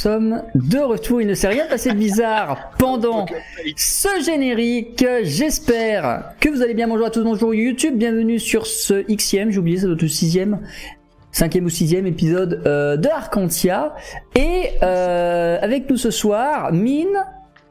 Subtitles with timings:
[0.00, 1.20] sommes de retour.
[1.20, 3.26] Il ne s'est rien passé de bizarre pendant
[3.76, 5.04] ce générique.
[5.24, 6.88] J'espère que vous allez bien.
[6.88, 7.98] Bonjour à tous, bonjour YouTube.
[7.98, 10.60] Bienvenue sur ce Xème, j'ai oublié, ça doit être le sixième,
[11.32, 13.94] cinquième ou sixième épisode euh, de Arcantia.
[14.34, 17.22] Et euh, avec nous ce soir, Mine,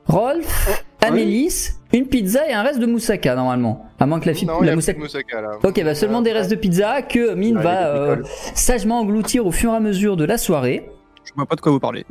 [0.05, 3.87] Rolf, Amélis, une pizza et un reste de moussaka normalement.
[3.99, 4.99] À moins que la, Non, la moussaka...
[4.99, 5.49] moussaka là.
[5.63, 8.17] Ok, bah seulement des restes de pizza que Mine Ouais, va euh,
[8.53, 10.91] sagement engloutir au fur et à mesure de la soirée.
[11.29, 12.05] Je vois pas de quoi vous parlez.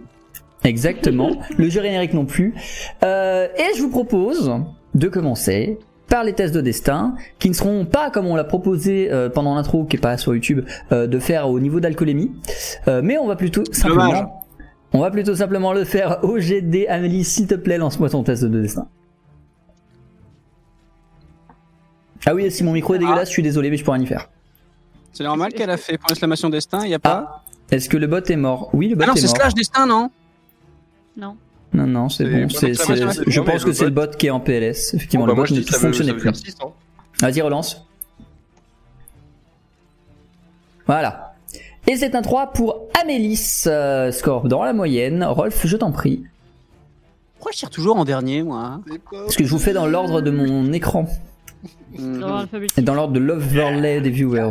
[0.64, 1.30] Exactement.
[1.56, 2.54] le jeu générique non plus.
[3.02, 4.52] Euh, et je vous propose
[4.94, 9.12] de commencer par les tests de destin, qui ne seront pas comme on l'a proposé
[9.12, 12.32] euh, pendant l'intro, qui est pas sur YouTube, euh, de faire au niveau d'alcoolémie,
[12.88, 14.26] Euh, mais on va plutôt simplement, Dommage.
[14.94, 16.86] on va plutôt simplement le faire au GD.
[16.88, 18.86] Amélie, s'il te plaît, lance-moi ton test de destin.
[22.26, 24.08] Ah oui, si mon micro est dégueulasse, je suis désolé, mais je pourrais rien y
[24.08, 24.30] faire.
[25.12, 28.18] C'est normal qu'elle a fait point d'exclamation destin, y a pas Est-ce que le bot
[28.30, 28.70] est mort?
[28.72, 29.36] Oui, le bot Ah non, est c'est mort.
[29.36, 30.10] slash destin, non?
[31.16, 31.36] Non.
[31.74, 32.48] Non, non, c'est bon.
[32.48, 34.94] je pense que c'est le bot- qui est en PLS.
[34.94, 36.32] Effectivement, Bon, bah, le bot ne ça fonctionnait plus.
[36.32, 36.68] dire 6 hein.
[37.20, 37.84] Vas-y, relance.
[40.86, 41.34] Voilà.
[41.86, 43.64] Et c'est un 3 pour Amélis.
[43.66, 45.24] euh, score dans la moyenne.
[45.24, 46.24] Rolf, je t'en prie.
[47.36, 48.82] Pourquoi je tire toujours en dernier, moi hein?
[49.10, 51.06] Parce que je vous fais dans l'ordre de mon écran.
[51.98, 52.44] Dans
[52.76, 54.50] Et dans l'ordre de l'overlay des viewers.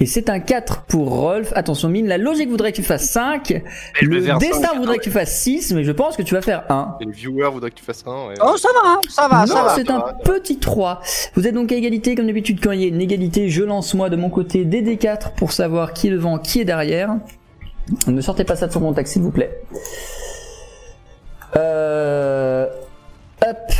[0.00, 1.52] Et c'est un 4 pour Rolf.
[1.56, 3.50] Attention, mine, la logique voudrait que tu fasses 5.
[3.50, 3.64] Et
[4.00, 6.42] je vais Le destin voudrait que tu fasses 6, mais je pense que tu vas
[6.42, 6.98] faire 1.
[7.00, 8.28] Et le viewer voudrait que tu fasses un.
[8.28, 8.34] ouais.
[8.40, 9.74] Oh, ça va, ça va, non, ça va.
[9.74, 11.00] c'est un petit 3.
[11.34, 13.92] Vous êtes donc à égalité, comme d'habitude, quand il y a une égalité, je lance
[13.94, 17.16] moi de mon côté des D4 pour savoir qui est devant, qui est derrière.
[18.06, 19.60] Ne sortez pas ça de son contact, s'il vous plaît.
[21.56, 22.68] Euh...
[23.44, 23.72] Hop.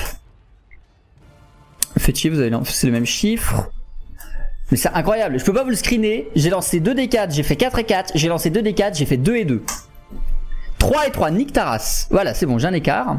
[1.96, 3.70] Faites chier, vous avez c'est le même chiffre.
[4.70, 6.28] Mais c'est incroyable, je peux pas vous le screener.
[6.36, 8.12] J'ai lancé 2 D4, j'ai fait 4 et 4.
[8.14, 9.62] J'ai lancé 2 D4, j'ai fait 2 et 2.
[10.78, 12.06] 3 et 3, Nick Taras.
[12.10, 13.18] Voilà, c'est bon, j'ai un écart.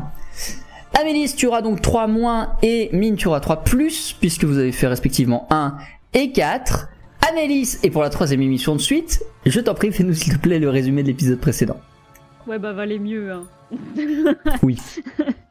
[0.99, 4.71] Amélis, tu auras donc 3 moins et Mine, tu auras 3 plus, puisque vous avez
[4.71, 5.75] fait respectivement 1
[6.13, 6.89] et 4.
[7.29, 10.59] Amélis, et pour la troisième émission de suite, je t'en prie, fais-nous s'il te plaît
[10.59, 11.77] le résumé de l'épisode précédent.
[12.47, 13.31] Ouais, bah valait mieux.
[13.31, 13.43] Hein.
[14.63, 14.77] Oui,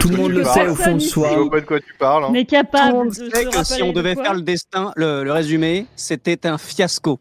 [0.00, 1.28] tout le monde le sait au fond de Je soi.
[1.36, 2.24] vois pas de quoi tu parles.
[2.24, 2.28] hein.
[2.30, 4.42] On est Tout le capable monde de se que si on de devait faire le
[4.42, 7.20] destin, le, le résumé, c'était un fiasco.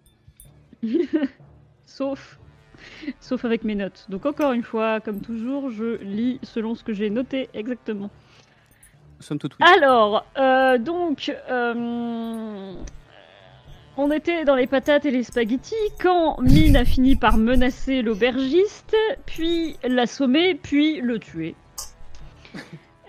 [1.85, 2.37] Sauf...
[3.19, 4.05] Sauf avec mes notes.
[4.09, 8.09] Donc encore une fois, comme toujours, je lis selon ce que j'ai noté exactement.
[9.17, 9.65] Nous sommes tout oui.
[9.75, 12.73] Alors, euh, donc, euh,
[13.97, 18.95] on était dans les patates et les spaghettis quand Mine a fini par menacer l'aubergiste,
[19.25, 21.55] puis l'assommer, puis le tuer.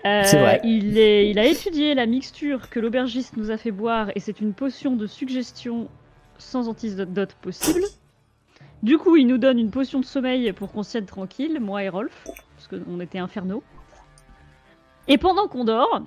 [0.05, 0.59] Euh, C'est vrai.
[0.63, 4.41] Il, est- il a étudié la mixture que l'aubergiste nous a fait boire et c'est
[4.41, 5.87] une potion de suggestion
[6.37, 7.81] sans antidote possible.
[8.81, 11.89] Du coup, il nous donne une potion de sommeil pour qu'on tienne tranquille, moi et
[11.89, 12.25] Rolf,
[12.55, 13.63] parce qu'on était infernaux.
[15.07, 16.01] Et pendant qu'on dort,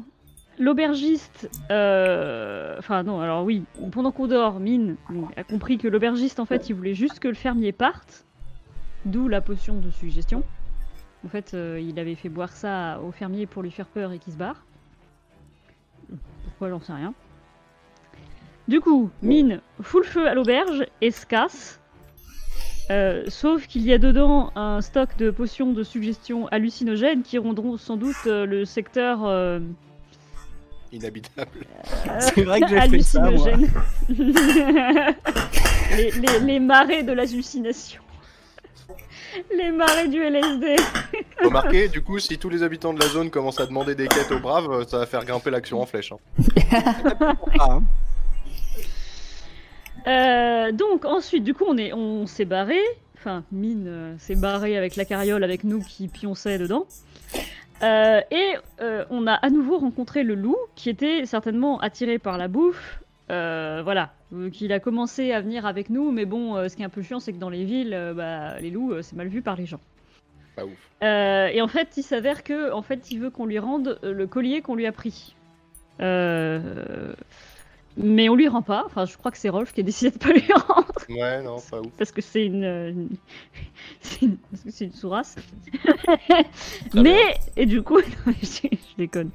[0.58, 4.96] l'aubergiste, euh, enfin non, alors oui, pendant qu'on dort, Mine
[5.38, 8.26] a compris que l'aubergiste, en fait, il voulait juste que le fermier parte,
[9.06, 10.42] d'où la potion de suggestion.
[11.26, 14.18] En fait, euh, il avait fait boire ça au fermier pour lui faire peur et
[14.20, 14.64] qu'il se barre.
[16.44, 17.12] Pourquoi, j'en sais rien.
[18.68, 21.80] Du coup, Mine fout le feu à l'auberge et se casse.
[22.90, 27.76] Euh, sauf qu'il y a dedans un stock de potions de suggestion hallucinogènes qui rendront
[27.76, 29.58] sans doute euh, le secteur euh,
[30.92, 31.66] Inhabitable.
[32.20, 33.48] C'est vrai que j'ai fait ça, moi.
[35.96, 38.00] les- les marais de l'hallucination.
[39.56, 40.76] Les marées du LSD.
[41.42, 44.30] Remarquez, du coup, si tous les habitants de la zone commencent à demander des quêtes
[44.32, 46.12] aux braves, euh, ça va faire grimper l'action en flèche.
[46.12, 46.18] hein.
[47.60, 47.82] Ah, hein.
[50.06, 52.78] Euh, donc ensuite, du coup, on est, on s'est barré.
[53.18, 56.86] Enfin, Mine euh, s'est barré avec la carriole avec nous qui pionçait dedans.
[57.82, 62.38] Euh, et euh, on a à nouveau rencontré le loup qui était certainement attiré par
[62.38, 63.00] la bouffe.
[63.30, 66.82] Euh, voilà, Euh, qu'il a commencé à venir avec nous, mais bon, euh, ce qui
[66.82, 69.14] est un peu chiant, c'est que dans les villes, euh, bah, les loups, euh, c'est
[69.14, 69.78] mal vu par les gens.
[70.56, 70.72] Pas ouf.
[71.02, 74.62] Et en fait, il s'avère que, en fait, il veut qu'on lui rende le collier
[74.62, 75.36] qu'on lui a pris.
[77.98, 78.82] Mais on lui rend pas.
[78.84, 81.56] Enfin, je crois que c'est Rolf qui a décidé de pas lui rendre Ouais, non,
[81.70, 81.86] pas ouf.
[81.96, 83.08] parce que c'est une, une-
[84.00, 84.92] c'est une, parce que c'est une.
[84.92, 85.08] Très
[87.02, 89.30] mais et du coup, non, mais je, je déconne.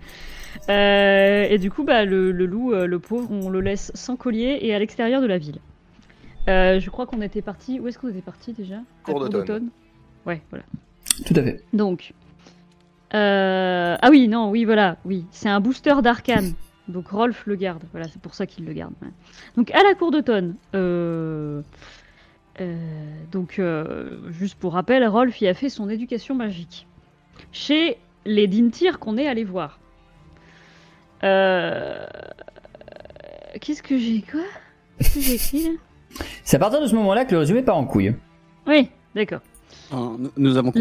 [0.70, 4.16] Euh, et du coup, bah le, le loup, euh, le pauvre, on le laisse sans
[4.16, 5.60] collier et à l'extérieur de la ville.
[6.50, 7.80] Euh, je crois qu'on était parti.
[7.80, 8.78] Où est-ce qu'on était parti déjà?
[9.06, 9.70] À Cour d'automne.
[10.26, 10.66] Ouais, voilà.
[11.26, 11.64] Tout à fait.
[11.74, 12.14] Donc,
[13.14, 16.54] euh, ah oui, non, oui, voilà, oui, c'est un booster d'arcane.
[16.88, 18.94] Donc Rolf le garde, voilà, c'est pour ça qu'il le garde.
[19.02, 19.10] ouais.
[19.56, 21.62] Donc à la cour d'automne, euh,
[22.60, 22.76] euh,
[23.32, 26.88] donc euh, juste pour rappel, Rolf y a fait son éducation magique
[27.52, 29.80] chez les Dintir qu'on est allé voir.
[31.24, 32.06] Euh,
[33.60, 34.42] Qu'est-ce que j'ai quoi?
[34.98, 36.24] Qu'est-ce que j'ai écrit là?
[36.44, 38.14] C'est à partir de ce moment-là que le résumé part en couille.
[38.68, 39.42] Oui, d'accord.
[39.94, 40.72] Oh, nous- nous avons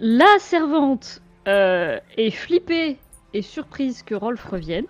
[0.00, 2.96] la servante euh, est flippée
[3.34, 4.86] et surprise que Rolf revienne.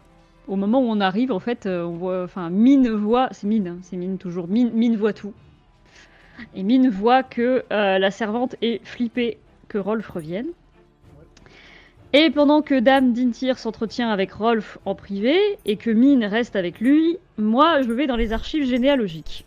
[0.48, 3.68] Au moment où on arrive, en fait, euh, on voit, enfin, Mine voit, c'est Mine,
[3.68, 5.32] hein, c'est Mine toujours, Mine, Mine voit tout.
[6.54, 9.38] Et Mine voit que euh, la servante est flippée
[9.68, 10.46] que Rolf revienne.
[12.14, 16.78] Et pendant que Dame Dintir s'entretient avec Rolf en privé et que Mine reste avec
[16.78, 19.46] lui, moi je vais dans les archives généalogiques.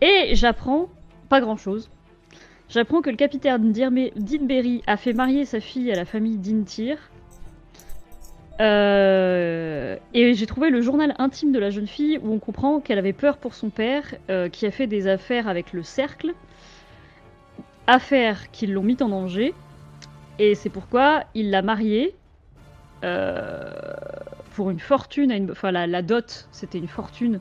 [0.00, 0.88] Et j'apprends
[1.28, 1.90] pas grand chose.
[2.70, 6.96] J'apprends que le capitaine Dinberry a fait marier sa fille à la famille Dintir.
[8.60, 12.98] Euh, et j'ai trouvé le journal intime de la jeune fille où on comprend qu'elle
[12.98, 16.32] avait peur pour son père, euh, qui a fait des affaires avec le cercle.
[17.86, 19.52] Affaires qui l'ont mis en danger.
[20.38, 22.14] Et c'est pourquoi il l'a mariée
[23.04, 23.70] euh,
[24.54, 27.40] pour une fortune, à une, enfin la, dot, c'était une fortune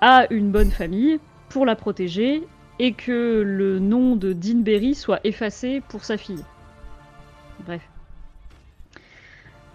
[0.00, 1.18] à une bonne famille
[1.48, 2.42] pour la protéger
[2.78, 6.44] et que le nom de Dinberry soit effacé pour sa fille.
[7.66, 7.82] Bref.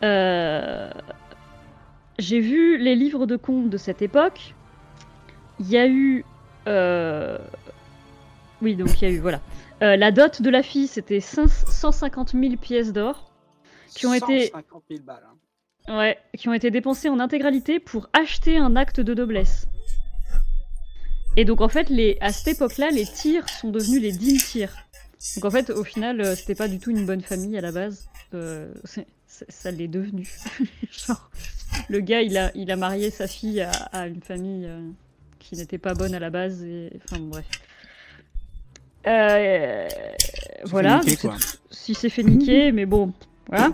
[0.03, 0.89] Euh,
[2.17, 4.55] J'ai vu les livres de contes de cette époque.
[5.59, 6.23] Il y a eu...
[6.67, 7.37] euh,
[8.61, 9.41] Oui, donc il y a eu, voilà.
[9.83, 13.29] Euh, la dot de la fille, c'était 5 150 000 pièces d'or.
[13.93, 15.23] qui ont été- 150 000 balles.
[15.87, 15.97] hein.
[15.97, 19.67] Ouais, qui ont été dépensés en intégralité pour acheter un acte de noblesse.
[21.35, 24.73] Et donc en fait, les, à cette époque-là, les tirs sont devenus les dîmes tirs.
[25.35, 27.71] Donc en fait, au final, euh, c'était pas du tout une bonne famille à la
[27.71, 28.07] base.
[28.33, 28.71] Euh,
[29.27, 30.27] ça l'est devenu.
[30.91, 31.29] Genre,
[31.89, 34.79] le gars, il a, il a marié sa fille à, à une famille euh,
[35.39, 36.63] qui n'était pas bonne à la base.
[36.63, 36.91] Et...
[37.03, 37.45] Enfin bon, bref.
[39.07, 39.87] Euh,
[40.65, 40.99] voilà.
[40.99, 41.35] niquer, quoi.
[41.71, 43.13] si c'est fait niquer, mais bon,
[43.49, 43.71] voilà.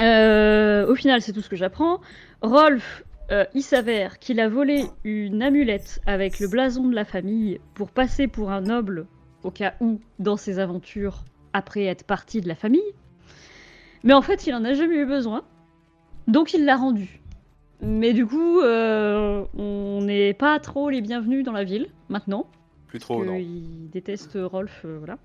[0.00, 2.00] Euh, au final, c'est tout ce que j'apprends.
[2.40, 7.60] Rolf, euh, il s'avère qu'il a volé une amulette avec le blason de la famille
[7.74, 9.06] pour passer pour un noble
[9.42, 12.80] au cas où dans ses aventures après être parti de la famille.
[14.04, 15.44] Mais en fait, il en a jamais eu besoin.
[16.26, 17.20] Donc il l'a rendu.
[17.80, 22.46] Mais du coup, euh, on n'est pas trop les bienvenus dans la ville maintenant.
[22.92, 23.36] Plus trop, non.
[23.38, 25.16] Il déteste Rolf, euh, voilà.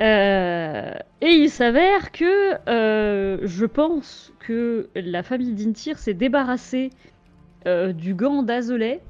[0.00, 6.88] Euh, et il s'avère que euh, je pense que la famille d'Intir s'est débarrassée
[7.66, 9.02] euh, du gant d'Azelet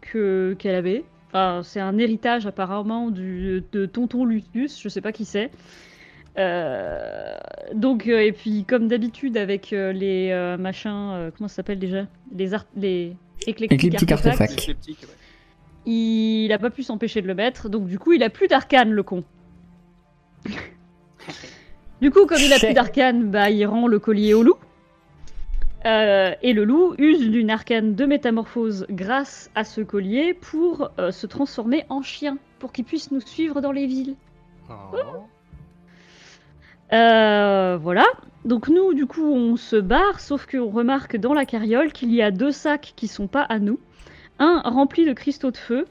[0.00, 1.04] que qu'elle avait.
[1.26, 5.50] Enfin, c'est un héritage apparemment du, de Tonton Lucius, je sais pas qui c'est.
[6.38, 7.36] Euh,
[7.74, 11.78] donc euh, et puis comme d'habitude avec euh, les euh, machins, euh, comment ça s'appelle
[11.78, 12.06] déjà?
[12.34, 14.40] Les art les éclectiques Éclectiques artefacts.
[14.40, 14.60] artefacts.
[14.60, 15.14] Sceptique, ouais.
[15.90, 18.90] Il a pas pu s'empêcher de le mettre, donc du coup il a plus d'arcane
[18.90, 19.24] le con.
[22.02, 24.58] du coup comme il a plus d'arcane, bah il rend le collier au loup.
[25.86, 31.10] Euh, et le loup use d'une arcane de métamorphose grâce à ce collier pour euh,
[31.10, 34.16] se transformer en chien, pour qu'il puisse nous suivre dans les villes.
[34.68, 34.74] Oh.
[36.92, 38.04] Euh, voilà.
[38.44, 42.20] Donc nous, du coup, on se barre, sauf qu'on remarque dans la carriole qu'il y
[42.20, 43.80] a deux sacs qui sont pas à nous.
[44.38, 45.86] Un rempli de cristaux de feu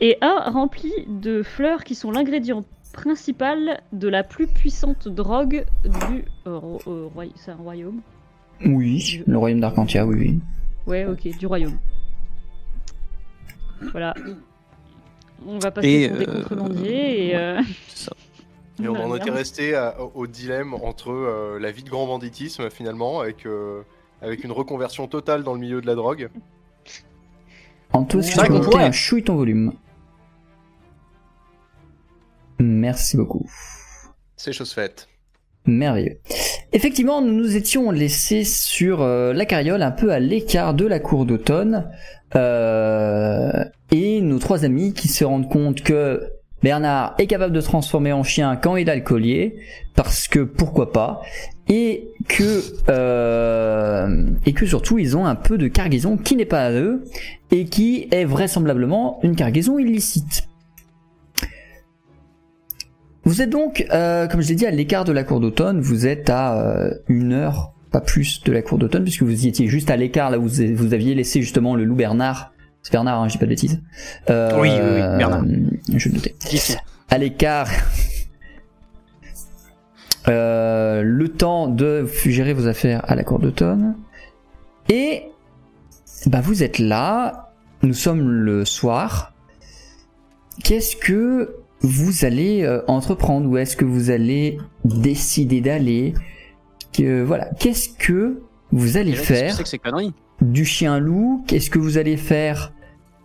[0.00, 6.24] et un rempli de fleurs qui sont l'ingrédient principal de la plus puissante drogue du
[6.46, 8.00] euh, ro- euh, roi- c'est un royaume?
[8.64, 10.40] Oui, le royaume d'Arcantia, oui, oui.
[10.86, 11.78] Ouais, ok, du royaume.
[13.92, 14.14] Voilà.
[15.46, 17.36] On va passer Et, pour des euh, contrebandiers et.
[17.36, 18.12] euh, ça.
[18.82, 22.06] Et on en était resté à- au, au dilemme entre euh, la vie de grand
[22.06, 23.82] banditisme finalement, avec, euh,
[24.20, 26.28] avec une reconversion totale dans le milieu de la drogue.
[27.92, 29.72] Anto, vrai tu peux monter un chouille ton volume
[32.58, 33.46] Merci beaucoup.
[34.36, 35.08] C'est chose faite.
[35.66, 36.20] Merveilleux.
[36.72, 41.00] Effectivement, nous nous étions laissés sur euh, la carriole, un peu à l'écart de la
[41.00, 41.90] cour d'automne,
[42.36, 46.30] euh, et nos trois amis qui se rendent compte que
[46.62, 49.58] Bernard est capable de se transformer en chien quand il a le collier,
[49.94, 51.22] parce que pourquoi pas,
[51.68, 56.66] et que euh, et que surtout ils ont un peu de cargaison qui n'est pas
[56.66, 57.04] à eux
[57.50, 60.48] et qui est vraisemblablement une cargaison illicite.
[63.24, 65.80] Vous êtes donc, euh, comme je l'ai dit, à l'écart de la cour d'automne.
[65.80, 69.48] Vous êtes à euh, une heure, pas plus, de la cour d'automne, puisque vous y
[69.48, 72.52] étiez juste à l'écart, là où vous, vous aviez laissé justement le loup Bernard.
[72.82, 73.82] C'est Bernard, hein, je dis pas de bêtises.
[74.30, 75.44] Euh, Oui, oui, oui, Bernard.
[75.94, 76.34] Je le notais.
[76.50, 76.76] Ici.
[77.10, 77.68] À l'écart.
[80.30, 83.96] Euh, le temps de gérer vos affaires à la cour d'automne.
[84.88, 85.24] Et
[86.26, 89.32] bah vous êtes là, nous sommes le soir.
[90.62, 96.14] Qu'est-ce que vous allez euh, entreprendre Où est-ce que vous allez décider d'aller
[96.92, 102.72] Que voilà, qu'est-ce que vous allez faire que du chien-loup Qu'est-ce que vous allez faire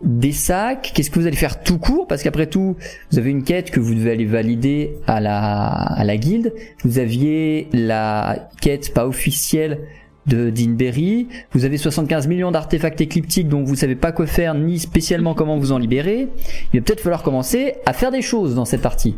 [0.03, 2.07] des sacs Qu'est-ce que vous allez faire tout court?
[2.07, 2.75] Parce qu'après tout,
[3.11, 6.53] vous avez une quête que vous devez aller valider à la, à la guilde.
[6.83, 9.79] Vous aviez la quête pas officielle
[10.27, 11.27] de Dinberry.
[11.51, 15.57] Vous avez 75 millions d'artefacts écliptiques dont vous savez pas quoi faire ni spécialement comment
[15.57, 16.27] vous en libérer.
[16.73, 19.15] Il va peut-être falloir commencer à faire des choses dans cette partie.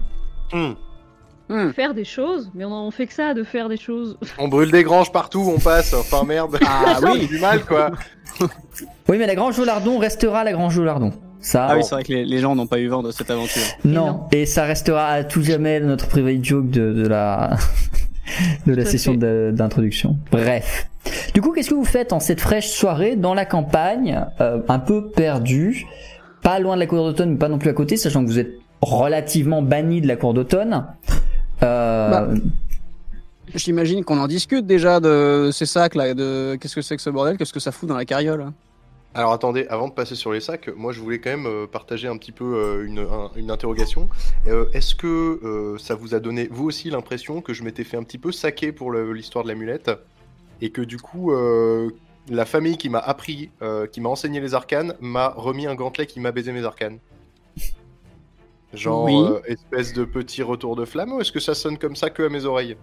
[0.53, 0.73] Hmm.
[1.49, 1.71] Hmm.
[1.71, 4.17] Faire des choses, mais on en fait que ça de faire des choses.
[4.37, 5.93] On brûle des granges partout, on passe.
[5.93, 6.57] Enfin merde.
[6.65, 7.25] Ah oui.
[7.27, 7.91] du mal quoi.
[9.09, 11.11] Oui, mais la Grange au Lardon restera la Grange au Lardon.
[11.39, 13.31] Ça, Ah oui, c'est vrai que les, les gens n'ont pas eu vent de cette
[13.31, 13.61] aventure.
[13.85, 14.23] Non, non.
[14.31, 17.55] et ça restera à tout jamais notre private joke de, de la
[18.65, 20.17] de la Tout session d'introduction.
[20.31, 20.89] Bref.
[21.33, 24.79] Du coup, qu'est-ce que vous faites en cette fraîche soirée dans la campagne, euh, un
[24.79, 25.85] peu perdu,
[26.43, 28.39] pas loin de la cour d'automne, mais pas non plus à côté, sachant que vous
[28.39, 28.51] êtes
[28.81, 30.85] relativement banni de la cour d'automne?
[31.63, 32.27] Euh, Bah.
[33.55, 37.09] J'imagine qu'on en discute déjà de ces sacs là, de qu'est-ce que c'est que ce
[37.09, 38.51] bordel, qu'est-ce que ça fout dans la carriole.
[39.15, 42.07] Alors attendez, avant de passer sur les sacs, moi je voulais quand même euh, partager
[42.09, 44.09] un petit peu euh, une, un- une interrogation.
[44.73, 48.17] Est-ce que ça vous a donné vous aussi l'impression que je m'étais fait un petit
[48.19, 49.89] peu saquer pour l'histoire de l'amulette
[50.61, 51.31] et que du coup
[52.29, 53.49] la famille qui m'a appris,
[53.93, 56.97] qui m'a enseigné les arcanes, m'a remis un gantelet qui m'a baisé mes arcanes?
[58.77, 59.15] Genre Oui.
[59.15, 62.23] euh, espèce de petit retour de flamme ou est-ce que ça sonne comme ça que
[62.23, 62.77] à mes oreilles?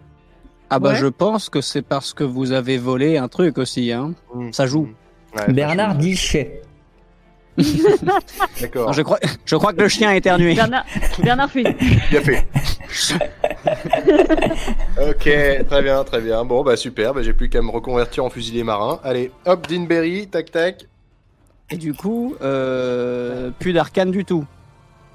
[0.71, 0.97] Ah bah Ouais.
[0.97, 3.93] je pense que c'est parce que vous avez volé un truc aussi.
[3.93, 4.15] Hein.
[4.35, 4.89] Hmm, Ça joue.
[5.37, 6.63] Ouais, Bernard dit chais.
[8.61, 8.93] D'accord.
[8.93, 10.55] Je, crois, je crois que le chien a éternué.
[10.55, 10.85] Bernard,
[11.23, 11.63] Bernard fait.
[12.11, 12.47] Bien fait.
[15.01, 16.45] ok, très bien, très bien.
[16.45, 19.01] Bon, bah super, bah, j'ai plus qu'à me reconvertir en fusilier marin.
[19.05, 20.87] Allez, hop, Dinberry, tac tac.
[21.71, 24.45] Et du coup, euh, plus d'arcane du tout.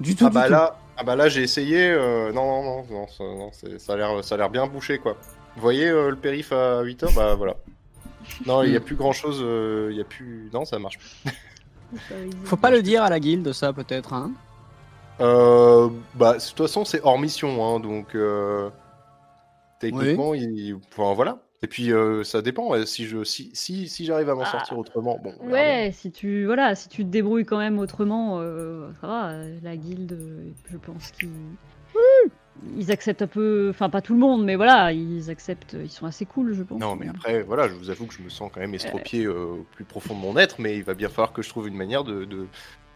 [0.00, 0.52] Du tout, Ah du bah tout.
[0.52, 1.90] là, ah bah là j'ai essayé.
[1.90, 4.98] euh, non, non, non, non, ça, non, ça a l'air, ça a l'air bien bouché
[4.98, 5.16] quoi.
[5.56, 7.56] Vous voyez euh, le périph à 8h Bah voilà.
[8.46, 9.40] Non, il y a plus grand chose.
[9.90, 10.50] Il y a plus.
[10.52, 11.32] Non, ça marche plus.
[12.44, 14.12] Faut pas le dire à la guilde, ça peut-être.
[14.12, 14.32] Hein.
[15.20, 18.70] Euh, bah, de toute façon, c'est hors mission, hein, donc euh,
[19.80, 20.76] techniquement, il...
[20.92, 21.38] enfin, voilà.
[21.62, 22.72] Et puis, euh, ça dépend.
[22.86, 24.46] Si je, si, si, si j'arrive à m'en Ah.
[24.50, 25.34] sortir autrement, bon.
[25.42, 25.52] bien.
[25.52, 29.28] Ouais, si tu voilà, si tu te débrouilles quand même autrement, euh, ça va.
[29.30, 30.18] euh, La guilde,
[30.70, 31.28] je pense qu'ils
[32.76, 36.04] ils acceptent un peu, enfin pas tout le monde, mais voilà, ils acceptent, ils sont
[36.06, 36.78] assez cool, je pense.
[36.80, 39.44] Non, mais après, voilà, je vous avoue que je me sens quand même estropié euh,
[39.60, 41.76] au plus profond de mon être, mais il va bien falloir que je trouve une
[41.76, 42.46] manière de, de,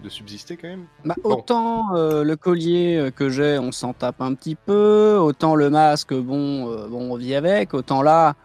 [0.03, 0.85] de subsister quand même.
[1.05, 1.37] Bah, Bon.
[1.37, 5.17] Autant euh, le collier que j'ai, on s'en tape un petit peu.
[5.19, 7.73] Autant le masque, bon, euh, bon on vit avec.
[7.73, 8.37] Autant là,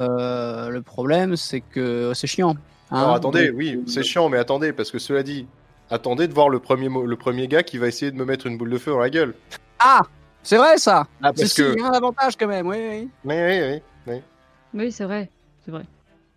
[0.00, 2.54] euh, le problème, c'est que c'est chiant.
[2.90, 2.96] hein.
[2.98, 5.46] Alors attendez, Donc, oui, euh, c'est chiant, mais attendez, parce que cela dit,
[5.90, 8.46] attendez de voir le premier, mo- le premier gars qui va essayer de me mettre
[8.46, 9.34] une boule de feu dans la gueule.
[9.78, 10.00] Ah
[10.42, 11.72] C'est vrai ça Ah, C'est parce que.
[11.76, 13.08] il y a un avantage quand même, oui, oui.
[13.24, 14.20] Oui, oui, oui.
[14.74, 15.30] Oui, c'est vrai,
[15.64, 15.84] c'est vrai.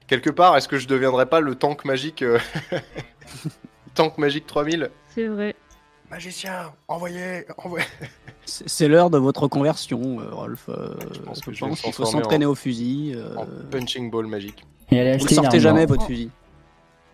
[0.07, 2.37] Quelque part, est-ce que je deviendrais pas le tank magique euh,
[3.95, 5.55] Tank magique 3000 C'est vrai.
[6.11, 7.85] Magicien, envoyez, envoyez.
[8.45, 10.67] C'est l'heure de votre conversion, euh, Rolf.
[10.67, 13.13] Euh, Je pense je que je vais me pense qu'il faut s'entraîner au fusil.
[13.15, 14.65] euh, En punching ball magique.
[14.91, 16.29] Et allez vous une sortez jamais, votre fusil.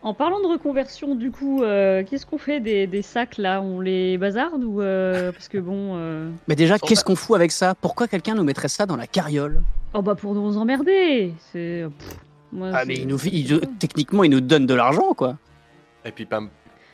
[0.02, 3.62] En parlant de reconversion, du coup, euh, qu'est-ce qu'on fait des, des sacs là?
[3.62, 7.52] On les bazarde ou euh, parce que bon, euh, Mais déjà, qu'est-ce qu'on fout avec
[7.52, 7.76] ça?
[7.76, 9.62] Pourquoi quelqu'un nous mettrait ça dans la carriole?
[9.94, 11.86] Oh bah pour nous emmerder, c'est.
[12.74, 15.38] Ah, mais il nous, il- techniquement, il nous donne de l'argent, quoi.
[16.06, 16.40] Et puis pas,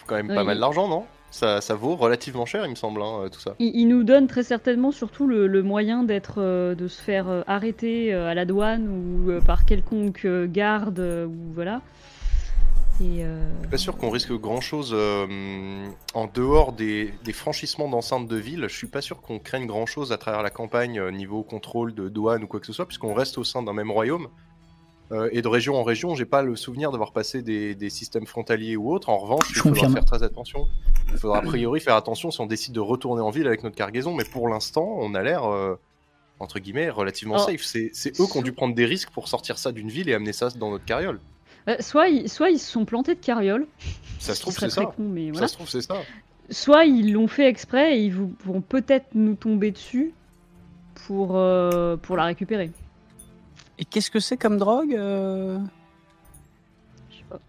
[0.07, 0.36] quand même Oui.
[0.36, 1.05] pas mal d'argent, non?
[1.34, 3.56] Ça, ça vaut relativement cher, il me semble, hein, tout ça.
[3.58, 7.28] Il, il nous donne très certainement surtout le, le moyen d'être, euh, de se faire
[7.28, 11.82] euh, arrêter euh, à la douane ou par quelconque garde ou voilà.
[13.02, 14.96] Et Je suis pas sûr qu'on risque grand chose
[16.13, 18.66] en dehors des, des franchissements d'enceintes de ville.
[18.70, 22.08] Je suis pas sûr qu'on craigne grand chose à travers la campagne niveau contrôle de
[22.08, 24.28] douane ou quoi que ce soit, puisqu'on reste au sein d'un même royaume.
[25.13, 28.25] Euh, et de région en région, j'ai pas le souvenir d'avoir passé des, des systèmes
[28.25, 29.10] frontaliers ou autres.
[29.10, 29.93] En revanche, Je il faudra confirme.
[29.93, 30.67] faire très attention.
[31.12, 33.75] Il faudra a priori faire attention si on décide de retourner en ville avec notre
[33.75, 35.75] cargaison, mais pour l'instant, on a l'air, euh,
[36.39, 37.62] entre guillemets, relativement Alors, safe.
[37.63, 40.34] C'est eux qui ont dû prendre des risques pour sortir ça d'une ville et amener
[40.34, 41.20] ça dans notre carriole.
[41.67, 43.67] euh, soit, ils, soit ils se sont plantés de carriole,
[44.20, 44.86] Ça se trouve, c'est ça.
[44.86, 45.96] con, mais Ça se trouve, c'est ça.
[46.50, 50.13] Soit ils l'ont fait exprès et ils vont peut-être nous tomber dessus
[51.05, 52.72] pour, euh, pour la récupérer.
[53.80, 55.58] Et qu'est-ce que c'est comme drogue euh
[57.10, 57.39] Je sais pas.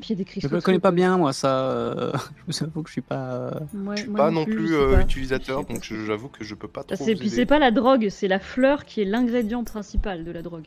[0.00, 0.54] Puis il y a des Je cristaux.
[0.54, 1.48] ne de connais pas bien, moi, ça.
[1.70, 2.12] euh,
[2.48, 3.14] Je vous avoue que je suis pas.
[3.32, 5.00] euh, Ouais, Je suis pas non je plus euh, pas.
[5.02, 7.04] utilisateur, Je donc je- j'avoue que je peux pas trop.
[7.04, 10.66] puis c'est pas la drogue, c'est la fleur qui est l'ingrédient principal de la drogue.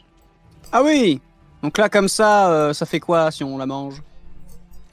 [0.71, 1.19] Ah oui
[1.63, 4.01] Donc là, comme ça, euh, ça fait quoi si on la mange?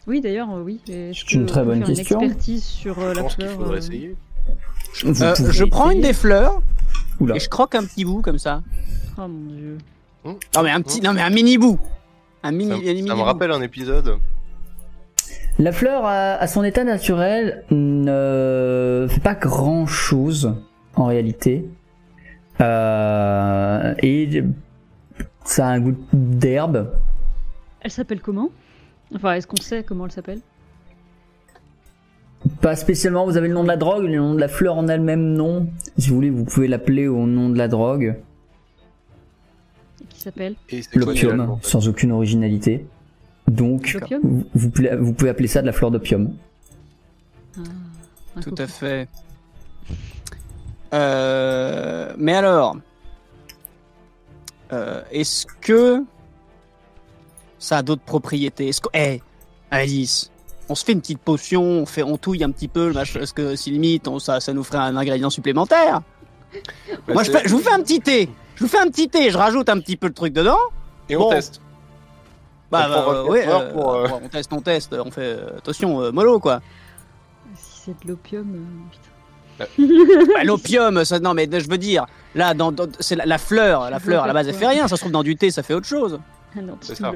[0.06, 0.80] Oui, d'ailleurs, euh, oui.
[0.86, 2.20] C'est une très bonne question.
[2.20, 3.56] Une expertise sur euh, Je la pense qu'il fleur.
[3.58, 4.16] faudrait euh, essayer.
[5.04, 6.62] Euh, Je prends une des fleurs
[7.20, 7.36] Oula.
[7.36, 8.62] et je croque un petit bout comme ça.
[9.18, 9.78] Oh mon dieu.
[10.24, 11.78] Non mais un petit, non mais un mini bout.
[12.42, 13.24] Un mini, Ça, un me- mini ça me bout.
[13.24, 14.18] rappelle un épisode.
[15.58, 20.54] La fleur, à, à son état naturel, ne fait pas grand chose
[20.96, 21.64] en réalité.
[22.60, 24.42] Euh, et
[25.44, 26.92] ça a un goût d'herbe.
[27.80, 28.50] Elle s'appelle comment?
[29.14, 30.40] Enfin, est-ce qu'on sait comment elle s'appelle?
[32.60, 34.88] Pas spécialement, vous avez le nom de la drogue, le nom de la fleur en
[34.88, 35.68] elle-même, non.
[35.98, 38.16] Si vous voulez, vous pouvez l'appeler au nom de la drogue.
[40.26, 40.56] S'appelle
[40.94, 42.84] L'opium, finalement, en fait sans aucune originalité.
[43.46, 44.70] Donc, vous, vous
[45.12, 46.34] pouvez- appeler ça de la fleur d'opium.
[47.56, 49.08] Ah, Tout à fait.
[50.92, 52.76] Euh, mais alors,
[54.72, 56.02] euh, est-ce que
[57.60, 58.66] ça a d'autres propriétés?
[58.70, 59.22] Est-ce que, eh,
[59.70, 60.32] Alice,
[60.68, 63.54] on se fait une petite potion, on fait, on touille un petit peu, est-ce que
[63.54, 66.02] si limite, on- ça, ça nous ferait un ingrédient supplémentaire
[67.06, 68.28] Bah, Moi, je vous fais un petit thé.
[68.56, 70.58] Je vous fais un petit thé, je rajoute un petit peu de truc dedans.
[71.08, 71.60] Et on teste.
[72.70, 75.58] Bah, bah, euh, 24 ouais, euh, pour, euh, on teste, on teste, on fait euh,
[75.58, 76.60] attention, euh, mollo quoi.
[77.54, 80.34] Si c'est de l'opium, euh, putain.
[80.34, 83.88] Bah, L'opium, ça, non mais je veux dire, là, dans, dans- c'est la, la fleur,
[83.88, 85.62] la fleur à la base elle fait rien, ça se trouve dans du thé, ça
[85.62, 86.18] fait autre chose.
[86.58, 87.12] Ah non, C'est ça.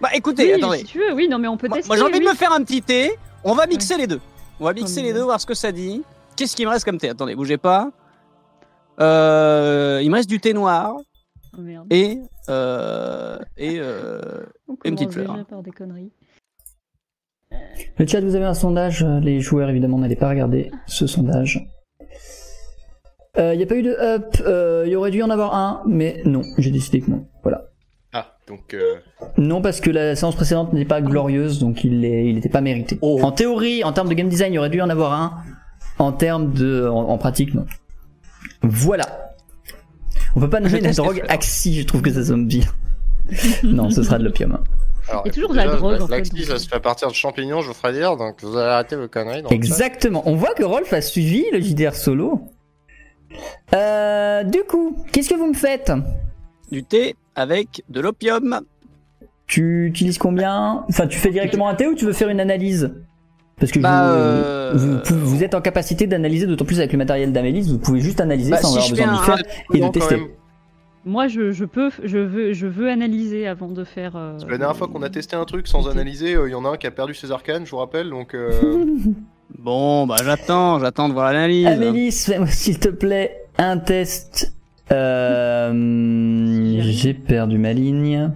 [0.00, 1.88] Bah écoutez, Oui, attendez, si tu veux, oui, non, mais on peut moi, tester.
[1.88, 2.24] moi, j'ai envie oui.
[2.24, 4.20] de me faire un petit thé, on va mixer les deux.
[4.58, 6.02] On va mixer Oh, les deux, voir ce que ça dit.
[6.36, 7.08] Qu'est-ce qui me reste comme thé?
[7.10, 7.88] Attendez, bougez pas.
[9.00, 10.96] Euh, il me reste du thé noir
[11.56, 11.86] Oh merde.
[11.90, 14.20] et euh, et euh,
[14.68, 15.32] On une petite fleur.
[15.32, 16.12] déjà par des conneries.
[17.98, 19.04] Le chat, vous avez un sondage.
[19.04, 21.66] Les joueurs, évidemment, n'allaient pas regarder ce sondage.
[23.36, 24.36] Il n'y a pas eu de up.
[24.86, 27.26] Il y aurait dû y en avoir un, mais non, j'ai décidé que non.
[27.42, 27.64] Voilà.
[28.12, 28.74] Ah, donc.
[28.74, 28.96] euh,
[29.38, 32.98] Non, parce que la séance précédente n'était pas glorieuse, donc il n'était pas mérité.
[33.02, 35.38] En théorie, en termes de game design, il y aurait dû y en avoir un.
[35.98, 37.66] En termes de, en, en pratique, non.
[38.62, 39.34] Voilà.
[40.36, 41.22] On peut pas nommer la drogue.
[41.28, 42.64] Axi, je trouve que ça sonne bien.
[43.62, 44.52] non, ce sera de l'opium.
[44.52, 44.64] hein.
[45.08, 47.08] Alors, Il y a toujours déjà, la drogue, en fait, ça se fait à partir
[47.08, 49.42] de champignons, je vous ferai dire, donc vous allez arrêter vos conneries.
[49.50, 50.22] Exactement.
[50.26, 52.42] On voit que Rolf a suivi le JDR solo.
[53.74, 55.92] Euh, du coup, qu'est-ce que vous me faites?
[56.70, 58.60] Du thé avec de l'opium.
[59.46, 60.84] Tu utilises combien?
[60.88, 62.92] Enfin, tu fais directement un thé ou tu veux faire une analyse?
[63.60, 67.32] Parce que Bah, vous, euh, vous, êtes en capacité d'analyser, d'autant plus avec le matériel
[67.32, 69.44] d'Amélis, vous pouvez juste analyser Bah, sans si avoir besoin de faire
[69.74, 70.16] et de tester.
[71.06, 74.16] Moi, je, je peux, je veux, je veux analyser avant de faire.
[74.16, 76.64] euh, La dernière fois qu'on a testé un truc sans analyser, euh, il y en
[76.64, 78.34] a un qui a perdu ses arcanes, je vous rappelle, donc.
[78.34, 78.50] euh,
[79.58, 81.66] Bon, bah j'attends, j'attends de voir l'analyse.
[81.66, 84.52] Amélis, fais-moi s'il te plaît un test.
[84.92, 88.30] Euh, J'ai perdu ma ligne.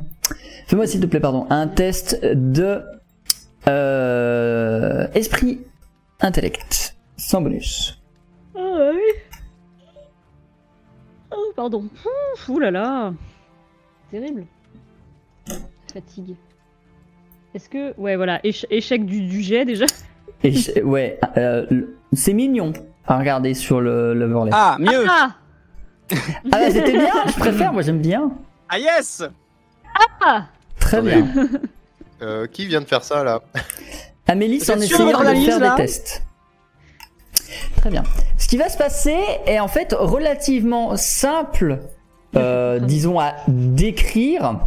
[0.66, 2.80] Fais-moi s'il te plaît, pardon, un test de
[3.68, 5.61] euh, esprit
[6.20, 8.00] intellect, sans bonus.
[8.57, 9.00] Ah oui.
[11.33, 11.88] Oh, pardon.
[12.48, 13.12] Ouh là là.
[14.11, 14.44] Terrible.
[15.92, 16.37] Fatigue.
[17.55, 17.98] Est-ce que.
[17.98, 18.40] Ouais, voilà.
[18.42, 19.87] éche- échec du, du jet déjà.
[20.83, 21.66] Ouais, euh,
[22.12, 22.72] c'est mignon
[23.07, 24.50] à regarder sur le l'overlay.
[24.53, 25.07] Ah, Ah, mieux.
[25.09, 25.35] Ah
[26.44, 28.31] bah, c'était bien, je préfère, moi j'aime bien.
[28.68, 29.22] Ah yes
[30.20, 30.46] Ah
[30.79, 31.27] Très bien.
[32.24, 33.40] Euh, qui vient de faire ça là
[34.26, 36.22] Amélie Vous en êtes sûr de essayant de analyse, faire là des tests.
[37.76, 38.02] Très bien.
[38.38, 41.80] Ce qui va se passer est en fait relativement simple,
[42.37, 44.58] euh, disons, à décrire.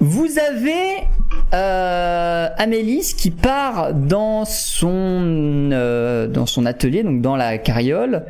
[0.00, 1.06] Vous avez
[1.54, 8.26] euh, Amélis qui part dans son euh, dans son atelier, donc dans la carriole,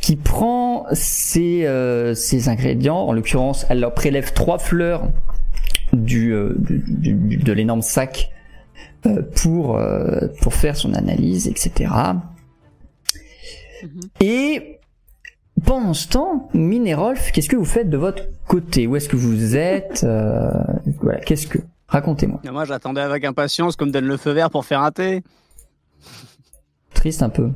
[0.00, 2.98] qui prend ses euh, ses ingrédients.
[2.98, 5.02] En l'occurrence, elle leur prélève trois fleurs
[5.96, 6.78] du, euh, du-
[7.14, 8.30] du- de l'énorme sac
[9.06, 11.90] euh, pour euh, pour faire son analyse, etc.
[13.82, 14.00] Mhm.
[14.20, 14.78] Et
[15.64, 18.86] pendant ce temps, Minérolf, qu'est-ce que vous faites de votre côté?
[18.86, 20.02] Où est-ce que vous êtes?
[20.04, 20.50] Euh,
[21.00, 22.40] Voilà, qu'est-ce que Racontez-moi.
[22.50, 25.22] Moi, j'attendais avec impatience qu'on me donne le feu vert pour faire un thé.
[26.94, 27.50] Triste un peu.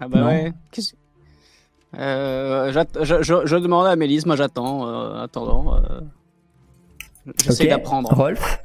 [0.00, 0.26] Ah bah Non.
[0.26, 0.52] ouais.
[1.98, 5.76] Euh, je, je, je demandais à Mélisse, moi j'attends, euh, attendant.
[7.44, 8.12] J'essaie d'apprendre.
[8.14, 8.58] Rolf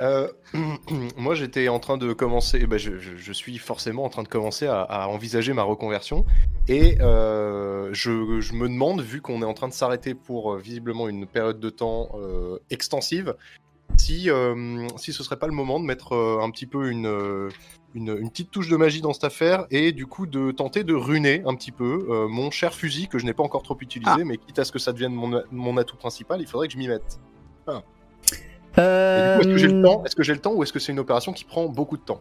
[0.00, 0.28] Euh,
[1.16, 2.66] moi, j'étais en train de commencer.
[2.66, 6.24] bah, je, je- je suis forcément en train de commencer à, à envisager ma reconversion.
[6.68, 10.58] Et euh, je, je me demande, vu qu'on est en train de s'arrêter pour euh,
[10.58, 13.34] visiblement une période de temps euh, extensive,
[13.98, 17.06] si, euh, si ce serait pas le moment de mettre euh, un petit peu une,
[17.06, 17.50] euh,
[17.94, 20.94] une, une petite touche de magie dans cette affaire et du coup de tenter de
[20.94, 24.10] runer un petit peu euh, mon cher fusil que je n'ai pas encore trop utilisé,
[24.20, 24.24] Ah.
[24.24, 26.78] mais quitte à ce que ça devienne mon, mon atout principal, il faudrait que je
[26.78, 27.20] m'y mette.
[28.78, 30.78] Euh, coup, Est-ce que j'ai le temps Est-ce que j'ai le temps ou est-ce que
[30.78, 32.20] c'est une opération qui prend beaucoup de temps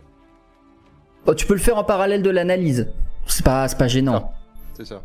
[1.28, 2.92] oh, Tu peux le faire en parallèle de l'analyse.
[3.28, 4.34] C'est pas, gênant.
[4.74, 5.02] C'est ça.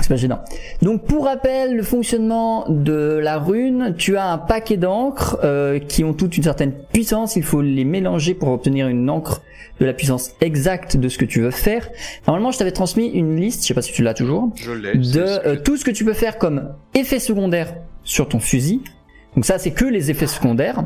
[0.00, 0.40] C'est pas gênant.
[0.82, 6.04] Donc pour rappel, le fonctionnement de la rune, tu as un paquet d'encre euh, qui
[6.04, 7.36] ont toutes une certaine puissance.
[7.36, 9.40] Il faut les mélanger pour obtenir une encre
[9.80, 11.88] de la puissance exacte de ce que tu veux faire.
[12.26, 15.20] Normalement, je t'avais transmis une liste, je sais pas si tu l'as toujours, Je de
[15.20, 18.82] euh, tout ce que tu peux faire comme effet secondaire sur ton fusil.
[19.34, 20.84] Donc ça, c'est que les effets secondaires.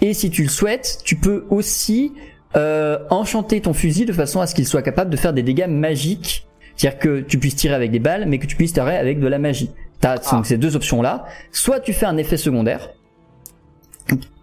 [0.00, 2.12] Et si tu le souhaites, tu peux aussi
[2.56, 5.66] euh, enchanter ton fusil de façon à ce qu'il soit capable de faire des dégâts
[5.68, 6.46] magiques.
[6.76, 9.26] C'est-à-dire que tu puisses tirer avec des balles, mais que tu puisses tirer avec de
[9.26, 9.70] la magie.
[10.00, 10.36] T'as Ah.
[10.36, 11.24] donc ces deux options-là.
[11.52, 12.90] Soit tu fais un effet secondaire,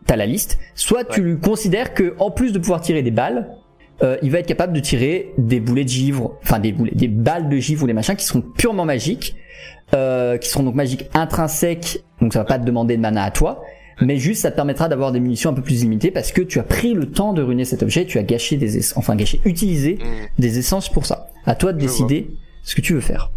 [0.05, 0.57] t'as la liste.
[0.73, 3.49] Soit tu lui considères que en plus de pouvoir tirer des balles,
[4.01, 7.07] euh, il va être capable de tirer des boulets de givre, enfin des boulets, des
[7.07, 9.35] balles de givre ou des machins qui seront purement magiques,
[9.93, 13.31] euh, qui seront donc magiques intrinsèques, donc ça va pas te demander de mana à
[13.31, 13.63] toi,
[14.01, 16.59] mais juste ça te permettra d'avoir des munitions un peu plus limitées parce que tu
[16.59, 19.39] as pris le temps de ruiner cet objet, tu as gâché des essences, enfin gâché,
[19.45, 20.25] utilisé Hmm.
[20.39, 21.27] des essences pour ça.
[21.45, 22.29] À toi de Je décider
[22.63, 23.29] ce que tu veux faire.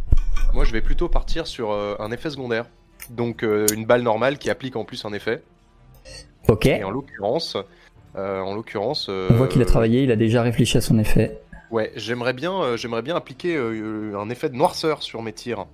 [0.55, 2.67] Moi, je vais plutôt partir sur euh, un effet secondaire.
[3.11, 5.43] Donc, euh, une balle normale qui applique en plus un effet.
[6.49, 6.67] Ok.
[6.67, 7.57] Et en l'occurrence,
[8.17, 11.39] en l'occurrence, On voit qu'il a travaillé, il a déjà réfléchi à son effet.
[11.71, 15.67] Ouais, j'aimerais bien, j'aimerais bien appliquer un effet de noirceur sur mes tirs.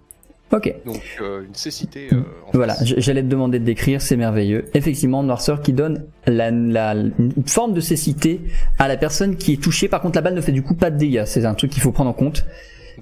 [0.52, 0.74] Ok.
[0.84, 2.08] Donc, euh, une cécité.
[2.12, 4.66] euh, en Voilà, j'allais te demander de décrire, c'est merveilleux.
[4.74, 8.40] Effectivement, noirceur qui donne la, la- une forme de cécité
[8.78, 9.88] à la personne qui est touchée.
[9.88, 11.24] Par contre, la balle ne fait du coup pas de dégâts.
[11.24, 12.44] C'est un truc qu'il faut prendre en compte.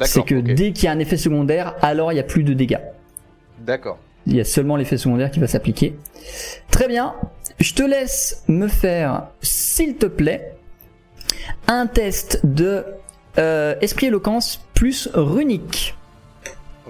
[0.03, 2.55] C'est que dès qu'il y a un effet secondaire, alors il n'y a plus de
[2.55, 2.79] dégâts.
[3.59, 3.99] D'accord.
[4.27, 5.97] Il y a seulement l'effet secondaire qui va s'appliquer.
[6.71, 7.15] Très bien.
[7.59, 10.55] Je te laisse me faire, s'il te plaît,
[11.67, 12.85] un test de
[13.39, 15.97] euh, esprit éloquence plus runique.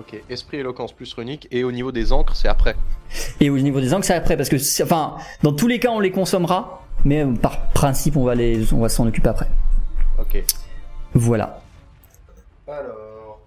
[0.00, 0.18] Ok.
[0.30, 2.74] Esprit éloquence plus runique et au niveau des encres, c'est après.
[3.38, 6.00] Et au niveau des encres, c'est après, parce que, enfin, dans tous les cas, on
[6.00, 9.48] les consommera, mais euh, par principe, on va les, on va s'en occuper après.
[10.18, 10.42] Ok.
[11.12, 11.60] Voilà.
[12.66, 13.40] Alors.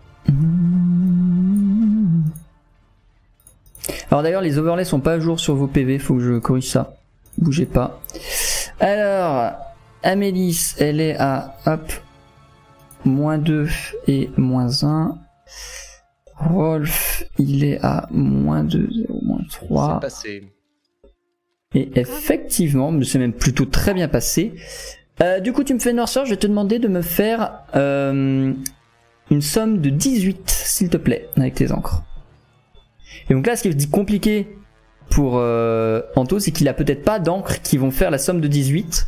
[4.12, 6.70] Alors d'ailleurs, les overlays sont pas à jour sur vos PV, faut que je corrige
[6.70, 6.98] ça.
[7.40, 8.00] Bougez pas.
[8.80, 9.54] Alors,
[10.04, 11.92] Amélis, elle est à, hop,
[13.06, 13.68] moins 2
[14.08, 15.18] et moins 1.
[16.36, 20.00] Rolf, il est à moins 2, 0, moins C'est 3.
[20.00, 20.44] passé.
[21.76, 24.54] Et effectivement, c'est même plutôt très bien passé.
[25.22, 27.60] Euh, du coup, tu me fais une noirceur, je vais te demander de me faire
[27.76, 28.54] euh,
[29.32, 32.04] une somme de 18, s'il te plaît, avec tes encres.
[33.30, 34.56] Et donc là, ce qui est compliqué
[35.10, 38.48] pour euh, Anto, c'est qu'il a peut-être pas d'encres qui vont faire la somme de
[38.48, 39.08] 18,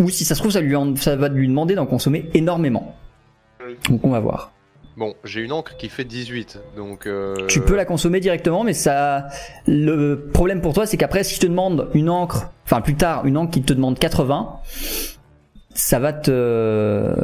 [0.00, 2.94] ou si ça se trouve, ça, lui en- ça va lui demander d'en consommer énormément.
[3.64, 3.76] Oui.
[3.90, 4.52] Donc on va voir.
[4.98, 7.06] Bon, j'ai une encre qui fait 18, donc.
[7.06, 9.28] euh, Tu peux la consommer directement, mais ça.
[9.68, 13.24] Le problème pour toi, c'est qu'après, si je te demande une encre, enfin plus tard,
[13.24, 14.58] une encre qui te demande 80,
[15.72, 17.14] ça va te.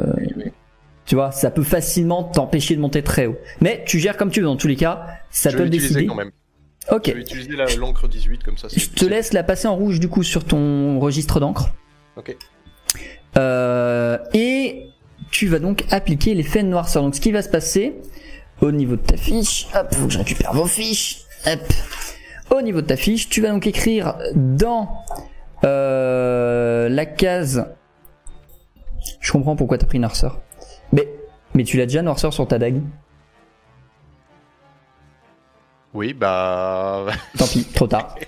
[1.05, 3.37] Tu vois, ça peut facilement t'empêcher de monter très haut.
[3.59, 6.05] Mais tu gères comme tu veux, dans tous les cas, ça Je l'utiliser décider.
[6.07, 6.31] quand même.
[6.91, 7.07] Ok.
[7.07, 8.69] Je vais utiliser l'encre 18 comme ça.
[8.73, 11.67] Je te laisse la passer en rouge du coup sur ton registre d'encre.
[12.15, 12.35] Ok.
[13.37, 14.87] Euh, et
[15.31, 17.03] tu vas donc appliquer l'effet de noirceur.
[17.03, 17.95] Donc ce qui va se passer
[18.61, 21.21] au niveau de ta fiche, hop, faut que je récupère vos fiches.
[21.47, 21.59] Hop.
[22.51, 24.89] Au niveau de ta fiche, tu vas donc écrire dans
[25.63, 27.65] euh, la case.
[29.19, 30.39] Je comprends pourquoi t'as pris noirceur.
[30.91, 31.07] Mais
[31.53, 32.81] mais tu l'as déjà noirceur sur ta dague.
[35.93, 37.05] Oui, bah.
[37.37, 38.15] Tant pis, trop tard.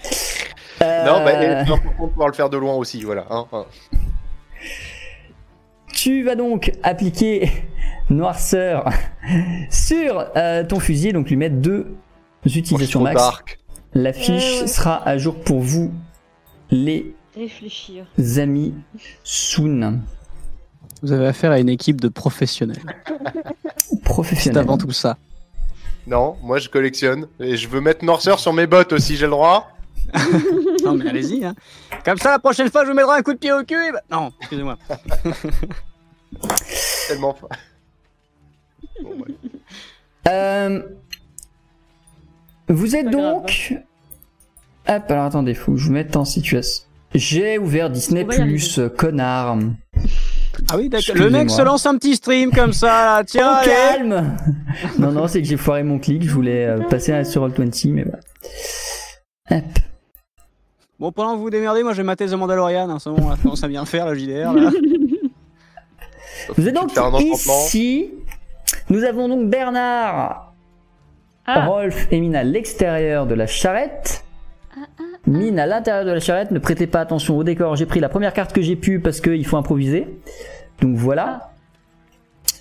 [0.80, 3.26] Non, bah, Euh, de pouvoir le faire de loin aussi, voilà.
[3.32, 3.66] hein, hein.
[6.08, 7.52] Tu vas donc appliquer
[8.10, 8.90] noirceur
[9.70, 11.86] sur euh, ton fusil, donc lui mettre deux
[12.46, 13.16] utilisations max.
[13.22, 13.60] dark.
[13.94, 14.68] La fiche Ouais, ouais.
[14.68, 15.92] sera à jour pour vous,
[16.72, 18.06] les Réfléchir.
[18.38, 18.74] amis
[19.26, 20.00] Soon.
[21.02, 22.78] Vous avez affaire à une équipe de professionnels.
[23.78, 24.60] C'est Professionnels.
[24.64, 25.18] avant tout ça.
[26.08, 27.28] Non, moi je collectionne.
[27.42, 29.72] Et je veux mettre noirceur sur mes bottes aussi, j'ai le droit.
[30.86, 31.44] Non mais allez-y.
[31.44, 31.54] Hein.
[32.06, 33.76] Comme ça, la prochaine fois, je vous mettrai un coup de pied au cul.
[33.76, 34.78] et bah- Non, excusez-moi.
[37.08, 37.36] Tellement
[39.02, 39.36] Bon, ouais.
[40.28, 40.82] Euh,
[42.68, 43.74] vous êtes Pas donc.
[44.90, 46.86] Hop, alors attendez, faut que je vous mette en situation.
[47.14, 49.58] J'ai ouvert Disney Plus, euh, connard.
[50.70, 51.16] Ah oui, d'accord.
[51.16, 52.88] Le mec se lance un petit stream comme ça.
[53.18, 53.24] là.
[53.28, 54.38] Tiens, calme
[55.00, 57.94] Non, non, c'est que j'ai foiré mon clic, je voulais euh, passer à- sur Roll20,
[57.94, 58.20] mais voilà.
[59.52, 59.80] Hop.
[61.00, 62.90] Bon, pendant que vous vous démerdez, moi j'ai maté The Mandalorian.
[62.90, 64.52] Hein, c'est bon, là, commence à bien faire, le JDR.
[64.54, 64.72] Là.
[66.56, 66.92] Vous êtes donc
[67.56, 68.12] ici.
[68.90, 70.54] Nous avons donc Bernard,
[71.46, 74.24] Ah, Rolf et Mine à l'extérieur de la charrette.
[75.26, 77.76] Mine à l'intérieur de la charrette, ne prêtez pas attention au décor.
[77.76, 80.08] J'ai pris la première carte que j'ai pu parce qu'il faut improviser.
[80.82, 81.52] Donc voilà.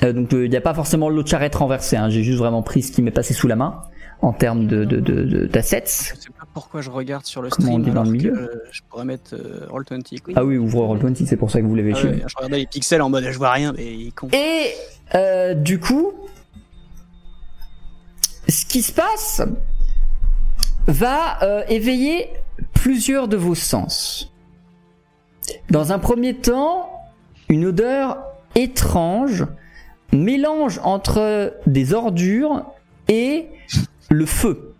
[0.02, 1.96] Euh, donc il n'y a pas forcément l'autre charrette renversée.
[1.96, 2.08] hein.
[2.10, 3.82] J'ai juste vraiment pris ce qui m'est passé sous la main
[4.22, 5.84] en termes de de- de- de- d'assets.
[5.86, 8.10] Je sais pas pourquoi je regarde sur le Comment on stream dit dans alors le
[8.18, 10.20] milieu que je pourrais mettre euh, Roll20.
[10.20, 10.34] Quoi.
[10.36, 12.08] Ah oui, ouvre Roll20, c'est pour ça que vous l'avez Ah fait.
[12.08, 14.28] ouais, je regardais les pixels en mode je vois rien, mais il con.
[14.32, 14.70] Et
[15.14, 16.12] euh, du coup,
[18.48, 19.42] ce qui se passe
[20.86, 22.30] va euh, éveiller
[22.72, 24.32] plusieurs de vos sens.
[25.70, 26.90] Dans un premier temps,
[27.48, 28.18] une odeur
[28.54, 29.44] étrange,
[30.12, 32.64] mélange entre des ordures
[33.08, 33.46] et
[34.10, 34.74] le feu,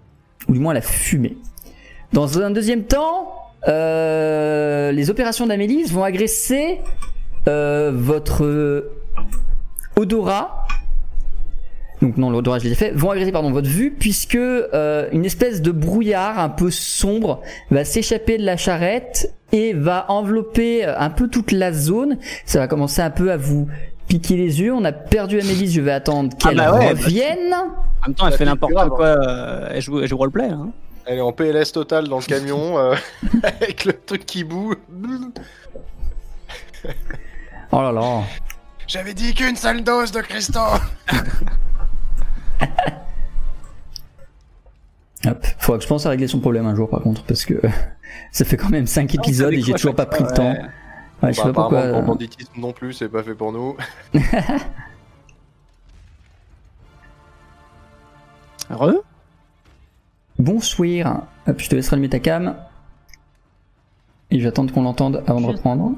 [0.48, 1.36] ou du moins la fumée.
[2.12, 3.32] Dans un deuxième temps,
[3.68, 6.78] euh, les opérations d'Amélis vont agresser
[7.48, 8.92] euh, votre
[9.96, 10.66] odorat.
[12.02, 12.92] Donc non, l'odorat je l'ai fait.
[12.92, 17.84] Vont agresser pardon votre vue puisque euh, une espèce de brouillard un peu sombre va
[17.84, 22.18] s'échapper de la charrette et va envelopper un peu toute la zone.
[22.44, 23.66] Ça va commencer un peu à vous
[24.06, 24.72] piquer les yeux.
[24.72, 25.70] On a perdu Amélie.
[25.70, 27.54] Je vais attendre Ah qu'elle bah ouais, bah revienne.
[27.54, 29.06] En même temps, elle fait n'importe grave, quoi.
[29.06, 30.48] euh, elle, joue, elle joue roleplay.
[30.48, 30.70] Hein.
[31.06, 32.94] Elle est en PLS total dans le camion, euh,
[33.42, 34.74] avec le truc qui boue.
[37.72, 38.22] Oh là là.
[38.86, 40.60] J'avais dit qu'une seule dose de cristaux
[45.26, 45.44] Hop.
[45.58, 47.60] Faudra que je pense à régler son problème un jour par contre parce que
[48.30, 50.54] ça fait quand même 5 épisodes et j'ai toujours pas pris le temps.
[51.22, 51.78] Ouais, je sais Bah, pas pourquoi.
[51.78, 53.76] apparemment, pour euh, le banditisme non plus, c'est pas fait pour nous.
[58.70, 58.94] Re
[60.38, 61.22] Bonsoir.
[61.46, 62.56] Hop, je te laisserai allumer ta cam.
[64.30, 65.92] Et j'attends qu'on l'entende avant de reprendre.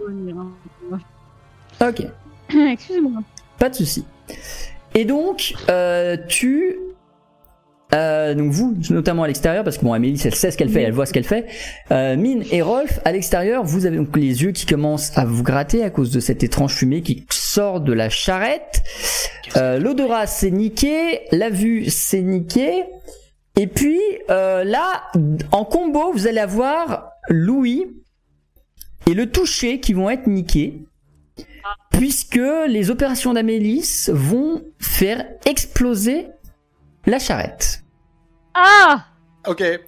[1.81, 2.07] Ok,
[2.50, 3.22] Excusez-moi.
[3.59, 4.04] pas de souci.
[4.94, 6.76] Et donc, euh, tu...
[7.94, 10.83] euh, donc vous, notamment à l'extérieur, parce que bon, Amélie, elle sait ce qu'elle fait,
[10.83, 11.46] elle voit ce qu'elle fait.
[11.90, 15.42] Euh, Mine et Rolf, à l'extérieur, vous avez donc les yeux qui commencent à vous
[15.42, 18.83] gratter à cause de cette étrange fumée qui sort de la charrette.
[19.57, 22.85] Euh, L'odorat c'est niqué, la vue c'est niqué.
[23.57, 23.98] Et puis
[24.31, 25.05] euh, là,
[25.51, 27.87] en combo, vous allez avoir Louis
[29.09, 30.83] et le toucher qui vont être niqués.
[31.90, 36.29] Puisque les opérations d'Amélis vont faire exploser
[37.09, 37.83] la charrette.
[38.55, 39.05] Ah
[39.47, 39.62] Ok.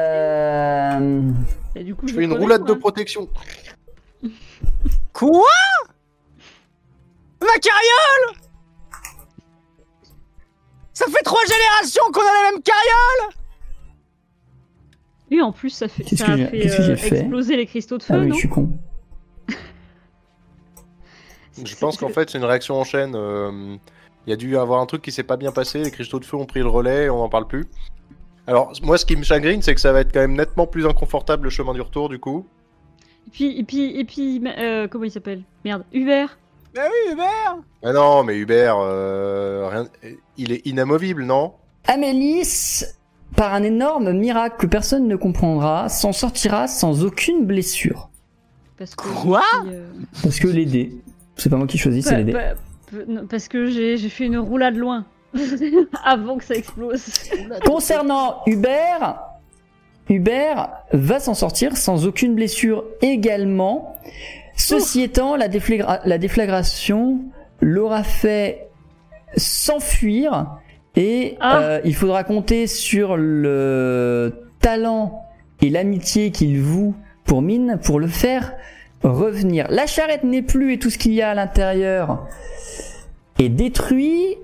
[0.00, 1.20] Euh...
[1.76, 3.28] Et du coup, Je fais une roulade de protection.
[5.12, 5.46] Quoi?
[7.40, 8.36] Ma carriole
[10.92, 13.34] Ça fait trois générations qu'on a la même carriole
[15.30, 17.66] Oui, en plus, ça, fait, Qu'est-ce ça que a j'ai- fait, euh, fait exploser les
[17.66, 18.34] cristaux de feu, Ah oui, non?
[18.34, 18.68] je suis con.
[21.64, 23.14] Je pense qu'en fait, c'est une réaction en chaîne.
[23.14, 23.76] euh,
[24.26, 25.82] Il y a dû y avoir un truc qui s'est pas bien passé.
[25.82, 27.66] Les cristaux de feu ont pris le relais et on n'en parle plus.
[28.46, 30.86] Alors, moi, ce qui me chagrine, c'est que ça va être quand même nettement plus
[30.86, 32.46] inconfortable le chemin du retour, du coup.
[33.26, 35.42] Et puis, et puis, et puis euh, comment il s'appelle?
[35.64, 36.38] Merde, Hubert
[36.74, 39.86] Bah oui, Hubert Ah non, mais Hubert, euh, rien...
[40.36, 41.52] il est inamovible, non?
[41.86, 42.82] Amélis,
[43.36, 48.08] par un énorme miracle que personne ne comprendra, s'en sortira sans aucune blessure.
[48.78, 49.42] parce que Quoi?
[49.66, 49.86] euh,
[50.22, 50.92] Parce que les dés,
[51.40, 52.32] c'est pas moi qui choisis, c'est pa- les dés.
[52.32, 52.54] pa-
[53.08, 55.04] non, Parce que j'ai fait une roulade loin.
[56.04, 57.04] Avant que ça explose.
[57.64, 59.20] Concernant Hubert,
[60.08, 63.94] Hubert va s'en sortir sans aucune blessure également.
[64.56, 67.20] Ceci étant, la, déflagra- la déflagration
[67.60, 68.68] l'aura fait
[69.36, 70.46] s'enfuir
[70.96, 71.58] Et Ah.
[71.60, 75.22] euh, il faudra compter sur le talent
[75.62, 78.54] et l'amitié qu'il voue pour Mine pour le faire
[79.02, 79.66] revenir.
[79.70, 82.26] La charrette n'est plus et tout ce qu'il y a à l'intérieur
[83.38, 84.36] est détruit.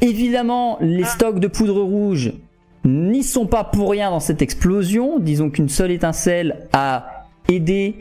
[0.00, 2.32] Évidemment, les stocks de poudre rouge
[2.84, 5.18] n'y sont pas pour rien dans cette explosion.
[5.18, 7.96] Disons qu'une seule étincelle a aidé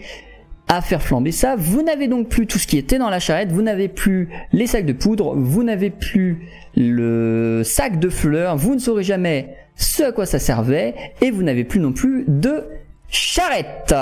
[0.68, 1.56] à faire flamber ça.
[1.56, 4.68] Vous n'avez donc plus tout ce qui était dans la charrette, vous n'avez plus les
[4.68, 10.04] sacs de poudre, vous n'avez plus le sac de fleurs, vous ne saurez jamais ce
[10.04, 12.64] à quoi ça servait, et vous n'avez plus non plus de
[13.10, 13.94] charrette.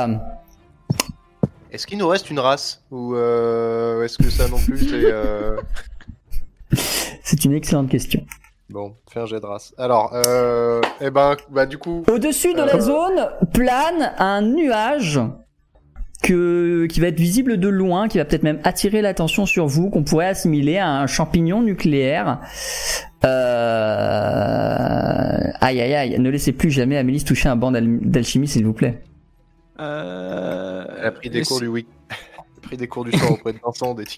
[1.71, 5.05] Est-ce qu'il nous reste une race Ou euh, est-ce que ça non plus c'est.
[5.05, 5.55] euh,
[7.23, 8.25] C'est une excellente question.
[8.69, 9.73] Bon, fais un jet de race.
[9.77, 12.03] Alors, euh, eh ben, bah du coup.
[12.11, 15.19] Au-dessus de la zone plane un nuage
[16.23, 19.89] que, qui va être visible de loin, qui va peut-être même attirer l'attention sur vous,
[19.89, 22.39] qu'on pourrait assimiler à un champignon nucléaire.
[23.25, 23.29] Euh...
[25.61, 28.73] Aïe aïe aïe, ne laissez plus jamais Amélie toucher un banc d'al- d'alchimie s'il vous
[28.73, 29.01] plaît.
[29.79, 30.70] Euh...
[31.01, 31.87] Elle a pris des cours du week.
[32.09, 32.15] Elle
[32.57, 34.05] a pris des cours du soir auprès de Vincent des.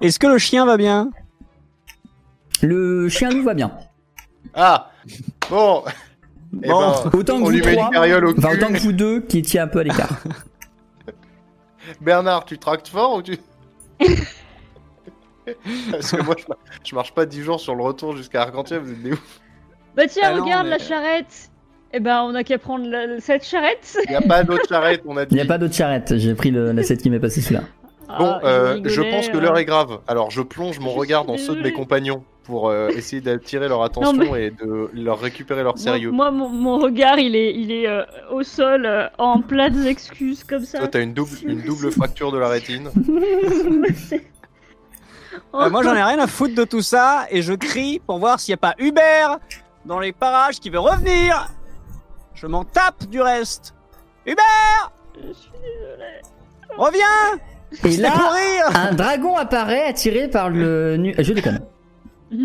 [0.00, 1.10] Est-ce que le chien va bien?
[2.62, 3.72] Le chien loup va bien.
[4.54, 4.90] Ah
[5.50, 5.84] Bon
[6.62, 6.80] Eh Bon.
[7.02, 8.56] ben, Autant que on vous lui met trois, une carriole au enfin cul.
[8.56, 10.22] autant que vous deux qui étiez un peu à l'écart.
[12.00, 13.38] Bernard, tu tractes fort ou tu.
[15.92, 18.80] Parce que moi, je, mar- je marche pas 10 jours sur le retour jusqu'à Argentière,
[18.82, 19.40] vous êtes des ouf.
[19.94, 21.50] Bah tiens, Ah non, regarde mais- la charrette.
[21.96, 23.96] Eh ben, on a qu'à prendre la- cette charrette.
[24.04, 25.34] Il n'y a pas d'autre charrette, on a Il dit.
[25.36, 27.62] n'y a pas d'autre charrette, j'ai pris le, la set qui m'est passé celui-là.
[28.18, 29.40] Bon, Ah, euh, rigolais, je pense que euh.
[29.40, 29.98] l'heure est grave.
[30.06, 31.72] Alors, je plonge mon Je regard suis dans ceux de mes désolée.
[31.72, 36.10] compagnons pour euh, essayer d'attirer leur attention mais- et de leur récupérer leur sérieux.
[36.10, 39.84] Moi, moi, mon, mon regard, il est, il est euh, au sol, euh, en plates
[39.86, 40.78] excuses comme ça.
[40.78, 42.90] Toi, t'as une double, une double fracture de la rétine.
[45.54, 48.40] Euh, Moi, j'en ai rien à foutre de tout ça et je crie pour voir
[48.40, 49.38] s'il n'y a pas Hubert
[49.84, 51.48] dans les parages qui veut revenir.
[52.36, 53.74] Je m'en tape du reste.
[54.26, 56.20] Hubert, Je suis désolée.
[56.76, 57.40] reviens
[57.84, 61.14] Et Je vais là, courir un dragon apparaît attiré par le nu...
[61.18, 61.60] Je déconne.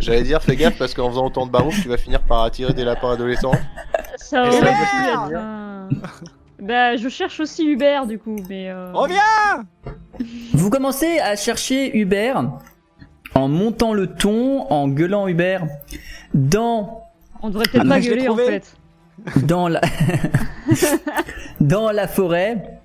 [0.00, 2.72] J'allais dire, fais gaffe parce qu'en faisant autant de barouf, tu vas finir par attirer
[2.72, 3.52] des lapins adolescents.
[4.16, 5.30] Ça aurait pu être
[6.60, 8.70] Bah, je cherche aussi Hubert du coup, mais.
[8.70, 9.64] euh, Reviens
[10.54, 12.44] Vous commencez à chercher Hubert
[13.34, 15.64] en montant le ton, en gueulant Hubert
[16.34, 17.02] dans
[17.42, 18.76] On devrait peut-être Ah, pas gueuler en fait.
[19.42, 19.80] dans la
[21.60, 22.80] dans la forêt.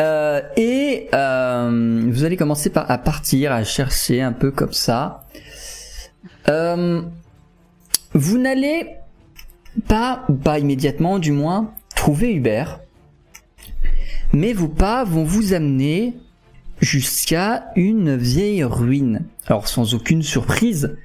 [0.00, 5.24] Euh, et euh, vous allez commencer par, à partir, à chercher un peu comme ça.
[6.48, 7.02] Euh,
[8.12, 8.96] vous n'allez
[9.88, 12.80] pas, pas immédiatement du moins, trouver Hubert.
[14.32, 16.14] Mais vos pas vont vous amener
[16.80, 19.22] jusqu'à une vieille ruine.
[19.46, 20.96] Alors sans aucune surprise,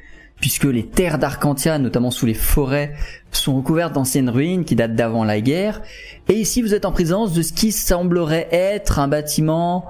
[0.41, 2.93] puisque les terres d'Arcantia, notamment sous les forêts,
[3.31, 5.81] sont recouvertes d'anciennes ruines qui datent d'avant la guerre.
[6.27, 9.85] Et ici, vous êtes en présence de ce qui semblerait être un bâtiment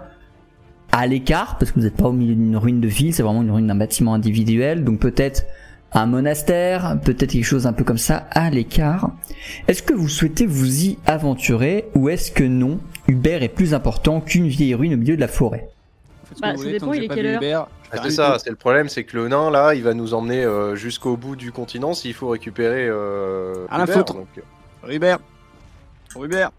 [0.92, 3.42] à l'écart, parce que vous n'êtes pas au milieu d'une ruine de ville, c'est vraiment
[3.42, 5.46] une ruine d'un bâtiment individuel, donc peut-être
[5.94, 9.12] un monastère, peut-être quelque chose un peu comme ça à l'écart.
[9.70, 14.20] Est-ce que vous souhaitez vous y aventurer, ou est-ce que non, Hubert est plus important
[14.20, 15.70] qu'une vieille ruine au milieu de la forêt?
[16.32, 18.40] Faites ce que Bah, vous voulez, tant que j'ai pas vu Hubert, Ah, c'est ça,
[18.40, 21.36] c'est le problème, c'est que le nain là, il va nous emmener euh, jusqu'au bout
[21.36, 22.88] du continent s'il faut récupérer.
[22.88, 24.14] Euh, À la Hubert, foutre.
[24.14, 25.20] donc, euh, Hubert
[26.16, 26.52] Hubert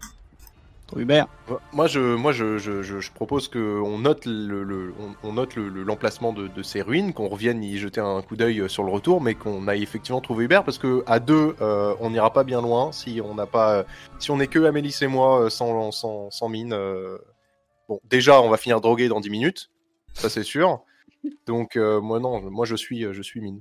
[0.95, 1.25] Hubert
[1.71, 5.33] Moi, je, moi, je, je, je, je propose que on note le, le- on, on
[5.33, 8.69] note le- le- l'emplacement de, de ces ruines, qu'on revienne y jeter un coup d'œil
[8.69, 12.11] sur le retour, mais qu'on aille effectivement trouver Hubert, parce que à deux, euh, on
[12.11, 13.85] n'ira pas bien loin si on n'a pas,
[14.19, 16.73] si on est que Amélie et moi sans, sans, sans mine.
[16.73, 17.17] euh,
[17.89, 19.69] Bon, déjà, on va finir drogué dans 10 minutes,
[20.13, 20.81] ça c'est sûr.
[21.47, 23.59] Donc, euh, moi non, moi je suis, je suis mine.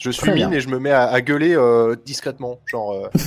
[0.00, 0.58] Je suis Très mine bien.
[0.58, 2.92] et je me mets à, à gueuler euh, discrètement, genre.
[2.92, 3.08] euh,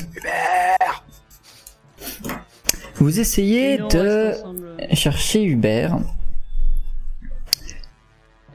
[2.95, 4.33] Vous essayez nous, de
[4.93, 5.97] chercher Hubert.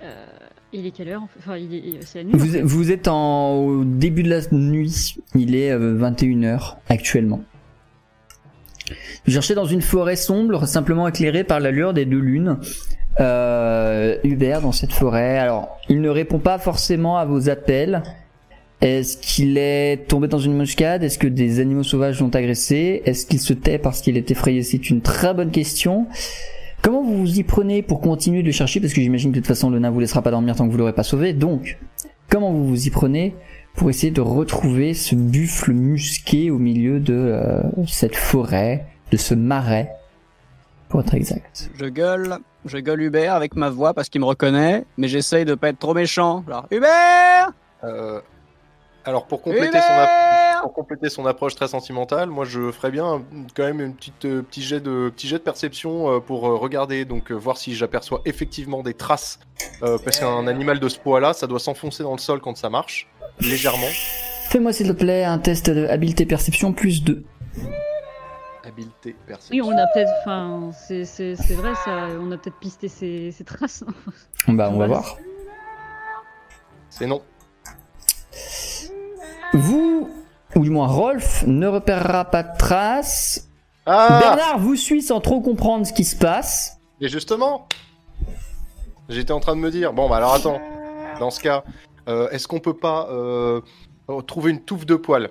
[0.03, 0.27] Euh,
[0.73, 1.39] il est quelle heure en fait?
[1.41, 2.35] Enfin, il est, il- c'est la nuit.
[2.35, 2.63] en Vous, fait.
[2.63, 7.43] vous êtes en, au début de la nuit, il est euh, 21h actuellement.
[9.27, 12.59] Vous cherchez dans une forêt sombre, simplement éclairée par la lueur des deux lunes.
[13.19, 15.39] Euh, Hubert dans cette forêt.
[15.39, 18.03] Alors, il ne répond pas forcément à vos appels.
[18.83, 23.03] Est-ce qu'il est tombé dans une embuscade Est-ce que des animaux sauvages l'ont agressé?
[23.07, 24.63] Est-ce qu'il se tait parce qu'il est effrayé?
[24.63, 26.07] C'est une très bonne question.
[26.83, 28.81] Comment vous vous y prenez pour continuer de chercher?
[28.81, 30.73] Parce que j'imagine que de toute façon le nain vous laissera pas dormir tant que
[30.73, 31.33] vous l'aurez pas sauvé.
[31.33, 31.79] Donc,
[32.29, 33.35] comment vous vous y prenez?
[33.77, 39.35] Pour essayer de retrouver ce buffle musqué au milieu de euh, cette forêt, de ce
[39.35, 39.93] marais,
[40.89, 44.85] pour être exact Je gueule je gueule Hubert avec ma voix parce qu'il me reconnaît,
[44.97, 46.45] mais j'essaye de pas être trop méchant.
[46.49, 47.53] Genre, Hubert
[47.85, 48.21] Euh,
[49.07, 52.91] alors pour compléter, son app- Hubert pour compléter son approche très sentimentale, moi je ferais
[52.91, 53.19] bien euh,
[53.55, 56.57] quand même une petite euh, petit jet de petit jet de perception euh, pour euh,
[56.57, 59.39] regarder donc euh, voir si j'aperçois effectivement des traces
[59.83, 62.69] euh, parce qu'un animal de ce poids-là, ça doit s'enfoncer dans le sol quand ça
[62.71, 63.09] marche
[63.41, 63.87] légèrement.
[64.49, 67.25] Fais-moi s'il te plaît un test de habileté perception plus 2.
[68.65, 69.65] Habileté perception.
[69.67, 70.11] Oui, on a peut-être.
[70.23, 72.09] Enfin, c'est vrai, ça.
[72.21, 73.85] On a peut-être pisté ses traces.
[74.49, 75.17] Bah on va voir.
[76.91, 77.23] C'est non.
[79.53, 80.09] Vous,
[80.55, 83.49] ou du moins Rolf, ne repérera pas de traces.
[83.87, 86.79] Ah Bernard vous suit sans trop comprendre ce qui se passe.
[87.01, 87.69] Et justement,
[89.09, 90.61] j'étais en train de me dire, bon bah alors attends,
[91.21, 91.63] dans ce cas,
[92.09, 93.61] euh, est-ce qu'on peut pas euh,
[94.27, 95.31] trouver une touffe de poils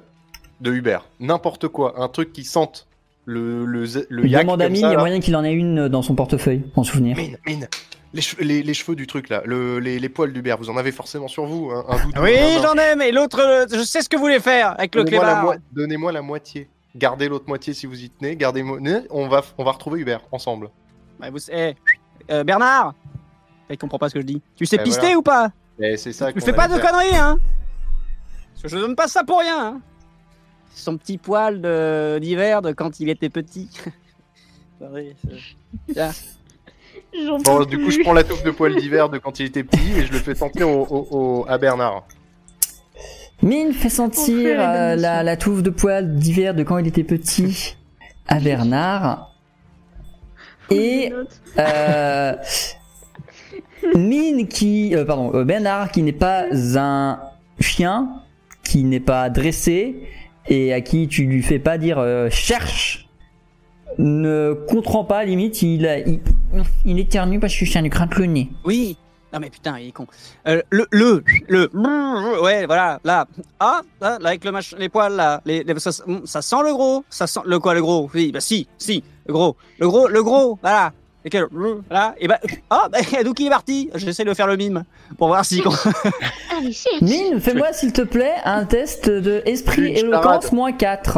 [0.62, 1.06] de Hubert?
[1.20, 2.88] N'importe quoi, un truc qui sente
[3.26, 5.00] le, le, le yak Demande à comme ça, il y a là.
[5.00, 7.18] moyen qu'il en ait une dans son portefeuille, en souvenir.
[7.18, 7.68] Mine, mine
[8.16, 10.78] les, cheveux- les, les cheveux du truc là, le- les, les poils d'Hubert, vous en
[10.78, 12.22] avez forcément sur vous, hein, un doudou.
[12.24, 15.04] Oui, j'en ai, mais l'autre, euh, je sais ce que vous voulez faire avec le
[15.04, 15.44] clébard.
[15.44, 16.70] moi- donnez-moi la moitié.
[16.96, 18.36] Gardez l'autre moitié si vous y tenez.
[18.38, 18.64] Gardez
[19.10, 20.70] on va, on va retrouver Hubert ensemble.
[21.32, 21.76] Vous- eh,
[22.32, 22.94] euh, Bernard
[23.70, 24.42] Il comprend pas ce que je dis.
[24.56, 25.18] Tu sais Eh, pister voilà.
[25.18, 26.32] ou pas Et c'est ça.
[26.32, 26.90] Tu fais pas de faire.
[26.92, 27.38] conneries, hein
[28.54, 29.82] Parce que je donne pas ça pour rien, hein
[30.74, 31.62] Son petit poil
[32.22, 33.70] d'hiver de quand il était petit.
[37.44, 39.64] Bon, peux du coup, je prends la touffe de poils d'hiver de quand il était
[39.64, 42.04] petit et je le fais sentir au, au- au- à Bernard.
[43.42, 47.04] Mine fait sentir la euh, la, la touffe de poils d'hiver de quand il était
[47.04, 47.76] petit
[48.28, 49.32] à Bernard.
[50.72, 51.12] Et
[51.60, 52.34] euh,
[53.96, 56.46] Mine qui, euh, pardon, euh, Bernard qui n'est pas
[56.76, 57.20] un
[57.60, 58.10] chien,
[58.64, 59.96] qui n'est pas dressé
[60.48, 63.05] et à qui tu lui fais pas dire euh, cherche,
[63.98, 66.20] ne comprend pas limite, il, a- il,
[66.86, 68.50] il éternue parce que je lui crainte le nez.
[68.64, 68.98] Oui
[69.34, 70.08] Non mais putain, il est con.
[70.48, 71.70] Euh, le, le, le,
[72.42, 73.28] ouais, voilà, là.
[73.60, 74.74] Ah, là, là, avec le mach...
[74.78, 75.42] les poils, là.
[75.46, 75.92] Les, les- ça,
[76.26, 78.10] ça sent le gros Ça sent le quoi, le gros?
[78.14, 79.56] Oui, bah si, si, le gros.
[79.80, 80.92] Le gros, le gros, voilà.
[81.28, 81.48] Et quel,
[81.90, 82.40] là, et bah,
[82.70, 84.84] ah, bah, d'où qu'il est parti J'essaie de faire le mime
[85.18, 85.60] pour voir si.
[85.62, 87.02] Cherche.
[87.02, 91.18] Mine, fais-moi s'il te plaît un test de esprit éloquence moins 4.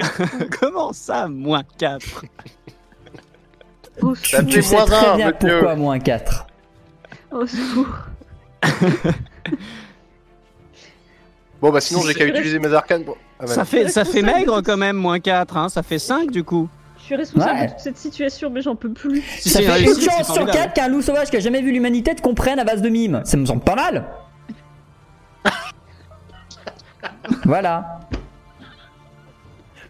[0.60, 2.24] Comment ça, moins 4
[4.02, 4.38] Au Ça secours.
[4.40, 5.50] fait Tu sais moins très un, bien monsieur.
[5.58, 6.46] pourquoi moins 4.
[7.32, 7.88] Au secours.
[11.60, 13.16] Bon, bah sinon, Si j'ai qu'à utiliser mes arcanes pour.
[13.40, 15.68] Ah, bah, Ça fait, ça fait maigre quand même, moins 4, hein.
[15.70, 16.68] Ça fait 5 du coup.
[16.98, 17.66] Je suis responsable Ouais.
[17.66, 19.22] de toute cette situation, mais j'en peux plus.
[19.38, 20.58] Si Ça c'est fait réussi, une c'est chance sur formidable.
[20.58, 23.22] 4 qu'un loup sauvage qui a jamais vu l'humanité te comprenne à base de mimes.
[23.24, 24.04] Ça me semble pas mal.
[27.44, 28.00] voilà.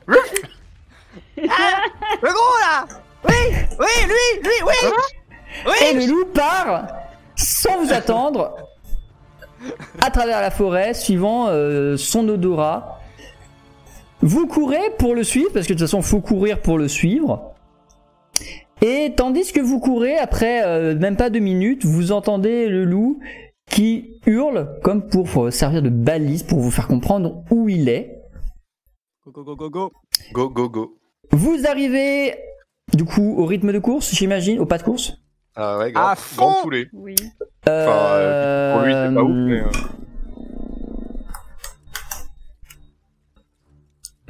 [0.08, 1.42] Le
[2.22, 2.86] gros là
[3.24, 3.34] Oui
[3.78, 4.62] Oui, lui Lui,
[5.66, 6.86] oui Et le loup part
[7.36, 8.54] sans vous attendre
[10.00, 13.00] à travers la forêt, suivant euh, son odorat.
[14.20, 17.52] Vous courez pour le suivre, parce que de toute façon, faut courir pour le suivre.
[18.82, 23.20] Et tandis que vous courez, après euh, même pas deux minutes, vous entendez le loup
[23.70, 28.15] qui hurle comme pour servir de balise pour vous faire comprendre où il est.
[29.26, 29.92] Go, go, go, go, go
[30.32, 30.98] Go, go, go.
[31.32, 32.36] Vous arrivez
[32.94, 35.14] du coup au rythme de course, j'imagine, au pas de course.
[35.56, 36.12] Ah ouais, grave.
[36.12, 36.86] À fond Grand poulet.
[36.92, 37.16] Oui.
[37.62, 39.62] Enfin, euh, pour lui, c'est pas ouf, mais.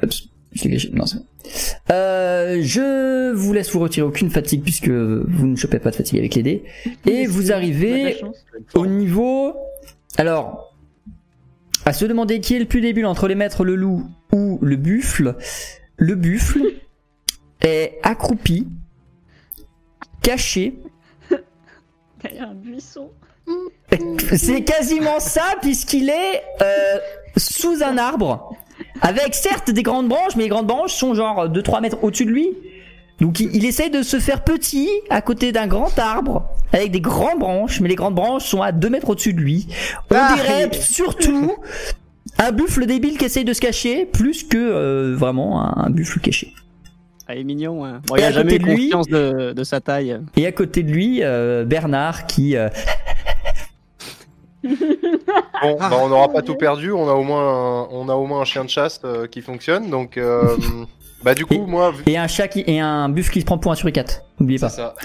[0.03, 0.89] Oups, je l'ai gâché.
[0.89, 1.25] Non, c'est bon.
[1.91, 6.17] Euh, je vous laisse vous retirer aucune fatigue puisque vous ne chopez pas de fatigue
[6.17, 6.63] avec les dés.
[7.05, 8.19] Et vous arrivez
[8.73, 9.53] au niveau.
[10.17, 10.66] Alors,
[11.87, 14.75] à se demander qui est le plus débile entre les maîtres le loup ou le
[14.75, 15.37] buffle.
[15.95, 16.61] Le buffle
[17.61, 18.67] est accroupi,
[20.21, 20.79] caché.
[22.21, 23.09] Derrière un buisson.
[24.35, 26.97] C'est quasiment ça puisqu'il est euh,
[27.37, 28.53] sous un arbre.
[28.99, 32.31] Avec certes des grandes branches, mais les grandes branches sont genre 2-3 mètres au-dessus de
[32.31, 32.49] lui.
[33.19, 37.01] Donc il, il essaye de se faire petit à côté d'un grand arbre avec des
[37.01, 39.67] grandes branches, mais les grandes branches sont à 2 mètres au-dessus de lui.
[40.11, 41.55] On Ah, dirait il- surtout
[42.39, 46.19] un buffle débile qui essaye de se cacher plus que euh, vraiment un, un buffle
[46.19, 46.53] caché.
[47.29, 48.01] Ah, il est mignon, hein.
[48.07, 50.17] Bon, il a à jamais eu côté de lui- confiance de, de sa taille.
[50.37, 52.69] Et à côté de lui, euh, Bernard qui euh,
[54.63, 56.91] Bon, bah, on n'aura pas tout perdu.
[56.91, 59.41] On a au moins un, on a au moins un chien de chasse euh, qui
[59.41, 59.89] fonctionne.
[59.89, 60.55] Donc, euh,
[61.23, 63.57] bah du coup, Et- moi, et un chat qui et un buffle qui se prend
[63.57, 64.23] pour un suricate.
[64.39, 64.69] N'oubliez pas.
[64.69, 64.93] ça.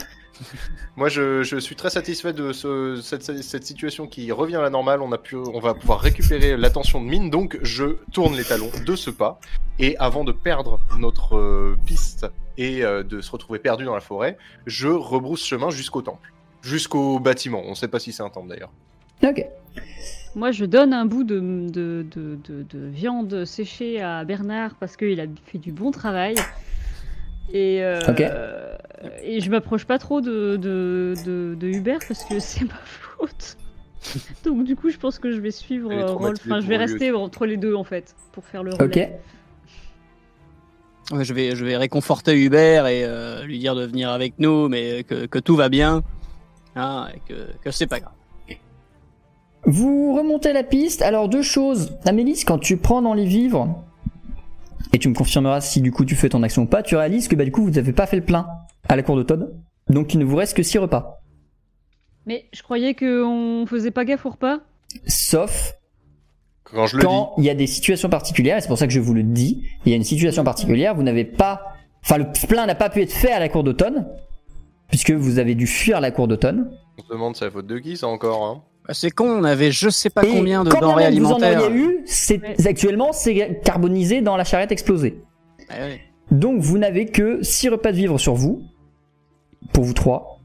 [0.97, 4.69] Moi, je, je suis très satisfait de ce- cette, cette situation qui revient à la
[4.69, 5.01] normale.
[5.01, 7.31] On a pu, on va pouvoir récupérer l'attention de Mine.
[7.31, 9.41] Donc, je tourne les talons de ce pas.
[9.79, 12.27] Et avant de perdre notre euh, piste
[12.59, 14.37] et euh, de se retrouver perdu dans la forêt,
[14.67, 17.63] je rebrousse chemin jusqu'au temple, jusqu'au bâtiment.
[17.65, 18.73] On ne sait pas si c'est un temple d'ailleurs.
[19.23, 19.47] Ok.
[20.35, 24.97] Moi, je donne un bout de, de, de, de- de viande séchée à Bernard parce
[24.97, 26.35] qu'il a fait du bon travail.
[27.53, 28.23] Et, euh, Ok.
[29.23, 33.59] et je m'approche pas trop de, de, de, de Hubert parce que c'est ma faute.
[34.45, 36.41] Donc, du coup, je pense que je vais suivre euh, Rolf.
[36.47, 38.85] Enfin, je vais rester entre les deux en fait pour faire le relais.
[41.11, 41.17] Ok.
[41.19, 44.69] Ouais, je, vais, je vais réconforter Hubert et euh, lui dire de venir avec nous,
[44.69, 46.03] mais que, que tout va bien.
[46.75, 48.15] Hein, et que, que c'est pas grave.
[49.65, 51.03] Vous remontez la piste.
[51.03, 51.97] Alors deux choses.
[52.05, 53.83] Amélis, quand tu prends dans les vivres,
[54.93, 57.29] et tu me confirmeras si du coup tu fais ton action ou pas, tu réalises
[57.29, 58.47] que bah du coup vous n'avez pas fait le plein
[58.89, 59.55] à la cour de Todd.
[59.89, 61.21] Donc il ne vous reste que 6 repas.
[62.27, 64.59] Mais je croyais qu'on faisait pas gaffe au repas.
[65.07, 65.75] Sauf
[66.65, 67.07] Quand je le dis.
[67.07, 69.23] quand il y a des situations particulières, et c'est pour ça que je vous le
[69.23, 71.75] dis, il y a une situation particulière, vous n'avez pas...
[72.05, 74.07] Enfin le plein n'a pas pu être fait à la cour d'automne,
[74.89, 76.71] puisque vous avez dû fuir la cour d'automne.
[76.99, 79.45] On se demande c'est la faute de qui ça encore hein Bah, c'est con, on
[79.45, 81.63] avait je sais pas Et combien de denrées même vous en alimentaires.
[81.65, 82.69] auriez eu, c'est Ouais.
[82.69, 85.23] actuellement c'est carbonisé dans la charrette explosée.
[85.71, 86.01] Ouais, ouais.
[86.31, 88.63] Donc vous n'avez que 6 repas de vivre sur vous,
[89.73, 90.39] pour vous trois.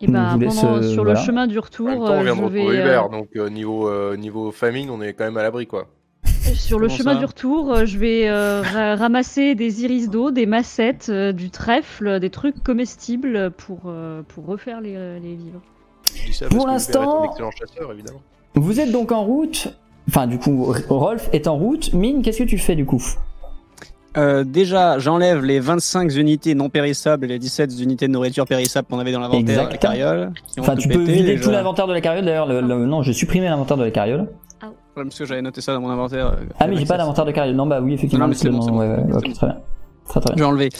[0.00, 1.18] Et bah, vous laisse, pendant, euh, sur voilà.
[1.20, 3.28] le chemin du retour, temps, on euh, vient de je vais, retrouver euh, Hubert, donc
[3.36, 5.88] euh, niveau, euh, niveau famine, on est quand même à l'abri quoi.
[6.54, 11.08] Sur le chemin du retour, je vais euh, ra- ramasser des iris d'eau, des massettes,
[11.10, 15.60] euh, du trèfle, des trucs comestibles pour, euh, pour refaire les, les vivres.
[16.14, 18.20] Je dis ça Pour parce que Hubert l'instant- est un excellent chasseur évidemment.
[18.54, 19.68] Vous êtes donc en route.
[20.08, 21.92] Enfin, du coup, Rolf est en route.
[21.92, 23.02] Mine, qu'est-ce que tu fais du coup?
[24.16, 28.88] Euh, déjà, j'enlève les 25 unités non périssables et les 17 unités de nourriture périssable
[28.88, 29.78] qu'on avait dans l'inventaire de la Exact.
[29.82, 30.32] carriole.
[30.50, 32.24] qui ont Enfin, tout tu peux pété, vider tout l'inventaire de la carriole.
[32.24, 34.28] D'ailleurs, le- le- non, je supprimais l'inventaire de la carriole.
[34.62, 36.26] Ouais, parce que j'avais noté ça dans mon inventaire.
[36.28, 36.98] euh, Ah, mais j'ai pas ça.
[36.98, 37.54] d'inventaire de carriole.
[37.54, 38.24] Non, bah oui, effectivement.
[38.24, 38.78] Non, mais c'est bon, c'est bon.
[38.78, 39.56] ouais, ouais, ok, très bien.
[40.36, 40.70] J'ai enlevé.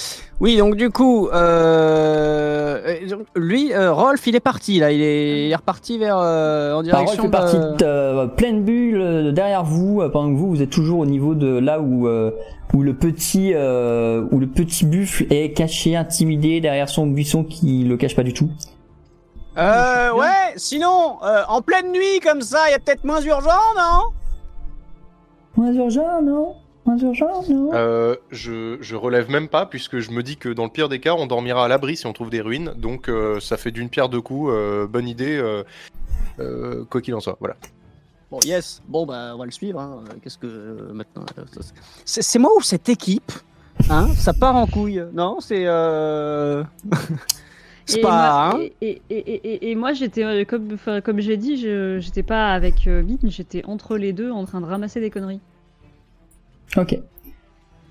[0.41, 2.97] Oui, donc du coup, euh,
[3.35, 4.93] lui, euh, Rolf, il est parti là.
[4.93, 7.77] Il est, il est reparti vers euh, en Rolf direction partie de...
[7.77, 11.35] de euh, pleine bulle euh, derrière vous, pendant que vous, vous êtes toujours au niveau
[11.35, 12.31] de là où euh,
[12.73, 17.85] où le petit euh, où le petit buffle est caché, intimidé derrière son buisson qui
[17.85, 18.51] le cache pas du tout.
[19.57, 20.53] Euh, ouais.
[20.55, 24.13] Sinon, euh, en pleine nuit comme ça, il y a peut-être Moins urgent, non?
[25.57, 26.55] Moins urgent, non?
[27.75, 31.01] Euh, je, je relève même pas puisque je me dis que dans le pire des
[31.01, 32.73] cas, on dormira à l'abri si on trouve des ruines.
[32.77, 34.51] Donc euh, ça fait d'une pierre deux coups.
[34.53, 35.63] euh, bonne idée, euh,
[36.41, 37.37] euh, quoi qu'il en soit.
[37.41, 37.57] Voilà.
[38.31, 38.83] Bon, yes.
[38.87, 39.81] Bon, bah, on va le suivre.
[39.81, 40.03] hein.
[40.23, 41.25] Qu'est-ce que euh, maintenant
[42.05, 43.33] c'est- C'est moi ou cette équipe
[43.91, 44.09] Hein?
[44.17, 46.65] Ça part en couille Non, c'est euh...
[47.87, 48.11] c'est Et pas.
[48.11, 48.69] moi, hein?
[48.81, 49.19] et, et, et,
[49.55, 53.65] et- et moi, j'étais, comme, comme j'ai dit, je- j'étais pas avec euh, Mine, j'étais
[53.67, 55.41] entre les deux en train de ramasser des conneries.
[56.77, 56.99] Ok.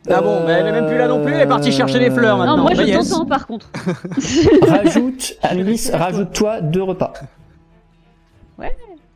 [0.09, 2.09] Ah bon, mais elle est même plus là non plus, elle est partie chercher des
[2.09, 3.09] fleurs, Maintenant, non, moi bah, je yes.
[3.09, 3.69] t'entends par contre.
[4.67, 7.13] Rajoute, Amélis, rajoute-toi deux repas.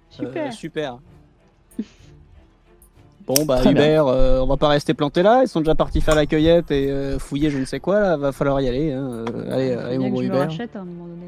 [0.09, 0.47] Super.
[0.47, 0.97] Euh, super.
[3.26, 3.84] Bon bah Très bien.
[3.84, 6.70] Hubert, euh, on va pas rester planté là, ils sont déjà partis faire la cueillette
[6.72, 8.91] et euh, fouiller je ne sais quoi là, va falloir y aller.
[8.91, 9.24] Hein.
[9.30, 10.49] Euh, Allez, allez bien mon que bon je me Hubert.
[10.49, 11.28] rachète à un moment donné.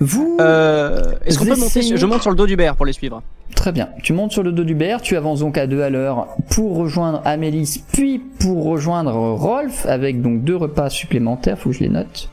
[0.00, 2.92] Vous, Euh, Est-ce qu'on peut monter sur- Je monte sur le dos d'Hubert pour les
[2.92, 3.22] suivre.
[3.54, 3.88] très bien.
[4.02, 7.20] Tu montes sur le dos d'Hubert, tu avances donc à deux à l'heure pour rejoindre
[7.24, 11.58] Amélis, puis pour rejoindre Rolf avec donc deux repas supplémentaires.
[11.58, 12.30] Faut que je les note.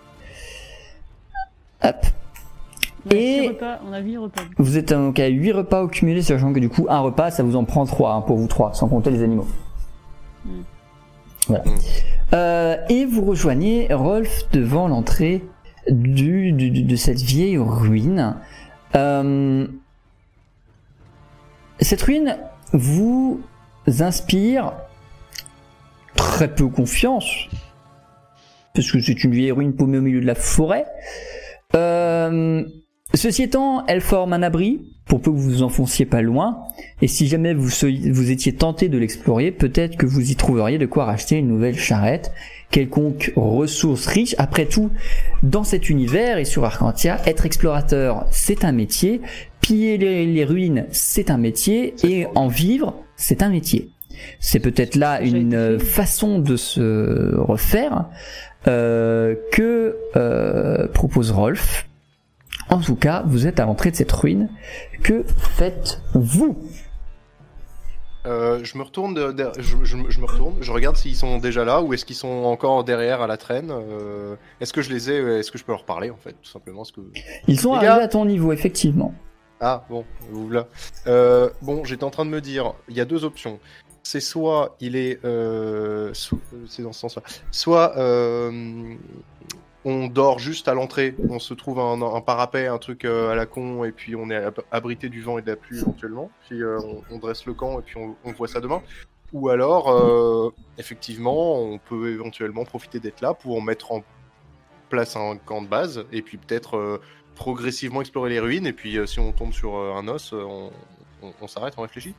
[1.84, 1.96] Hop.
[3.06, 4.42] On a Et- six repas, on a 8 repas.
[4.58, 7.44] Vous êtes donc à 8 repas au cumulé, sachant que du coup, un repas, ça
[7.44, 9.48] vous en prend 3 pour vous trois, sans compter les animaux.
[10.46, 10.50] Mm.
[11.48, 11.64] Voilà.
[12.34, 15.42] Euh, et vous rejoignez Rolf devant l'entrée
[15.90, 18.36] de cette vieille ruine.
[18.96, 19.68] Euh,
[21.80, 22.38] cette ruine
[22.74, 23.42] vous
[24.00, 24.74] inspire
[26.16, 27.48] très peu confiance,
[28.74, 30.86] parce que c'est une vieille ruine paumée au milieu de la forêt.
[31.76, 32.64] Euh,
[33.14, 36.66] Ceci étant, elle forme un abri pour peu que vous vous enfonciez pas loin.
[37.02, 37.70] Et si jamais vous,
[38.12, 41.78] vous étiez tenté de l'explorer, peut-être que vous y trouveriez de quoi racheter une nouvelle
[41.78, 42.32] charrette,
[42.72, 44.36] quelconque ressource riche.
[44.38, 44.92] Après tout,
[45.44, 49.22] dans cet univers et sur Arcantia, être explorateur, c'est un métier.
[49.62, 51.96] Piller les, les ruines, c'est un métier.
[52.04, 53.90] Et en vivre, c'est un métier.
[54.40, 58.06] C'est peut-être là une euh, façon de se refaire
[58.68, 61.88] euh, que euh, propose Rolf.
[62.70, 64.50] En tout cas, vous êtes à l'entrée de cette ruine.
[65.04, 65.24] Que
[65.58, 66.58] faites-vous?
[68.26, 71.16] Euh, je me retourne, de- de- je, je me- je me retourne, je regarde s'ils
[71.16, 73.70] sont déjà là ou est-ce qu'ils sont encore derrière à la traîne.
[73.72, 76.50] euh, est-ce que je les ai, est-ce que je peux leur parler en fait, tout
[76.50, 77.02] simplement, est-ce que
[77.48, 78.04] Ils sont Les arrivés gars.
[78.04, 79.14] à ton niveau, effectivement.
[79.62, 80.68] Ah bon, vous là.
[81.08, 83.60] Euh, bon, j'étais en train de me dire, il y a deux options.
[84.04, 88.52] c'est soit il est, euh, sous- euh, c'est dans ce sens-là, soit euh,
[89.86, 93.46] on dort juste à l'entrée, on se trouve un, parapet, un truc euh, à la
[93.46, 96.62] con, et puis on est ab- abrité du vent et de la pluie éventuellement, puis
[96.62, 96.80] euh,
[97.12, 98.82] on, dresse le camp et puis on, voit ça demain.
[99.34, 104.04] Ou alors, euh, effectivement, on peut éventuellement profiter d'être là pour mettre en
[104.90, 107.00] place un camp de base, et puis peut-être
[107.36, 111.82] progressivement explorer les ruines, et puis si on tombe sur un os, on s'arrête, on
[111.82, 112.16] réfléchit.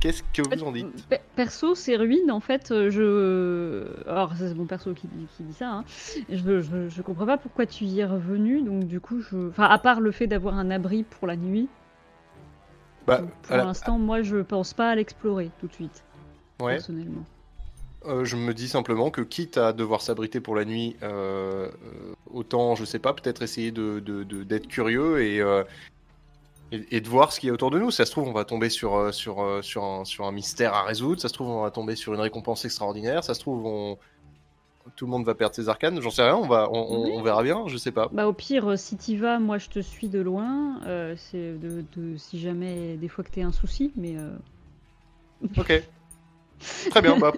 [0.00, 4.08] Qu'est-ce que vous en dites Pe- Perso, ces ruines, en fait, euh, je.
[4.08, 5.70] Alors, c'est mon perso qui, dit- qui dit ça.
[5.70, 5.84] Hein.
[6.30, 8.62] Je, je, je comprends pas pourquoi tu y es revenu.
[8.62, 9.48] Donc, du coup, je.
[9.50, 11.68] Enfin, à part le fait d'avoir un abri pour la nuit,
[13.06, 16.02] Bah, pour la- l'instant, moi, je pense pas à l'explorer tout de suite,
[16.62, 16.72] ouais.
[16.76, 17.24] personnellement.
[18.06, 21.68] Euh, je me dis simplement que quitte à devoir s'abriter pour la nuit, euh,
[22.32, 23.98] autant, je sais pas, peut-être essayer de,
[24.44, 25.62] d'être curieux et, euh,
[26.72, 27.90] et, et de voir ce qu'il y a autour de nous.
[27.90, 30.74] Ça se trouve, on va tomber sur, euh, sur, euh, sur, un, sur un mystère
[30.74, 31.20] à résoudre.
[31.20, 33.24] Ça se trouve, on va tomber sur une récompense extraordinaire.
[33.24, 33.98] Ça se trouve, on...
[34.96, 36.00] tout le monde va perdre ses arcanes.
[36.00, 37.12] J'en sais rien, on, va, on, on- Oui.
[37.16, 38.08] on verra bien, je sais pas.
[38.12, 40.80] Bah, au pire, euh, si t'y vas, moi, je te suis de loin.
[40.86, 44.16] euh, c'est de, de- si jamais, des fois que t'aies un souci, mais.
[44.16, 44.30] euh,
[45.56, 45.82] Ok.
[46.90, 47.32] Très bien, bah,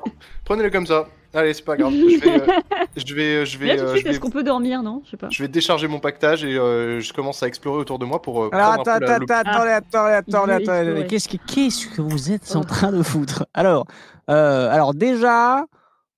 [0.44, 1.08] prenez-le comme ça.
[1.34, 1.92] Allez, c'est pas grave.
[1.92, 2.46] Je vais, euh,
[2.96, 4.82] je vais, je vais, Là, tout de euh, suite, je vais est-ce qu'on peut dormir,
[4.82, 5.00] non?
[5.04, 5.28] Je sais pas.
[5.30, 8.42] Je vais décharger mon pactage et euh, je commence à explorer autour de moi pour
[8.44, 10.80] euh, Alors, prendre un attends, peu la- attends, le- attends, attendez, attendez, attendez, veut attendez,
[10.90, 11.06] explorer.
[11.06, 13.46] Qu'est-ce que, qu'est-ce que vous êtes en train de foutre?
[13.54, 13.86] Alors,
[14.30, 15.64] euh, alors déjà,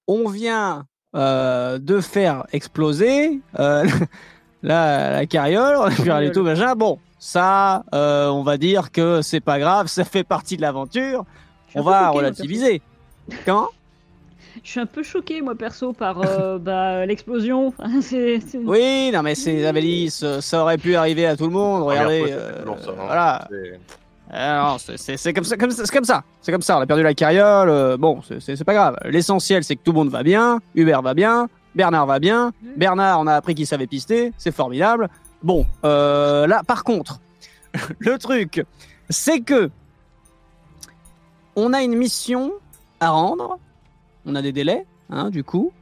[0.08, 3.86] on vient euh, de faire exploser euh,
[4.64, 6.32] la, la carriole, on a pu aller Carriole.
[6.32, 6.74] tout machin.
[6.74, 11.24] Bon, ça, euh, on va dire que c'est pas grave, ça fait partie de l'aventure.
[11.76, 12.82] On va relativiser.
[13.46, 13.68] Comment?
[14.62, 17.68] Je suis un peu choquée, moi, perso, par euh, bah, l'explosion.
[17.78, 21.44] Enfin, c'est, c'est- Oui, non, mais c'est Amélis, euh, ça aurait pu arriver à tout
[21.44, 21.82] le monde.
[21.82, 22.94] Première Regardez, euh, ça, hein.
[23.06, 23.48] voilà.
[23.50, 23.80] C'est-
[24.30, 24.76] Ah
[25.34, 26.78] comme ça, comme ça, c'est comme ça, c'est comme ça.
[26.78, 27.68] On a perdu la carriole.
[27.68, 28.96] euh, bon, c'est- pas grave.
[29.04, 30.60] L'essentiel, c'est que tout le monde va bien.
[30.74, 31.48] Hubert va bien.
[31.74, 32.52] Bernard va bien.
[32.76, 34.32] Bernard, on a appris qu'il savait pister.
[34.38, 35.08] C'est formidable.
[35.42, 37.20] Bon, euh, là, par contre,
[37.98, 38.64] le truc,
[39.10, 39.70] c'est que
[41.56, 42.52] on a une mission
[43.00, 43.58] à rendre.
[44.26, 45.72] On a des délais, hein, du coup.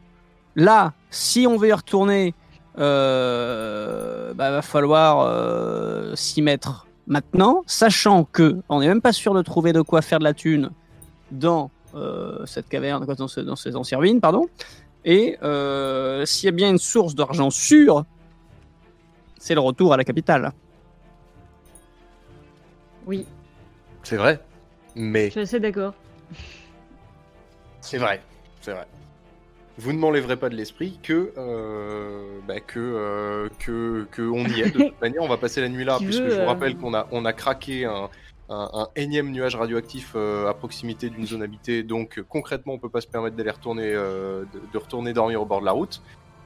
[0.57, 2.35] Là, si on veut y retourner,
[2.79, 9.35] euh, bah, va falloir euh, s'y mettre maintenant, sachant que on n'est même pas sûr
[9.35, 10.71] de trouver de quoi faire de la thune
[11.31, 14.47] dans euh, cette caverne, quoi, dans, ce- dans ces anciennes ruines, pardon.
[15.05, 18.05] Et euh, s'il y a bien une source d'argent sûre,
[19.39, 20.53] c'est le retour à la capitale.
[23.07, 23.27] Oui,
[24.05, 24.41] C'est vrai.
[24.95, 25.95] Mais je suis assez d'accord.
[27.81, 28.23] c'est vrai.
[28.63, 28.87] C'est vrai.
[29.79, 34.61] Vous ne m'enlèverez pas de l'esprit que, euh, bah, que, euh, que, que on y
[34.61, 34.71] est.
[34.71, 36.47] De toute manière, on va passer la nuit là, Tu puisque veux, je vous euh,
[36.47, 38.11] rappelle qu'on a, on a craqué un,
[38.51, 41.83] un, un énième nuage radioactif euh, à proximité d'une zone habitée.
[41.83, 45.61] Donc concrètement, on peut pas se permettre d'aller retourner, de, de retourner dormir au bord
[45.61, 46.03] de la route.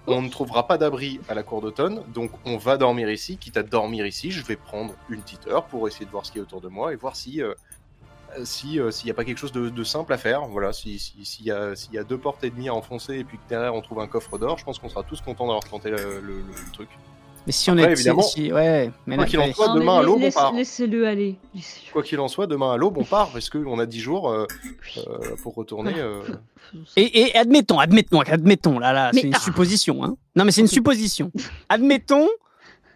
[0.06, 3.38] On ne trouvera pas d'abri à la cour d'automne, donc on va dormir ici.
[3.38, 6.30] Quitte à dormir ici, je vais prendre une petite heure pour essayer de voir ce
[6.30, 7.42] qui est autour de moi et voir si,
[8.44, 10.46] si euh, s'il n'y a pas quelque chose de, de simple à faire.
[10.46, 13.14] Voilà, si- si- s'il y, a, s'il y a deux portes et demie à enfoncer
[13.18, 15.46] et puis que derrière on trouve un coffre d'or, je pense qu'on sera tous contents
[15.46, 16.88] d'avoir tenté le, le- le- le truc.
[17.46, 19.98] Mais si on Après, est évidemment, si- ouais, mais quoi qu'il en soit, Non, demain
[20.00, 20.52] à l'aube, on part.
[20.52, 21.36] Laissez-le aller.
[21.92, 24.46] Quoi qu'il en soit, demain à l'aube on part parce qu'on a 10 jours euh,
[24.96, 25.94] euh, pour retourner.
[25.96, 26.22] euh,
[26.96, 29.38] Et, et admettons, admettons, admettons, là, là, Mais- c'est une ah.
[29.38, 30.16] supposition, hein.
[30.34, 31.30] Non, mais c'est une supposition.
[31.68, 32.26] Admettons,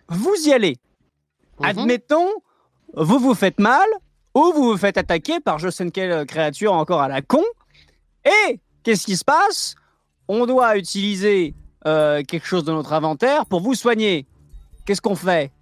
[0.08, 0.78] vous y allez.
[1.62, 2.26] Admettons,
[2.94, 3.86] vous vous faites mal
[4.34, 7.42] ou vous vous faites attaquer par je sais quelle créature encore à la con.
[8.24, 9.74] Et qu'est-ce qui se passe?
[10.28, 11.54] On doit utiliser
[11.86, 14.26] euh, quelque chose de notre inventaire pour vous soigner.
[14.84, 15.52] Qu'est-ce qu'on fait?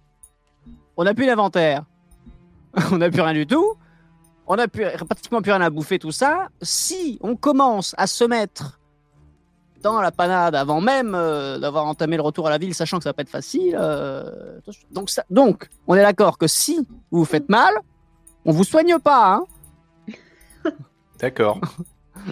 [0.97, 1.85] On n'a plus d'inventaire.
[2.91, 3.73] on n'a plus rien du tout.
[4.47, 6.49] On n'a pratiquement plus rien à bouffer, tout ça.
[6.61, 8.79] Si on commence à se mettre
[9.81, 13.03] dans la panade avant même euh, d'avoir entamé le retour à la ville, sachant que
[13.03, 13.77] ça va pas être facile.
[13.79, 14.59] euh,
[14.91, 16.79] donc, donc, on est d'accord que si
[17.11, 17.73] vous vous faites mal,
[18.45, 19.35] on vous soigne pas.
[19.35, 19.43] Hein
[21.19, 21.59] D'accord.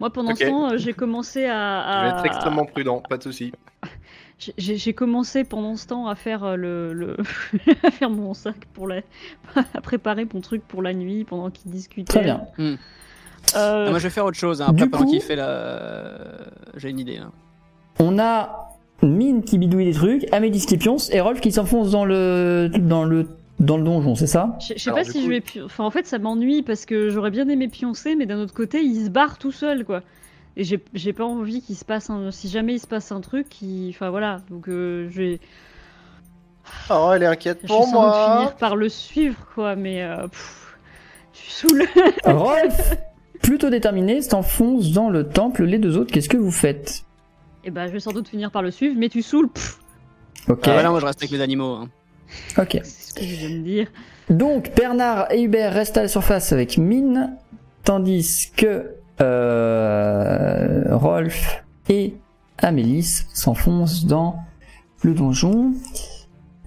[0.00, 0.38] Moi, pendant Ok.
[0.38, 2.02] ce temps, euh, j'ai commencé à.
[2.02, 3.52] Je vais à- être extrêmement prudent, pas de souci.
[4.58, 7.16] J'ai j'ai commencé pendant ce temps à faire euh, le, le...
[7.84, 9.02] à faire mon sac pour la,
[9.54, 12.12] à préparer mon truc pour la nuit pendant qu'ils discutaient.
[12.12, 12.42] Très bien.
[12.58, 12.76] Euh,
[13.54, 14.60] Ah, Moi, je vais faire autre chose.
[14.60, 16.18] Hein, après, Du pendant coup- qu'il fait la.
[16.74, 17.18] J'ai une idée.
[17.18, 17.30] hein.
[18.00, 22.04] On a Mine qui bidouille des trucs, Amédis qui pionce et Rolf qui s'enfonce dans
[22.04, 23.28] le, dans le,
[23.60, 24.56] dans le donjon, c'est ça?
[24.60, 25.40] Je je sais pas si coup- je vais.
[25.40, 28.54] pi- Enfin, en fait, ça m'ennuie parce que j'aurais bien aimé pioncer, mais d'un autre
[28.54, 30.02] côté, il se barre tout seul, quoi.
[30.56, 32.30] Et j'ai j'ai pas envie qu'il se passe un.
[32.30, 33.88] Si jamais il se passe un truc, qui.
[33.94, 34.40] Enfin, voilà.
[34.50, 35.40] Donc, euh, je vais.
[36.90, 39.76] Oh, elle est inquiète Je vais sans doute finir par le suivre, quoi.
[39.76, 40.02] Mais.
[40.02, 40.76] euh, pff,
[41.32, 41.84] Tu saoules.
[42.24, 42.92] Rolf,
[43.42, 45.64] plutôt déterminé, s'enfonce dans le temple.
[45.64, 47.04] Les deux autres, qu'est-ce que vous faites?
[47.64, 49.48] Et bah, je vais sans doute finir par le suivre, mais tu saoules.
[49.48, 49.78] Pff,
[50.48, 50.60] Ok.
[50.64, 51.74] Ah, voilà, moi je reste avec les animaux.
[51.74, 51.88] hein.
[52.58, 52.78] Ok.
[52.82, 53.88] c'est ce que je viens de dire.
[54.30, 57.36] Donc Bernard et Hubert restent à la surface avec Mine,
[57.84, 62.14] tandis que euh, Rolf et
[62.58, 64.36] Amélis s'enfoncent dans
[65.02, 65.72] le donjon.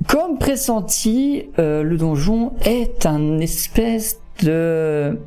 [0.07, 5.19] Comme pressenti, euh, le donjon est un espèce de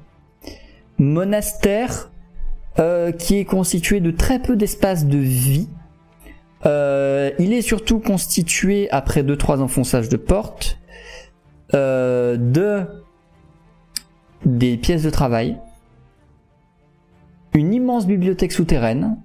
[0.99, 2.11] monastère
[2.79, 5.69] euh, qui est constitué de très peu d'espace de vie.
[6.67, 10.79] Euh, il est surtout constitué après deux trois enfonçages de portes
[11.75, 12.85] euh, de
[14.45, 15.59] des pièces de travail,
[17.55, 19.19] une immense bibliothèque souterraine,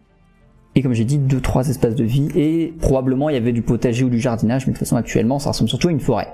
[0.76, 3.62] et comme j'ai dit, deux, trois espaces de vie, et probablement il y avait du
[3.62, 6.34] potager ou du jardinage, mais de toute façon actuellement ça ressemble surtout à une forêt.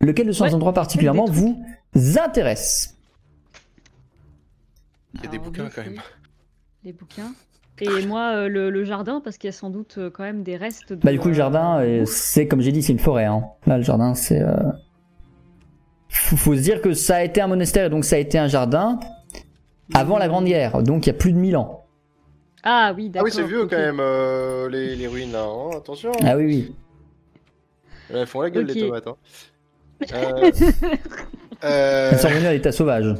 [0.00, 1.62] Lequel de ces Ouais, endroits particulièrement vous
[2.18, 2.98] intéresse?
[5.14, 6.00] Il y a des bouquins quand même.
[6.82, 7.32] Les bouquins.
[7.80, 10.42] Et moi, euh, le, le jardin, parce qu'il y a sans doute euh, quand même
[10.42, 10.96] des restes de.
[11.02, 13.24] Bah du coup le jardin, euh, c'est comme j'ai dit, c'est une forêt.
[13.24, 13.44] Hein.
[13.66, 14.40] Là le jardin c'est...
[14.40, 14.54] Euh...
[16.08, 18.38] Faut, faut se dire que ça a été un monastère et donc ça a été
[18.38, 19.00] un jardin
[19.94, 21.84] avant la Grande Guerre, donc il y a plus de 1000 ans.
[22.62, 23.24] Ah oui, Ah d'accord.
[23.24, 25.44] oui, c'est vieux quand même, euh, les, les ruines là.
[25.44, 26.12] hein, attention.
[26.22, 26.74] Ah oui oui.
[28.14, 28.74] Elles font la gueule Ok.
[28.74, 29.06] les tomates.
[29.08, 29.16] Hein.
[30.12, 30.50] Euh,
[31.64, 33.14] euh, Elles sont revenues à l'état sauvage.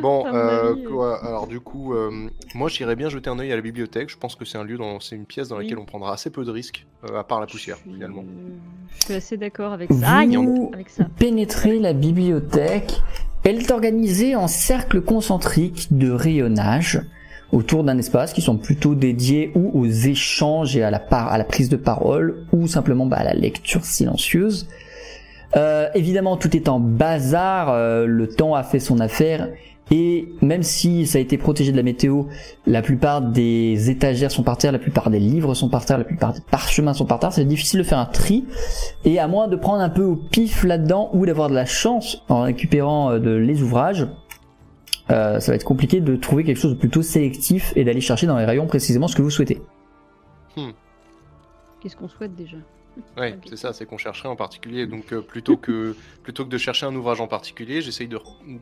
[0.00, 0.88] Bon, euh, euh.
[0.88, 4.10] quoi, alors du coup, euh, moi j'irais bien jeter un œil à la bibliothèque.
[4.10, 5.82] Je pense que c'est un lieu, dans, c'est une pièce dans laquelle Oui.
[5.82, 8.24] on prendra assez peu de risques, euh, à part la poussière Je finalement.
[8.98, 10.16] Je suis assez d'accord avec ça.
[10.18, 11.06] Aïe, Vous avec ça.
[11.18, 13.00] pénétrez la bibliothèque.
[13.44, 17.02] Elle est organisée en cercles concentriques de rayonnage
[17.52, 21.38] autour d'un espace qui sont plutôt dédiés ou aux échanges et à la, par- à
[21.38, 24.66] la prise de parole ou simplement bah, à la lecture silencieuse.
[25.56, 29.48] Euh, évidemment, tout est en bazar, euh, le temps a fait son affaire
[29.90, 32.24] et même si ça a été protégé de la météo,
[32.66, 36.04] la plupart des étagères sont par terre, la plupart des livres sont par terre, la
[36.04, 38.44] plupart des parchemins sont par terre, c'est difficile de faire un tri
[39.04, 42.22] et à moins de prendre un peu au pif là-dedans ou d'avoir de la chance
[42.28, 44.06] en récupérant euh, de les ouvrages,
[45.10, 48.26] euh, ça va être compliqué de trouver quelque chose de plutôt sélectif et d'aller chercher
[48.26, 49.60] dans les rayons précisément ce que vous souhaitez.
[51.80, 52.56] Qu'est-ce qu'on souhaite déjà?
[53.16, 53.46] Ouais, Ok.
[53.50, 54.86] c'est ça, c'est qu'on chercherait en particulier.
[54.86, 58.58] Donc euh, plutôt que plutôt que de chercher un ouvrage en particulier, j'essaye de re-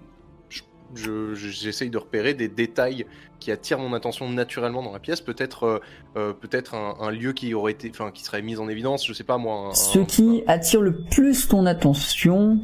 [0.95, 3.07] je- je- j'essaye de repérer des détails
[3.41, 5.21] qui attirent mon attention naturellement dans la pièce.
[5.23, 5.79] Peut-être euh,
[6.17, 9.07] euh, peut-être un, un lieu qui aurait été, enfin qui serait mis en évidence.
[9.07, 9.71] Je sais pas moi.
[9.71, 12.61] un- Ce un- qui attire le plus ton attention,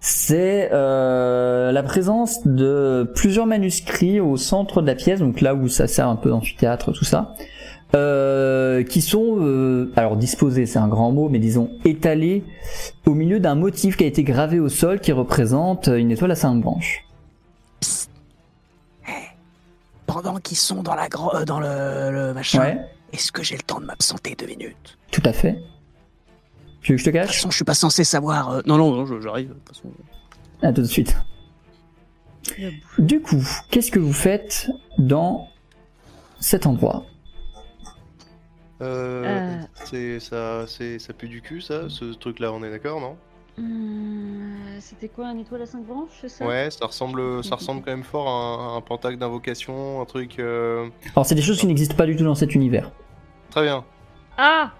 [0.00, 5.68] c'est euh, la présence de plusieurs manuscrits au centre de la pièce, donc là où
[5.68, 7.34] ça sert un peu d'amphithéâtre, tout ça,
[7.94, 12.44] euh, qui sont, euh, alors disposés, c'est un grand mot, mais disons étalés
[13.06, 16.34] au milieu d'un motif qui a été gravé au sol qui représente une étoile à
[16.36, 17.04] cinq branches.
[20.06, 22.78] Pendant qu'ils sont dans la gro- euh, dans le, le machin, Ouais,
[23.12, 24.98] est-ce que j'ai le temps de m'absenter deux minutes?
[25.10, 25.58] Tout à fait.
[26.82, 28.50] Tu veux que je te De toute cache façon, je suis pas censé savoir.
[28.50, 29.48] euh, Non, non, non, j'arrive.
[29.48, 29.88] De toute façon.
[30.62, 31.16] À tout de suite.
[32.98, 34.68] Du coup, qu'est-ce que vous faites
[34.98, 35.48] dans
[36.40, 37.04] cet endroit?
[38.82, 39.56] Euh, Euh.
[39.84, 42.52] C'est ça, c'est ça pue du cul ça, ce truc-là.
[42.52, 43.16] On est d'accord, non?
[43.56, 46.44] Hum, C'était quoi un étoile à 5 branches, c'est ça?
[46.44, 50.38] Ouais, ça ressemble, ça ressemble quand même fort à un, un pentacle d'invocation, un truc.
[50.40, 52.90] euh, Alors c'est des choses qui n'existent pas du tout dans cet univers.
[53.50, 53.84] Très bien.
[54.36, 54.72] Ah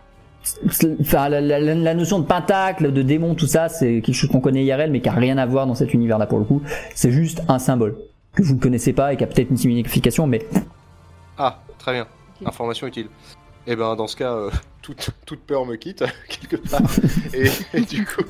[0.43, 4.15] C'est- Enfin, la, la- la- la notion de pentacle, de démon, tout ça, c'est quelque
[4.15, 6.45] chose qu'on connaît IRL, mais qui a rien à voir dans cet univers-là pour le
[6.45, 6.61] coup.
[6.95, 7.97] C'est juste un symbole
[8.35, 10.45] que vous ne connaissez pas et qui a peut-être une signification, mais
[11.39, 12.07] Ah, très bien.
[12.43, 12.49] Ok.
[12.49, 13.09] Information utile.
[13.67, 14.51] Et ben dans ce cas, euh,
[14.83, 16.83] toute, toute peur me quitte quelque part.
[17.35, 18.23] et, et du coup,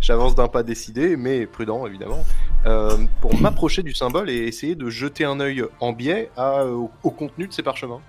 [0.00, 2.24] j'avance d'un pas décidé, mais prudent évidemment,
[2.66, 6.90] euh, pour m'approcher du symbole et essayer de jeter un œil en biais à, au,
[7.02, 8.00] au contenu de ces parchemins.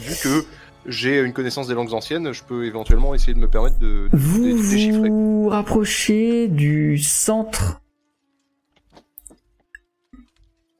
[0.00, 0.44] Vu que
[0.86, 4.08] j'ai une connaissance des langues anciennes, je peux éventuellement essayer de me permettre de, de-
[4.12, 5.08] de vous déchiffrer.
[5.08, 7.80] vous rapprochez du centre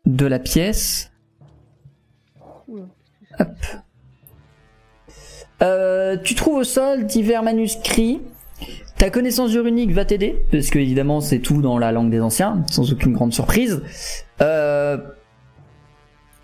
[0.05, 1.11] de la pièce.
[3.39, 3.49] Hop.
[5.63, 8.21] Euh, tu trouves au sol divers manuscrits.
[8.99, 12.21] Ta connaissance du runique va t'aider, parce que évidemment c'est tout dans la langue des
[12.21, 13.83] anciens, sans aucune grande surprise.
[14.41, 14.97] Euh,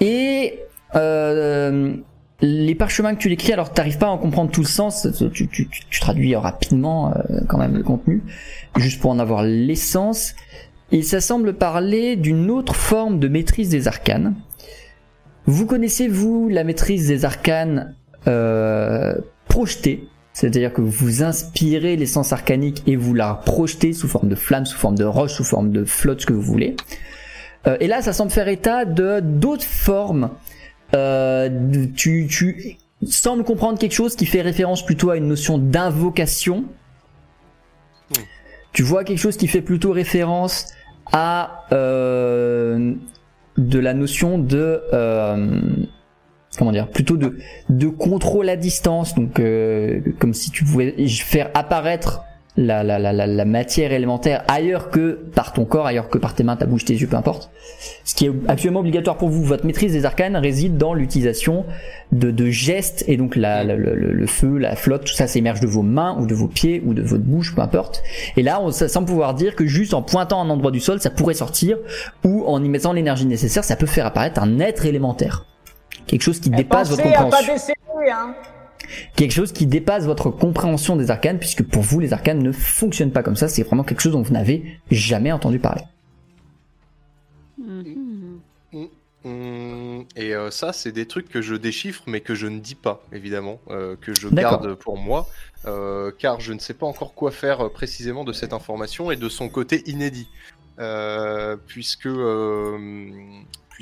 [0.01, 0.59] et
[0.95, 1.95] euh,
[2.43, 5.49] les parchemins que tu l'écris, alors t'arrives pas à en comprendre tout le sens, tu-
[5.49, 8.23] tu traduis rapidement euh, quand même le contenu,
[8.77, 10.35] juste pour en avoir l'essence.
[10.91, 14.35] Et ça semble parler d'une autre forme de maîtrise des arcanes.
[15.47, 17.95] Vous connaissez, vous, la maîtrise des arcanes
[18.27, 19.15] euh,
[20.33, 24.79] C'est-à-dire que vous inspirez l'essence arcanique et vous la projetez sous forme de flamme, sous
[24.79, 26.77] forme de roche, sous forme de flotte, ce que vous voulez.
[27.67, 30.31] Euh, et là, ça semble faire état de d'autres formes.
[30.95, 31.49] Euh,
[31.95, 32.77] tu, tu
[33.09, 36.65] sembles comprendre quelque chose qui fait référence plutôt à une notion d'invocation.
[38.11, 38.23] Hmm.
[38.73, 40.67] Tu vois quelque chose qui fait plutôt référence
[41.13, 42.95] à euh,
[43.59, 45.61] de la notion de euh,
[46.59, 47.39] comment dire plutôt de
[47.71, 52.23] de contrôle à distance donc euh, comme si tu pouvais faire apparaître
[52.55, 56.35] la, la, la, la, la matière élémentaire ailleurs que par ton corps ailleurs que par
[56.35, 57.51] tes mains ta bouche tes yeux peu importe.
[58.05, 59.43] Ce qui est actuellement obligatoire pour vous.
[59.43, 61.65] Votre maîtrise des arcanes réside dans l'utilisation
[62.13, 65.27] de, de gestes et donc la, la- le, le- le feu la flotte tout ça
[65.27, 68.03] s'émerge de vos mains ou de vos pieds ou de votre bouche peu importe.
[68.37, 71.01] Et là on ça semble pouvoir dire que juste en pointant un endroit du sol
[71.01, 71.79] ça pourrait sortir
[72.23, 75.47] ou en y mettant l'énergie nécessaire ça peut faire apparaître un être élémentaire
[76.07, 78.35] quelque chose qui dépasse votre compréhension décéder, hein.
[79.17, 83.13] quelque chose qui dépasse votre compréhension des arcanes, puisque pour vous, les arcanes ne fonctionnent
[83.13, 83.49] pas comme ça.
[83.49, 85.83] C'est vraiment quelque chose dont vous n'avez jamais entendu parler.
[87.59, 88.41] Mhm.
[89.25, 92.75] Hum, Et euh, ça, c'est des trucs que je déchiffre, mais que je ne dis
[92.75, 95.29] pas, évidemment, euh, que je garde pour moi,
[95.67, 99.29] euh, car je ne sais pas encore quoi faire précisément de cette information et de
[99.29, 100.29] son côté inédit.
[100.79, 102.79] Euh, puisque, euh,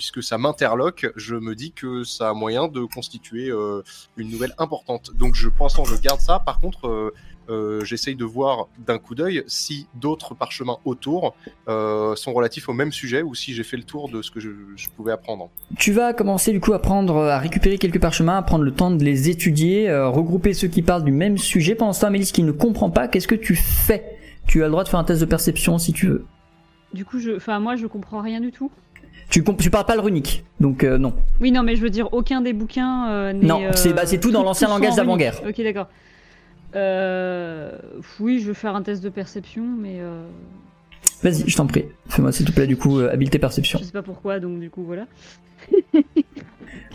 [0.01, 3.83] puisque ça m'interloque, je me dis que ça a moyen de constituer euh,
[4.17, 5.11] une nouvelle importante.
[5.15, 6.39] Donc je, pour l'instant, je garde ça.
[6.39, 7.13] Par contre, euh,
[7.51, 11.35] euh, j'essaye de voir d'un coup d'œil si d'autres parchemins autour
[11.69, 14.41] euh, sont relatifs au même sujet ou si j'ai fait le tour de ce que
[14.41, 15.51] je, je pouvais apprendre.
[15.77, 18.91] Tu vas commencer du coup à prendre, à récupérer quelques parchemins, à prendre le temps
[18.91, 21.75] de les étudier, euh, regrouper ceux qui parlent du même sujet.
[21.75, 24.17] Pendant ce temps, Amélis qui ne comprend pas, qu'est-ce que tu fais?
[24.47, 26.25] Tu as le droit de faire un test de perception si tu veux.
[26.95, 28.71] Du coup, je, enfin, moi, je comprends rien du tout.
[29.31, 31.15] Tu, parles pas le runique, donc euh, non.
[31.41, 34.05] Oui, non, mais je veux dire, aucun des bouquins euh, n'est, Non, euh, c'est- bah,
[34.05, 35.41] c'est tout dans l'ancien langage d'avant-guerre.
[35.49, 35.89] Ok, d'accord.
[36.75, 37.73] Euh,
[38.19, 40.01] oui, je vais faire un test de perception, mais
[41.23, 41.85] Vas-y, je t'en prie.
[42.09, 43.79] Fais-moi s'il te plaît du coup habileté je perception.
[43.79, 45.07] sais pas pourquoi, donc du coup, voilà.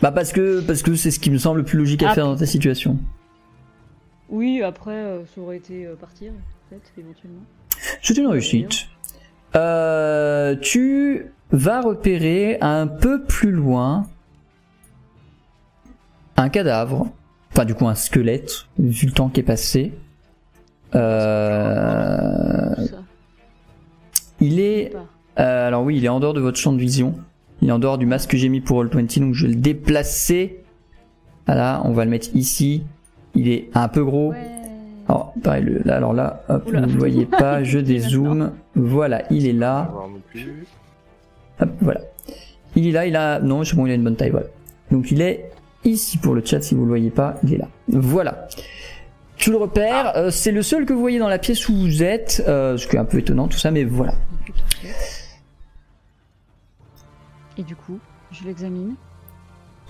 [0.02, 2.14] Bah parce que parce que c'est ce qui me semble le plus logique à Ah.
[2.14, 2.98] faire dans ta situation.
[4.28, 6.32] Oui, après, ça aurait été partir,
[6.68, 7.42] peut-être, éventuellement.
[8.02, 8.88] C'est une réussite.
[9.56, 14.06] Euh, tu vas repérer un peu plus loin
[16.36, 17.08] un cadavre,
[17.52, 19.92] enfin du coup un squelette, vu le temps qui est passé.
[20.94, 22.74] Euh,
[24.40, 24.92] il est,
[25.38, 27.14] euh, alors oui, il est en dehors de votre champ de vision.
[27.62, 29.58] Il est en dehors du masque que j'ai mis pour Roll20, donc je vais le
[29.58, 30.62] déplacer.
[31.46, 32.82] Voilà, on va le mettre ici.
[33.34, 34.34] Il est un peu gros.
[35.08, 38.52] Alors, pareil, le- là, alors là, hop, vous ne voyez pas, je dézoome.
[38.74, 39.88] Voilà, il est là.
[39.92, 40.66] voir non plus.
[41.60, 42.00] Hop, voilà.
[42.74, 43.38] Il est là, il a.
[43.40, 44.46] Non, c'est bon, il a une bonne taille, voilà.
[44.90, 45.50] Donc il est
[45.84, 47.68] ici pour le chat, si vous le voyez pas, il est là.
[47.88, 48.48] Voilà.
[49.36, 52.02] Tu le repères, euh, c'est le seul que vous voyez dans la pièce où vous
[52.02, 54.14] êtes, euh, ce qui est un peu étonnant tout ça, mais voilà.
[57.58, 57.98] Et du coup,
[58.32, 58.94] je l'examine.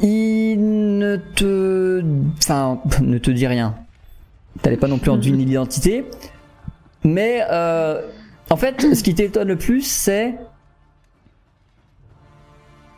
[0.01, 2.03] Il ne te.
[2.39, 3.75] Enfin, ne te dit rien.
[4.63, 6.05] T'allais pas non plus en deviner l'identité.
[7.05, 8.03] Mais, euh,
[8.51, 10.35] en fait, ce qui t'étonne le plus, c'est.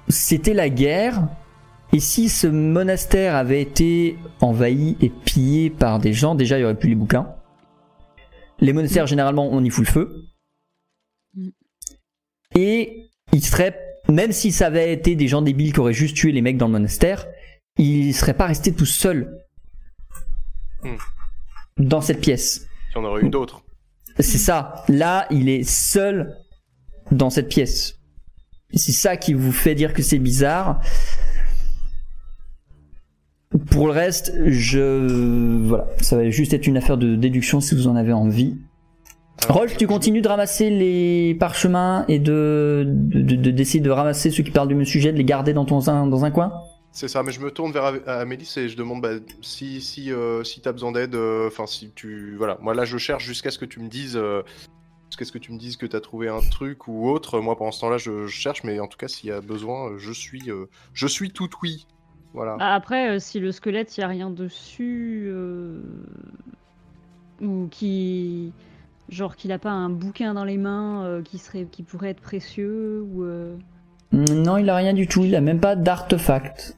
[0.09, 1.29] C'était la guerre.
[1.93, 6.65] Et si ce monastère avait été envahi et pillé par des gens, déjà il y
[6.65, 7.35] aurait plus les bouquins.
[8.61, 10.25] Les monastères, généralement, on y fout le feu.
[11.35, 11.49] Mm.
[12.57, 13.79] Et il serait,
[14.09, 16.67] même si ça avait été des gens débiles qui auraient juste tué les mecs dans
[16.67, 17.27] le monastère,
[17.79, 19.39] il serait pas resté tout seul
[20.83, 20.97] Mm.
[21.79, 22.67] Dans cette pièce.
[22.91, 23.63] Si on aurait eu d'autres.
[24.19, 24.85] C'est ça.
[24.89, 26.37] Là, il est seul
[27.13, 27.95] dans cette pièce.
[28.75, 30.81] C'est ça qui vous fait dire que c'est bizarre.
[33.71, 37.89] Pour le reste, je voilà, ça va juste être une affaire de déduction si vous
[37.89, 38.59] en avez envie.
[39.49, 44.43] Rolf, tu continues de ramasser les parchemins et de de- de- d'essayer de, ramasser ceux
[44.43, 46.53] qui parlent du même sujet, de les garder dans ton dans un coin?
[46.93, 50.13] C'est ça, mais je me tourne vers Am- Amélis et je demande bah, si si
[50.13, 53.51] euh, si t'as besoin d'aide, euh, enfin si tu voilà, moi là je cherche jusqu'à
[53.51, 54.43] ce que tu me dises euh,
[55.11, 57.41] jusqu'à ce que tu me dises que t'as trouvé un truc ou autre.
[57.41, 59.97] Moi pendant ce temps-là je, je cherche, mais en tout cas s'il y a besoin,
[59.97, 60.51] je suis
[60.93, 61.87] je suis tout oui.
[62.35, 62.57] Voilà.
[62.61, 65.33] Ah, Après, si le squelette, il n'y a rien dessus,
[67.41, 68.53] ou qui.
[69.09, 73.01] Genre qu'il n'a pas un bouquin dans les mains qui, serait, qui pourrait être précieux,
[73.03, 73.25] ou.
[74.13, 75.25] Non, il a rien du tout.
[75.25, 76.77] Il a même pas d'artefact.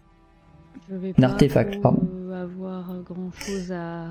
[0.91, 2.09] je vais Un pas artefact, trop, pardon.
[2.33, 4.05] avoir grand chose à.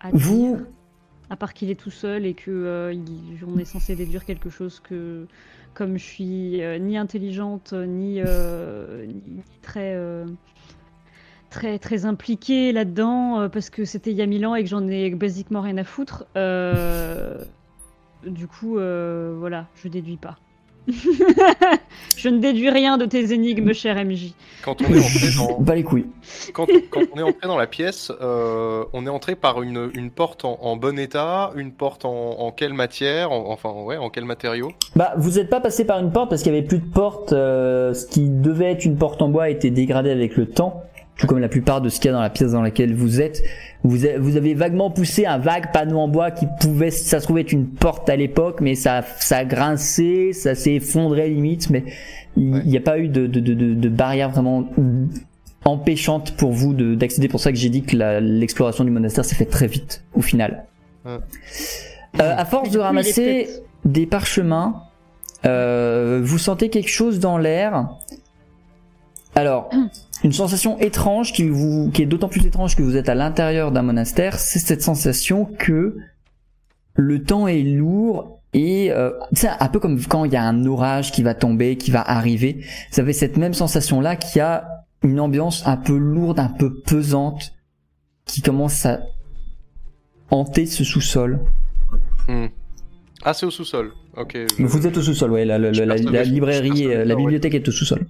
[0.00, 0.66] à Vous- dire,
[1.28, 4.50] à part qu'il est tout seul et que euh, il- on est censé déduire quelque
[4.50, 5.26] chose que.
[5.74, 9.96] Comme je suis euh, ni intelligente, ni, euh, ni très.
[11.48, 14.86] très très impliquée là-dedans parce que c'était il y a mille ans et que j'en
[14.88, 16.26] ai basiquement rien à foutre.
[18.26, 20.38] Du coup, voilà, je déduis pas.
[22.16, 24.32] Je ne déduis rien de tes énigmes, cher MJ.
[24.64, 26.06] Quand on est entré dans, Pas les couilles.
[26.52, 30.10] quand, quand on est entré dans la pièce, euh, on est entré par une, une
[30.10, 32.10] porte en, en bon état, une porte en,
[32.40, 34.72] en quelle matière, en- enfin ouais, en quel matériau?
[34.96, 37.32] Bah, vous n'êtes pas passé par une porte parce qu'il y avait plus de porte.
[37.32, 40.82] euh, ce qui devait être une porte en bois a été dégradé avec le temps,
[41.20, 43.20] tout comme la plupart de ce qu'il y a dans la pièce dans laquelle vous
[43.20, 43.42] êtes.
[43.84, 47.24] Vous, a- vous avez vaguement poussé un vague panneau en bois qui pouvait, ça se
[47.24, 51.70] trouvait être une porte à l'époque, mais ça, ça a grincé, ça s'est effondré limite,
[51.70, 51.84] mais
[52.36, 52.62] il Ouais.
[52.64, 54.66] n'y a pas eu de, de, de, de, de barrière vraiment
[55.64, 57.28] empêchante pour vous de- d'accéder.
[57.28, 60.64] pour ça que j'ai dit que l'exploration du monastère s'est faite très vite au final.
[61.04, 61.18] Ouais.
[62.20, 63.48] Euh, à force de ramasser
[63.84, 64.82] des parchemins,
[65.46, 67.88] euh, vous sentez quelque chose dans l'air.
[69.34, 69.70] Alors,
[70.24, 73.70] une sensation étrange qui vous, qui est d'autant plus étrange que vous êtes à l'intérieur
[73.72, 75.96] d'un monastère, c'est cette sensation que
[76.94, 80.66] le temps est lourd et euh, c'est un peu comme quand il y a un
[80.66, 82.64] orage qui va tomber, qui va arriver.
[82.92, 86.80] Vous avez cette même sensation là qui a une ambiance un peu lourde, un peu
[86.80, 87.52] pesante,
[88.26, 89.00] qui commence à
[90.30, 91.40] hanter ce sous-sol.
[92.28, 92.46] Hmm.
[93.22, 93.92] Ah, c'est au sous-sol.
[94.16, 94.32] Ok.
[94.34, 95.44] je- Mais vous êtes au sous-sol, ouais.
[95.44, 95.58] La,
[96.24, 97.20] librairie, euh, la ouais.
[97.20, 98.06] bibliothèque est au sous-sol.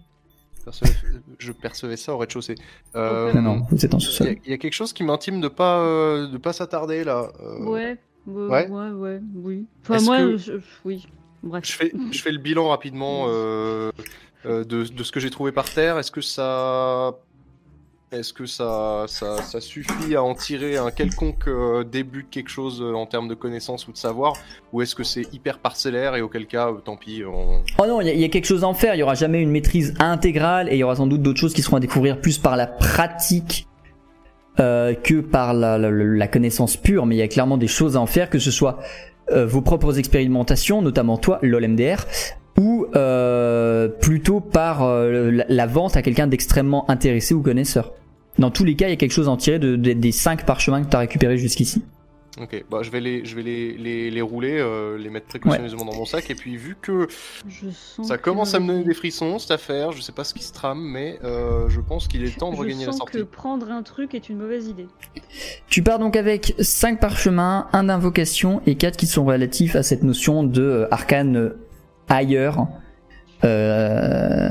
[0.65, 0.93] Percevais,
[1.39, 2.55] je percevais ça au rez-de-chaussée.
[2.97, 4.37] Euh, Non, non, vous êtes en Il y, a- sous-sol.
[4.45, 7.31] il y a quelque chose qui m'intime de pas euh, de pas s'attarder là.
[7.41, 8.69] Euh, Ouais, ouais, Ouais.
[8.69, 9.67] ouais, ouais, oui.
[9.83, 10.53] Enfin, moi, que- je-
[10.85, 11.07] oui.
[11.43, 11.65] Bref.
[11.67, 13.91] Je fais je fais le bilan rapidement euh,
[14.45, 15.99] euh, de, de ce que j'ai trouvé par terre.
[15.99, 17.19] Est-ce que ça
[18.13, 22.83] est-ce que ça, ça, suffit à en tirer un quelconque euh, début de quelque chose
[22.83, 24.35] euh, en termes de connaissances ou de savoir?
[24.73, 27.23] Ou est-ce que c'est hyper parcellaire et auquel cas, euh, tant pis.
[27.25, 28.97] Oh non, il y, a- quelque chose à en faire.
[28.97, 31.55] Il y aura jamais une maîtrise intégrale et il y aura sans doute d'autres choses
[31.55, 33.67] qui seront à découvrir plus par la pratique
[34.57, 37.07] que par la, connaissance pure.
[37.07, 38.79] Mais il y a clairement des choses à en faire, que ce soit
[39.33, 42.05] vos propres expérimentations, notamment toi, l'OLMDR,
[42.59, 42.87] ou
[44.01, 47.95] plutôt par la vente à quelqu'un d'extrêmement intéressé ou connaisseur.
[48.41, 50.13] Dans tous les cas, il y a quelque chose à en tirer de, de- des
[50.13, 51.83] cinq parchemins que tu as récupérés jusqu'ici.
[52.41, 55.85] Ok, bah, je vais les, je vais les, les, les rouler, euh, les mettre précautionneusement
[55.85, 56.31] dans mon sac.
[56.31, 57.09] Et puis, vu que
[57.49, 60.23] Je sens ça que- commence à me donner des frissons, cette affaire, je sais pas
[60.25, 62.93] ce qui se trame, mais euh, je pense qu'il est temps de je regagner la
[62.93, 63.19] sens sortie.
[63.19, 64.87] que prendre un truc est une mauvaise idée.
[65.69, 70.05] Tu pars donc avec 5 parchemins, un d'invocation et 4 qui sont relatifs à cette
[70.05, 71.53] notion de euh, arcane
[72.09, 72.69] ailleurs,
[73.45, 74.51] euh,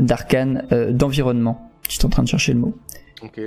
[0.00, 1.70] d'arcane euh, d'environnement.
[1.88, 2.74] Je suis en train de chercher le mot.
[3.22, 3.40] Ok.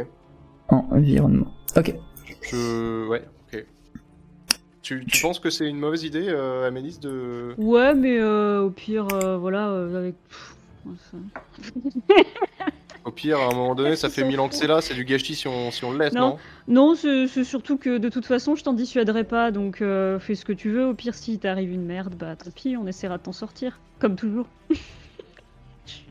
[0.69, 1.53] Environnement.
[1.75, 1.93] Ok.
[2.41, 3.07] Je...
[3.07, 3.23] Ouais,
[3.53, 3.65] ok.
[4.81, 7.55] Tu, tu penses que c'est une mauvaise idée, euh, Amélis, de...
[7.57, 10.15] Ouais, mais euh, au pire, euh, voilà, euh, avec.
[13.03, 15.05] Au pire, à un moment donné, ça fait mille ans que c'est là, c'est du
[15.05, 16.37] gâchis si on, si on le laisse, non, Non?
[16.67, 20.33] Non, c'est c'est surtout que de toute façon, je t'en dissuaderai pas, donc euh, fais
[20.35, 20.87] ce que tu veux.
[20.87, 24.15] Au pire, si t'arrive une merde, bah tant pis, on essaiera de t'en sortir, comme
[24.15, 24.47] toujours.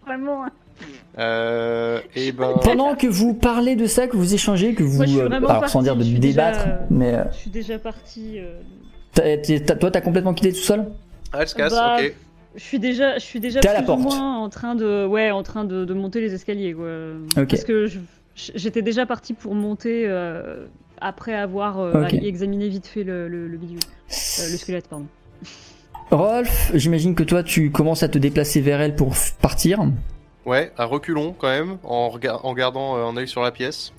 [0.06, 0.44] Vraiment.
[0.44, 0.50] hein.
[1.18, 2.54] Euh, Et ben...
[2.62, 4.96] Pendant que vous parlez de ça, que vous échangez, que vous...
[4.96, 7.14] Moi, je suis euh, vraiment alors sans dire de je suis déjà, débattre, euh, mais...
[7.14, 10.86] euh, Je suis déjà euh, t'as- toi, t'as complètement quitté tout seul
[11.32, 12.14] Ah, elle se casse, Bah, ok.
[12.56, 14.14] Je suis déjà, je suis déjà T'es à la plus ou porte.
[14.14, 16.86] moins en train de, ouais, en train de, de monter les escaliers, quoi.
[17.48, 17.86] Parce que
[18.36, 20.66] j'étais déjà partie pour monter euh,
[21.00, 23.80] après avoir euh, examiné vite fait le, le, le bidule.
[23.80, 25.06] Euh, le squelette, pardon.
[26.10, 29.80] Rolf, j'imagine que toi, tu commences à te déplacer vers elle pour partir.
[30.47, 33.92] Ouais, à reculons quand même, en, rega- en gardant euh, un œil sur la pièce.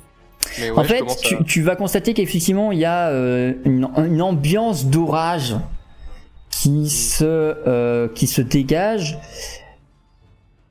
[0.60, 1.44] Mais ouais, en fait, tu, à...
[1.44, 5.56] tu vas constater qu'effectivement, il y a euh, une, une ambiance d'orage
[6.52, 9.18] qui se, euh, qui se dégage.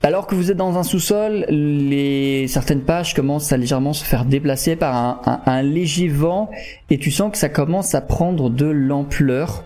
[0.03, 4.27] Alors que vous êtes dans un sous-sol, les certaines pages commencent à légèrement se faire
[4.27, 6.51] déplacer par un, un- un léger vent
[6.91, 9.65] et tu sens que ça commence à prendre de l'ampleur.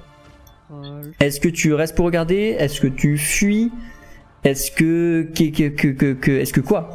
[1.20, 2.54] Est-ce que tu restes pour regarder?
[2.58, 3.72] Est-ce que tu fuis?
[4.44, 6.90] Est-ce que, que, que, que, que- que- est-ce que quoi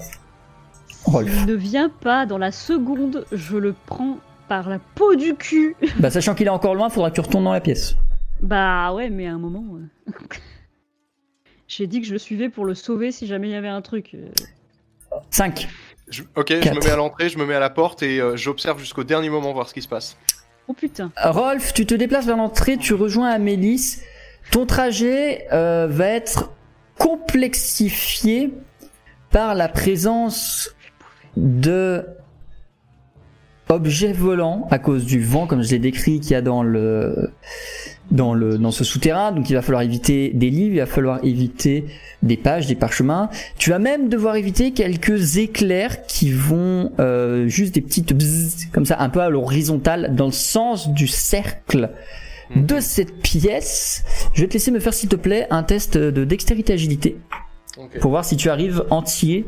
[1.05, 1.45] Rolf.
[1.45, 5.75] Ne vient pas dans la seconde, je le prends par la peau du cul.
[5.99, 7.95] Bah sachant qu'il est encore loin, faudra que tu retournes dans la pièce.
[8.41, 9.63] Bah ouais, mais à un moment.
[9.75, 10.11] euh,
[11.67, 13.81] J'ai dit que je le suivais pour le sauver si jamais il y avait un
[13.81, 14.11] truc.
[14.13, 14.29] euh.
[15.31, 15.67] 5.
[16.09, 18.35] Je- Ok, je me mets à l'entrée, je me mets à la porte et euh,
[18.37, 20.17] j'observe jusqu'au dernier moment voir ce qui se passe.
[20.67, 21.11] Oh putain.
[21.17, 23.97] Rolf, tu te déplaces vers l'entrée, tu rejoins Amélis.
[24.51, 26.51] Ton trajet euh, va être
[26.97, 28.53] complexifié
[29.31, 30.75] par la présence
[31.37, 32.05] de
[33.69, 37.31] objets volants à cause du vent, comme je l'ai décrit, qu'il y a dans le
[38.11, 39.31] dans le dans ce souterrain.
[39.31, 41.85] Donc il va falloir éviter des livres, il va falloir éviter
[42.21, 43.29] des pages, des parchemins.
[43.57, 48.85] Tu vas même devoir éviter quelques éclairs qui vont euh, juste des petites bzzz, comme
[48.85, 51.89] ça un peu à l'horizontale dans le sens du cercle
[52.55, 54.03] de cette pièce.
[54.33, 57.17] Je vais te laisser me faire s'il te plaît un test de dextérité agilité
[57.77, 57.99] Ok.
[57.99, 59.45] pour voir si tu arrives entier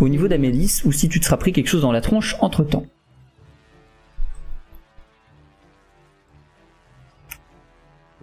[0.00, 2.62] au niveau d'Amélis ou si tu te seras pris quelque chose dans la tronche entre
[2.64, 2.84] temps.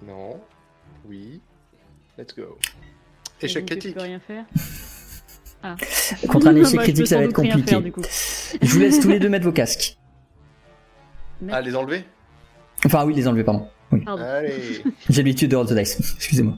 [0.06, 0.40] Non.
[1.08, 1.42] Oui.
[2.18, 2.58] Let's go.
[3.42, 3.96] Et Échec critique.
[3.96, 4.46] peux rien faire.
[6.28, 7.62] Contre un échec Bah, critique, ça va être compliqué.
[7.64, 7.82] faire.
[8.62, 9.98] Je vous laisse tous les deux mettre vos casques.
[11.50, 12.04] Ah, les enlever?
[12.86, 13.68] Enfin oui, les enlever, pardon.
[13.92, 14.04] Oui.
[14.08, 14.84] Allez.
[15.10, 16.00] J'ai l'habitude de roll the dice.
[16.16, 16.58] Excusez-moi.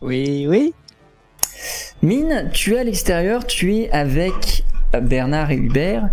[0.00, 0.72] Oui, oui.
[2.02, 4.64] Mine, tu es à l'extérieur, tu es avec
[5.02, 6.08] Bernard et Hubert,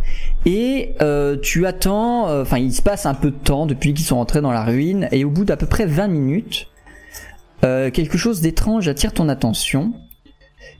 [0.46, 4.06] et euh, tu attends, euh, enfin il se passe un peu de temps depuis qu'ils
[4.06, 6.68] sont rentrés dans la ruine, et au bout d'à peu près 20 minutes,
[7.64, 9.94] euh, quelque chose d'étrange attire ton attention.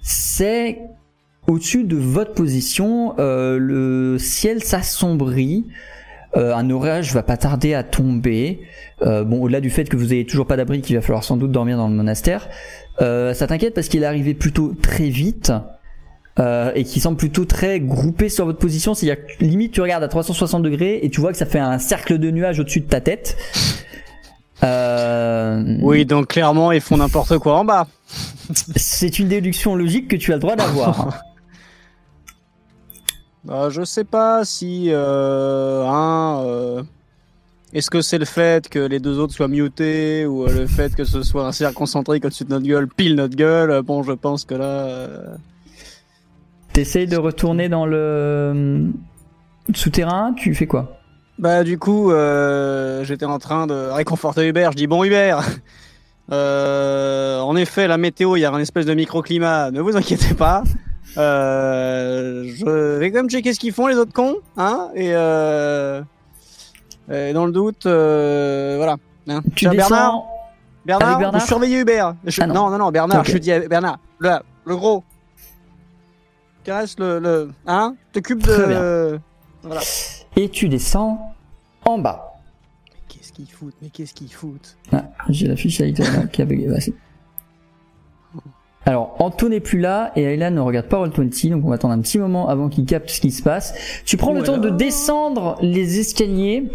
[0.02, 0.82] C'est
[1.48, 5.66] au-dessus de votre position, euh, le ciel s'assombrit,
[6.36, 8.62] euh, un orage va pas tarder à tomber.
[9.02, 11.38] Euh, bon, au-delà du fait que vous avez toujours pas d'abri, qu'il va falloir sans
[11.38, 12.50] doute dormir dans le monastère,
[13.02, 15.54] euh, ça t'inquiète parce qu'il est arrivé plutôt très vite
[16.40, 18.94] euh, et qui semble plutôt très groupé sur votre position.
[18.94, 21.80] C'est-à-dire que limite tu regardes à 360 degrés et tu vois que ça fait un
[21.80, 23.38] cercle de nuages au-dessus de ta tête.
[24.64, 27.88] Euh, Oui, donc clairement, ils font n'importe quoi en bas.
[28.76, 31.22] C'est une déduction logique que tu as le droit d'avoir.
[33.50, 34.88] Euh, je sais pas si.
[34.92, 36.84] Euh, hein, euh,
[37.74, 41.04] Est-ce que c'est le fait que les deux autres soient mutés ou le fait que
[41.06, 43.82] ce soit un cercle concentrique au-dessus de notre gueule, pile notre gueule?
[43.84, 44.66] Bon, je pense que là.
[44.66, 45.36] euh,
[46.74, 48.86] T'essayes de retourner dans le
[49.74, 51.00] souterrain, tu fais quoi?
[51.40, 52.12] Bah, du coup,
[53.04, 54.72] j'étais en train de réconforter Hubert.
[54.74, 55.42] Je dis Bon, Hubert,
[56.32, 59.72] euh, en effet, la météo, il y a un espèce de microclimat.
[59.72, 60.64] Ne vous inquiétez pas.
[61.18, 64.38] Euh, je vais quand même checker ce qu'ils font, les autres cons.
[64.58, 66.02] Hein et, euh,
[67.12, 68.98] et dans le doute, euh, voilà.
[69.28, 69.42] Hein.
[69.56, 69.90] Tu Tiens, descends.
[69.90, 70.24] Bernard,
[70.86, 72.16] Bernard, Avec Bernard vous surveillez Hubert.
[72.26, 72.54] Je- Ah non.
[72.54, 72.70] non.
[72.72, 73.28] non, non, Bernard, Ok.
[73.28, 75.04] je te dis à Bernard, le, le gros.
[76.64, 79.20] Caresse le, le, hein, t'occupe de.
[79.64, 79.82] Voilà.
[80.36, 81.34] Et tu descends
[81.86, 82.34] en bas.
[83.08, 84.78] Qu'est-ce qu'ils foutent Mais qu'est-ce qu'ils foutent?
[84.92, 86.68] Ah, j'ai la fiche avec là, qui a bugué.
[86.68, 86.94] Bah, c'est-
[88.88, 91.94] Alors, Anto n'est plus là et Ayla ne regarde pas Roll20, donc on va attendre
[91.94, 93.74] un petit moment avant qu'il capte ce qui se passe.
[94.06, 96.72] Tu prends le temps de descendre les escaliers.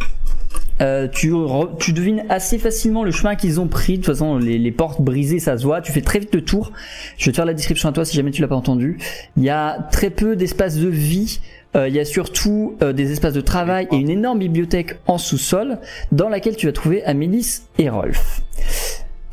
[0.82, 3.92] Euh, tu, re- tu devines assez facilement le chemin qu'ils ont pris.
[3.92, 5.80] De toute façon, les, les portes brisées, ça se voit.
[5.80, 6.72] Tu fais très vite le tour.
[7.16, 8.98] Je vais te faire la description à toi si jamais tu l'as pas entendu.
[9.38, 11.40] Il y a très peu d'espace de vie.
[11.76, 15.16] Euh, il y a surtout euh, des espaces de travail et une énorme bibliothèque en
[15.16, 15.78] sous-sol
[16.10, 18.41] dans laquelle tu vas trouver Amélis et Rolf.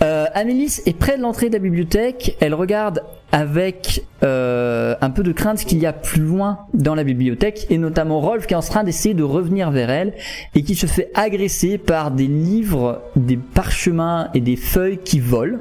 [0.01, 2.37] Euh, Amélis est près de l'entrée de la bibliothèque.
[2.39, 6.95] Elle regarde avec euh, un peu de crainte ce qu'il y a plus loin dans
[6.95, 10.13] la bibliothèque et notamment Rolf qui est en train d'essayer de revenir vers elle
[10.55, 15.59] et qui se fait agresser par des livres, des parchemins et des feuilles qui volent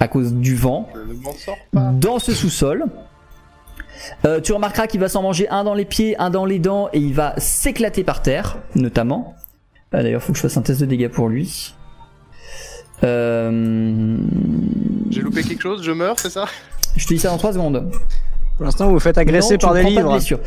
[0.00, 0.88] à cause du vent
[1.72, 2.86] dans ce sous-sol.
[4.24, 6.88] Euh, tu remarqueras qu'il va s'en manger un dans les pieds, un dans les dents,
[6.92, 9.34] et il va s'éclater par terre, notamment.
[9.92, 11.74] Ah, D'ailleurs, faut que je fasse un test de dégâts pour lui.
[13.04, 14.16] Euh...
[15.10, 16.46] J'ai loupé quelque chose, je meurs, c'est ça
[16.96, 17.90] Je te dis ça dans 3 secondes.
[18.56, 20.12] Pour l'instant, vous vous faites agresser Non, par ne des de livres.
[20.12, 20.40] blessure.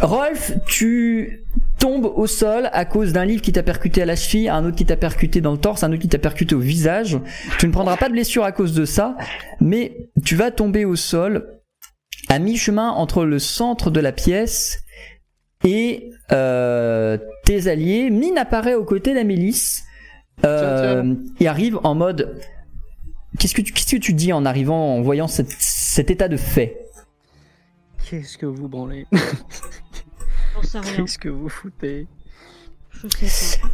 [0.00, 1.44] Rolf, tu
[1.78, 4.76] tombes au sol à cause d'un livre qui t'a percuté à la cheville, un autre
[4.76, 7.18] qui t'a percuté dans le torse, un autre qui t'a percuté au visage.
[7.58, 9.16] Tu ne prendras pas de blessure à cause de ça,
[9.60, 11.60] mais tu vas tomber au sol
[12.28, 14.80] à mi-chemin entre le centre de la pièce
[15.64, 18.10] et euh, tes alliés.
[18.10, 19.82] Mine apparaît aux côtés d'Amélis
[20.44, 22.40] euh, et arrive en mode...
[23.38, 26.36] Qu'est-ce que, tu, qu'est-ce que tu dis en arrivant, en voyant cette- cet état de
[26.36, 26.86] fait?
[28.08, 29.06] Qu'est-ce que vous branlez?
[30.96, 32.06] Qu'est-ce que vous foutez?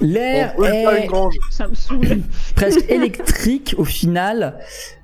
[0.00, 1.36] L'air est une grange.
[1.50, 2.22] Ça me saoule.
[2.56, 4.58] presque électrique au final.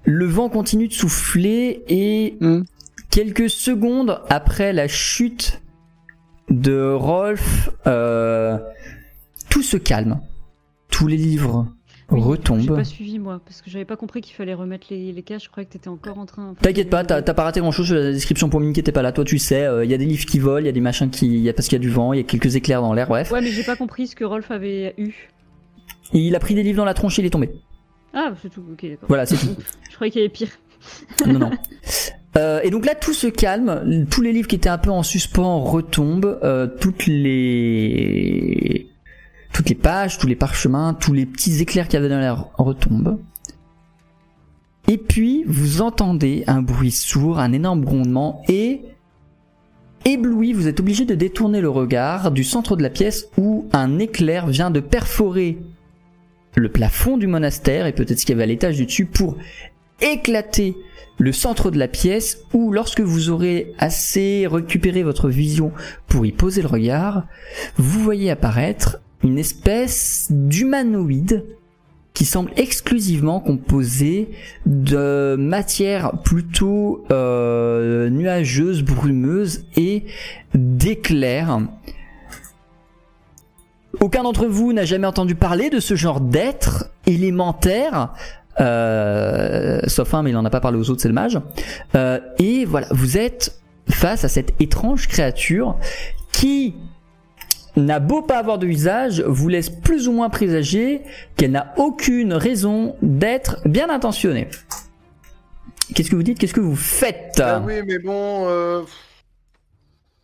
[0.05, 2.63] Le vent continue de souffler et Hmm.
[3.11, 5.61] quelques secondes après la chute
[6.49, 8.59] de Rolf, euh,
[9.51, 10.21] tout se calme.
[10.97, 11.67] Tous les livres
[12.11, 12.75] Oui, J'ai retombent.
[12.77, 15.45] pas suivi moi, parce que j'avais pas compris qu'il fallait remettre les, les caches.
[15.45, 16.55] Je croyais que t'étais encore en train.
[16.61, 19.03] T'inquiète pas, t'as pas raté grand chose sur la description pour Mine qui était pas
[19.03, 19.13] là.
[19.13, 21.11] Toi, tu sais, il y a des livres qui volent, il y a des machins
[21.11, 22.95] qui, y a, parce qu'il y a du vent, il y a quelques éclairs dans
[22.95, 23.31] l'air, bref.
[23.31, 25.13] Ouais, mais j'ai pas compris ce que Rolf avait eu.
[26.13, 27.51] Il a pris des livres dans la tronche et il est tombé.
[28.15, 28.63] Ah, c'est tout.
[28.73, 29.09] Ok, d'accord.
[29.09, 29.55] Voilà, c'est tout.
[29.91, 30.49] Je croyais qu'il y avait pire.
[31.27, 31.51] Non, non.
[32.37, 34.07] Euh, et donc là, tout se calme.
[34.11, 36.39] Tous les livres qui étaient un peu en suspens retombent.
[36.43, 38.91] Euh, toutes les
[39.53, 42.47] toutes les pages, tous les parchemins, tous les petits éclairs qu'il y avait dans l'air
[42.59, 43.19] retombent.
[44.89, 48.83] Et puis, vous entendez un bruit sourd, un énorme grondement, et
[50.05, 53.99] ébloui, vous êtes obligé de détourner le regard du centre de la pièce où un
[53.99, 55.59] éclair vient de perforer
[56.55, 59.37] le plafond du monastère et peut-être ce qu'il y avait à l'étage du dessus pour
[60.01, 60.77] éclater
[61.19, 65.73] le centre de la pièce où lorsque vous aurez assez récupéré votre vision
[66.07, 67.27] pour y poser le regard,
[67.77, 71.45] vous voyez apparaître une espèce d'humanoïde
[72.17, 74.31] qui semble exclusivement composé
[74.65, 80.05] de matière plutôt euh, nuageuse, brumeuse et
[80.55, 81.61] d'éclairs.
[84.01, 88.15] Aucun d'entre vous n'a jamais entendu parler de ce genre d'être élémentaire,
[88.61, 91.39] euh, sauf un, mais il en a pas parlé aux autres, c'est le mage.
[91.95, 93.61] Euh, et voilà, vous êtes
[93.91, 95.77] face à cette étrange créature
[96.33, 96.75] qui
[97.77, 101.03] n'a beau pas avoir de visage, vous laisse plus ou moins présager
[101.37, 104.49] qu'elle n'a aucune raison d'être bien intentionnée.
[105.95, 106.39] Qu'est-ce que vous dites?
[106.39, 107.41] Qu'est-ce que vous faites?
[107.45, 108.49] Ah oui, mais bon.
[108.49, 108.83] euh,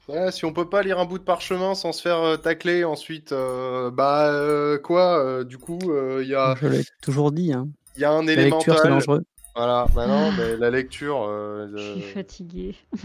[0.08, 2.84] ouais, si on peut pas lire un bout de parchemin sans se faire euh, tacler
[2.84, 5.78] ensuite, euh, bah euh, quoi euh, Du coup,
[6.20, 7.52] il y, a, Je l'ai toujours dit.
[7.52, 7.68] Hein.
[7.96, 9.22] y a un La lecture, c'est dangereux.
[9.54, 11.26] Voilà, bah non, mais la lecture.
[11.28, 12.74] euh, Je suis euh, fatiguée.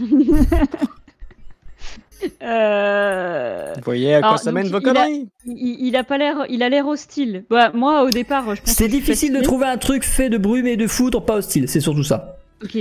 [2.42, 6.44] Euh, Vous voyez à quoi Alors, ça mène vos conneries il, il a pas l'air,
[6.48, 7.44] il a l'air hostile.
[7.50, 8.74] Bah, moi, au départ, je pense.
[8.74, 11.80] C'est difficile de trouver un truc fait de brume et de foudre pas hostile, c'est
[11.80, 12.36] surtout ça.
[12.62, 12.76] Ok.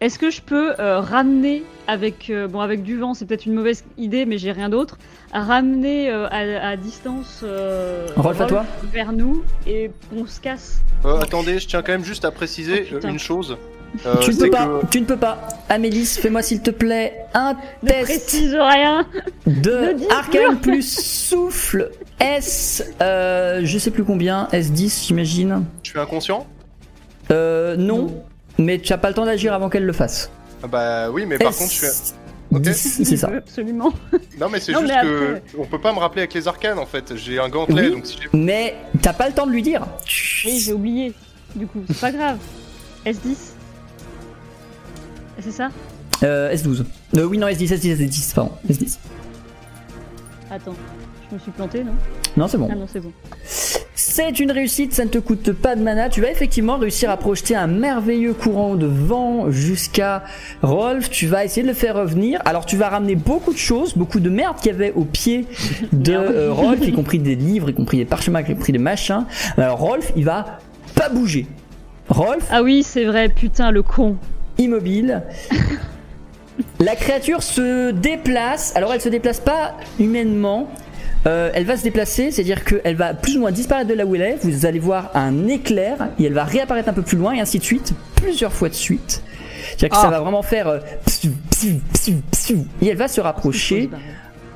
[0.00, 3.54] Est-ce que je peux euh, ramener avec euh, bon avec du vent, c'est peut-être une
[3.54, 4.98] mauvaise idée, mais j'ai rien d'autre.
[5.32, 10.80] Ramener euh, à, à distance euh, Rolf, à toi vers nous et qu'on se casse?
[11.04, 13.56] euh, attendez, je tiens quand même juste à préciser Oh, une chose.
[14.06, 15.46] Euh, tu ne peux pas, que- tu ne peux pas.
[15.68, 19.06] Amélis, fais-moi s'il te plaît un Ne test précise rien.
[19.46, 25.64] De arcane plus souffle S, euh, je sais plus combien, S10 j'imagine.
[25.82, 26.46] Je suis inconscient
[27.30, 28.22] Euh, non,
[28.58, 30.30] mais tu as pas le temps d'agir avant qu'elle le fasse.
[30.62, 31.86] Ah Bah oui, mais par S- contre, je suis.
[32.54, 32.60] Ok.
[32.62, 33.28] 10, Il c'est ça.
[33.34, 33.92] Absolument.
[34.38, 36.84] Non, mais c'est juste mais que on peut pas me rappeler avec les arcanes en
[36.86, 37.16] fait.
[37.16, 37.90] J'ai un gantelet, Oui.
[37.92, 38.28] donc si j'ai.
[38.38, 39.86] Mais t'as pas le temps de lui dire.
[40.44, 41.12] Oui, j'ai oublié.
[41.54, 42.38] Du coup, c'est pas grave.
[43.06, 43.51] S10.
[45.40, 45.70] C'est ça
[46.22, 46.84] Euh, S12.
[47.16, 48.52] Euh, oui, non, S10, S10, S10, pardon.
[48.70, 48.98] S10.
[50.50, 50.74] Attends,
[51.30, 51.92] je me suis planté, non
[52.36, 52.68] Non, c'est bon.
[52.70, 53.12] Ah non, c'est bon.
[53.94, 56.08] C'est une réussite, ça ne te coûte pas de mana.
[56.08, 60.24] Tu vas effectivement réussir à projeter un merveilleux courant de vent jusqu'à
[60.62, 61.08] Rolf.
[61.08, 62.40] Tu vas essayer de le faire revenir.
[62.44, 65.46] Alors tu vas ramener beaucoup de choses, beaucoup de merde qu'il y avait au pied
[65.92, 69.24] de euh, Rolf, y compris des livres, y compris des parchemins, y compris des machins.
[69.56, 70.58] Alors Rolf, il va
[70.94, 71.46] pas bouger.
[72.08, 74.16] Rolf, Ah oui, c'est vrai, putain, le con.
[74.58, 75.22] Immobile.
[76.80, 78.72] La créature se déplace.
[78.76, 80.68] Alors elle se déplace pas humainement.
[81.26, 84.14] Euh, elle va se déplacer, c'est-à-dire qu'elle va plus ou moins disparaître de là où
[84.16, 84.38] elle est.
[84.44, 87.58] Vous allez voir un éclair et elle va réapparaître un peu plus loin et ainsi
[87.58, 89.22] de suite, plusieurs fois de suite.
[89.68, 90.10] C'est-à-dire que ça Ah.
[90.10, 92.66] va vraiment faire euh, psiou, psiou, psiou, psiou.
[92.82, 93.88] et elle va se rapprocher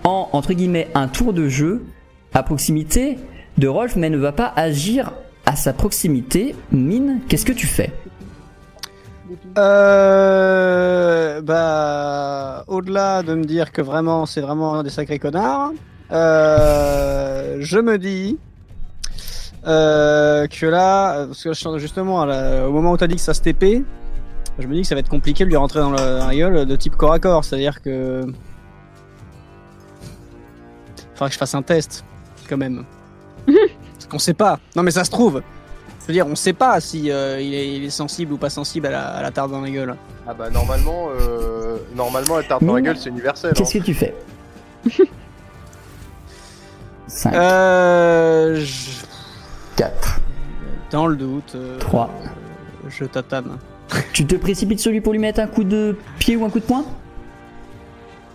[0.03, 1.85] en entre guillemets un tour de jeu
[2.35, 3.17] à proximité
[3.59, 5.13] de Rolf, mais elle ne va pas agir
[5.47, 6.57] à sa proximité.
[6.73, 7.93] Mine, qu'est-ce que tu fais?
[9.59, 15.73] Euh, bah, au-delà de me dire que vraiment, c'est vraiment des sacrés connards,
[16.13, 18.39] euh, je me dis
[19.67, 23.41] euh, que là, parce que justement, là, au moment où t'as dit que ça se
[23.41, 23.85] TP,
[24.59, 26.77] je me dis que ça va être compliqué de lui rentrer dans, la gueule de
[26.77, 28.23] type corps à corps, c'est-à-dire que.
[31.15, 32.05] Faudra que je fasse un test,
[32.49, 32.85] quand même.
[33.47, 34.61] Parce qu'on sait pas.
[34.77, 35.43] Non, mais ça se trouve.
[36.07, 38.49] Je veux dire, on sait pas si euh, il, est, il est sensible ou pas
[38.49, 39.97] sensible à la, à la tarte dans la gueule.
[40.29, 42.85] Ah bah normalement, euh, normalement la tarte dans la Mine.
[42.93, 43.51] gueule c'est universel.
[43.51, 43.55] hein.
[43.57, 44.15] Qu'est-ce que tu fais
[47.09, 49.05] 5, Euh, je-
[49.77, 50.21] 4,
[50.93, 52.11] Dans le doute, euh, 3.
[52.89, 53.59] je tatane.
[54.13, 56.61] Tu te précipites sur lui pour lui mettre un coup de pied ou un coup
[56.61, 56.85] de poing?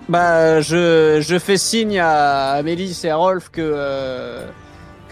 [0.10, 4.46] Bah, je, je fais signe à, à Mélisse et à Rolf que, euh,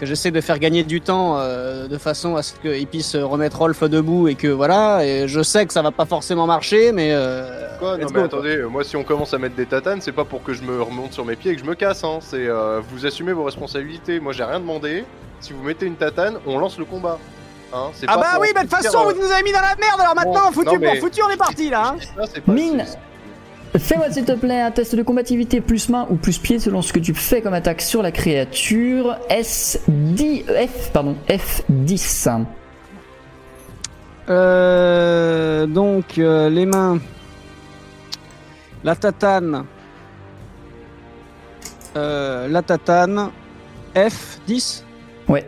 [0.00, 3.58] que j'essaie de faire gagner du temps euh, de façon à ce qu'ils puissent remettre
[3.58, 5.04] Rolf debout et que voilà.
[5.04, 7.10] Et je sais que ça va pas forcément marcher, mais.
[7.12, 10.12] Euh, Quoi Non mais go, attendez, moi si on commence à mettre des tatanes, c'est
[10.12, 12.18] pas pour que je me remonte sur mes pieds et que je me casse, hein.
[12.20, 14.20] C'est euh, vous assumez vos responsabilités.
[14.20, 15.04] Moi j'ai rien demandé.
[15.40, 17.18] Si vous mettez une tatane, on lance le combat.
[17.72, 19.60] Hein, Ah pas bah oui, mais de toute façon, euh, vous nous avez mis dans
[19.60, 21.94] la merde, alors maintenant, Bon, foutu non, mais- pour foutu, on est parti là.
[22.18, 22.24] hein.
[22.48, 22.84] Mine.
[23.78, 26.92] Fais-moi s'il te plaît un test de combativité plus main ou plus pied selon ce
[26.92, 29.16] que tu fais comme attaque sur la créature.
[29.30, 32.44] S10, F, pardon, F10.
[34.28, 36.98] Euh, donc, euh, les mains.
[38.82, 39.64] La tatane.
[41.96, 43.30] Euh, la tatane.
[43.94, 44.82] F10.
[45.28, 45.44] Ouais,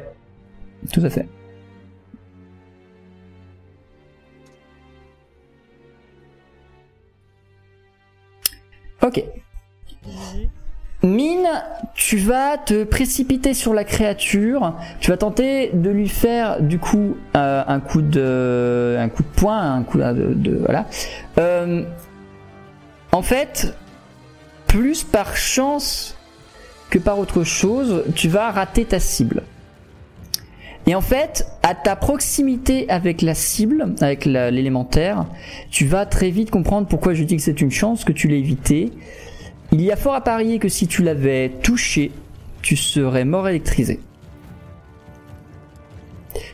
[0.93, 1.27] tout à fait.
[9.05, 9.25] Ok.
[11.05, 11.49] Mine,
[11.95, 14.75] tu vas te précipiter sur la créature.
[15.01, 19.29] Tu vas tenter de lui faire du coup euh, un coup de, un coup de
[19.41, 20.87] poing, un coup de, de- voilà.
[21.39, 21.83] Euh,
[23.11, 23.75] en fait,
[24.69, 26.17] plus par chance
[26.89, 29.43] que par autre chose, tu vas rater ta cible.
[30.87, 35.27] Et en fait, à ta proximité avec la cible, avec l'élémentaire,
[35.71, 38.41] tu vas très vite comprendre pourquoi je dis que c'est une chance que tu l'aies
[38.41, 38.91] évité.
[39.71, 42.11] Il y a fort à parier que si tu l'avais touché,
[42.63, 44.01] tu serais mort électrisé.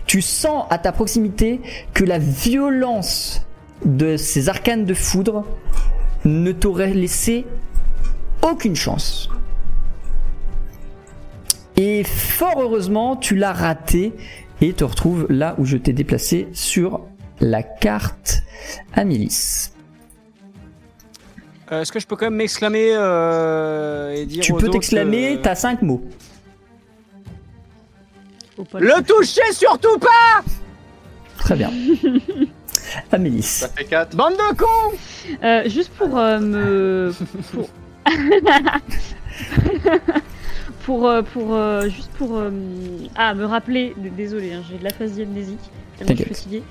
[0.06, 1.60] Tu sens à ta proximité
[1.94, 3.46] que la violence
[3.84, 5.44] de ces arcanes de foudre
[6.24, 7.46] ne t'aurait laissé
[8.42, 9.30] aucune chance.
[11.78, 14.12] Et fort heureusement, tu l'as raté
[14.60, 17.00] et te retrouves là où je t'ai déplacé sur
[17.40, 18.42] la carte
[18.94, 19.70] Amélis.
[21.70, 25.36] Euh, Est-ce que je peux quand même m'exclamer euh, et dire Tu aux peux t'exclamer,
[25.36, 26.02] euh, t'as 5 mots.
[28.74, 30.42] Le toucher surtout pas
[31.36, 31.70] Très bien.
[33.12, 33.42] Amélis.
[33.42, 34.16] Ça fait 4.
[34.16, 34.96] Bande de cons
[35.44, 37.12] Euh, juste pour euh, me.
[37.52, 37.68] Pour.
[40.88, 42.50] pour, euh, pour euh, juste pour euh,
[43.14, 45.58] ah me rappeler désolé hein, j'ai de l'aphasie amnésique
[45.98, 46.62] tellement je suis fatiguée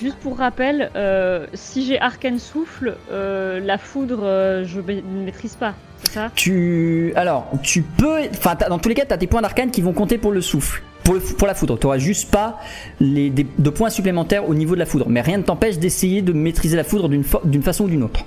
[0.00, 5.54] juste pour rappel euh, si j'ai arcane souffle euh, la foudre euh, je ne maîtrise
[5.54, 6.30] pas c'est ça?
[6.34, 7.12] Tu.
[7.14, 8.20] Alors, tu peux.
[8.30, 10.82] Enfin, dans tous les cas, t'as tes points d'arcane qui vont compter pour le souffle.
[11.04, 11.78] Pour, le, pour la foudre.
[11.78, 12.58] T'auras juste pas
[13.00, 15.10] les, des, de points supplémentaires au niveau de la foudre.
[15.10, 18.20] Mais rien ne t'empêche d'essayer de maîtriser la foudre d'une d'une façon ou d'une autre.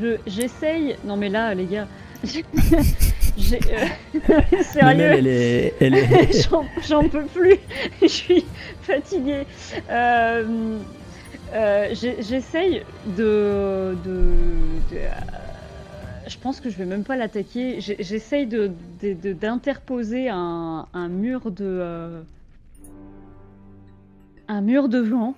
[0.00, 1.86] Je- j'essaye non mais là les gars
[3.36, 5.00] j'ai euh, sérieux
[5.80, 6.48] elle est.
[6.88, 7.56] J'en- peux plus,
[8.02, 8.44] je suis
[8.82, 9.44] fatiguée.
[9.90, 10.78] Euh,
[11.54, 12.82] euh, J'essaye
[13.16, 14.10] de, de,
[14.90, 15.08] de- euh,
[16.28, 17.80] Je pense que je vais même pas l'attaquer.
[17.80, 18.72] J'essaye de-
[19.32, 21.64] d'interposer un, un mur de.
[21.64, 22.22] euh,
[24.48, 25.34] un mur de vent.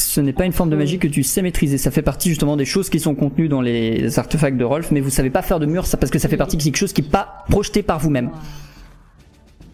[0.00, 1.76] Ce n'est pas une forme de magie que tu sais maîtriser.
[1.78, 5.00] Ça fait partie justement des choses qui sont contenues dans les artefacts de Rolf, mais
[5.00, 6.92] vous savez pas faire de mur, ça parce que ça fait partie de quelque chose
[6.92, 8.30] qui n'est pas projeté par vous-même.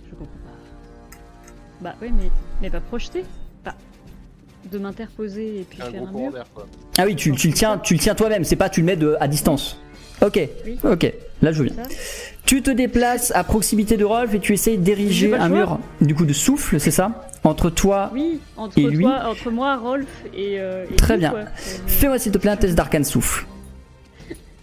[0.05, 1.90] Je comprends pas.
[1.90, 2.31] Bah oui, mais,
[2.61, 3.24] mais pas projeté.
[3.65, 3.74] Bah,
[4.70, 6.32] de m'interposer et puis Un faire un mur.
[6.55, 6.66] quoi.
[6.98, 8.43] Ah oui, tu, tu le tiens, tu le tiens toi-même.
[8.43, 9.81] C'est pas tu le mets de, à distance.
[10.22, 10.78] Ok, Oui.
[10.84, 11.12] ok.
[11.43, 11.66] Là je.
[11.68, 11.82] Ça.
[12.47, 16.24] Tu te déplaces à proximité de Rolf et tu essayes d'ériger un mur, du coup
[16.24, 17.28] de souffle, c'est ça?
[17.44, 18.10] Entre toi.
[18.14, 20.59] Oui, entre Et lui toi, entre moi, Rolf et.
[20.60, 21.30] euh, et Très lui, bien.
[21.30, 21.40] quoi.
[21.86, 23.47] Fais-moi s'il te plaît un test d'arcane souffle.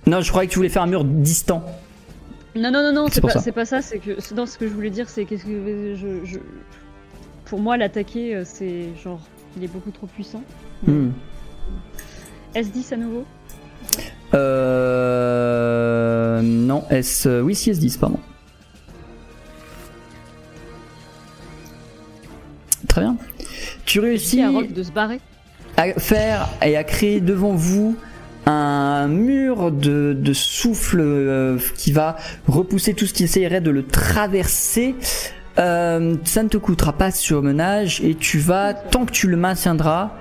[0.08, 1.64] Non, je croyais que tu voulais faire un mur distant.
[2.56, 3.40] Non, non, non, non, C'est pas, ça.
[3.40, 3.82] c'est pas ça.
[3.82, 6.40] C'est que non, ce que je voulais dire, c'est qu'est-ce que je, je-
[7.46, 9.22] pour moi, l'attaquer, euh, c'est genre,
[9.58, 10.44] il est beaucoup trop puissant.
[10.88, 11.10] Hmm.
[12.56, 13.26] S10 à nouveau.
[14.34, 16.42] Euh.
[16.42, 17.26] Non, S.
[17.28, 18.20] euh, Oui, si S10, pardon.
[22.88, 23.16] Très bien.
[23.86, 25.20] Tu réussis à Rolf de se barrer.
[25.78, 27.96] à faire et à créer devant vous
[28.46, 33.86] un mur de, de souffle euh, qui va repousser tout ce qui essayerait de le
[33.86, 34.96] traverser.
[35.60, 39.38] Euh, ça ne te coûtera pas de surmenage et tu vas, tant que tu le
[39.38, 40.12] maintiendras,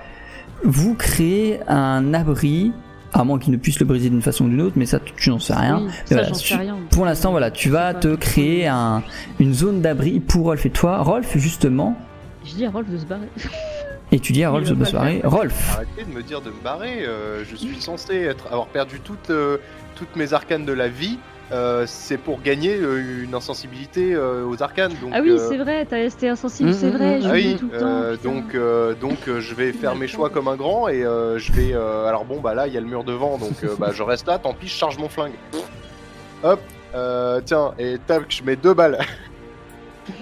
[0.64, 2.72] vous créer un abri,
[3.14, 5.30] à moins qu'il ne puisse le briser d'une façon ou d'une autre, mais ça tu
[5.30, 5.78] n'en sais rien.
[5.78, 6.76] Oui, Mais ça, voilà, j'en tu- sais rien.
[6.90, 9.02] Pour l'instant, voilà, tu vas te créer un,
[9.38, 10.98] une zone d'abri pour Rolf et toi.
[11.02, 11.96] Rolf, justement,
[12.44, 13.28] Je dis à Rolf de se barrer.
[14.12, 15.20] et tu dis à Rolf de se barrer.
[15.24, 17.04] Rolf, Arrêtez de me dire de me barrer.
[17.06, 19.58] euh, je suis censé être, avoir perdu toutes, euh,
[19.96, 21.18] toutes mes arcanes de la vie.
[21.52, 24.92] Euh, c'est pour gagner euh, une insensibilité euh, aux arcanes.
[25.00, 27.22] Donc, Ah oui, euh, c'est vrai, t'as ST insensible, c'est vrai, mhm.
[27.22, 27.86] je Ah l'oublie oui, tout le temps.
[27.86, 31.38] euh, donc euh, donc euh, je vais faire mes choix comme un grand et euh,
[31.38, 33.74] je vais euh, alors bon bah là il y a le mur devant donc euh,
[33.78, 35.32] bah je reste là tant pis je charge mon flingue.
[36.42, 36.60] Hop
[36.94, 38.98] euh, tiens et tac je mets deux balles.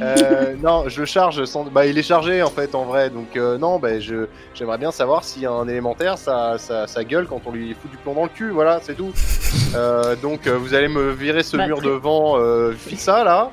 [0.02, 3.56] Euh, non je charge sans bah il est chargé en fait en vrai donc euh,
[3.58, 7.50] non bah je j'aimerais bien savoir si un élémentaire ça, ça ça gueule quand on
[7.52, 9.12] lui fout du plomb dans le cul voilà c'est tout.
[9.74, 13.50] Euh, donc vous allez me virer ce Bah, mur devant euh, ça là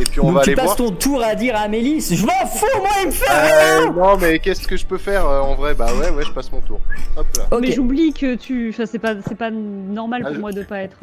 [0.00, 0.76] et puis on donc va tu aller passes voir.
[0.76, 4.16] ton tour à dire à Amélis, je m'en fous, moi il me fait Euh, non,
[4.16, 5.74] mais qu'est-ce que je peux faire euh, en vrai?
[5.74, 6.80] Bah ouais, ouais, je passe mon tour.
[7.16, 7.58] Hop là.
[7.60, 8.70] Mais j'oublie que tu.
[8.70, 10.98] Enfin, c'est pas, c'est pas normal Ah, pour je- moi de pas être.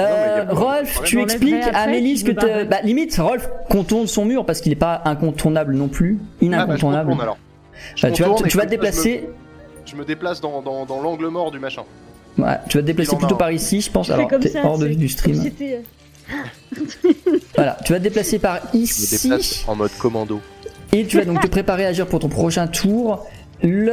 [0.00, 2.64] Euh, Euh, Non, Rolf, tu expliques à tu que te...
[2.64, 6.46] bah, limite Rolf contourne son mur parce qu'il n'est pas incontournable non plus, Ah, bah,
[6.46, 7.12] inincontournable.
[7.20, 7.38] alors.
[7.96, 9.28] Je Bah, tu vas, te- et tu vas te comme ça, je me- déplacer.
[9.86, 11.82] Je me, déplace dans, dans, dans l'angle mort du machin.
[12.36, 14.10] Ouais, tu vas te déplacer plutôt par ici, je pense.
[14.10, 15.34] Alors, t'es hors de vue du stream.
[15.42, 15.82] c'était-
[17.56, 19.28] Voilà, tu vas te déplacer par Je me ici.
[19.28, 20.40] déplace en mode commando.
[20.92, 23.26] Et tu vas donc te préparer à agir pour ton prochain tour.
[23.62, 23.90] Le,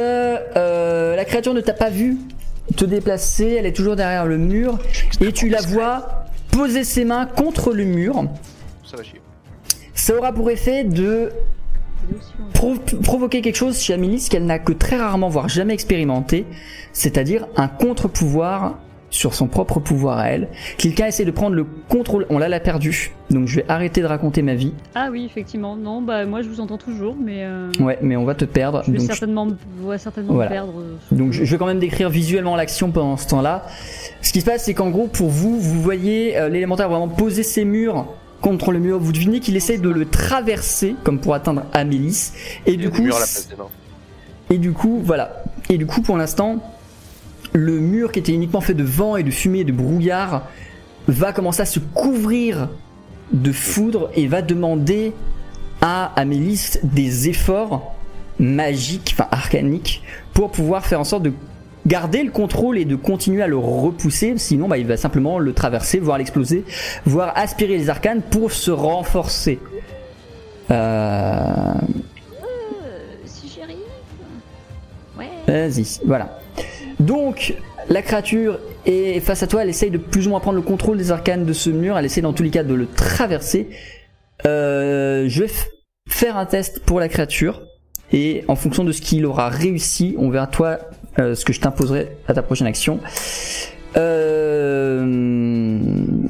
[0.56, 2.16] euh, la créature ne t'a pas vu
[2.74, 4.78] te déplacer, elle est toujours derrière le mur.
[5.20, 8.24] Et tu la vois poser ses mains contre le mur.
[8.84, 9.20] Ça va chier.
[9.94, 11.30] Ça aura pour effet de
[12.54, 16.44] pro- provoquer quelque chose chez Amélie ce qu'elle n'a que très rarement, voire jamais expérimenté,
[16.92, 18.78] c'est-à-dire un contre-pouvoir
[19.10, 20.48] sur son propre pouvoir à elle.
[20.78, 24.06] Quelqu'un essaie de prendre le contrôle, on l'a l'a perdu, donc je vais arrêter de
[24.06, 24.72] raconter ma vie.
[24.94, 25.76] Ah oui, effectivement.
[25.76, 28.82] Non, bah moi je vous entends toujours, mais euh, Ouais, mais on va te perdre.
[28.84, 29.46] je vais donc, certainement,
[29.82, 30.50] on va certainement Voilà.
[30.50, 30.74] perdre.
[30.80, 33.64] euh, donc je je vais quand même décrire visuellement l'action pendant ce temps-là.
[34.22, 37.42] Ce qui se passe, c'est qu'en gros, pour vous, vous voyez euh, l'élémentaire vraiment poser
[37.44, 38.06] ses murs
[38.40, 38.98] contre le mur.
[38.98, 42.32] Vous devinez qu'il essaie de le traverser, comme pour atteindre Amélis.
[42.66, 43.68] Et du coup, murs à la place des mains.
[44.50, 45.42] Et du coup, voilà.
[45.70, 46.56] Et du coup, pour l'instant,
[47.56, 50.42] le mur qui était uniquement fait de vent et de fumée et de brouillard
[51.08, 52.68] va commencer à se couvrir
[53.32, 55.12] de foudre et va demander
[55.80, 57.94] à Amélis des efforts
[58.38, 60.02] magiques, enfin arcaniques,
[60.34, 61.32] pour pouvoir faire en sorte de
[61.86, 64.34] garder le contrôle et de continuer à le repousser.
[64.36, 66.64] Sinon, bah, il va simplement le traverser, voire l'exploser,
[67.06, 69.58] voire aspirer les arcanes pour se renforcer.
[70.70, 71.74] Euh...
[73.24, 73.76] si j'y arrive.
[75.16, 75.30] Ouais.
[75.46, 76.38] Vas-y, voilà.
[77.00, 77.54] Donc,
[77.88, 80.96] la créature est face à toi, elle essaye de plus ou moins prendre le contrôle
[80.96, 83.68] des arcanes de ce mur, elle essaie dans tous les cas de le traverser.
[84.46, 85.50] Euh, je vais
[86.08, 87.62] faire un test pour la créature,
[88.12, 90.78] et en fonction de ce qu'il aura réussi, on verra toi
[91.18, 93.00] euh, ce que je t'imposerai à ta prochaine action.
[93.96, 95.04] Euh...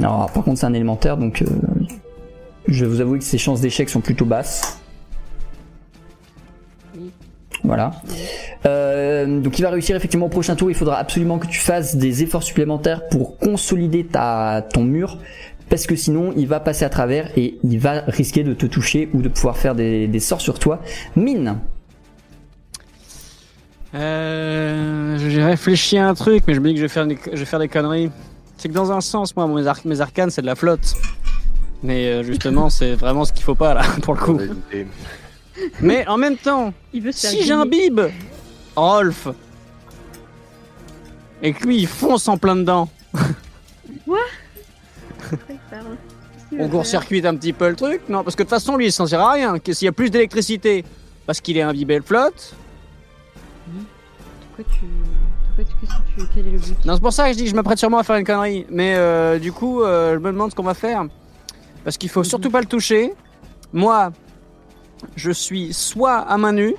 [0.00, 1.46] Alors, par contre, c'est un élémentaire, donc euh,
[2.68, 4.80] je vais vous avouer que ses chances d'échec sont plutôt basses.
[7.64, 7.92] Voilà.
[8.66, 10.70] Euh, donc il va réussir effectivement au prochain tour.
[10.70, 15.18] Il faudra absolument que tu fasses des efforts supplémentaires pour consolider ta, ton mur.
[15.68, 19.08] Parce que sinon il va passer à travers et il va risquer de te toucher
[19.14, 20.80] ou de pouvoir faire des, des sorts sur toi.
[21.16, 21.58] Mine,
[23.94, 27.18] Euh, j'ai réfléchi à un truc, mais je me dis que je vais faire des,
[27.32, 28.10] je vais faire des conneries.
[28.58, 30.94] C'est que dans un sens, moi, mes, ar- mes arcanes, c'est de la flotte.
[31.82, 34.38] Mais euh, justement, c'est vraiment ce qu'il faut pas là, pour le coup.
[35.80, 38.00] Mais en même temps, Il veut se faire si j'imbibe
[38.76, 39.28] Rolf
[41.42, 42.88] et que lui il fonce en plein dedans,
[46.58, 48.92] on court-circuite un petit peu le truc, non Parce que de toute façon, lui il
[48.92, 49.54] s'en sert à rien.
[49.72, 50.84] S'il y a plus d'électricité,
[51.26, 52.54] parce qu'il est imbibé le flotte.
[54.56, 54.86] Pourquoi tu.
[55.48, 55.72] Pourquoi tu.
[55.80, 56.28] Qu'est-ce que tu.
[56.34, 57.78] Quel est le but Non, c'est pour ça que je dis que je me prête
[57.78, 58.66] sûrement à faire une connerie.
[58.70, 61.04] Mais euh, du coup, euh, je me demande ce qu'on va faire.
[61.84, 63.12] Parce qu'il faut surtout pas le toucher.
[63.72, 64.12] Moi,
[65.16, 66.74] je suis soit à main nue,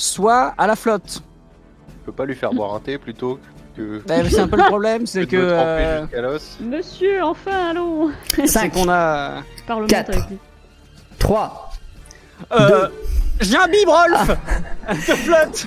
[0.00, 1.22] soit à la flotte.
[2.00, 3.38] Je peux pas lui faire boire un thé plutôt
[3.76, 4.02] que.
[4.06, 5.36] Bah, C'est un peu le problème, c'est que.
[5.36, 6.36] de me tremper euh.
[6.62, 9.42] Monsieur, enfin, allons c'est 5, qu'on a.
[9.66, 10.10] Parlement Quatre.
[10.16, 10.38] avec lui.
[11.18, 11.70] 3.
[12.52, 12.88] Euh,
[13.40, 14.28] J'ai un bib, Rolf
[14.88, 15.66] De flotte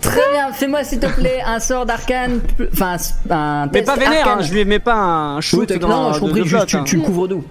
[0.00, 2.96] Très bien, fais-moi s'il te plaît un sort d'arcane, plus- enfin
[3.30, 6.40] un Mais pas vénère, hein, je lui mets pas un shoot dans non, je compris,
[6.42, 6.84] juste flotte, tu, hein.
[6.84, 7.44] tu le couvres d'eau.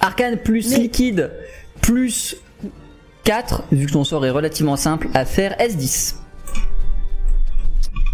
[0.00, 1.30] Arcane plus Mais- liquide
[1.82, 2.36] plus
[3.24, 6.16] 4, vu que ton sort est relativement simple à faire, S10.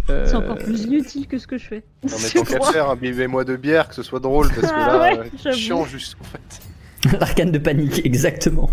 [0.09, 1.83] Euh, C'est encore plus inutile que ce que je fais.
[2.09, 4.87] Non mais tant qu'à faire, imbibez-moi de bière, que ce soit drôle, parce que Ah
[4.87, 5.57] là, ouais, euh, j'avoue.
[5.57, 7.17] chiant juste en fait.
[7.21, 8.71] L'arcane de panique, exactement.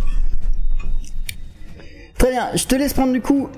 [2.17, 3.49] Très bien, je te laisse prendre du coup.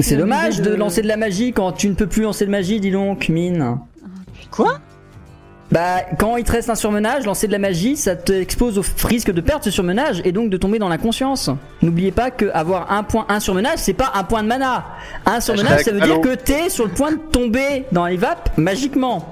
[0.00, 2.78] C'est dommage de lancer de la magie quand tu ne peux plus lancer de magie,
[2.78, 3.62] dis donc, mine.
[3.62, 4.08] Ah.
[4.50, 4.78] Quoi?
[5.70, 9.30] Bah, quand il te reste un surmenage, lancer de la magie, ça t'expose au risque
[9.30, 11.48] de perdre ce surmenage et donc de tomber dans l'inconscience.
[11.80, 14.84] N'oubliez pas que avoir un point, un surmenage, c'est pas un point de mana.
[15.24, 18.50] Un surmenage, ça veut dire que t'es sur le point de tomber dans les vapes
[18.58, 19.31] magiquement.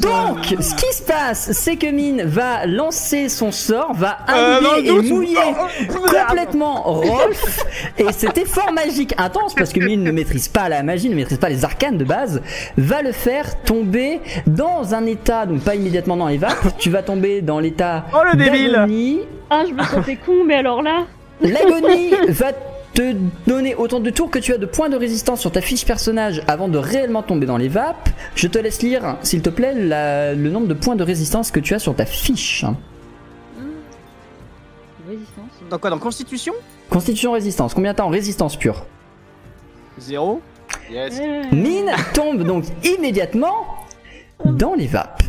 [0.00, 4.88] Donc, ce qui se passe, c'est que Mine va lancer son sort, va Euh, imbiber
[4.88, 7.64] et mouiller Oh, complètement Rolf.
[7.98, 11.38] Et cet effort magique intense, parce que Mine ne maîtrise pas la magie, ne maîtrise
[11.38, 12.42] pas les arcanes de base,
[12.76, 17.02] va le faire tomber dans un état, donc pas immédiatement dans les vapes, tu vas
[17.02, 19.20] tomber dans l'état Oh, le débile.
[19.50, 21.04] Ah, je me sentais con, mais alors là.
[21.42, 22.52] L'agonie va
[23.00, 23.16] te
[23.50, 26.42] donner autant de tours que tu as de points de résistance sur ta fiche personnage
[26.46, 28.10] avant de réellement tomber dans les vapes.
[28.34, 31.60] Je te laisse lire, s'il te plaît, la- le nombre de points de résistance que
[31.60, 32.64] tu as sur ta fiche.
[35.08, 35.50] Résistance.
[35.70, 35.90] Dans quoi?
[35.90, 36.52] Dans Constitution?
[36.90, 38.84] Constitution résistance, combien t'as en résistance pure?
[39.98, 40.40] Zéro.
[40.90, 41.20] Yes.
[41.52, 43.66] Mine tombe donc immédiatement
[44.44, 45.22] dans les vapes.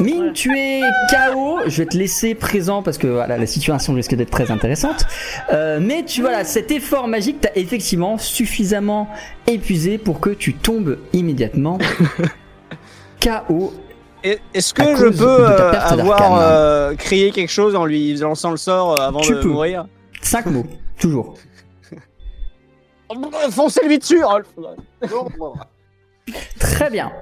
[0.00, 0.32] Mine, Voilà.
[0.32, 1.58] tu es KO.
[1.66, 5.04] Je vais te laisser présent parce que voilà, la situation risque d'être très intéressante.
[5.52, 9.08] Euh, mais tu voilà, cet effort magique t'a effectivement suffisamment
[9.46, 11.78] épuisé pour que tu tombes immédiatement
[13.20, 13.72] KO.
[14.22, 18.92] Est-ce que je peux euh, avoir euh, crié quelque chose en lui lançant le sort
[18.98, 19.48] euh, avant Tu de peux.
[19.48, 19.86] mourir?
[20.22, 20.66] 5 mots,
[20.98, 21.34] toujours.
[23.50, 24.22] Foncez lui dessus.
[26.58, 27.12] Très bien.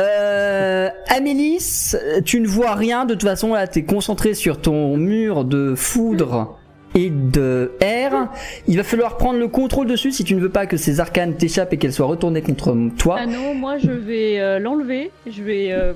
[0.00, 1.94] Euh, Amélis,
[2.24, 3.04] tu ne vois rien.
[3.04, 6.58] De toute façon, là, t'es concentré sur ton mur de foudre
[6.94, 8.30] et de air.
[8.66, 11.36] Il va falloir prendre le contrôle dessus si tu ne veux pas que ces arcanes
[11.36, 13.16] t'échappent et qu'elles soient retournées contre toi.
[13.20, 15.92] Ah non, moi je vais euh, l'enlever, je vais euh,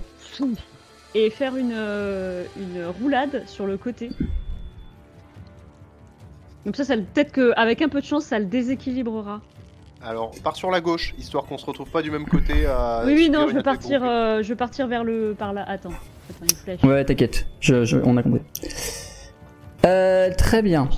[1.14, 4.10] et faire une, euh, une roulade sur le côté.
[6.64, 9.40] Comme ça, ça peut-être qu'avec un peu de chance, ça le déséquilibrera.
[10.02, 13.02] Alors, pars sur la gauche, histoire qu'on se retrouve pas du même côté à.
[13.04, 15.64] oui, oui, non, je vais partir, euh, je vais partir vers le, par là.
[15.66, 16.82] Attends, attends, une flèche.
[16.84, 17.46] Ouais, t'inquiète.
[17.60, 18.42] Je, je- on a compris.
[19.86, 20.88] Euh, très bien.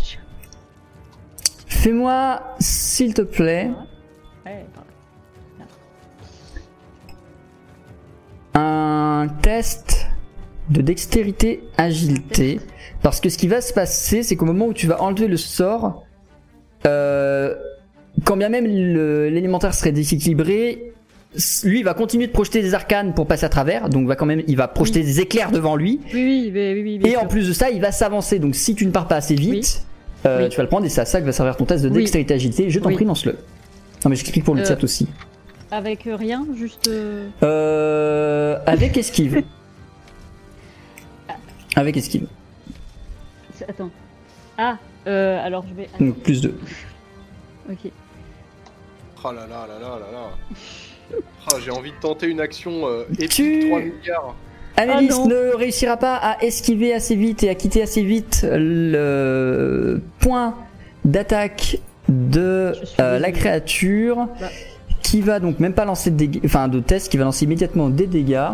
[1.67, 3.71] Fais-moi, s'il te plaît,
[4.45, 4.67] Ouais,
[8.55, 10.07] un test
[10.71, 12.61] de dextérité agilité
[13.03, 15.37] parce que ce qui va se passer c'est qu'au moment où tu vas enlever le
[15.37, 16.05] sort
[16.87, 17.55] euh,
[18.25, 20.93] quand bien même l'élémentaire serait déséquilibré
[21.63, 23.89] lui il va continuer de projeter des arcanes pour passer à travers.
[23.89, 26.01] Donc va quand même il va projeter des éclairs devant lui.
[26.13, 28.39] Oui, oui, oui, et en plus de ça il va s'avancer.
[28.41, 29.85] Donc si tu ne pars pas assez vite
[30.27, 31.89] euh, tu vas le prendre et c'est à ça que va servir ton test de
[31.89, 33.37] dextérité agilité je t'en prie lance-le.
[34.05, 35.07] Non mais j'explique pour le Euh, chat aussi.
[35.71, 36.89] Avec euh, rien, juste.
[36.89, 39.43] euh, euh, avec esquive.
[41.77, 42.27] Avec esquive.
[43.69, 43.91] Attends.
[44.59, 45.89] Ah, euh, alors je vais.
[46.05, 46.55] donc plus 2
[47.71, 47.91] Ok.
[49.25, 51.19] Oh là là là là là là.
[51.53, 54.35] Ah, J'ai envie de tenter une action euh, épique Tu- 3 milliards.
[54.77, 60.55] Ah ne réussira pas à esquiver assez vite et à quitter assez vite le point
[61.05, 61.79] d'attaque
[62.09, 64.47] de euh, la créature Bah.
[65.03, 67.89] qui va donc même pas lancer de dégâts, enfin de test, qui va lancer immédiatement
[67.91, 68.51] des dégâts.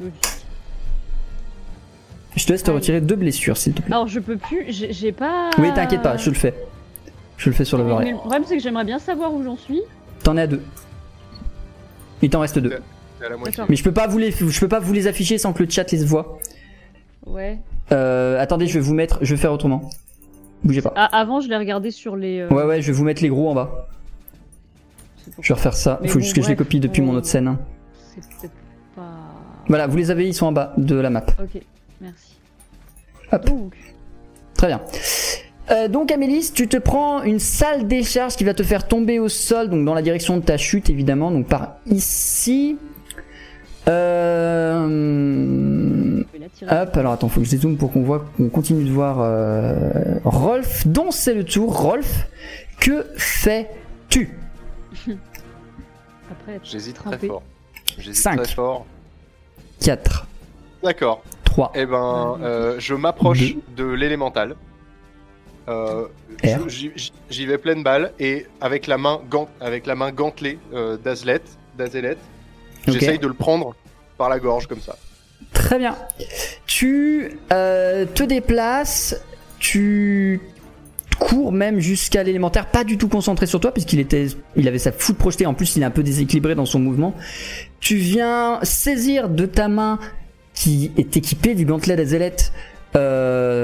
[0.00, 0.10] Oui.
[2.36, 3.92] Je te laisse te retirer deux blessures s'il te plaît.
[3.92, 5.50] Alors je peux plus, j'ai pas.
[5.58, 6.54] Oui, t'inquiète pas, je le fais.
[7.36, 8.12] Je le fais sur le volet.
[8.12, 9.82] le problème c'est que j'aimerais bien savoir où j'en suis.
[10.28, 10.60] T'en à deux.
[12.20, 12.82] Il t'en reste deux.
[13.70, 15.70] Mais je peux pas vous les, je peux pas vous les afficher sans que le
[15.70, 16.38] chat les voit.
[17.24, 17.58] Ouais.
[17.92, 19.88] Euh, attendez, je vais vous mettre, je vais faire autrement.
[20.64, 20.92] Bougez pas.
[20.96, 22.40] Ah, avant je l'ai regardé sur les.
[22.40, 23.88] euh, Ouais, ouais, je vais vous mettre les gros en bas.
[25.40, 25.98] Je vais refaire ça.
[26.02, 27.56] Il faut bon, juste que je les copie depuis mon on- autre scène.
[28.14, 28.52] C'est peut-être
[28.96, 29.08] pas.
[29.66, 31.24] Voilà, vous les avez, ils sont en bas de la map.
[31.42, 31.58] Ok,
[32.02, 32.36] merci.
[33.32, 33.46] Hop.
[33.46, 33.74] Donc,
[34.52, 34.82] Très bien.
[35.70, 39.28] Euh, donc Amélis, tu te prends une sale décharge qui va te faire tomber au
[39.28, 42.78] sol, donc dans la direction de ta chute évidemment, donc par ici.
[44.88, 46.22] Euh...
[46.54, 46.82] tirer.
[46.82, 49.90] Hop, alors attends, faut que je dézoome pour qu'on voit, qu'on continue de voir euh,
[50.24, 51.78] Rolf, dont c'est le tour.
[51.78, 52.26] Rolf,
[52.80, 54.30] que fais-tu?
[56.30, 57.42] Après, J'hésite très fort.
[57.98, 58.36] J'hésite Cinq.
[58.36, 58.86] très fort.
[59.80, 60.26] 4,
[60.82, 61.22] D'accord.
[61.44, 64.54] 3, Eh ben, euh, je m'approche de l'élémental.
[65.68, 66.06] Euh,
[67.30, 71.42] j'y- vais pleine balle et avec la main, gant- avec la main gantelée euh, d'Azelet,
[72.86, 73.74] j'essaye de le prendre
[74.16, 74.96] par la gorge comme ça.
[75.52, 75.96] Très bien.
[76.66, 79.20] Tu euh, te déplaces,
[79.58, 80.40] tu
[81.18, 84.92] cours même jusqu'à l'élémentaire, pas du tout concentré sur toi puisqu'il était, il avait sa
[84.92, 85.46] foudre projetée.
[85.46, 87.14] En plus, il est un peu déséquilibré dans son mouvement.
[87.80, 89.98] Tu viens saisir de ta main
[90.54, 92.36] qui est équipée du gantelet d'Azelet,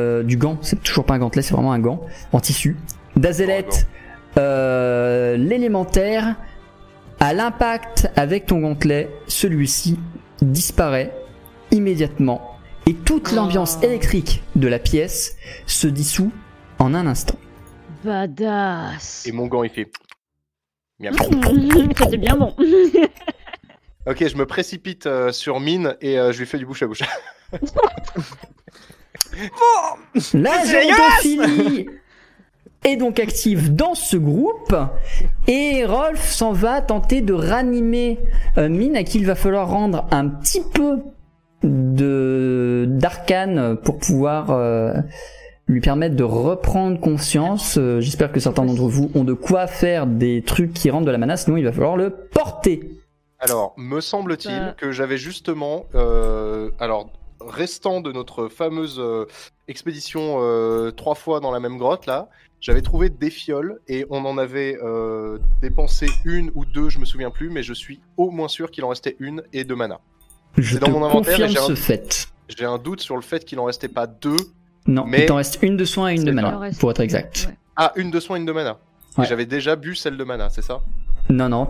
[0.04, 0.58] euh, du gant.
[0.62, 2.00] C'est toujours pas un gantelet, c'est vraiment un gant
[2.32, 2.76] en tissu.
[3.16, 6.36] D'Azelet, Oh, euh, l'élémentaire.
[7.20, 9.98] À l'impact avec ton gantelet, celui-ci
[10.42, 11.12] disparaît
[11.70, 13.36] immédiatement et toute Oh.
[13.36, 15.36] l'ambiance électrique de la pièce
[15.66, 16.32] se dissout
[16.78, 17.38] en un instant.
[18.04, 19.24] Badass.
[19.26, 19.90] Et mon gant il fait.
[21.00, 21.14] Miam.
[21.98, 22.54] C'était bien bon.
[24.06, 26.86] Ok, je me précipite euh, sur Mine et euh, je lui fais du bouche à
[26.86, 27.00] bouche.
[30.34, 31.88] La C'est gérontophilie
[32.84, 34.76] est donc active dans ce groupe
[35.48, 38.18] et Rolf s'en va tenter de ranimer
[38.58, 40.98] euh, Mine à qui il va falloir rendre un petit peu
[41.62, 44.92] de d'arcane pour pouvoir euh,
[45.66, 47.78] lui permettre de reprendre conscience.
[47.78, 51.10] Euh, J'espère que certains d'entre vous ont de quoi faire des trucs qui rentrent de
[51.10, 52.80] la mana, sinon il va falloir le porter.
[53.40, 57.10] Alors, me semble-t-il que j'avais justement, euh, alors,
[57.46, 59.26] restant de notre fameuse euh,
[59.68, 62.28] expédition euh, trois fois dans la même grotte là,
[62.60, 67.04] j'avais trouvé des fioles et on en avait euh, dépensé une ou deux, je me
[67.04, 70.00] souviens plus, mais je suis au moins sûr qu'il en restait une et de mana.
[70.56, 72.28] Je dans te mon inventaire, confirme et j'ai un- ce fait.
[72.48, 74.36] J'ai un doute sur le fait qu'il en restait pas deux.
[74.86, 77.46] Non, Mais- il t'en reste une de soin et une de mana, pour être exact.
[77.48, 77.56] ouais.
[77.76, 78.78] Ah, une de soin, une de mana.
[79.16, 79.26] Et Ouais.
[79.26, 80.80] J'avais déjà bu celle de mana, c'est ça?
[81.30, 81.66] Non, non,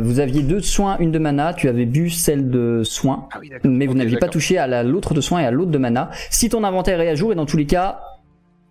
[0.00, 3.38] vous aviez deux de soin, une de mana, tu avais bu celle de soin, Ah
[3.40, 5.78] oui, mais vous n'aviez pas touché à la- l'autre de soin et à l'autre de
[5.78, 6.10] mana.
[6.30, 8.00] Si ton inventaire est à jour, et dans tous les cas,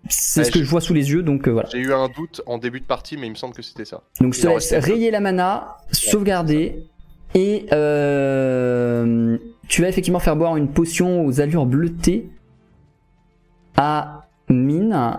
[0.10, 1.68] c'est Ouais, ce que je vois sous les yeux, donc euh, voilà.
[1.72, 4.02] J'ai eu un doute en début de partie, mais il me semble que c'était ça.
[4.22, 6.86] Donc je te laisse rayer la mana, sauvegarder,
[7.36, 9.38] et euh,
[9.68, 12.30] tu vas effectivement faire boire une potion aux allures bleutées
[13.78, 15.18] à Mine.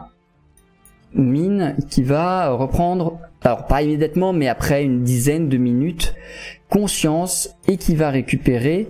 [1.15, 6.15] Mine qui va reprendre, alors pas immédiatement, mais après une dizaine de minutes,
[6.69, 8.89] conscience et qui va récupérer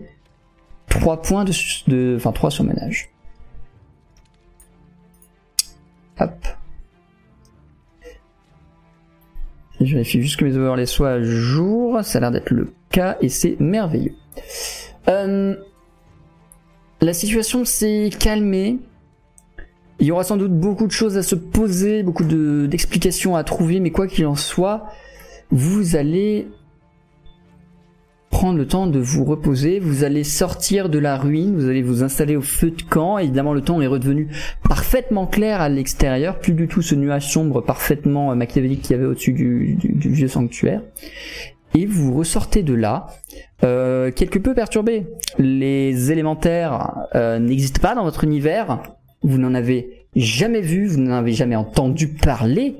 [0.88, 1.52] 3 points de,
[1.88, 3.10] de enfin 3 surménage.
[6.20, 6.32] Hop.
[9.80, 12.04] Je vérifie juste que mes overlays soient à jour.
[12.04, 14.14] Ça a l'air d'être le cas et c'est merveilleux.
[15.08, 15.56] Euh,
[17.00, 18.78] la situation s'est calmée.
[20.02, 23.44] Il y aura sans doute beaucoup de choses à se poser, beaucoup de- d'explications à
[23.44, 24.86] trouver, mais quoi qu'il en soit,
[25.52, 26.48] vous allez
[28.28, 32.02] prendre le temps de vous reposer, vous allez sortir de la ruine, vous allez vous
[32.02, 34.26] installer au feu de camp, évidemment le temps est redevenu
[34.68, 38.98] parfaitement clair à l'extérieur, plus du tout ce nuage sombre parfaitement euh, machiavélique qu'il y
[38.98, 39.78] avait au-dessus du
[40.10, 40.82] vieux sanctuaire.
[41.74, 43.06] Et vous ressortez de là,
[43.62, 45.06] euh, quelque peu perturbé.
[45.38, 48.82] Les élémentaires euh, n'existent pas dans votre univers,
[49.22, 52.76] vous n'en avez jamais vu, vous n'en avez jamais entendu parler,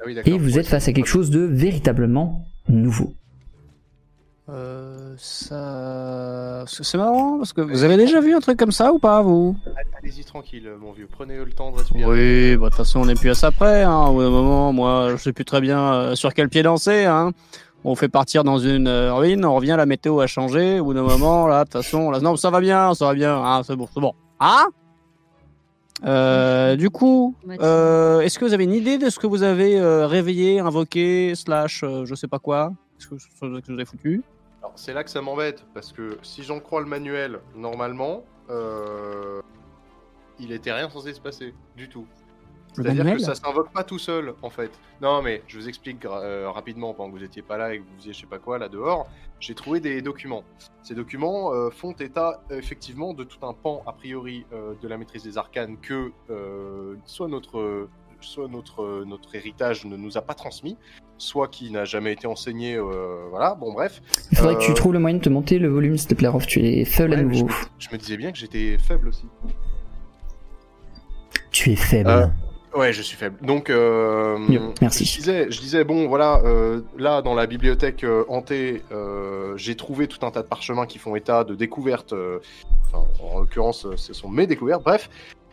[0.00, 3.14] Ah oui, et vous êtes face à quelque chose de véritablement nouveau.
[4.48, 6.60] Euh, ça.
[6.60, 9.00] parce que C'est marrant, parce que vous avez déjà vu un truc comme ça ou
[9.00, 9.56] pas, vous?
[10.00, 11.08] Allez-y tranquille, mon vieux.
[11.10, 12.04] Prenez le temps de respirer.
[12.04, 13.82] Oui, bah, de toute façon, on n'est plus à ça près.
[13.82, 14.06] Hein.
[14.06, 17.06] Au bout d'un moment, moi, je sais plus très bien euh, sur quel pied danser.
[17.06, 17.32] Hein.
[17.84, 20.78] On fait partir dans une euh, ruine, on revient, la météo a changé.
[20.78, 23.14] Au bout d'un moment, là, de toute façon, là, non, ça va bien, ça va
[23.14, 23.40] bien.
[23.44, 24.12] Ah, c'est bon, c'est bon.
[24.38, 24.66] Ah?
[26.04, 29.78] Euh, du coup, euh, est-ce que vous avez une idée de ce que vous avez
[29.78, 34.22] euh, réveillé, invoqué, slash, euh, je sais pas quoi Est-ce que, que vous avez foutu?
[34.60, 39.40] Alors, c'est là que ça m'embête, parce que si j'en crois le manuel, normalement, euh,
[40.38, 42.06] il était rien censé se passer, du tout.
[42.76, 44.70] C'est-à-dire que ça s'invoque pas tout seul, en fait.
[45.00, 47.82] Non, mais je vous explique euh, rapidement, pendant que vous étiez pas là et que
[47.82, 49.08] vous faisiez je sais pas quoi là dehors.
[49.40, 50.44] J'ai trouvé des documents.
[50.82, 54.96] Ces documents euh, font état, effectivement, de tout un pan, a priori, euh, de la
[54.98, 57.88] maîtrise des arcanes que euh, soit notre
[58.20, 60.76] soit notre, notre héritage ne nous a pas transmis,
[61.18, 64.00] soit qui n'a jamais été enseigné, euh, voilà, bon bref.
[64.32, 66.28] Il faudrait que tu trouves le moyen de te monter le volume, s'il te plaît,
[66.28, 67.48] Rof, tu es faible à Ouais, nouveau.
[67.78, 69.26] je me disais bien que j'étais faible aussi.
[71.50, 72.10] Tu es faible.
[72.10, 72.26] Euh,
[72.76, 73.38] Ouais, je suis faible.
[73.40, 74.36] Donc, euh,
[74.82, 75.06] merci.
[75.06, 78.82] Je disais, je disais, bon, voilà, euh, là, dans la bibliothèque euh, hantée,
[79.56, 82.14] j'ai trouvé tout un tas de parchemins qui font état de découvertes.
[82.84, 84.82] enfin, en l'occurrence, ce sont mes découvertes.
[84.82, 85.08] Bref.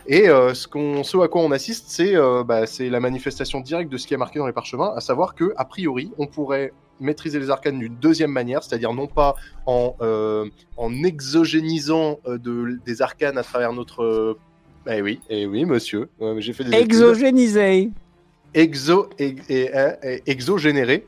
[0.05, 3.97] Et ce, qu'on, ce à quoi on assiste, c'est, bah, c'est la manifestation directe de
[3.97, 7.39] ce qui est marqué dans les parchemins, à savoir que, a priori, on pourrait maîtriser
[7.39, 9.35] les arcanes d'une deuxième manière, c'est-à-dire non pas
[9.65, 9.95] en,
[10.75, 14.37] en exogénisant de, des arcanes à travers notre
[14.89, 16.09] eh oui, eh oui, monsieur.
[16.19, 16.75] Ouais, j'ai fait des.
[16.75, 17.91] Exogénisé
[18.53, 19.71] exo et, et-
[20.03, 21.07] et- exogénéré,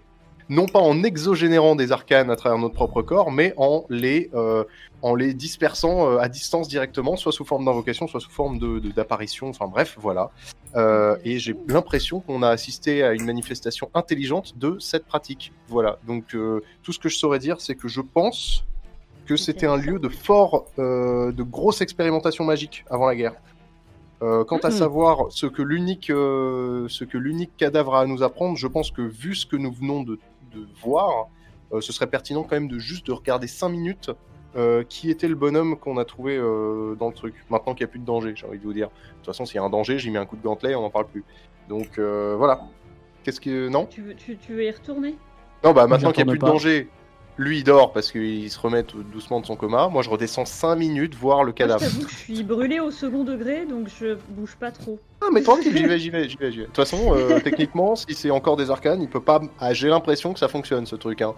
[0.49, 4.63] non pas en exogénérant des arcanes à travers notre propre corps, mais en les euh,
[5.03, 8.79] en les dispersant euh, à distance directement, soit sous forme d'invocation, soit sous forme de
[8.79, 9.47] de- d'apparition.
[9.49, 10.31] Enfin bref, voilà.
[10.75, 15.51] Euh, et j'ai l'impression qu'on a assisté à une manifestation intelligente de cette pratique.
[15.69, 15.99] Voilà.
[16.07, 16.35] Donc
[16.83, 18.63] tout ce que je saurais dire, c'est que je pense
[19.27, 23.33] que c'était un lieu de fort, de grosse expérimentation magique avant la guerre.
[24.21, 28.23] Euh, quant à savoir ce que l'unique euh, ce que l'unique cadavre a à nous
[28.23, 30.19] apprendre, je pense que vu ce que nous venons de,
[30.53, 31.27] de voir,
[31.73, 34.11] euh, ce serait pertinent quand même de juste de regarder 5 minutes
[34.55, 37.35] euh, qui était le bonhomme qu'on a trouvé euh, dans le truc.
[37.49, 38.87] Maintenant qu'il n'y a plus de danger, j'ai envie de vous dire.
[38.87, 40.81] De toute façon, s'il y a un danger, j'y mets un coup de gantelet, on
[40.81, 41.25] n'en parle plus.
[41.67, 42.61] Donc euh, voilà.
[43.23, 43.85] Qu'est-ce que non?
[43.85, 45.15] Tu veux, tu, tu veux y retourner?
[45.61, 46.89] Non, bah maintenant qu'il n'y a plus de danger,
[47.37, 49.87] lui il dort parce qu'il se remet tout doucement de son coma.
[49.89, 51.83] Moi je redescends 5 minutes voir le Moi, je cadavre.
[51.85, 54.99] que je suis brûlée au second degré, donc je bouge pas trop.
[55.21, 56.63] Ah mais tranquille, j'y vais, j'y vais, j'y vais, j'y vais.
[56.63, 59.41] De toute façon, euh, techniquement, si c'est encore des arcanes, il peut pas.
[59.59, 61.21] Ah, j'ai l'impression que ça fonctionne ce truc.
[61.21, 61.33] Hein.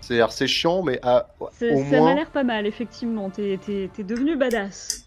[0.00, 3.30] C'est c'est chiant, mais à, C'est- au Ça m'a moins, l'air pas mal, effectivement.
[3.30, 3.58] T'es
[3.98, 5.04] devenu badass.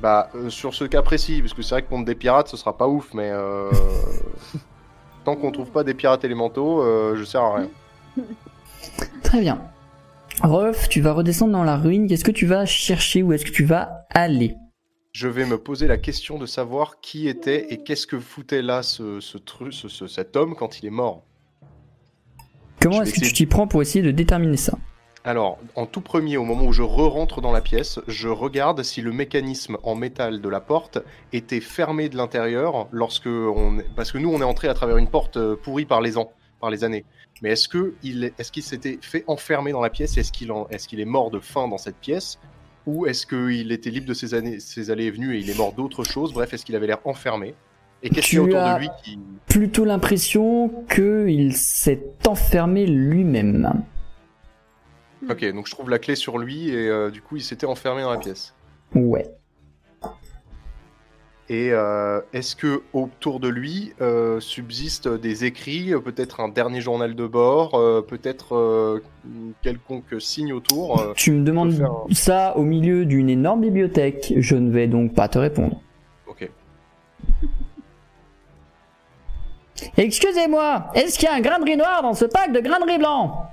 [0.00, 2.56] bah euh, sur ce cas précis, parce que c'est vrai que contre des pirates, ce
[2.56, 3.70] sera pas ouf, mais euh,
[5.24, 6.84] tant qu'on trouve pas des pirates élémentaux,
[7.16, 7.68] je sers à rien.
[9.22, 9.60] Très bien.
[10.42, 12.06] Rolf, tu vas redescendre dans la ruine.
[12.08, 14.54] Qu'est-ce que tu vas chercher Où est-ce que tu vas aller?
[15.12, 18.82] Je vais me poser la question de savoir qui était et qu'est-ce que foutait là
[18.82, 21.22] ce, ce truc, ce- ce- cet homme quand il est mort.
[22.80, 24.76] Comment est-ce que tu t'y prends pour essayer de déterminer ça?
[25.24, 29.02] Alors, en tout premier, au moment où je re-rentre dans la pièce, je regarde si
[29.02, 30.98] le mécanisme en métal de la porte
[31.32, 33.78] était fermé de l'intérieur lorsque on...
[33.94, 36.32] Parce que nous, on est entré à travers une porte euh, pourrie par les ans,
[36.60, 37.04] par les années.
[37.42, 37.68] Mais est-ce
[38.04, 38.50] est...
[38.50, 40.16] qu'il s'était fait enfermer dans la pièce?
[40.16, 40.68] Est-ce qu'il en...
[40.68, 42.38] est-ce qu'il est mort de faim dans cette pièce?
[42.86, 44.60] Ou est-ce qu'il était libre de ses, années...
[44.60, 47.00] ses allées et venues et il est mort d'autre chose Bref, est-ce qu'il avait l'air
[47.04, 47.54] enfermé?
[48.02, 49.18] Et qu'est-ce qu'il y a autour as- de lui qui...
[49.46, 53.84] Plutôt l'impression qu'il s'est enfermé lui-même.
[55.30, 58.02] Ok, donc je trouve la clé sur lui et euh, du coup, il s'était enfermé
[58.02, 58.54] dans la pièce.
[58.94, 59.30] Ouais.
[61.52, 66.80] Et euh, est-ce que autour de lui euh, subsistent des écrits, euh, peut-être un dernier
[66.80, 69.02] journal de bord, euh, peut-être euh,
[69.60, 74.32] quelconque signe autour euh, Tu me demandes faire ça au milieu d'une énorme bibliothèque.
[74.38, 75.78] Je ne vais donc pas te répondre.
[76.26, 76.48] Ok.
[79.98, 82.80] Excusez-moi, est-ce qu'il y a un grain de riz noir dans ce pack de grains
[82.80, 83.46] de riz blanc?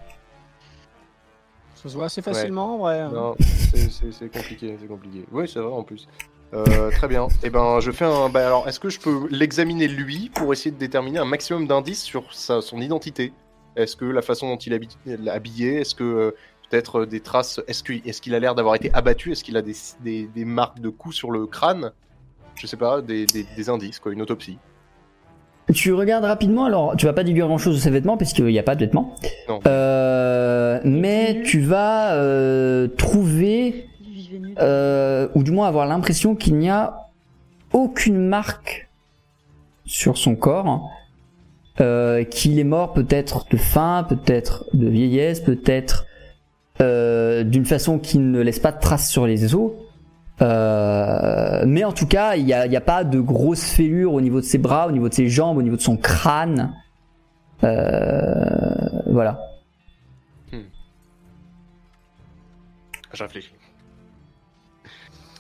[1.76, 3.10] Ça se voit assez facilement, en vrai.
[3.10, 5.26] Non, c'est- c'est c'est compliqué, c'est compliqué.
[5.34, 6.08] Oui, c'est vrai en plus.
[6.54, 7.28] Euh, très bien.
[7.44, 8.30] Et ben, je fais un.
[8.30, 12.02] Bah, alors, est-ce que je peux l'examiner lui pour essayer de déterminer un maximum d'indices
[12.02, 13.34] sur sa, son identité?
[13.76, 15.82] Est-ce que la façon dont il est habi- il est habillé?
[15.82, 16.32] Est-ce que euh,
[16.70, 17.62] peut-être euh, des traces?
[17.68, 18.02] Est-ce qu'il
[18.34, 19.32] est a l'air d'avoir été abattu?
[19.32, 21.92] Est-ce qu'il a des, des, des marques de coups sur le crâne?
[22.56, 23.28] Je sais pas, des,
[23.70, 24.58] indices, quoi, une autopsie.
[25.72, 28.46] Tu regardes rapidement, alors tu vas pas déduire grand chose de ses vêtements parce qu'il
[28.46, 29.16] n'y a pas de vêtements.
[29.48, 29.60] Non.
[29.68, 32.18] Euh, mais tu vas
[32.98, 33.86] trouver.
[34.60, 37.08] Euh, ou du moins avoir l'impression qu'il n'y a
[37.74, 38.90] aucune marque
[39.86, 40.90] sur son corps,
[41.82, 46.06] euh, qu'il est mort peut-être de faim, peut-être de vieillesse, peut-être
[46.82, 49.72] euh, d'une façon qui ne laisse pas de traces sur les os.
[50.42, 54.14] Euh, mais en tout cas, il n'y a, il y a pas de grosses fêlures
[54.14, 56.74] au niveau de ses bras, au niveau de ses jambes, au niveau de son crâne.
[57.64, 57.90] Euh,
[59.08, 59.42] voilà.
[63.14, 63.52] Je réfléchis.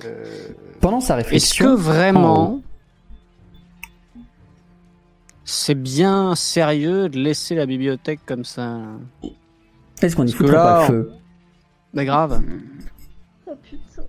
[0.05, 0.47] Euh,
[0.80, 2.61] Pendant sa Est-ce réflexion, que en vraiment
[5.45, 8.77] c'est bien sérieux de laisser la bibliothèque comme ça
[10.01, 11.11] est-ce qu'on y parce que foutrait pas là, le feu
[11.93, 12.41] Mais grave.
[13.47, 14.03] Oh putain.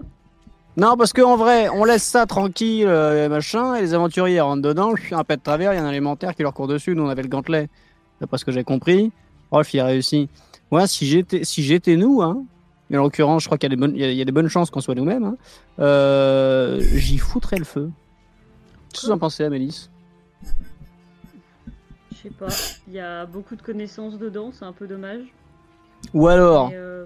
[0.77, 4.95] Non, parce qu'en vrai, on laisse ça tranquille, euh, machin, et les aventuriers rentrent dedans,
[4.95, 6.95] je suis un pet de travers, il y a un élémentaire qui leur court dessus,
[6.95, 7.69] nous on avait le gantelet,
[8.21, 9.11] d'après ce que j'ai compris.
[9.51, 10.29] Rolf, il a réussi.
[10.71, 12.45] Moi, si j'étais si j'étais nous, hein,
[12.91, 14.21] mais en l'occurrence, je crois qu'il y, a des bonnes- il y a- il y
[14.23, 15.37] a des bonnes chances qu'on soit nous-mêmes, hein,
[15.79, 17.91] euh, j'y foutrais le feu.
[18.93, 19.89] Qu'est-ce que vous en pensez, Amélis?
[22.13, 22.49] Je sais pas.
[22.89, 25.23] Il y a beaucoup de connaissances dedans, c'est un peu dommage.
[26.13, 27.05] Ou alors, euh,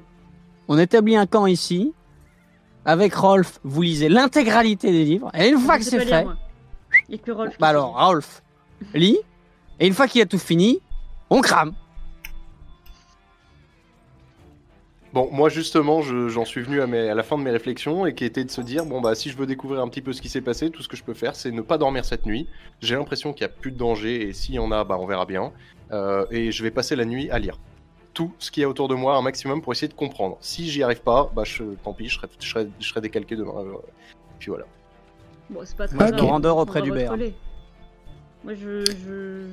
[0.69, 1.93] on établit un camp ici,
[2.85, 6.37] avec Rolf, vous lisez l'intégralité des livres, et une fois je que c'est lire,
[7.09, 8.07] fait, a que Rolf bah alors, lire.
[8.07, 8.43] Rolf
[8.95, 9.19] lit,
[9.81, 10.81] et une fois qu'il a tout fini,
[11.31, 11.75] on crame.
[15.15, 18.05] Bon, moi justement, je- j'en suis venu à, mes- à la fin de mes réflexions
[18.05, 20.13] et qui était de se dire bon bah si je veux découvrir un petit peu
[20.13, 22.27] ce qui s'est passé, tout ce que je peux faire, c'est ne pas dormir cette
[22.27, 22.49] nuit.
[22.81, 25.07] J'ai l'impression qu'il n'y a plus de danger et s'il y en a, bah on
[25.07, 25.53] verra bien.
[25.93, 27.61] Euh, et je vais passer la nuit à lire
[28.13, 30.37] tout ce qu'il y a autour de moi un maximum pour essayer de comprendre.
[30.41, 33.37] Si j'y arrive pas, bah je, tant pis, je serai, je serai, je serai décalqué
[33.37, 33.55] demain.
[33.59, 33.75] euh,
[34.41, 34.65] puis voilà.
[35.49, 37.17] Bon, c'est pas très Moi, je grave, on auprès du bear.
[38.43, 39.47] Moi, je, je,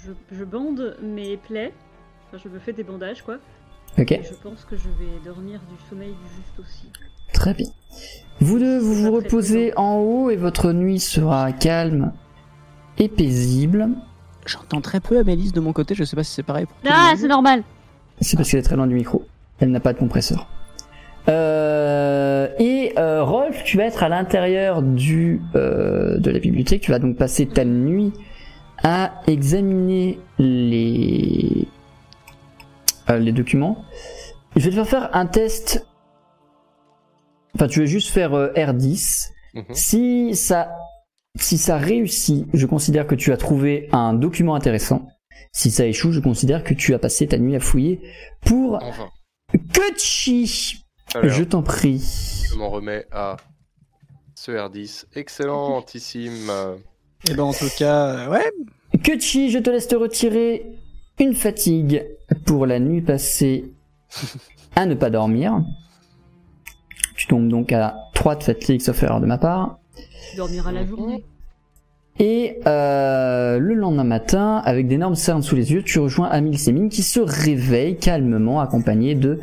[0.00, 1.74] je, je, je bande mes plaies.
[2.28, 3.36] Enfin, je me fais des bandages, quoi.
[3.98, 6.86] Ok, Et je pense que je vais dormir du sommeil du juste aussi.
[7.32, 7.66] très bien.
[8.40, 12.12] Vous deux, vous vous reposez en haut et votre nuit sera calme
[12.98, 13.88] et paisible.
[14.46, 17.14] J'entends très peu Amélis de mon côté, je sais pas si c'est pareil pour Ah,
[17.16, 17.62] c'est normal
[18.20, 19.24] C'est parce qu'elle est très loin du micro.
[19.60, 20.46] Elle n'a pas de compresseur.
[21.28, 26.80] Euh, et euh, Rolf, tu vas être à l'intérieur du euh, de la bibliothèque.
[26.80, 28.12] Tu vas donc passer ta nuit
[28.82, 31.68] à examiner les
[33.10, 33.84] euh, les documents.
[34.56, 35.86] Je vais te faire faire un test.
[37.54, 39.30] Enfin, tu vas juste faire euh, R10.
[39.54, 39.64] Mhm.
[39.72, 40.70] Si ça
[41.38, 45.06] si ça réussit, je considère que tu as trouvé un document intéressant.
[45.52, 48.00] Si ça échoue, je considère que tu as passé ta nuit à fouiller
[48.44, 49.08] pour Enfin,
[49.72, 50.84] Kutchi.
[51.22, 52.02] Je t'en prie.
[52.50, 53.36] je m'en remets à
[54.34, 55.04] ce R10.
[55.14, 56.50] Excellentissime.
[57.30, 58.52] Et ben en tout cas, euh, ouais.
[59.02, 60.66] Kutchi, je te laisse te retirer
[61.20, 62.04] une fatigue
[62.46, 63.72] pour la nuit passée
[64.76, 65.62] à ne pas dormir.
[67.16, 69.78] Tu tombes donc à 3 de fatigue, sauf erreur de ma part.
[70.30, 71.24] Tu dormiras la journée.
[72.20, 76.88] Et euh, le lendemain matin, avec d'énormes cernes sous les yeux, tu rejoins Amil Semine
[76.88, 79.38] qui se réveille calmement accompagné de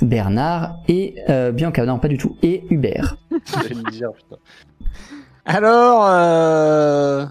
[0.00, 3.16] Bernard et euh, Bianca, non pas du tout, et Hubert.
[3.52, 4.36] j'allais le dire, putain.
[5.44, 7.26] Alors, euh,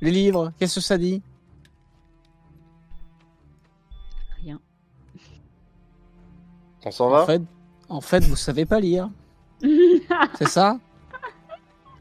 [0.00, 1.22] les livres, qu'est-ce que ça dit?
[6.84, 7.42] On s'en va En fait,
[7.88, 9.08] en fait, vous savez pas lire.
[10.38, 10.78] C'est ça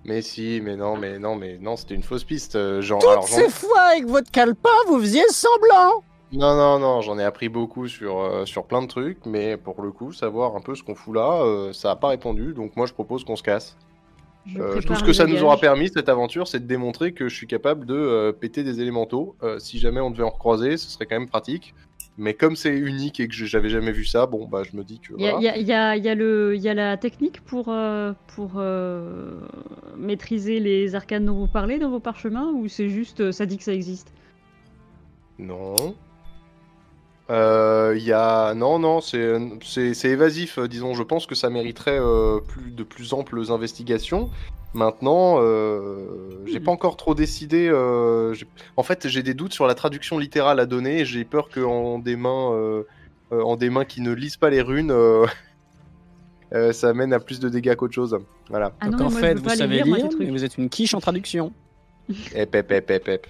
[0.06, 2.56] Mais si, mais non, mais non, mais non, c'était une fausse piste.
[2.56, 6.04] euh, genre, Toutes alors, j'en- ces fois avec votre calepin, vous faisiez semblant.
[6.34, 9.82] Non, non, non, j'en ai appris beaucoup sur, euh, sur plein de trucs, mais pour
[9.82, 12.76] le coup, savoir un peu ce qu'on fout là, euh, ça a pas répondu, donc
[12.76, 13.78] moi je propose qu'on se casse.
[14.46, 17.28] Je Euh, tout ce que ça nous aura permis, cette aventure, c'est de démontrer que
[17.28, 19.36] je suis capable de euh, péter des élémentaux.
[19.44, 21.74] Euh, si jamais on devait en recroiser, ce serait quand même pratique.
[22.18, 25.00] Mais comme c'est unique et que j'avais jamais vu ça, bon, bah je me dis
[25.00, 25.14] que.
[25.18, 25.46] Il y a, voilà.
[25.46, 27.70] y a- il y a- il y a le- il y a la technique pour,
[27.70, 29.40] euh, pour euh,
[29.96, 33.58] maîtriser les arcanes dont vous parlez dans vos parchemins ou c'est juste euh, ça dit
[33.58, 34.14] que ça existe?
[35.40, 35.96] Non.
[37.30, 38.54] Euh, Il y a.
[38.54, 40.94] Non, non, c'est c'est- c'est évasif, euh, disons.
[40.94, 44.30] Je pense que ça mériterait euh, plus, de plus amples investigations.
[44.74, 47.68] Maintenant, euh, j'ai pas encore trop décidé.
[47.72, 48.34] euh,
[48.78, 51.00] en fait, j'ai des doutes sur la traduction littérale à donner.
[51.02, 52.84] et J'ai peur qu'en des mains,
[53.32, 55.26] en des mains qui ne lisent pas les runes, euh,
[56.54, 58.18] euh, ça amène à plus de dégâts qu'autre chose.
[58.50, 58.74] Voilà.
[58.80, 61.02] Ah Donc en moi, fait, vous savez lire, lire, mais vous êtes une quiche en
[61.02, 61.52] traduction.
[62.34, 63.28] Hep, hep, hep, hep.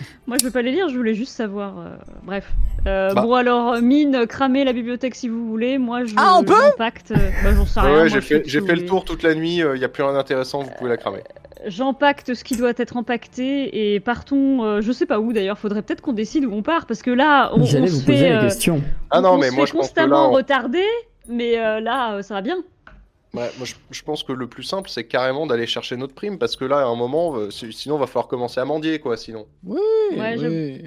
[0.26, 1.78] Moi, je veux pas les lire, je voulais juste savoir.
[1.78, 1.88] euh,
[2.24, 2.50] Bref.
[2.86, 3.22] Euh, Bah.
[3.22, 5.78] Bon, alors, mine, cramez la bibliothèque si vous voulez.
[5.78, 6.14] Moi, je.
[6.16, 7.10] Ah, on peut J'empacte.
[7.10, 7.96] euh, Bah, j'en sais Ouais, rien.
[7.96, 9.56] moi, j'ai je fait, j'ai le tour toute la nuit.
[9.56, 10.62] Il n'y a plus rien d'intéressant.
[10.62, 11.22] Vous pouvez la cramer.
[11.66, 14.62] J'empacte ce qui doit être empaqueté et partons.
[14.64, 15.58] euh, je sais pas où d'ailleurs.
[15.58, 18.06] Faudrait peut-être qu'on décide où on part parce que là, on, on J'allais se vous
[18.06, 18.28] poser fait.
[18.30, 18.82] la euh, question.
[19.10, 20.84] Ah non, on mais se moi fait je pense que là, constamment on- retarder.
[21.28, 22.58] Mais euh, là, euh, ça va bien.
[23.34, 26.38] Ouais, moi, je, je pense que le plus simple, c'est carrément d'aller chercher notre prime,
[26.38, 29.16] parce que là, à un moment, euh, si- sinon, va falloir commencer à mendier, quoi,
[29.16, 29.46] sinon.
[29.64, 29.78] Oui,
[30.16, 30.86] Ouais, je-.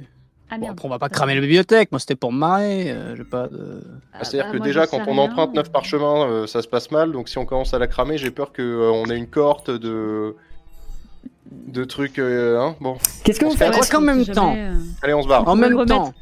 [0.52, 1.92] Ah Bon, après, on va pas cramer la bibliothèque.
[1.92, 2.90] Moi, c'était pour me marrer.
[2.92, 3.84] euh, j'ai pas de.
[4.14, 5.24] Ah, C'est-à-dire bah, que moi, déjà, quand on rien.
[5.26, 8.18] emprunte neuf parchemins, euh, ça se passe mal, donc si on commence à la cramer,
[8.18, 10.36] j'ai peur qu'on ait une cohorte de...
[11.52, 12.18] de trucs...
[12.18, 14.56] euh, hein bon, Qu'est-ce que vous faites qu'en même jamais, temps.
[14.58, 15.48] euh, allez, on se barre.
[15.48, 16.14] En même temps.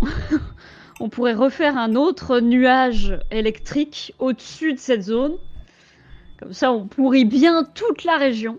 [1.00, 5.36] on pourrait refaire un autre nuage électrique au-dessus de cette zone.
[6.38, 8.58] Comme ça, on pourrit bien toute la région.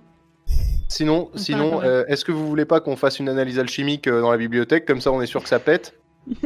[0.90, 4.32] Sinon, sinon euh, est-ce que vous voulez pas qu'on fasse une analyse alchimique euh, dans
[4.32, 5.94] la bibliothèque, comme ça on est sûr que ça pète.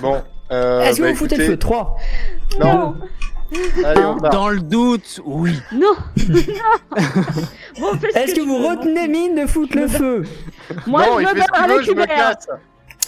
[0.00, 0.20] Bon,
[0.50, 1.58] euh, Est-ce que bah, vous foutez le écoutez, feu?
[1.58, 1.96] 3
[2.60, 2.96] Non,
[3.84, 4.16] allez, on.
[4.16, 5.52] Dans le doute, oui.
[5.72, 6.32] Non ce
[8.18, 8.68] Est-ce que vous veux.
[8.68, 10.24] retenez mine de foutre le feu
[10.86, 12.16] Moi, non, je il me fait ce barre qu'il veut, avec je me Hubert.
[12.16, 12.48] casse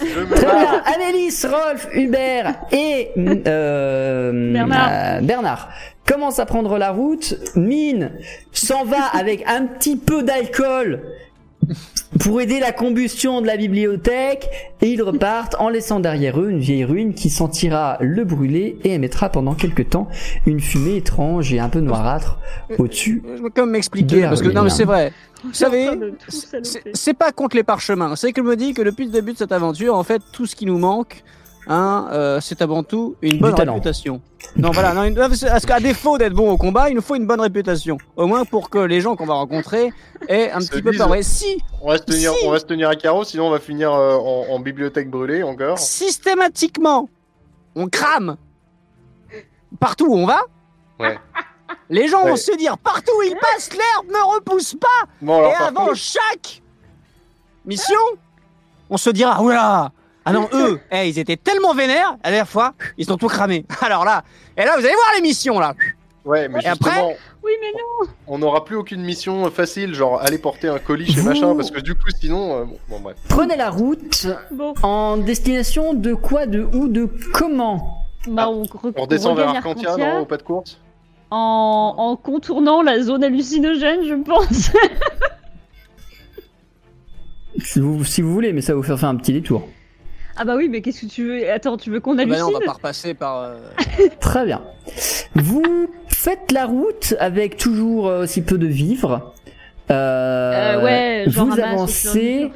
[0.00, 0.82] Je me Très barre bien.
[0.94, 4.88] Annelise, Rolf, Hubert et euh, Bernard.
[4.92, 5.68] euh, Bernard
[6.06, 7.34] commencent à prendre la route.
[7.56, 8.12] Mine
[8.52, 11.02] s'en va avec un petit peu d'alcool
[12.20, 14.48] pour aider la combustion de la bibliothèque
[14.80, 18.94] et ils repartent en laissant derrière eux une vieille ruine qui sentira le brûler et
[18.94, 20.08] émettra pendant quelque temps
[20.46, 22.38] une fumée étrange et un peu noirâtre
[22.78, 23.22] au-dessus.
[23.36, 24.22] Je vais quand même m'expliquer.
[24.22, 25.12] Parce que, non, mais c'est vrai.
[25.44, 25.90] Vous savez,
[26.94, 28.16] c'est pas contre les parchemins.
[28.16, 30.46] C'est que je me dis que depuis le début de cette aventure, en fait, tout
[30.46, 31.22] ce qui nous manque,
[31.66, 34.20] hein, euh, c'est avant tout une bonne réputation.
[34.56, 37.26] Non, voilà, non, une- parce qu'à défaut d'être bon au combat, il nous faut une
[37.26, 37.96] bonne réputation.
[38.16, 39.92] Au moins pour que les gens qu'on va rencontrer
[40.28, 41.08] aient un petit peu peur.
[41.10, 42.46] Ouais, si On va se tenir, Si.
[42.46, 45.42] on va se tenir à carreau, sinon on va finir euh, en, en bibliothèque brûlée
[45.42, 45.78] encore.
[45.78, 47.08] systématiquement
[47.74, 48.36] on crame
[49.80, 50.40] partout où on va,
[51.00, 51.18] Ouais.
[51.90, 54.86] les gens vont se dire partout où ils passent, l'herbe ne repousse pas.
[55.20, 56.62] Bon alors Et avant contre, chaque
[57.66, 57.98] mission,
[58.90, 59.90] on se dira oula
[60.24, 63.64] ah non eux, eh, ils étaient tellement vénères la dernière fois, ils ont tout cramé.
[63.82, 64.24] Alors là,
[64.56, 65.74] et là vous allez voir les missions là.
[66.24, 70.20] ouais, mais Et après justement, Oui, mais non on n'aura plus aucune mission facile, genre
[70.22, 73.00] aller porter un colis chez Vous- machin, parce que du coup sinon, euh, bon, bon,
[73.00, 73.16] bref.
[73.28, 78.92] Prenez la route Bon, en destination de quoi, de où, de comment bah, on, re-
[78.96, 80.78] On redescend vers Arcantia non, au pas de course
[81.30, 84.70] en, en contournant la zone hallucinogène, je pense.
[87.58, 89.66] si vous, si vous voulez, mais ça va vous faire faire un petit détour.
[90.36, 91.50] Ah bah oui, mais qu'est-ce que tu veux?
[91.50, 93.42] Attends, tu veux qu'on Ah bah non, hallucine on va pas repasser par.
[93.42, 93.56] euh,
[94.20, 94.62] Très bien.
[95.34, 99.32] Vous faites la route avec toujours euh, aussi peu de vivres.
[99.90, 102.50] Euh, Euh, ouais, vous avancez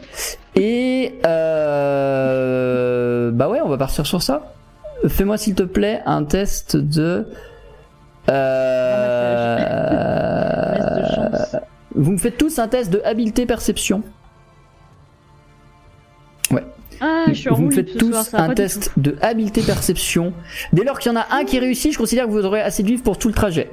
[0.56, 4.54] et euh, bah ouais, on va partir sur ça.
[5.06, 7.26] Fais-moi s'il te plaît un test de.
[8.30, 9.58] Euh,
[10.96, 11.56] de chance.
[11.94, 14.02] vous me faites tous un test de habileté perception.
[17.00, 20.32] Ah, je suis en vous me faites tous soir, ça un test de habileté perception.
[20.72, 22.82] Dès lors qu'il y en a un qui réussit, je considère que vous aurez assez
[22.82, 23.70] de vivres pour tout le trajet.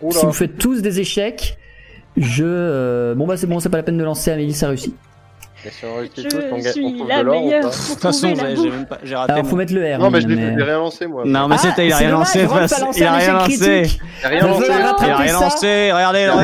[0.00, 1.56] Oula, Si vous faites tous des échecs,
[2.16, 2.44] je.
[2.46, 4.94] euh, Bon bah c'est bon, c'est pas la peine de lancer, Amélie, ça réussit.
[5.64, 7.44] mais si on réussit Je tous, on, gagne- on suis trouve la de l'or ou
[7.46, 9.32] meilleure pas De toute façon, j'ai même pas, j'ai raté.
[9.32, 9.98] Alors faut mon- mettre le R.
[10.00, 11.22] Non, mais je l'ai mais- j'ai rien lancé moi.
[11.24, 12.44] Non, mais Ah, c'était, il a c'est rien lancé.
[12.46, 13.64] Rolf a face- lancé Il a rien lancé.
[13.64, 13.82] rien
[14.20, 14.28] Il a
[15.16, 15.92] rien lancé.
[15.92, 16.42] Regardez, regardez.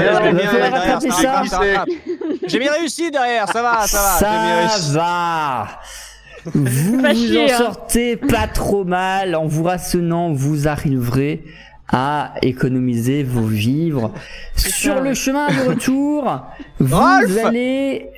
[2.46, 4.18] J'ai mis réussi derrière, ça va, ça va.
[4.18, 4.92] Ça réussi.
[4.94, 5.66] va.
[6.54, 7.58] Vous Pas vous chier, en hein.
[7.58, 9.34] sortez pas trop mal.
[9.34, 11.44] En vous rassennant, vous arriverez
[11.90, 14.12] à économiser vos vivres.
[14.56, 15.00] Sur ça.
[15.00, 16.42] le chemin du retour,
[16.78, 18.10] vous Rolf allez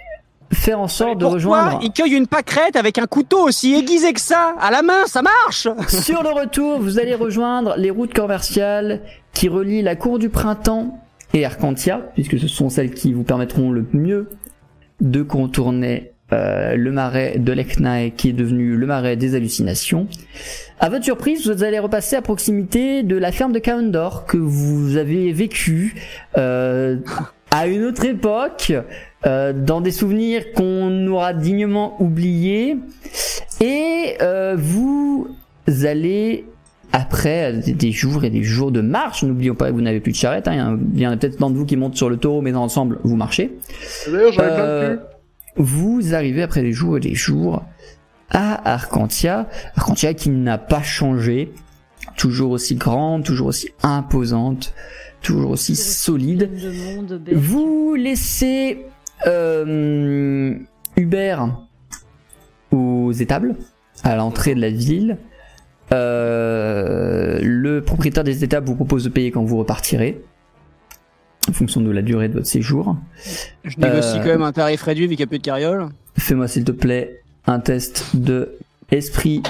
[0.52, 1.78] faire en sorte de rejoindre.
[1.80, 5.22] il cueille une pâquerette avec un couteau aussi aiguisé que ça à la main Ça
[5.22, 9.02] marche Sur le retour, vous allez rejoindre les routes commerciales
[9.32, 10.98] qui relient la cour du printemps
[11.32, 14.28] et Arcantia, puisque ce sont celles qui vous permettront le mieux
[15.00, 20.06] de contourner euh, le marais de l'Eknae qui est devenu le marais des hallucinations.
[20.78, 24.96] À votre surprise, vous allez repasser à proximité de la ferme de Kaondor que vous
[24.96, 25.94] avez vécu
[26.38, 26.96] euh,
[27.50, 28.72] à une autre époque,
[29.26, 32.76] euh, dans des souvenirs qu'on aura dignement oubliés.
[33.60, 35.28] Et euh, vous
[35.84, 36.44] allez,
[36.92, 40.12] après des- des jours et des jours de marche, n'oublions pas que vous n'avez plus
[40.12, 42.16] de charrette, hein, il y en a- peut-être tant de vous qui montent sur le
[42.16, 43.52] taureau, mais ensemble, vous marchez.
[44.10, 45.02] D'ailleurs, j'en ai plein de Euh, cul.
[45.56, 47.64] Vous arrivez après des jours et des jours
[48.30, 49.48] à Arcantia.
[49.76, 51.52] Arcantia qui n'a pas changé,
[52.16, 54.74] toujours aussi grande, toujours aussi imposante,
[55.22, 56.50] toujours aussi solide.
[57.32, 58.86] Vous laissez
[59.26, 60.56] euh,
[60.96, 61.58] Hubert
[62.72, 63.56] aux étables,
[64.04, 65.18] à l'entrée de la ville.
[65.92, 70.22] Euh, le propriétaire des étables vous propose de payer quand vous repartirez,
[71.48, 72.96] en fonction de la durée de votre séjour.
[73.64, 75.88] Je négocie Euh, quand même un tarif réduit vu qu'il n'y a plus de carriole.
[76.18, 78.56] Fais-moi s'il te plaît un test de
[78.90, 79.42] esprit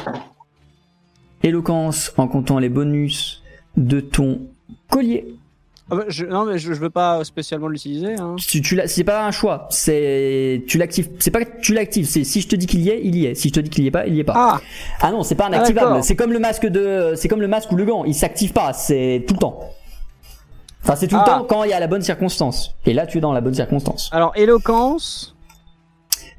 [1.43, 3.43] éloquence en comptant les bonus
[3.77, 4.41] de ton
[4.89, 5.27] collier.
[5.93, 8.15] Ah bah, je- non mais je, je veux pas spécialement l'utiliser.
[8.15, 8.37] Hein.
[8.39, 11.09] Tu, tu l'as- c'est pas un choix, c'est tu l'actives.
[11.19, 13.27] C'est pas que tu l'actives, c'est si je te dis qu'il y est, il y
[13.27, 13.35] est.
[13.35, 14.35] Si je te dis qu'il y est pas, il y est pas.
[14.37, 14.61] Ah
[15.01, 15.89] Ah non, c'est pas un Ah, activable.
[15.89, 16.05] d'accord.
[16.05, 18.05] c'est comme le masque de, c'est comme le masque ou le gant.
[18.05, 19.59] Il s'active pas, c'est tout le temps.
[20.83, 21.25] Enfin, c'est tout le Ah.
[21.27, 22.75] temps quand il y a la bonne circonstance.
[22.87, 24.09] Et là, tu es dans la bonne circonstance.
[24.13, 25.37] alors éloquence.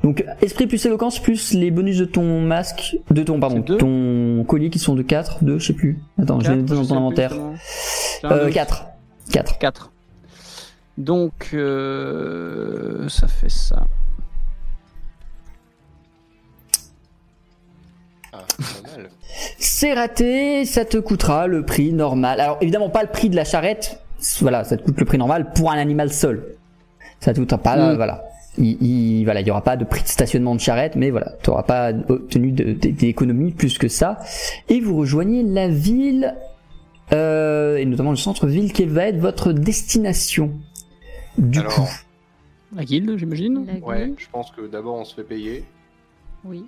[0.03, 4.71] Donc, esprit plus éloquence plus les bonus de ton masque, de ton, pardon, ton collier
[4.71, 5.99] qui sont de 4, 2, je sais plus.
[6.19, 7.33] Attends, je vais Quatre, noter je dans ton inventaire.
[8.23, 8.53] J'ai Euh, doute.
[8.53, 8.85] 4.
[9.31, 9.57] 4.
[9.59, 9.91] 4.
[10.97, 13.85] Donc, euh, ça fait ça.
[18.33, 18.39] Ah.
[19.59, 22.39] C'est raté, ça te coûtera le prix normal.
[22.39, 24.00] Alors, évidemment, pas le prix de la charrette.
[24.41, 26.55] Voilà, ça te coûte le prix normal pour un animal seul.
[27.19, 27.95] Ça te coûtera pas, Mm.
[27.95, 28.23] voilà.
[28.57, 31.33] Il, il- voilà, il y aura pas de prix de stationnement de charrette, mais voilà,
[31.41, 34.19] tu n'auras pas obtenu d'économie plus que ça.
[34.67, 36.35] Et vous rejoignez la ville,
[37.13, 40.51] euh, et notamment le centre-ville, qui va être votre destination.
[41.37, 41.89] Du Alors, coup,
[42.75, 43.65] La guilde, j'imagine.
[43.83, 45.63] Ouais, je pense que d'abord on se fait payer.
[46.43, 46.65] Oui.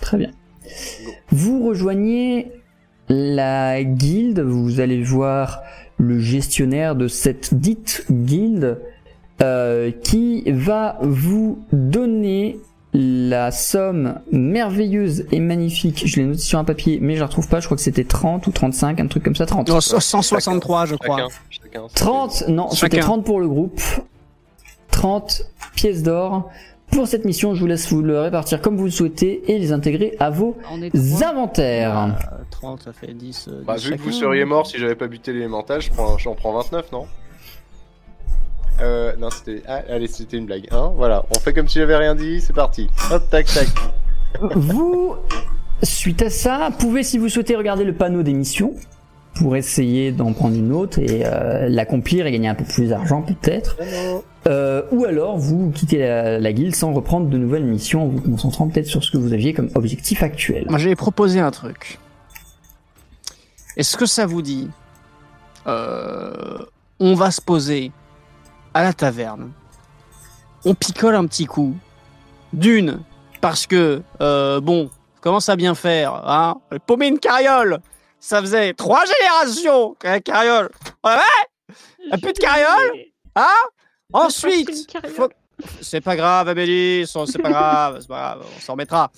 [0.00, 0.30] très bien.
[1.04, 1.10] Go.
[1.30, 2.52] Vous rejoignez
[3.08, 5.62] la guilde, vous allez voir
[5.98, 8.80] le gestionnaire de cette dite guilde
[9.42, 12.58] euh, qui va vous donner
[12.92, 16.04] la somme merveilleuse et magnifique.
[16.06, 17.58] Je l'ai noté sur un papier, mais je la retrouve pas.
[17.58, 19.46] Je crois que c'était 30 ou 35, un truc comme ça.
[19.46, 19.68] 30.
[19.68, 21.16] Non, 163, je crois.
[21.16, 23.06] Chacun, chacun, ça 30, non, c'était Chacun.
[23.06, 23.80] 30 pour le groupe.
[24.92, 25.42] 30
[25.74, 26.50] pièces d'or.
[26.94, 29.72] Pour cette mission, je vous laisse vous le répartir comme vous le souhaitez et les
[29.72, 30.56] intégrer à vos
[31.22, 31.98] inventaires.
[31.98, 32.08] Euh,
[32.52, 33.48] 30, ça fait 10.
[33.48, 33.62] euh.
[33.66, 36.34] Bah, 10 vu que vous seriez mort si j'avais pas buté l'élémental, je prends, j'en
[36.34, 37.06] prends 29, non
[38.80, 39.62] euh, non, c'était.
[39.68, 40.66] Ah, allez, c'était une blague.
[40.72, 42.88] Hein voilà, on fait comme si j'avais rien dit, c'est parti.
[43.12, 43.68] Hop, tac, tac.
[44.56, 45.14] Vous,
[45.82, 48.74] suite à ça, pouvez, si vous souhaitez, regarder le panneau d'émission
[49.36, 53.22] pour essayer d'en prendre une autre et euh, l'accomplir et gagner un peu plus d'argent
[53.22, 53.76] peut-être.
[54.46, 58.68] Euh, ou alors vous quittez la, guilde sans reprendre de nouvelles missions en vous concentrant
[58.68, 60.66] peut-être sur ce que vous aviez comme objectif actuel.
[60.68, 61.98] Moi, j'avais proposé un truc.
[63.76, 64.68] Est-ce que ça vous dit
[65.66, 66.58] euh,
[67.00, 67.90] On va se poser
[68.74, 69.50] à la taverne.
[70.64, 71.74] On picole un petit coup.
[72.52, 73.00] D'une,
[73.40, 74.90] parce que, euh, bon,
[75.20, 76.60] commence à bien faire, hein?
[76.86, 77.80] Paumer une carriole
[78.20, 80.70] Ça faisait trois générations que la carriole
[81.02, 81.16] Ouais,
[82.12, 82.92] Un peu de carriole
[83.36, 83.48] Hein?
[84.14, 85.28] Ensuite, faut-
[85.80, 89.10] c'est pas grave, Amélie, c'est pas grave, c'est pas grave, on s'en remettra.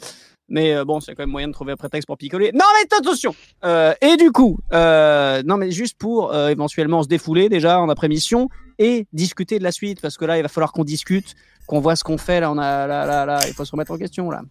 [0.49, 2.53] Mais euh, bon, c'est quand même moyen de trouver un prétexte pour picoler.
[2.55, 7.49] Non, mais attention Euh, Et du coup, euh, non, mais juste pour éventuellement se défouler
[7.49, 8.49] déjà en après-mission
[8.79, 11.35] et discuter de la suite, parce que là, il va falloir qu'on discute,
[11.67, 12.39] qu'on voit ce qu'on fait.
[12.41, 14.43] Là, on a, là, là, là, il faut se remettre en question là.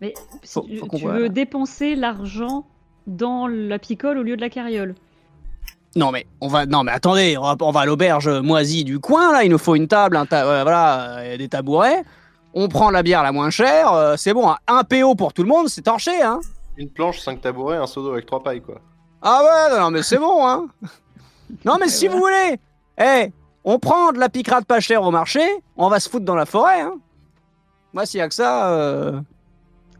[0.00, 1.28] Mais si Faut- tu- faut qu'on tu voit, veux là.
[1.28, 2.66] dépenser l'argent
[3.06, 4.94] dans la picole au lieu de la carriole.
[5.94, 8.98] Non, mais on va, non, mais attendez, on va, on va à l'auberge moisie du
[8.98, 9.44] coin là.
[9.44, 12.02] Il nous faut une table, un ta- euh, voilà, euh, des tabourets.
[12.54, 13.92] On prend la bière la moins chère.
[13.92, 14.56] euh, c'est bon, hein.
[14.68, 16.40] un PO pour tout le monde, c'est torché, hein.
[16.78, 18.80] Une planche, 5 tabourets, un seau d'eau avec 3 pailles, quoi.
[19.20, 20.66] Ah ouais, non, mais c'est bon, hein.
[21.66, 22.58] Non, mais si vous voulez,
[22.98, 23.30] eh,
[23.64, 25.42] on prend de la picrate pas chère au marché,
[25.76, 26.94] on va se foutre dans la forêt, hein.
[27.92, 29.20] Moi, s'il y a que ça, euh,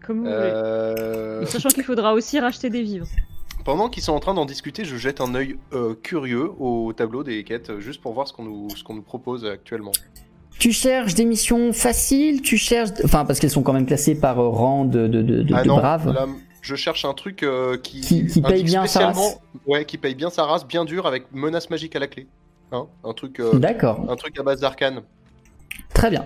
[0.07, 0.35] Comme vous voulez.
[0.37, 3.07] Euh, Sachant qu'il faudra aussi racheter des vivres.
[3.65, 7.23] Pendant qu'ils sont en train d'en discuter, je jette un œil euh, curieux au tableau
[7.23, 9.93] des quêtes, euh, juste pour voir ce qu'on nous, qu'on nous propose actuellement.
[10.59, 14.41] Tu cherches des missions faciles, tu cherches, enfin parce qu'elles sont quand même classées par
[14.41, 16.13] euh, rang de, de, de, de- ah non, braves.
[16.13, 16.27] là,
[16.61, 19.39] je cherche un truc euh, qui, Qui- qui paye bien sa race.
[19.67, 22.27] Ouais, qui paye bien sa race, bien dur, avec menace magique à la clé.
[22.73, 25.03] Hein un truc, euh, D'accord, un truc à base d'arcane.
[25.95, 26.25] très bien.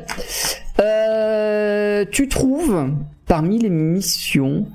[0.81, 2.91] Euh, tu trouves
[3.27, 4.67] parmi les missions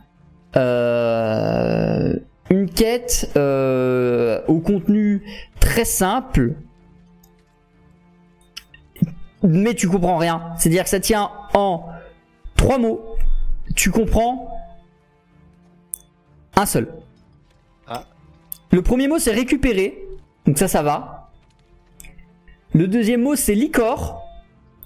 [2.52, 5.23] une quête euh, au contenu
[5.60, 6.53] très simple,
[9.41, 10.53] mais tu comprends rien.
[10.57, 11.86] C'est-à-dire que ça tient en
[12.56, 13.15] trois mots.
[13.76, 14.49] Tu comprends
[16.57, 16.94] un seul.
[17.88, 18.03] Ah.
[18.72, 19.98] Le premier mot c'est récupérer,
[20.45, 21.32] donc ça ça va.
[22.73, 24.22] Le deuxième mot c'est licor,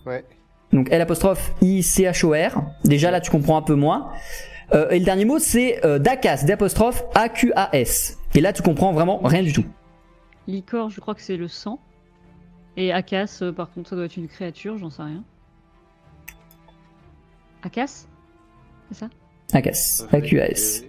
[0.05, 0.23] Ouais.
[0.71, 2.61] donc L apostrophe I C H O R.
[2.83, 4.11] Déjà là tu comprends un peu moins.
[4.73, 8.17] Euh, et le dernier mot c'est euh, Dacas, d'apostrophe A Q A S.
[8.33, 9.65] Et là tu comprends vraiment rien du tout.
[10.47, 11.79] Licor, je crois que c'est le sang.
[12.77, 15.23] Et Akas, euh, par contre, ça doit être une créature, j'en sais rien.
[17.63, 18.05] Akas
[18.91, 19.09] C'est ça?
[19.53, 20.83] Dacas, A Q A S.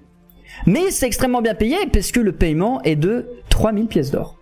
[0.67, 4.37] Mais c'est extrêmement bien payé parce que le paiement est de 3000 pièces d'or.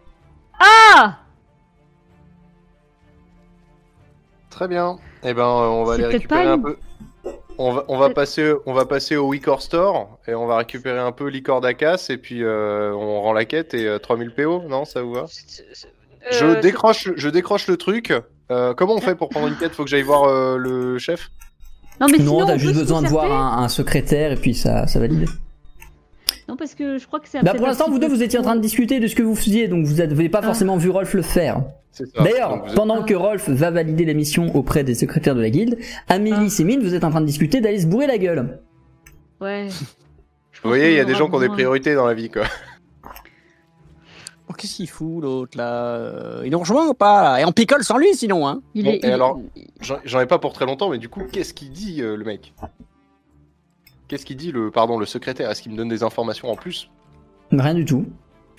[0.61, 1.19] Ah
[4.51, 4.99] Très bien.
[5.25, 6.77] Eh ben, on va aller récupérer un peu.
[7.59, 10.57] On va, on va Peut-être- passer, on va passer au Wicor Store et on va
[10.57, 14.33] récupérer un peu l'icor d'Acas et puis euh, on rend la quête et euh, 3000
[14.35, 15.27] PO, non, ça vous va?
[16.31, 18.13] Je Euh, décroche, je décroche le truc.
[18.51, 19.73] Euh, comment on fait pour prendre une quête?
[19.73, 21.31] Faut que j'aille voir euh, le chef?
[22.01, 24.87] Non, mais sinon, non, on t'as juste besoin de voir un secrétaire et puis ça,
[24.89, 25.29] ça valide.
[26.49, 27.43] Non, parce que je crois que c'est.
[27.43, 29.35] Bah pour l'instant vous deux vous étiez en train de discuter de ce que vous
[29.35, 30.47] faisiez donc vous n'avez pas Ah.
[30.47, 31.63] forcément vu Rolf le faire.
[31.91, 32.23] C'est ça.
[32.25, 35.79] D'ailleurs, êtes- pendant que Rolf va valider la mission auprès des secrétaires de la guilde,
[36.09, 36.61] Amélie Ah.
[36.61, 38.61] et Mine, vous êtes en train de discuter d'aller se bourrer la gueule.
[39.41, 39.69] Ouais.
[40.63, 42.45] Vous voyez, il y a des gens qui ont des priorités dans la vie, quoi.
[44.49, 47.41] Oh, Qu'est-ce qu'il fout l'autre là Euh, Il nous rejoint ou pas là?
[47.41, 48.61] Et on picole sans lui sinon hein?
[48.75, 48.97] Il Bon, est.
[48.97, 49.41] et il- alors
[49.81, 52.25] J'en j'en ai pas pour très longtemps, mais du coup, qu'est-ce qu'il dit, euh, le
[52.25, 52.55] mec?
[54.09, 55.51] Qu'est-ce qu'il dit, le, pardon, le secrétaire?
[55.51, 56.91] Est-ce qu'il me donne des informations en plus?
[57.53, 58.05] Rien du tout.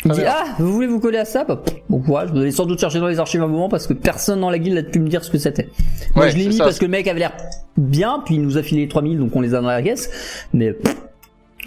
[0.04, 0.28] Il Très dit.
[0.28, 1.44] Ah, vous voulez vous coller à ça?
[1.44, 3.94] Bah, Bon courage, vous allez sans doute chercher dans les archives un moment parce que
[3.94, 5.70] personne dans la guilde n'a pu me dire ce que c'était.
[6.16, 6.64] Moi Ouais, je l'ai mis ça.
[6.66, 7.34] parce que le mec avait l'air
[7.78, 10.48] bien, puis il nous a filé les 3000 donc on les a dans la caisse,
[10.54, 10.96] mais pff,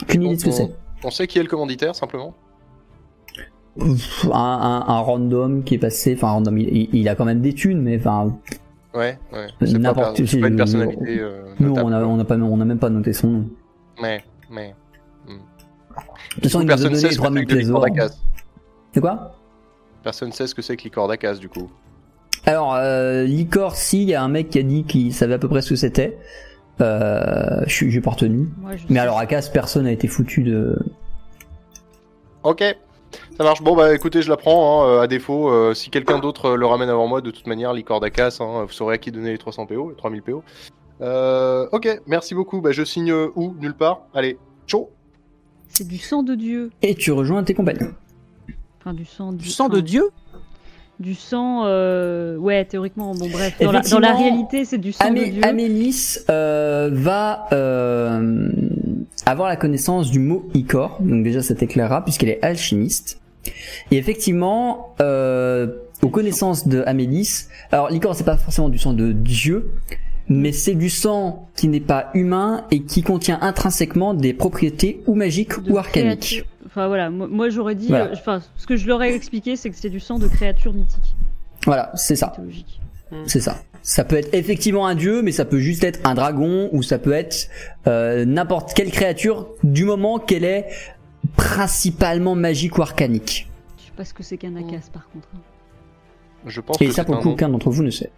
[0.03, 0.71] aucune idée de ce que c'est.
[1.05, 2.35] on sait qui est le commanditaire, simplement?
[3.81, 7.81] Un, un, un random qui est passé, enfin random, il, a quand même des thunes,
[7.81, 8.37] mais enfin,
[8.95, 9.47] Ouais, ouais.
[9.65, 12.09] C'est pas, pas une personnalité euh, nous notable, on a, quoi.
[12.09, 13.45] on a pas, on a même pas noté son nom.
[14.01, 14.75] Mais, mais...
[15.27, 15.35] De
[16.35, 17.55] toute façon, il nous a Personne donné sait les ce que c'est 3000 que de
[17.57, 17.91] pièces l'icor d'or.
[17.91, 18.15] d'Acas.
[18.95, 19.33] C'est quoi?
[20.03, 21.71] Personne sait ce que c'est que l'icor d'Acas, du coup.
[22.47, 25.39] Alors, euh, Licor, si, il y a un mec qui a dit qu'il savait à
[25.39, 26.17] peu près ce que c'était.
[26.81, 28.49] Euh, je suis- j'ai pas retenu.
[28.77, 28.99] Je Mais sais.
[29.01, 30.79] alors, à casse, personne n'a été foutu de.
[32.45, 32.63] Ok,
[33.37, 33.63] ça marche.
[33.63, 34.85] Bon, bah écoutez, je la prends.
[34.85, 37.73] hein, euh, à défaut, euh, si quelqu'un d'autre le ramène avant moi, de toute manière,
[37.75, 40.43] l'icor d'Acas, hein, vous saurez à qui donner les 300 PO, les 3000 PO.
[41.01, 42.61] Euh, ok, merci beaucoup.
[42.61, 43.55] Bah, je signe euh, où?
[43.61, 44.03] Nulle part.
[44.15, 44.91] Allez, chaud
[45.69, 46.71] C'est du sang de Dieu.
[46.83, 47.93] Et tu rejoins tes compagnons.
[48.81, 50.05] Enfin, du sang Du sang de Dieu?
[50.99, 51.63] Du sang.
[51.67, 53.57] euh, Ouais, théoriquement, bon, bref.
[53.61, 55.45] Dans la, dans la Effectivement, réalité, c'est du sang Amé- de Dieu.
[55.45, 58.49] Amélis euh, va euh,
[59.27, 60.99] avoir la connaissance du mot Icor.
[61.01, 63.21] Donc déjà, ça t'éclairera puisqu'elle est alchimiste.
[63.93, 65.69] Et effectivement, euh,
[66.03, 69.71] aux connaissances de Amélis, alors l'Icor c'est pas forcément du sang de Dieu,
[70.29, 75.15] mais c'est du sang qui n'est pas humain et qui contient intrinsèquement des propriétés ou
[75.15, 76.45] magiques de ou arcaniques.
[76.67, 78.07] Enfin voilà, moi, moi, j'aurais dit, Voilà.
[78.07, 80.73] euh, enfin ce que je leur ai expliqué, c'est que c'est du sang de créatures
[80.75, 81.15] mythiques,
[81.65, 82.29] Voilà, c'est ça.
[82.39, 82.81] mythologiques.
[83.27, 83.57] C'est ça.
[83.83, 86.99] Ça peut être effectivement un dieu, mais ça peut juste être un dragon ou ça
[86.99, 87.49] peut être
[87.87, 90.67] euh, n'importe quelle créature du moment qu'elle est
[91.37, 93.49] principalement magique ou arcanique.
[93.79, 95.29] Je sais pas ce que c'est qu'un akas par contre.
[95.35, 95.39] hein.
[96.47, 98.11] Je pense Et que ça, pour le coup, aucun d'entre vous ne sait.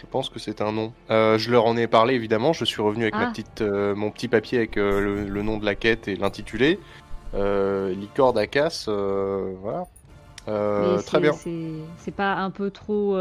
[0.00, 0.92] Je pense que c'est un nom.
[1.10, 2.52] Euh, je leur en ai parlé évidemment.
[2.52, 3.30] Je suis revenu avec ma Ah.
[3.30, 6.78] petite, euh, mon petit papier avec euh, le, le nom de la quête et l'intitulé.
[7.34, 9.86] Euh, Licor d'Acas, voilà.
[10.46, 11.32] Très c'est- bien.
[11.98, 13.16] c'est- pas un peu trop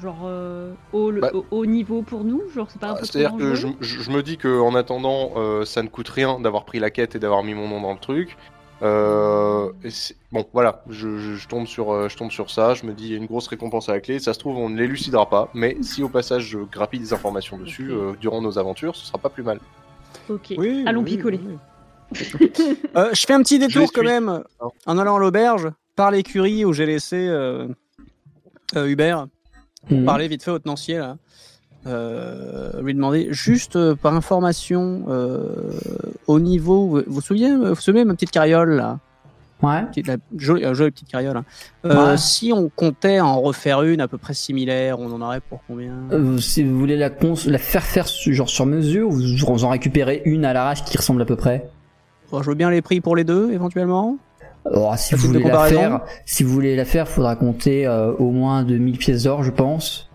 [0.00, 1.30] genre euh, haut, le- Bah.
[1.34, 3.76] haut- haut niveau pour nous, genre c'est pas un peu trop C'est-à-dire que je, dangereux
[3.80, 6.90] je- je me dis que en attendant, euh, ça ne coûte rien d'avoir pris la
[6.90, 8.36] quête et d'avoir mis mon nom dans le truc.
[8.82, 9.90] Euh, et
[10.32, 12.74] bon, voilà, je, je- je tombe sur, euh, je tombe sur ça.
[12.74, 14.18] Je me dis, il y a une grosse récompense à la clé.
[14.18, 15.50] Ça se trouve, on ne l'élucidera pas.
[15.54, 19.18] Mais si au passage, je grappille des informations dessus euh, durant nos aventures, ce sera
[19.18, 19.60] pas plus mal.
[20.28, 21.40] Ok, Oui, allons oui, picoler.
[22.40, 22.52] oui.
[22.96, 24.08] Euh, je fais un petit détour quand suis.
[24.08, 24.42] même
[24.86, 27.68] en allant à l'auberge par l'écurie où j'ai laissé euh,
[28.76, 29.26] euh, Hubert.
[29.90, 30.04] Mhm.
[30.04, 31.16] Parler vite fait au tenancier là.
[31.86, 35.46] Euh, lui demander juste euh, par information euh,
[36.26, 36.86] au niveau.
[36.86, 38.98] Vous vous souvenez, vous souvenez ma petite carriole là?
[39.62, 39.82] Ouais.
[40.06, 41.36] La jolie, la jolie petite carriole.
[41.36, 41.44] hein.
[41.84, 42.16] Euh, Ouais.
[42.16, 45.92] Si on comptait en refaire une à peu près similaire, on en aurait pour combien?
[46.12, 49.68] Euh, si vous voulez la, cons- la faire faire genre sur mesure, ou vous en
[49.68, 51.68] récupérez une à l'arrache qui ressemble à peu près?
[52.32, 54.16] Bon, Je veux bien les prix pour les deux éventuellement?
[54.64, 58.30] Alors, si vous voulez la faire, si vous voulez la faire, faudra compter euh, au
[58.30, 60.09] moins 2000 pièces d'or, je pense.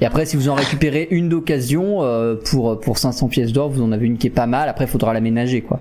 [0.00, 3.82] Et après, si vous en récupérez une d'occasion euh, pour pour 500 pièces d'or, vous
[3.82, 4.68] en avez une qui est pas mal.
[4.68, 5.80] Après, faudra l'aménager, quoi.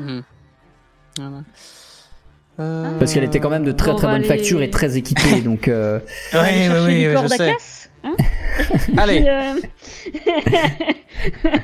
[0.00, 0.22] Mhm.
[1.18, 1.42] Voilà.
[2.60, 4.70] Euh, Parce qu'elle était quand même de très On très va bonne aller- facture et
[4.70, 5.68] très équipée, donc.
[5.68, 6.00] euh,
[6.32, 6.68] Ouais,
[7.22, 7.56] je sais.
[8.04, 8.16] Hein
[8.96, 9.24] Allez.
[9.26, 9.54] Euh,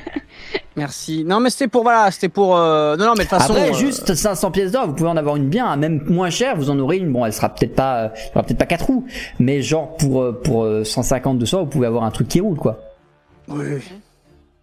[0.75, 1.23] Merci.
[1.23, 2.57] Non, mais c'était pour voilà, c'était pour.
[2.57, 3.53] euh, Non, non, mais de toute façon.
[3.53, 6.29] Après, euh, juste 500 pièces d'or, vous pouvez en avoir une bien, hein, même moins
[6.29, 6.55] chère.
[6.57, 7.11] Vous en aurez une.
[7.11, 9.05] Bon, elle sera peut-être pas, euh, aura peut-être pas quatre roues,
[9.39, 12.57] mais genre pour pour euh, 150 de ça, vous pouvez avoir un truc qui roule,
[12.57, 12.79] quoi.
[13.47, 13.81] Oui.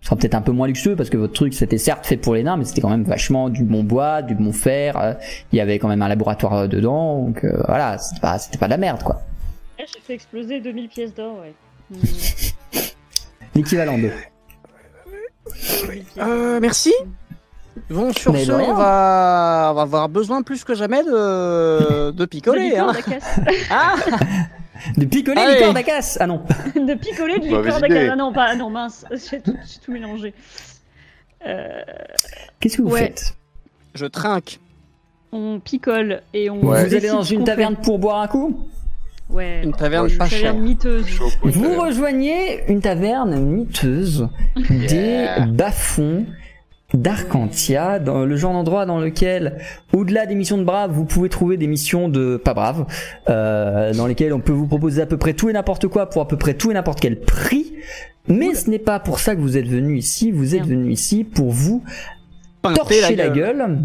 [0.00, 2.34] Ce sera peut-être un peu moins luxueux parce que votre truc c'était certes fait pour
[2.34, 5.14] les nains mais c'était quand même vachement du bon bois, du bon fer, euh,
[5.52, 8.66] il y avait quand même un laboratoire dedans donc euh, voilà, c'était pas, c'était pas
[8.66, 9.22] de la merde quoi.
[9.78, 11.54] J'ai fait exploser 2000 pièces d'or, ouais.
[11.92, 12.78] Hmm,
[13.54, 14.10] L'équivalent de.
[15.86, 16.92] 2000 pièces Euh, merci.
[17.90, 19.68] Bon, sur Mais ce, on va...
[19.72, 22.76] on va avoir besoin plus que jamais de, de De picoler.
[22.76, 22.92] Hein.
[23.70, 23.94] Ah
[24.96, 26.42] De picoler cordes à casse Ah non
[26.74, 27.62] de picoler de idée.
[27.62, 27.80] casse.
[28.10, 30.34] Ah non, pas, non, mince, j'ai tout, j'ai tout mélangé.
[31.46, 31.80] Euh,
[32.60, 33.00] Qu'est-ce que vous Ouais.
[33.00, 33.36] faites?
[33.94, 34.58] Je trinque.
[35.32, 36.60] on picole et on.
[36.64, 36.86] Ouais.
[36.86, 38.66] Vous allez dans une taverne pour boire un coup?
[39.32, 39.62] Ouais.
[39.64, 41.06] Une taverne pas taverne miteuse.
[41.42, 44.28] Vous rejoignez une taverne miteuse
[44.70, 45.40] Yeah.
[45.46, 46.26] des bas-fonds
[46.94, 49.58] d'Arcantia, dans le genre d'endroit dans lequel,
[49.94, 52.84] au-delà des missions de braves, vous pouvez trouver des missions de pas braves,
[53.30, 56.20] euh, dans lesquelles on peut vous proposer à peu près tout et n'importe quoi pour
[56.22, 57.72] à peu près tout et n'importe quel prix.
[58.28, 60.30] Mais ce n'est pas pour ça que vous êtes venu ici.
[60.30, 61.82] Vous êtes venu ici pour vous
[62.60, 63.62] Pinter torcher la gueule.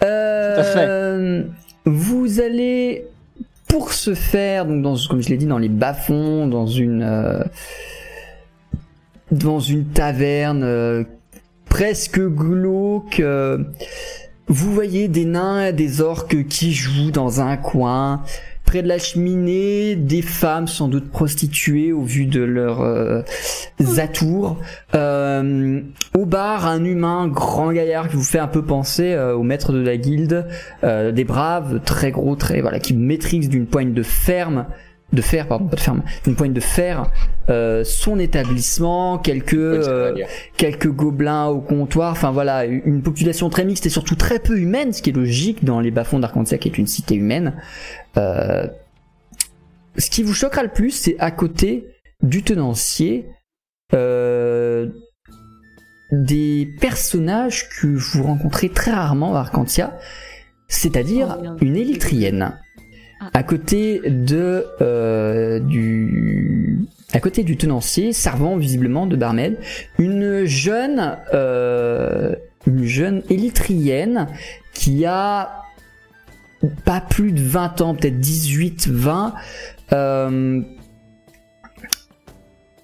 [0.00, 1.42] à Euh,
[1.84, 3.06] vous allez
[3.68, 7.42] pour ce faire, donc dans, comme je l'ai dit, dans les bas-fonds, dans une euh,
[9.30, 11.04] dans une taverne euh,
[11.68, 13.20] presque glauque.
[13.20, 13.64] euh,
[14.48, 18.22] vous voyez des nains et des orques qui jouent dans un coin.
[18.76, 23.22] Près de la cheminée, des femmes sans doute prostituées au vu de leurs euh,
[23.96, 24.58] atours.
[24.94, 25.80] Euh,
[26.14, 29.72] au bar, un humain grand gaillard qui vous fait un peu penser euh, au maître
[29.72, 30.46] de la guilde,
[30.82, 34.66] des braves, très gros, très voilà, qui maîtrise d'une poigne de ferme,
[35.12, 37.10] de fer, pardon, pas de ferme, d'une poigne de fer,
[37.48, 40.14] euh, son établissement, quelques euh,
[40.56, 44.92] quelques gobelins au comptoir, enfin voilà, une population très mixte et surtout très peu humaine,
[44.92, 47.54] ce qui est logique dans les bas-fonds d'Arcantia qui est une cité humaine.
[48.16, 48.66] Euh,
[49.96, 51.86] ce qui vous choquera le plus, c'est à côté
[52.22, 53.26] du tenancier,
[53.94, 54.88] euh,
[56.10, 59.98] des personnages que vous rencontrez très rarement à Arcantia,
[60.68, 62.58] c'est-à-dire Oh, une élytrienne.
[63.32, 66.80] À côté de euh, du
[67.12, 69.58] à côté du tenancier, servant visiblement de barmaid,
[69.98, 72.34] une jeune euh,
[72.66, 74.26] une jeune élytrienne
[74.74, 75.62] qui a
[76.84, 79.34] pas plus de 20 ans, peut-être 18, 20.
[79.92, 80.60] Euh,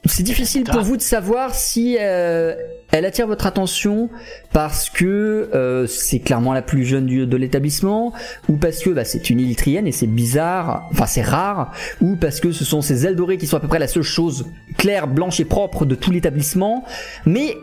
[0.04, 2.54] c'est difficile pour vous de savoir si euh,
[2.90, 4.10] elle attire votre attention
[4.52, 8.12] parce que euh, c'est clairement la plus jeune du- de l'établissement,
[8.48, 12.40] ou parce que bah, c'est une illytrienne et c'est bizarre, enfin c'est rare, ou parce
[12.40, 14.46] que ce sont ces ailes dorées qui sont à peu près la seule chose
[14.76, 16.84] claire, blanche et propre de tout l'établissement,
[17.24, 17.56] mais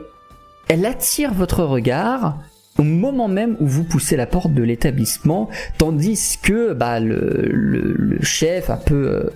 [0.70, 2.40] elle attire votre regard
[2.78, 7.94] au moment même où vous poussez la porte de l'établissement, tandis que bah, le, le-
[7.98, 9.30] le chef un peu euh,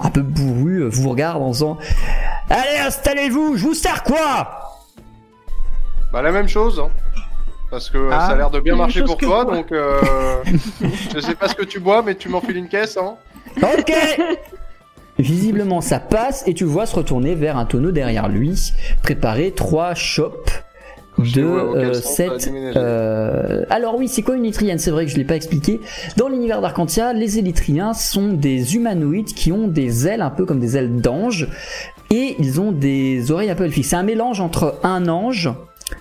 [0.00, 1.78] un peu bourru euh, vous regarde en disant
[2.50, 4.76] Allez installez-vous, je vous sers quoi?
[6.12, 6.80] Bah la même chose.
[6.80, 6.90] Hein.
[7.70, 8.26] Parce que Ah.
[8.26, 10.00] ça a l'air de bien marcher pour toi, donc euh,
[11.14, 13.14] je sais pas ce que tu bois, mais tu m'enfiles une caisse, hein.
[13.62, 13.92] Ok
[15.18, 19.94] Visiblement ça passe et tu vois se retourner vers un tonneau derrière lui, préparer trois
[19.94, 20.50] chopes
[21.18, 22.50] de euh, cette...
[22.76, 25.80] euh, Alors oui, c'est quoi une élytrienne C'est vrai que je l'ai pas expliqué.
[26.16, 30.60] Dans l'univers d'Arcantia, les élytriens sont des humanoïdes qui ont des ailes un peu comme
[30.60, 31.48] des ailes d'ange
[32.10, 33.86] et ils ont des oreilles un peu elfiques.
[33.86, 35.50] C'est un mélange entre un ange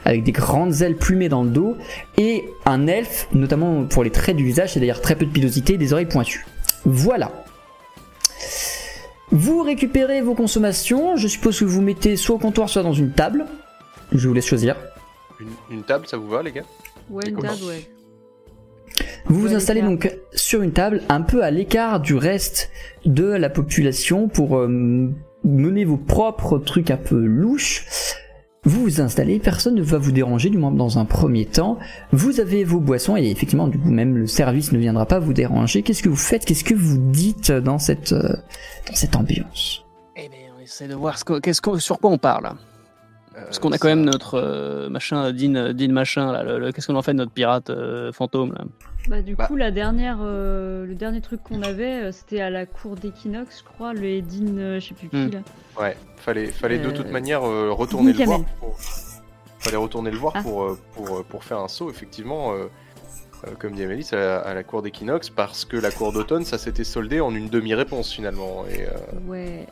[0.04, 1.78] avec des grandes ailes plumées dans le dos
[2.18, 5.74] et un elfe, notamment pour les traits du visage, c'est d'ailleurs très peu de pilosité
[5.74, 6.46] et des oreilles pointues.
[6.86, 7.32] Voilà.
[9.32, 13.12] Vous récupérez vos consommations, je suppose que vous mettez soit au comptoir, soit dans une
[13.12, 13.46] table.
[14.12, 14.76] Je vous laisse choisir.
[15.40, 15.48] Une,
[15.78, 16.64] une table, ça vous va, les gars?
[17.10, 17.90] Ouais, une table, ouais.
[19.26, 22.70] Vous vous installez donc sur une table un peu à l'écart du reste
[23.06, 24.68] de la population pour euh,
[25.44, 27.86] menez vos propres trucs un peu louches.
[28.64, 31.78] Vous vous installez, personne ne va vous déranger, du moins dans un premier temps.
[32.12, 35.34] Vous avez vos boissons et effectivement, du coup, même le service ne viendra pas vous
[35.34, 35.84] déranger.
[35.84, 36.46] Qu'est-ce que vous faites?
[36.46, 38.36] Qu'est-ce que vous dites dans cette, euh,
[38.88, 39.86] dans cette ambiance?
[40.16, 42.54] Eh bien, on essaie de voir ce qu'on- qu'est-ce qu'on- sur quoi on parle.
[43.44, 46.44] Parce qu'on a quand même notre euh, machin, Dean, Dean machin, là.
[46.44, 48.64] le- le- Qu'est-ce qu'on en fait de notre pirate euh, fantôme, là?
[49.08, 49.46] Bah, du Bah.
[49.46, 53.64] coup, la dernière, euh, le dernier truc qu'on avait, c'était à la cour d'Equinox, je
[53.64, 55.32] crois, le Edine, euh, je sais plus qui, Hmm.
[55.32, 55.40] là.
[55.82, 58.42] Ouais, fallait, fallait de toute manière euh, retourner le voir.
[58.60, 58.76] Pour...
[59.60, 60.42] Fallait retourner le voir Ah.
[60.42, 62.66] pour, pour, pour faire un saut, effectivement, euh,
[63.48, 66.46] euh, comme dit Amélie, à, la- à la cour d'Equinox, parce que la cour d'automne,
[66.46, 68.64] ça s'était soldé en une demi-réponse finalement.
[68.70, 68.92] Et euh,
[69.28, 69.68] Ouais.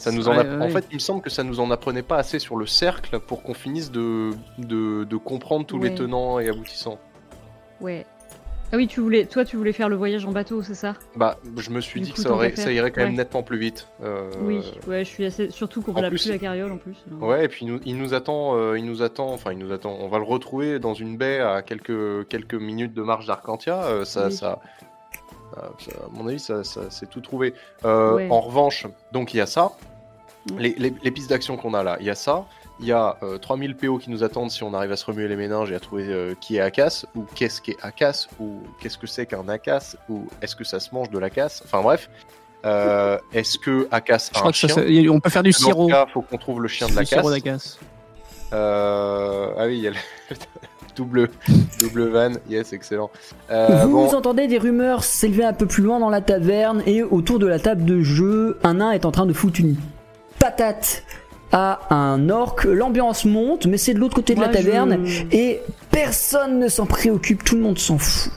[0.00, 0.70] Ça nous en, Ouais, a- ouais, en ouais.
[0.70, 3.42] fait, il me semble que ça nous en apprenait pas assez sur le cercle pour
[3.42, 6.98] qu'on finisse de, de, de comprendre tous les tenants et aboutissants.
[7.80, 8.06] Ouais.
[8.72, 10.94] Ah oui, tu voulais, toi, tu voulais faire le voyage en bateau, c'est ça?
[11.16, 13.42] Bah, je me suis Du dit coup, que ça, aurait, ça irait quand même nettement
[13.42, 13.88] plus vite.
[14.00, 15.50] Euh, Oui, ouais, je suis assez.
[15.50, 16.94] Surtout qu'on n'a plus, plus la carriole en plus.
[17.10, 17.28] alors.
[17.30, 19.72] Ouais, et puis il nous, il nous attend, euh, il nous attend, enfin il nous
[19.72, 19.96] attend.
[20.00, 23.82] On va le retrouver dans une baie à quelques quelques minutes de marche d'Arcantia.
[23.86, 24.32] euh, ça, Oui.
[24.34, 24.60] ça,
[25.56, 27.54] euh, ça- à mon avis, ça, ça c'est tout trouvé.
[27.84, 28.28] Euh, Ouais.
[28.30, 29.72] En revanche, donc il y a ça.
[30.50, 30.58] Mm.
[30.58, 32.46] Les, les- les pistes d'action qu'on a là, il y a ça.
[32.78, 35.28] Il y a euh, 3000 PO qui nous attendent si on arrive à se remuer
[35.28, 38.96] les méninges et à trouver euh, qui est Akas, ou qu'est-ce qu'est Akas, ou qu'est-ce
[38.96, 41.62] que c'est qu'un Akas, ou est-ce que ça se mange de la casse?
[41.66, 42.08] Enfin bref,
[42.64, 44.76] Euh, est-ce que Akas Je a un crois que ça, chien?
[44.76, 45.88] ça- on peut faire du sirop.
[45.88, 47.30] cas, faut qu'on trouve le chien de la sirop casse.
[47.32, 47.78] d'acace.
[48.52, 49.96] Euh, Ah oui, il y a le
[50.96, 51.28] double,
[51.80, 53.10] double van, yes, excellent.
[53.50, 57.02] Euh, vous bon, entendez des rumeurs s'élever un peu plus loin dans la taverne et
[57.02, 59.76] autour de la table de jeu, un nain est en train de foutre une
[60.40, 61.04] patate
[61.52, 62.64] à un orc.
[62.64, 65.60] L'ambiance monte, mais c'est de l'autre côté de la je- taverne et
[65.92, 68.32] personne ne s'en préoccupe, tout le monde s'en fout.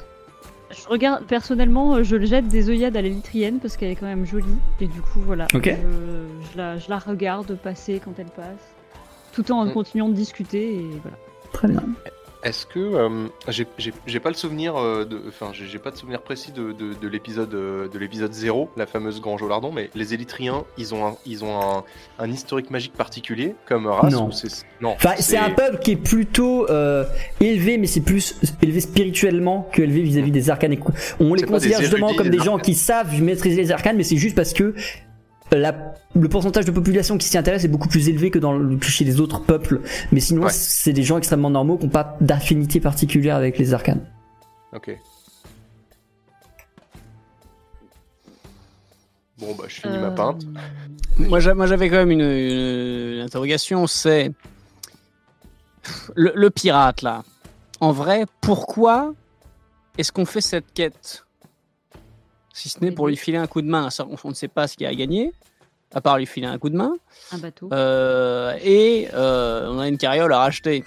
[0.72, 3.96] Je regarde personnellement, euh, je le jette des œillades à la litrienne parce qu'elle est
[3.96, 5.48] quand même jolie et du coup voilà.
[5.54, 5.66] Ok.
[5.66, 8.74] Je, je la, je la regarde passer quand elle passe,
[9.34, 9.74] tout en Mm.
[9.74, 11.18] continuant de discuter et voilà.
[11.54, 11.84] Très bien.
[12.44, 16.22] Est-ce que euh, j'ai- pas le souvenir, euh, de, enfin, j'ai j'ai pas de souvenir
[16.22, 19.90] précis de, de, de l'épisode euh, de l'épisode 0, la fameuse Grange au Lardon, mais
[19.96, 21.84] les Élytriens, ils ont un, ils ont un,
[22.20, 24.14] un historique magique particulier comme race.
[24.14, 24.30] Non.
[24.82, 24.90] non.
[24.92, 27.06] Enfin, c'est un peuple qui est plutôt euh,
[27.40, 30.76] élevé, mais c'est plus élevé spirituellement que élevé vis-à-vis des arcanes.
[31.20, 34.18] On les considère justement comme des des gens qui savent maîtriser les arcanes, mais c'est
[34.18, 34.74] juste parce que
[35.56, 38.78] la- le pourcentage de population qui s'y intéresse est beaucoup plus élevé que, dans le,
[38.78, 39.82] que chez les autres peuples.
[40.12, 40.52] Mais sinon, Ouais.
[40.52, 44.02] c'est des gens extrêmement normaux qui n'ont pas d'affinité particulière avec les arcanes.
[44.74, 44.98] Ok.
[49.40, 50.44] Bon bah je finis ma Euh, pinte.
[51.18, 54.32] Moi, j'a- moi, j'avais quand même une, une- une interrogation, c'est
[56.16, 57.24] le, le pirate là.
[57.80, 59.14] En vrai, pourquoi
[59.98, 61.23] est-ce qu'on fait cette quête?
[62.54, 64.48] Si ce n'est pour lui filer un coup de main, ça, on, on ne sait
[64.48, 65.34] pas ce qu'il y a à gagner,
[65.94, 66.94] à part lui filer un coup de main.
[67.32, 67.68] Un bateau.
[67.74, 70.84] Euh, et euh, on a une carriole à racheter.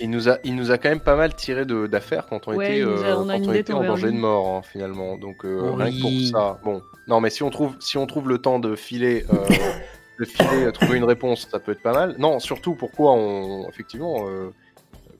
[0.00, 2.66] Il nous a, il nous a quand même pas mal tiré d'affaires quand on Ouais,
[2.66, 5.16] était, il nous a- euh, on quand on était en danger de mort hein, finalement.
[5.16, 5.82] Donc euh, Oui.
[5.84, 6.60] rien que pour ça.
[6.64, 9.44] Bon, non mais si on trouve, si on trouve le temps de filer, euh,
[10.18, 12.16] de filer, trouver une réponse, ça peut être pas mal.
[12.18, 14.50] Non, surtout pourquoi on, effectivement, euh,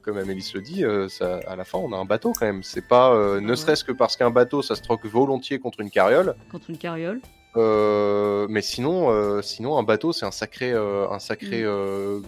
[0.02, 2.62] comme Amélie le dit, euh, ça, à la fin on a un bateau quand même.
[2.62, 3.56] C'est pas, euh, ne Ouais.
[3.56, 6.34] serait-ce que parce qu'un bateau ça se troque volontiers contre une carriole.
[6.50, 7.20] Contre une carriole.
[7.56, 11.66] Euh, mais sinon, euh, sinon un bateau c'est un sacré, euh, un sacré Mm.
[11.66, 12.20] euh,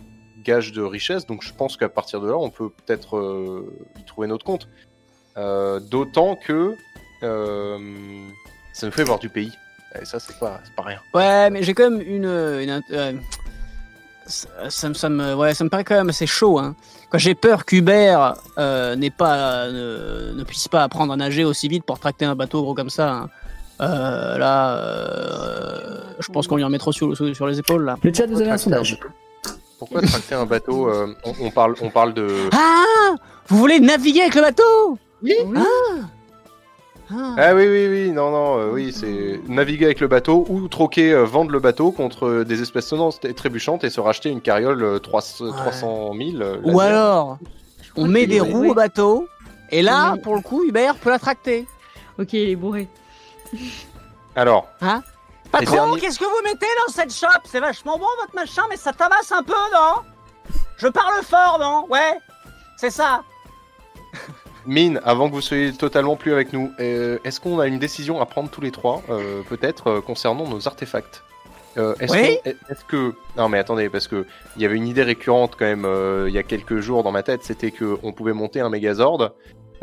[0.42, 1.26] gage de richesse.
[1.26, 4.68] Donc je pense qu'à partir de là, on peut peut-être euh, y trouver notre compte.
[5.36, 6.74] Euh, D'autant que
[7.22, 7.78] euh,
[8.72, 9.52] ça nous fait voir du pays.
[10.00, 10.98] Et ça, c'est pas, c'est pas rien.
[11.14, 12.26] Ouais, mais j'ai quand même une.
[12.26, 13.12] euh,
[14.26, 16.58] ça, ça me- ça me, ouais, ça me paraît quand même assez chaud.
[16.58, 16.74] Hein.
[17.18, 21.84] J'ai peur qu'Hubert euh, n'ait pas, ne, ne puisse pas apprendre à nager aussi vite
[21.84, 23.10] pour tracter un bateau gros comme ça.
[23.12, 23.30] hein.
[23.80, 27.84] Euh, là, euh, je pense qu'on lui en met trop sur, sur, sur les épaules
[27.84, 27.96] là.
[28.02, 29.00] Le chat, vous avez un Pourquoi tracter sondage.
[29.78, 32.28] Pourquoi tracter un bateau euh, on, on parle, on parle de.
[32.52, 33.14] Ah
[33.48, 34.98] Vous voulez naviguer avec le bateau?
[35.22, 35.34] Oui.
[35.56, 35.62] Ah.
[37.10, 41.12] Ah oui, oui, oui, non, non, euh, oui, c'est naviguer avec le bateau ou troquer,
[41.12, 44.40] euh, vendre le bateau contre euh, des espèces sonnantes et trébuchantes et se racheter une
[44.40, 46.40] carriole euh, 300 300 000.
[46.40, 47.38] euh, Ou alors,
[47.96, 49.28] on met des roues au bateau,
[49.70, 50.20] et là, Oui.
[50.20, 51.66] pour le coup, Hubert peut la tracter.
[52.18, 52.88] Ok, il est bourré.
[54.36, 54.66] Alors,
[55.52, 58.76] Patron, derniers- qu'est-ce que vous mettez dans cette shop C'est vachement bon votre machin, mais
[58.76, 60.02] ça tabasse un peu, non?
[60.78, 61.86] Je parle fort, non?
[61.88, 62.18] Ouais,
[62.76, 63.22] c'est ça.
[64.66, 68.20] Mine, avant que vous soyez totalement plus avec nous, euh, est-ce qu'on a une décision
[68.20, 71.22] à prendre tous les trois, euh, peut-être, euh, concernant nos artefacts
[71.76, 72.38] Euh, est-ce Oui.
[72.44, 75.84] est- que non mais attendez parce que il y avait une idée récurrente quand même
[75.84, 78.68] euh, il y a quelques jours dans ma tête c'était que on pouvait monter un
[78.68, 79.32] Megazord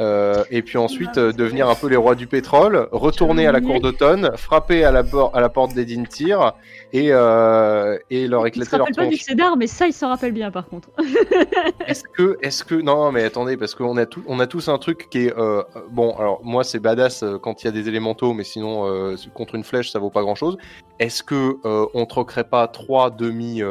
[0.02, 3.61] Euh, et puis ensuite euh, devenir un peu les rois du pétrole, retourner à la
[3.61, 5.03] cour d'automne, frapper à la,
[5.34, 6.53] à la porte des Dintir
[6.91, 9.26] et, euh, et leur éclater leur rappelle pas du tronche.
[9.26, 10.90] Cédar, mais ça, il s'en rappelle bien par contre.
[11.88, 14.78] Est-ce que, est-ce que, non, mais attendez, parce qu'on a, tout, on a tous un
[14.78, 15.61] truc qui est, euh,
[15.91, 19.64] bon, alors moi c'est badass quand il y a des élémentaux, mais sinon contre une
[19.64, 20.57] flèche ça vaut pas grand-chose.
[20.99, 21.57] Est-ce que
[21.94, 23.61] on troquerait pas trois demi,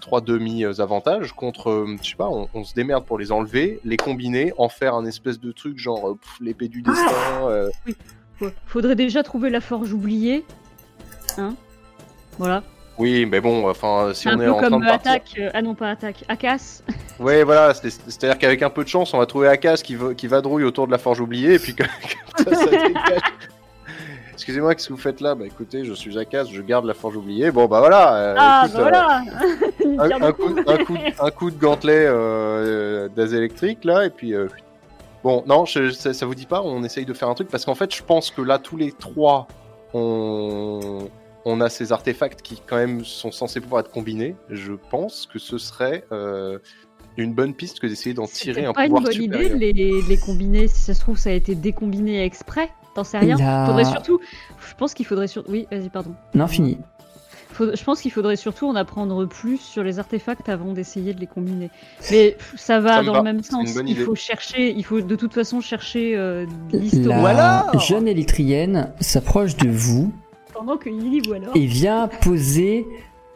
[0.00, 3.30] trois demi euh, avantages contre, euh, je sais pas, on, on se démerde pour les
[3.32, 7.48] enlever, les combiner, en faire un espèce de truc genre euh, l'épée du destin.
[7.48, 7.68] euh,
[8.40, 8.54] Ouais.
[8.66, 10.44] Faudrait déjà trouver la forge oubliée.
[11.38, 11.54] Hein
[12.38, 12.62] Voilà.
[12.96, 15.12] Oui, mais bon, enfin, si un on est en train comme de partir.
[15.12, 15.34] attaque.
[15.38, 16.24] euh, ah non, pas attaque.
[16.28, 16.82] Akas.
[17.20, 20.14] Ouais, voilà, c'est- c'est-à-dire qu'avec un peu de chance, on va trouver Akas qui, va-
[20.14, 21.88] qui vadrouille autour de la forge oubliée, et puis comme
[22.38, 23.20] ça, ça dégage.
[24.38, 25.34] Excusez-moi, qu'est-ce que vous faites là?
[25.34, 27.50] Bah écoutez, je suis Akas, je garde la forge oubliée.
[27.50, 28.14] Bon, bah voilà.
[28.16, 29.22] euh, ah, écoute, bah voilà
[29.84, 30.62] euh, pierre un, coup, coups.
[30.68, 34.34] un, coup, un coup de gantelet euh, d'az électrique, là, et puis.
[34.34, 34.46] euh,
[35.24, 37.64] Bon, non, je- ça, ça vous dit pas, on essaye de faire un truc, parce
[37.64, 39.48] qu'en fait, je pense que là, tous les trois,
[39.92, 41.08] on,
[41.44, 44.36] on a ces artefacts qui, quand même, sont censés pouvoir être combinés.
[44.48, 46.58] Je pense que ce serait euh,
[47.16, 49.56] une bonne piste que d'essayer d'en tirer un pas une pouvoir bonne supérieur.
[49.56, 50.68] idée de les, de les combiner.
[50.68, 52.70] Si ça se trouve, ça a été décombiné exprès.
[52.98, 53.36] T'en sais rien.
[53.38, 54.20] La- Faudrait surtout.
[54.68, 55.50] Je pense qu'il faudrait surtout.
[55.50, 56.10] Oui, vas-y, pardon.
[56.34, 56.78] Non, fini.
[57.52, 61.20] Faut- Je pense qu'il faudrait surtout en apprendre plus sur les artefacts avant d'essayer de
[61.20, 61.70] les combiner.
[62.10, 63.68] Mais ça va Ça dans va, le même sens.
[63.84, 64.02] Il idée.
[64.04, 67.22] faut chercher, il faut de toute façon chercher euh, La l'histoire.
[67.22, 70.12] Ou alors jeune élytrienne s'approche de vous
[70.54, 71.56] Pendant que Lily ou alors.
[71.56, 72.86] et vient poser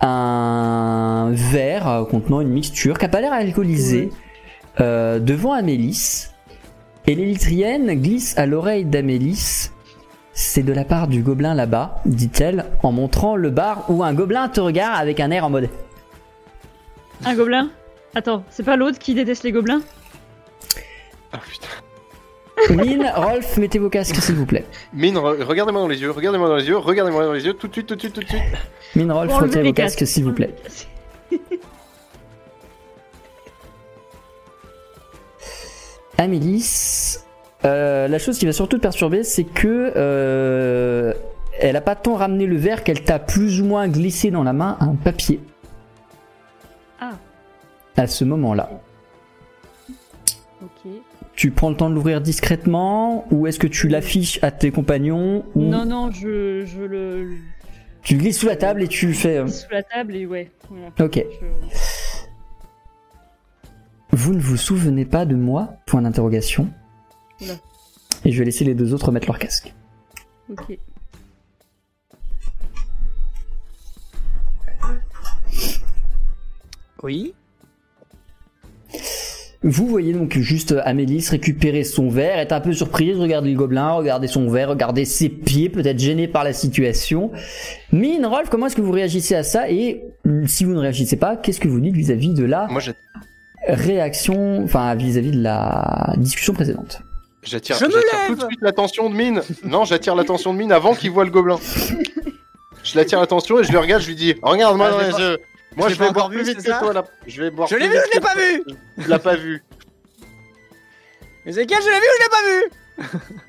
[0.00, 4.10] un verre contenant une mixture qui n'a pas l'air alcoolisée
[4.80, 6.26] euh, devant Amélis.
[7.06, 9.70] Et l'élytrienne glisse à l'oreille d'Amélis.
[10.34, 14.48] C'est de la part du gobelin là-bas, dit-elle, en montrant le bar où un gobelin
[14.48, 15.68] te regarde avec un air en mode
[17.26, 17.68] Un gobelin?
[18.14, 19.82] Attends, c'est pas l'autre qui déteste les gobelins?
[21.32, 21.68] Ah putain.
[22.82, 24.64] Mine, Rolf, mettez vos casques s'il vous plaît.
[24.94, 27.66] Mine, re- regardez-moi dans les yeux, regardez-moi dans les yeux, regardez-moi dans les yeux, tout
[27.68, 28.42] de suite, tout de suite, tout de suite.
[28.94, 30.54] Mine, Rolf, les vos casques s'il vous plaît.
[36.22, 37.18] Amélis,
[37.64, 41.12] euh, la chose qui va surtout te perturber, c'est que euh,
[41.60, 44.52] elle a pas tant ramené le verre qu'elle t'a plus ou moins glissé dans la
[44.52, 45.40] main un papier.
[47.00, 47.12] Ah.
[47.96, 48.70] À ce moment-là,
[50.62, 50.90] Ok.
[51.34, 55.44] tu prends le temps de l'ouvrir discrètement ou est-ce que tu l'affiches à tes compagnons
[55.54, 57.24] ou Non, non, je, je le.
[57.24, 57.36] le-
[58.02, 59.36] tu le glisses sous la table et tu fais.
[59.38, 60.50] euh, sous la table et ouais.
[60.70, 60.86] Voilà.
[61.00, 61.16] Ok.
[61.40, 61.46] Je-
[64.12, 65.74] Vous ne vous souvenez pas de moi?
[65.86, 66.68] Point d'interrogation.
[68.24, 69.72] Et je vais laisser les deux autres mettre leur casque.
[70.50, 70.78] Ok.
[77.02, 77.34] Oui.
[79.64, 83.92] Vous voyez donc juste Amélis récupérer son verre, être un peu surprise, regarder le gobelin,
[83.92, 87.30] regarder son verre, regarder ses pieds, peut-être gêné par la situation.
[87.92, 89.70] Mine, Rolf, comment est-ce que vous réagissez à ça?
[89.70, 90.02] Et
[90.46, 92.92] si vous ne réagissez pas, qu'est-ce que vous dites vis-à-vis de la Moi, j'ai-
[93.66, 97.02] réaction, enfin vis-à-vis de la discussion précédente
[97.42, 99.42] j'attire tout de suite l'attention de Mine.
[99.64, 101.58] Non, j'attire l'attention de Mine avant qu'il voit le gobelin.
[102.84, 105.22] Je l'attire l'attention et je le regarde, je lui dis Regarde-moi Ah, dans je les
[105.22, 105.38] yeux.
[105.76, 107.04] Moi, je vais pas boire plus vu, vite c'est que toi là.
[107.28, 108.64] Je vais boire Je l'ai vu, je l'ai pas vu
[108.98, 109.64] Je l'ai pas vu.
[111.46, 113.28] Ezekiel, je l'ai vu ou je l'ai pas vu?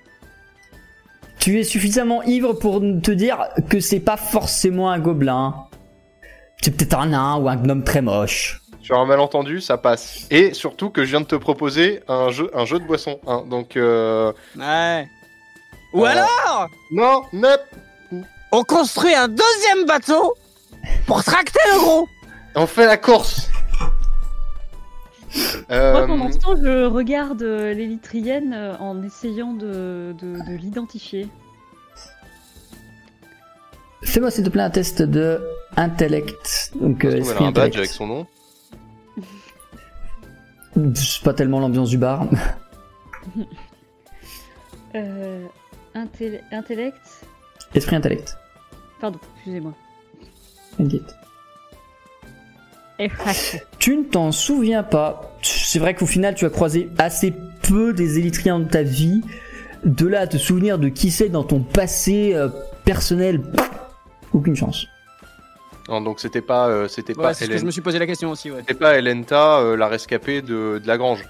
[1.40, 5.56] Tu es suffisamment ivre pour te dire que c'est pas forcément un gobelin.
[6.62, 8.62] C'est peut-être un nain ou un gnome très moche.
[8.84, 10.28] Sur un malentendu, ça passe.
[10.30, 13.20] Et surtout que je viens de te proposer un jeu, un jeu de boisson.
[13.28, 13.44] hein.
[13.50, 14.32] Donc, euh...
[14.58, 15.08] Ouais.
[15.94, 17.62] Ou Euh, alors, non, nep.
[18.52, 20.34] on construit un deuxième bateau
[21.08, 22.08] pour tracter le gros
[22.56, 23.48] On fait la course.
[25.72, 30.56] Euh, Moi, pendant ce temps, je regarde euh, l'élytrienne euh, en essayant de, de, de
[30.58, 31.28] l'identifier.
[34.04, 35.42] Fais-moi s'il te plaît un test de
[35.78, 36.72] intellect.
[36.76, 38.28] Donc euh, elle esprit a un badge avec son nom.
[40.96, 42.28] C'est pas tellement l'ambiance du bar.
[44.96, 45.46] Euh,
[45.96, 46.98] intel- intellect
[47.74, 48.38] Esprit intellect.
[49.02, 49.74] Pardon, excusez-moi.
[53.80, 55.36] Tu ne t'en souviens pas.
[55.42, 57.34] C'est vrai qu'au final, tu as croisé assez
[57.64, 59.22] peu des élytriens de ta vie.
[59.84, 62.50] De là à te souvenir de qui c'est dans ton passé euh,
[62.86, 63.42] personnel,
[64.32, 64.88] aucune chance.
[65.90, 68.08] Non, donc c'était pas, euh, c'était pas c'est ce que je me suis posé la
[68.08, 68.60] question aussi, ouais.
[68.60, 71.28] C'était pas Elenta, euh, la rescapée de, de la grange.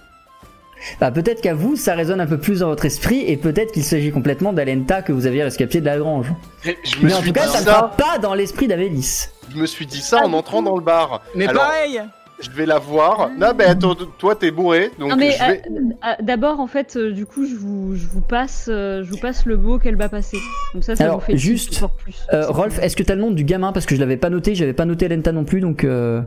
[1.00, 3.84] Bah, peut-être qu'à vous, ça résonne un peu plus dans votre esprit, et peut-être qu'il
[3.84, 6.32] s'agit complètement d'Alenta que vous aviez rescapé de la grange.
[6.64, 6.70] Je
[7.00, 9.30] me Mais en tout cas, ça ne sera pas dans l'esprit d'Amélis.
[9.50, 11.22] Je me suis dit ça en entrant dans le bar.
[11.36, 12.02] Mais Alors, pareil
[12.44, 13.30] je vais la voir.
[13.38, 15.62] Non, mais attends, toi t'es bourré, donc Non mais je vais.
[15.70, 19.10] euh, euh, d'abord en fait euh, du coup je vous, je vous passe euh, je
[19.12, 20.38] vous passe le mot qu'elle va passer.
[20.72, 22.26] Comme ça ça Alors, vous fait juste, encore plus.
[22.34, 23.72] Euh, Rolf, est-ce que t'as le nom du gamin?
[23.72, 25.84] Parce que je l'avais pas noté, j'avais pas noté Lenta non plus, donc.
[25.84, 26.22] euh,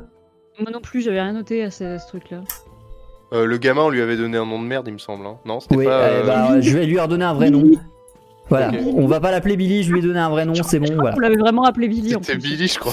[0.60, 2.40] Moi non plus j'avais rien noté à ce, à ce truc là.
[3.32, 5.26] Euh, le gamin, on lui avait donné un nom de merde, il me semble.
[5.26, 5.36] hein.
[5.44, 5.90] Non, c'était Oui, pas.
[6.00, 7.64] euh, euh, bah, je vais lui redonner un vrai nom.
[8.48, 10.94] Voilà, on va pas l'appeler Billy, je lui ai donné un vrai nom, c'est bon,
[10.94, 11.16] voilà.
[11.16, 12.50] On l'avait vraiment appelé Billy en C'était plus.
[12.50, 12.92] Billy, je crois.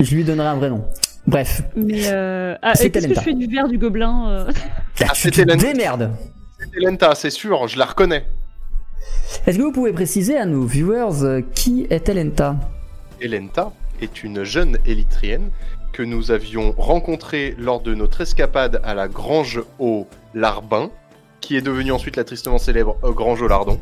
[0.00, 0.84] Je lui donnerai un vrai nom.
[1.26, 2.56] Bref, Mais euh...
[2.62, 4.52] ah, qu'est-ce que je fais du verre du gobelin euh
[5.00, 5.72] Ah, tu c'était Lenta.
[5.72, 6.10] démerdes.
[6.58, 8.24] C'était Lenta, c'est sûr, je la reconnais.
[9.46, 12.56] Est-ce que vous pouvez préciser à nos viewers euh, qui est Elenta
[13.20, 15.50] Elenta est une jeune élytrienne
[15.92, 20.90] que nous avions rencontrée lors de notre escapade à la Grange au Larbin,
[21.40, 23.80] qui est devenue ensuite la tristement célèbre euh, Grange au Lardon.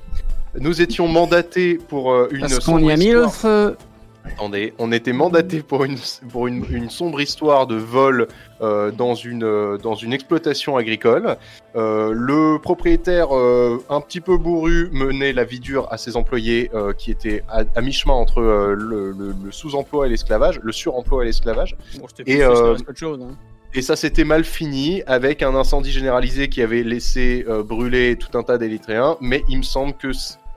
[0.58, 3.76] Nous étions mandatés pour euh, une Parce qu'on y a mis le feu.
[4.24, 5.96] Attendez, on était mandaté pour une
[6.30, 8.28] pour une, une sombre histoire de vol
[8.60, 11.36] euh, dans une euh, dans une exploitation agricole.
[11.76, 16.70] Euh, le propriétaire euh, un petit peu bourru menait la vie dure à ses employés
[16.98, 21.26] qui étaient à, à mi-chemin entre le, le- le sous-emploi et l'esclavage, le suremploi et
[21.26, 21.76] l'esclavage.
[21.98, 23.36] Bon, Et, hein.
[23.72, 28.36] Et ça s'était mal fini avec un incendie généralisé qui avait laissé euh, brûler tout
[28.36, 29.16] un tas d'Érythréens.
[29.20, 30.08] Mais il me semble que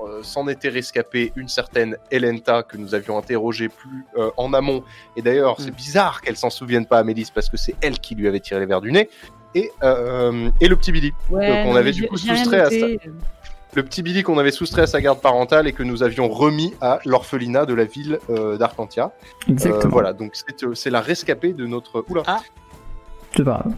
[0.07, 4.83] euh, s'en était rescapée une certaine Elenta que nous avions interrogée plus euh, en amont.
[5.15, 5.75] Et d'ailleurs, c'est Mm.
[5.75, 8.65] bizarre qu'elle s'en souvienne pas, Amélis, parce que c'est elle qui lui avait tiré les
[8.65, 9.09] verres du nez.
[9.55, 11.11] Et, euh, et le petit Billy.
[11.29, 12.99] Ouais, Donc, on non, avait du coup soustrait à noté.
[13.75, 16.75] Le petit Billy qu'on avait soustrait à sa garde parentale et que nous avions remis
[16.79, 19.05] à l'orphelinat de la ville euh, d'Arcantia.
[19.05, 19.91] Euh, Exactement.
[19.91, 22.05] voilà, donc c'est euh, c'est la rescapée de notre...
[22.07, 22.41] Oula grave.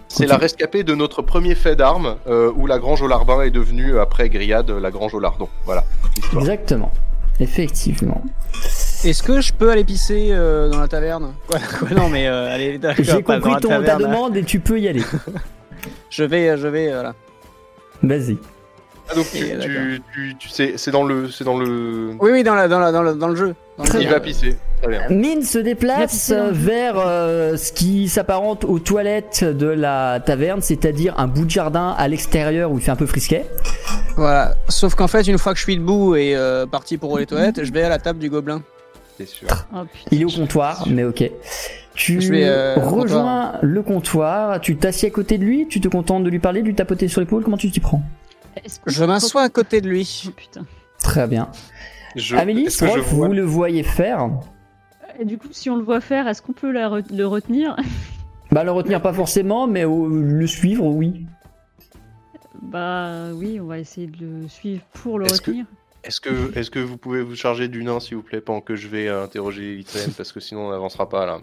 [0.07, 3.51] C'est la rescapée de notre premier fait d'armes, euh, où la Grange au Larbin est
[3.51, 5.49] devenue, après Grillade, la Grange au Lardon.
[5.65, 5.83] Voilà.
[6.33, 6.91] Exactement.
[7.39, 8.23] Effectivement.
[9.03, 11.33] Est-ce que je peux aller pisser euh, dans la taverne?
[11.47, 14.59] Quoi, quoi, Non, mais euh, allez, d'accord, J'ai compris la ton, ta demande et tu
[14.59, 15.03] peux y aller.
[16.09, 17.13] Je vais, je vais, voilà.
[18.01, 18.37] Vas-y.
[19.09, 21.29] Ah, donc tu, tu, tu, tu sais, c'est dans le...
[21.29, 22.15] C'est dans le...
[22.19, 23.55] Oui, oui, dans, la, dans, la, dans, le, dans le jeu.
[23.83, 24.57] Très Il va pisser.
[24.81, 25.09] Très bien.
[25.09, 31.27] Mine se déplace vers euh, ce qui s'apparente aux toilettes de la taverne, c'est-à-dire un
[31.27, 33.45] bout de jardin à l'extérieur où il fait un peu frisquet.
[34.15, 34.55] Voilà.
[34.69, 37.63] Sauf qu'en fait, une fois que je suis debout et euh, parti pour les toilettes,
[37.63, 38.63] je vais à la table du gobelin.
[39.17, 39.47] C'est sûr.
[39.73, 40.09] Oh, putain.
[40.11, 41.29] Il est au comptoir, mais ok.
[41.93, 45.87] Tu Je vais, euh, rejoins le comptoir, tu t'assieds à côté de lui, tu te
[45.87, 48.01] contentes de lui parler, de lui tapoter sur l'épaule, comment tu t'y prends?
[48.85, 50.23] Je m'assois à côté de lui.
[50.27, 50.65] Oh putain.
[51.01, 51.49] Très bien.
[52.15, 52.35] Je...
[52.35, 54.29] Amélie, est-ce que je Rolf, vois- vous le voyez faire.
[55.19, 57.75] Et du coup, si on le voit faire, est-ce qu'on peut la re- le retenir?
[58.51, 61.25] Bah le retenir pas forcément, mais au- le suivre, oui.
[62.61, 65.65] Bah oui, on va essayer de le suivre pour le Est-ce que- retenir.
[66.03, 68.75] Est-ce que, est-ce que vous pouvez vous charger du nain, s'il vous plaît, pendant que
[68.75, 71.39] je vais euh, interroger l'Élytréenne, parce que sinon on n'avancera pas là.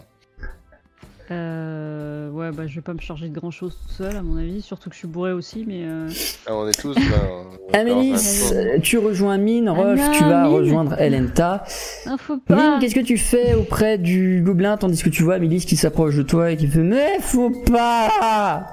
[1.31, 4.37] Euh, ouais, bah je vais pas me charger de grand chose tout seul, à mon
[4.37, 4.61] avis.
[4.61, 5.83] Surtout que je suis bourré aussi, mais.
[5.85, 6.09] euh,
[6.45, 8.51] Ah, on est tous va Amélis,
[8.81, 10.53] tu rejoins Mine, Rolf, Ah non, tu vas Mine.
[10.53, 11.63] rejoindre Elenta.
[12.07, 12.77] Non, faut Mine, pas.
[12.81, 16.23] qu'est-ce que tu fais auprès du gobelin tandis que tu vois Amélis qui s'approche de
[16.23, 18.67] toi et qui fait Mais faut pas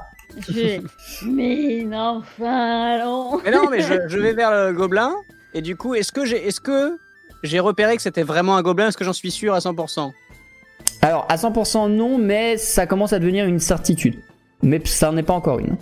[1.26, 3.40] non, enfin, allons.
[3.44, 5.12] Mais non, mais je, je vais vers le gobelin.
[5.54, 6.96] Et du coup, est-ce que j'ai, est-ce que
[7.42, 8.88] j'ai repéré que c'était vraiment un gobelin?
[8.88, 10.12] Est-ce que j'en suis sûr à 100%
[11.02, 14.20] Alors, à 100% non, mais ça commence à devenir une certitude.
[14.62, 15.76] Mais ça n'en est pas encore une.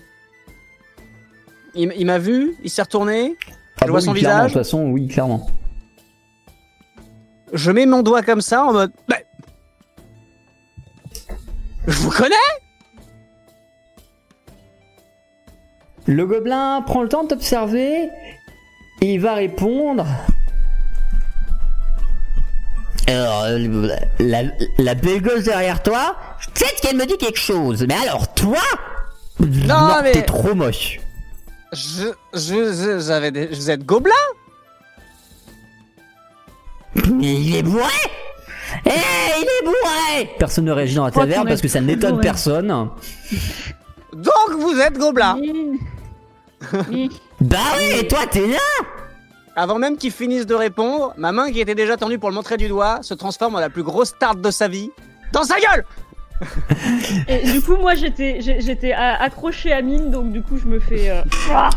[1.74, 3.36] Il, m'a vu, il s'est retourné.
[3.81, 4.53] Ah Je vois bah son oui, visage.
[4.53, 5.47] De toute façon, oui, clairement.
[7.53, 8.93] Je mets mon doigt comme ça en mode.
[9.09, 9.16] Bah,
[11.86, 12.35] je vous connais
[16.07, 18.09] Le gobelin prend le temps de t'observer
[19.01, 20.07] et il va répondre.
[23.09, 24.43] Alors, euh, la,
[24.78, 26.14] la belle gosse derrière toi,
[26.55, 28.59] peut-être qu'elle me dit quelque chose, mais alors toi
[29.40, 31.01] Non, mais- t'es trop moche.
[31.72, 32.39] Je, je,
[32.72, 34.14] je- j'avais des- vous êtes gobelin
[37.12, 37.85] Mais il est bourré.
[38.85, 40.30] Eh, il est bourré.
[40.39, 42.68] Personne ne réagit dans la taverne parce que ça n'étonne personne.
[44.12, 45.39] Donc vous êtes gobelin
[47.40, 48.59] Bah oui, et toi t'es là
[49.60, 52.56] Avant même qu'il finisse de répondre, ma main qui était déjà tendue pour le montrer
[52.56, 54.90] du doigt se transforme en la plus grosse tarte de sa vie.
[55.32, 55.85] Dans sa gueule
[57.28, 61.10] Et du coup, moi, j'étais, j'étais accroché à mine, donc du coup, je me fais.
[61.10, 61.22] euh,
[61.52, 61.70] ah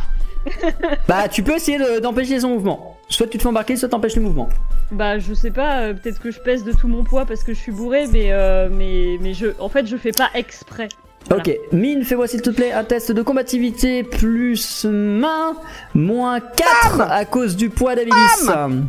[1.08, 2.98] Bah tu peux essayer de- d'empêcher son mouvement.
[3.10, 4.48] Soit tu te fais embarquer, soit t'empêches le mouvement.
[4.92, 5.80] Bah, je sais pas.
[5.82, 8.32] euh, peut-être que je pèse de tout mon poids parce que je suis bourré, mais
[8.32, 10.90] euh, mais mais je, en fait, je fais pas exprès.
[11.30, 11.44] Voilà.
[11.44, 15.56] Ok, Mine, fais-moi s'il te plaît un test de combativité plus main,
[15.94, 18.82] moins 4 à cause du poids d'Amélis.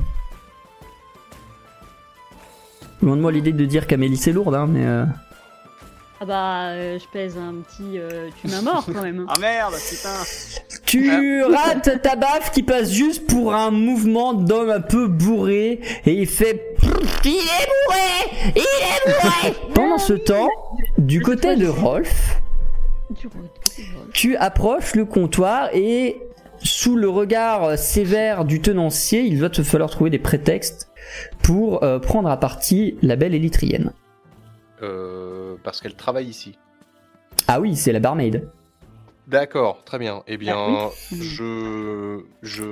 [3.00, 4.86] Demande-moi l'idée de dire qu'Amélis est lourde, hein, mais...
[4.86, 5.04] Euh...
[6.20, 7.98] Ah bah, euh, je pèse un petit.
[7.98, 9.26] euh, tu m'as mort quand même.
[9.28, 10.22] Ah merde, putain.
[10.86, 16.12] Tu rates ta baffe qui passe juste pour un mouvement d'homme un peu bourré et
[16.12, 16.76] il fait
[17.24, 20.48] Il est bourré Il est bourré Pendant ce temps,
[21.06, 22.40] du côté de Rolf,
[24.12, 26.22] tu approches le comptoir et
[26.58, 30.90] sous le regard sévère du tenancier, il va te falloir trouver des prétextes
[31.42, 33.92] pour euh, prendre à partie la belle élytrienne.
[34.82, 36.56] Euh, parce qu'elle travaille ici.
[37.48, 38.48] Ah oui, c'est la barmaid.
[39.32, 40.22] D'accord, très bien.
[40.28, 42.62] Eh bien, Ah je, je,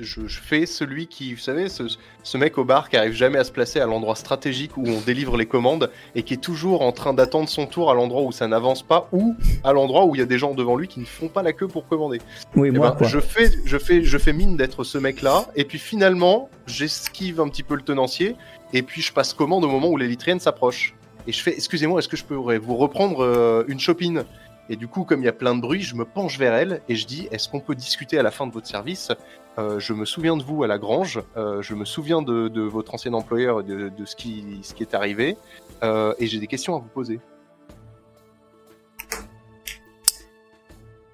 [0.00, 1.84] je, je fais celui qui, vous savez, ce,
[2.22, 5.00] ce mec au bar qui arrive jamais à se placer à l'endroit stratégique où on
[5.00, 8.32] délivre les commandes et qui est toujours en train d'attendre son tour à l'endroit où
[8.32, 9.34] ça n'avance pas ou
[9.64, 11.54] à l'endroit où il y a des gens devant lui qui ne font pas la
[11.54, 12.20] queue pour commander.
[12.54, 13.06] Oui, Eh moi ben, quoi.
[13.08, 17.48] je fais, je fais, je fais mine d'être ce mec-là, et puis finalement, j'esquive un
[17.48, 18.36] petit peu le tenancier,
[18.74, 20.94] et puis je passe commande au moment où l'élytrienne s'approche.
[21.26, 24.24] Et je fais, excusez-moi, est-ce que je pourrais vous reprendre euh, une chopine?
[24.70, 26.80] Et du coup, comme il y a plein de bruit, je me penche vers elle
[26.88, 29.10] et je dis, est-ce qu'on peut discuter à la fin de votre service?
[29.58, 32.94] Euh, Je me souviens de vous à la grange, euh, je me souviens de, votre
[32.94, 35.36] ancien employeur, et de, de ce qui, ce qui est arrivé,
[35.82, 37.18] euh, et j'ai des questions à vous poser.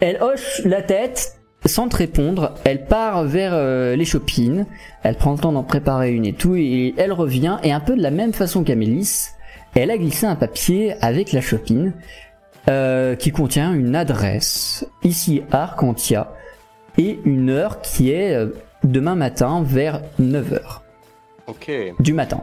[0.01, 2.53] Elle hoche la tête sans te répondre.
[2.65, 4.67] Elle part vers les chopines.
[5.03, 6.55] Elle prend le temps d'en préparer une et tout.
[6.55, 7.57] Et elle revient.
[7.63, 9.31] Et un peu de la même façon qu'Amélis,
[9.75, 11.95] elle a glissé un papier avec la chopine
[12.69, 16.33] euh, qui contient une adresse ici à Arcantia
[16.99, 18.49] et une heure qui est euh,
[18.85, 20.61] demain matin vers 9h
[21.47, 21.71] Ok.
[22.01, 22.41] du matin.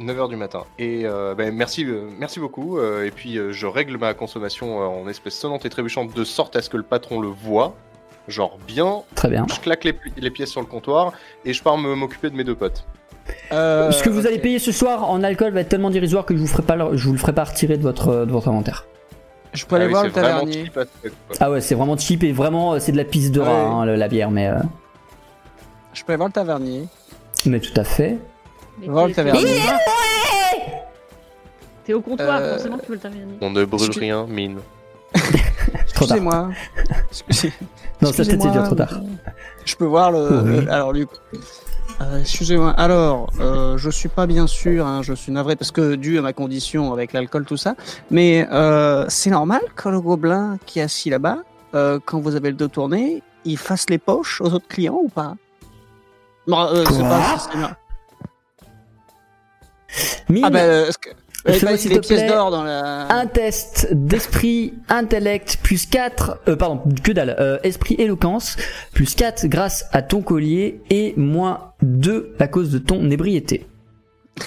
[0.00, 0.62] 9h du matin.
[0.78, 2.78] Et euh, ben, merci, euh, merci beaucoup.
[2.78, 6.24] euh, et puis euh, je règle ma consommation euh, en espèces sonnantes et trébuchantes de
[6.24, 7.74] sorte à ce que le patron le voit.
[8.28, 9.46] Genre bien, Très bien.
[9.52, 11.12] je claque les, pièces sur le comptoir
[11.44, 12.84] et je pars me- m'occuper de mes deux potes.
[13.52, 16.34] Euh, Ce que vous allez payer ce soir en alcool va être tellement dérisoire que
[16.34, 18.48] je vous ferai pas, le- je vous le ferai pas retirer de votre, de votre
[18.48, 18.86] inventaire.
[19.52, 20.64] Je peux aller Ah voir le tavernier.
[20.64, 20.78] cheap.
[21.40, 23.70] Ah ouais, c'est vraiment cheap et vraiment euh, c'est de la pisse de rat Ouais.
[23.70, 24.54] hein, le- la bière, mais euh,
[25.92, 26.88] Je peux aller voir le tavernier.
[27.46, 28.18] mais tout à fait.
[28.80, 29.44] Mais Voir le tavernier.
[31.84, 33.34] T'es au comptoir, Euh, forcément que tu veux le tavernier.
[33.40, 34.58] On ne brûle rien, mine.
[35.84, 36.50] Excusez-moi.
[37.10, 37.52] Excusez-
[38.00, 39.00] Non, ça c'est déjà trop tard.
[39.64, 40.42] Je peux voir le.
[40.60, 40.68] Oui.
[40.68, 41.08] alors, Luc.
[42.02, 42.70] Euh, Excusez-moi.
[42.70, 44.86] Alors, euh, je suis pas bien sûr.
[44.86, 47.74] hein, je suis navré parce que dû à ma condition avec l'alcool tout ça.
[48.10, 51.38] Mais euh, c'est normal que le gobelin qui est assis là-bas,
[51.74, 55.08] euh, quand vous avez le dos tourné, il fasse les poches aux autres clients ou
[55.08, 55.36] pas?
[56.46, 57.76] Non, c'est pas.
[60.42, 60.90] Ah ben,
[61.48, 63.12] euh, pièces d'or dans la.
[63.12, 68.56] un test d'esprit, intellect, plus 4, euh, pardon, que dalle, euh, esprit, éloquence,
[68.92, 73.66] plus 4 grâce à ton collier et moins 2 à cause de ton ébriété.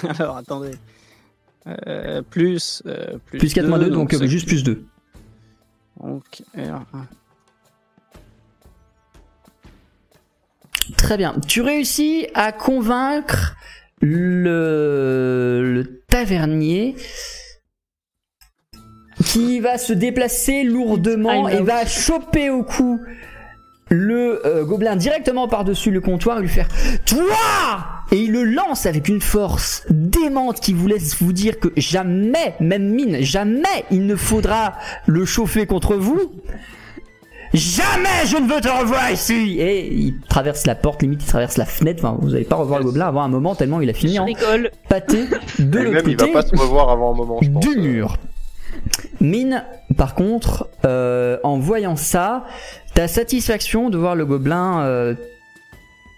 [0.20, 0.72] Alors, attendez.
[1.68, 3.40] Euh, plus, euh, plus.
[3.40, 4.86] Plus 4 moins 2, deux, donc, euh, juste plus 2.
[6.02, 6.44] Donc.
[10.98, 11.36] Très bien.
[11.48, 13.56] Tu réussis à convaincre
[14.02, 16.96] le, le tavernier
[19.26, 23.02] qui va se déplacer lourdement Time et va choper au cou
[23.90, 26.70] le euh, gobelin directement par-dessus le comptoir et lui faire
[27.06, 27.26] Toi
[28.14, 32.56] Et il le lance avec une force démente qui vous laisse vous dire que jamais,
[32.62, 34.76] même mine, jamais il ne faudra
[35.08, 36.32] le chauffer contre vous.
[37.56, 41.58] Jamais je ne veux te revoir ici Et il traverse la porte, limite il traverse
[41.58, 43.94] la fenêtre, enfin vous n'allez pas revoir le gobelin avant un moment tellement il a
[43.94, 44.72] fini Je en rigole.
[44.90, 45.26] pâté
[45.60, 47.66] de Et l'autre même, il va côté pas se revoir avant un moment, je pense.
[47.66, 48.18] du mur.
[49.22, 49.64] Mine,
[49.98, 52.46] par contre, euh, en voyant ça,
[52.94, 55.16] ta satisfaction de voir le gobelin euh,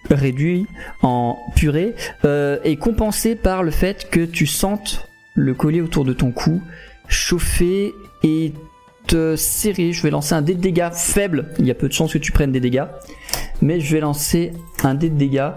[0.10, 0.66] réduit
[1.04, 1.94] en purée
[2.26, 6.62] euh, est compensée par le fait que tu sentes le collier autour de ton cou
[7.08, 7.94] chauffer
[8.24, 8.54] et
[9.08, 9.94] te serrer.
[9.94, 11.54] Je vais lancer un dé de dégâts faible.
[11.60, 12.86] Il y a peu de chances que tu prennes des dégâts,
[13.62, 14.54] mais je vais lancer
[14.84, 15.52] un dé de dégâts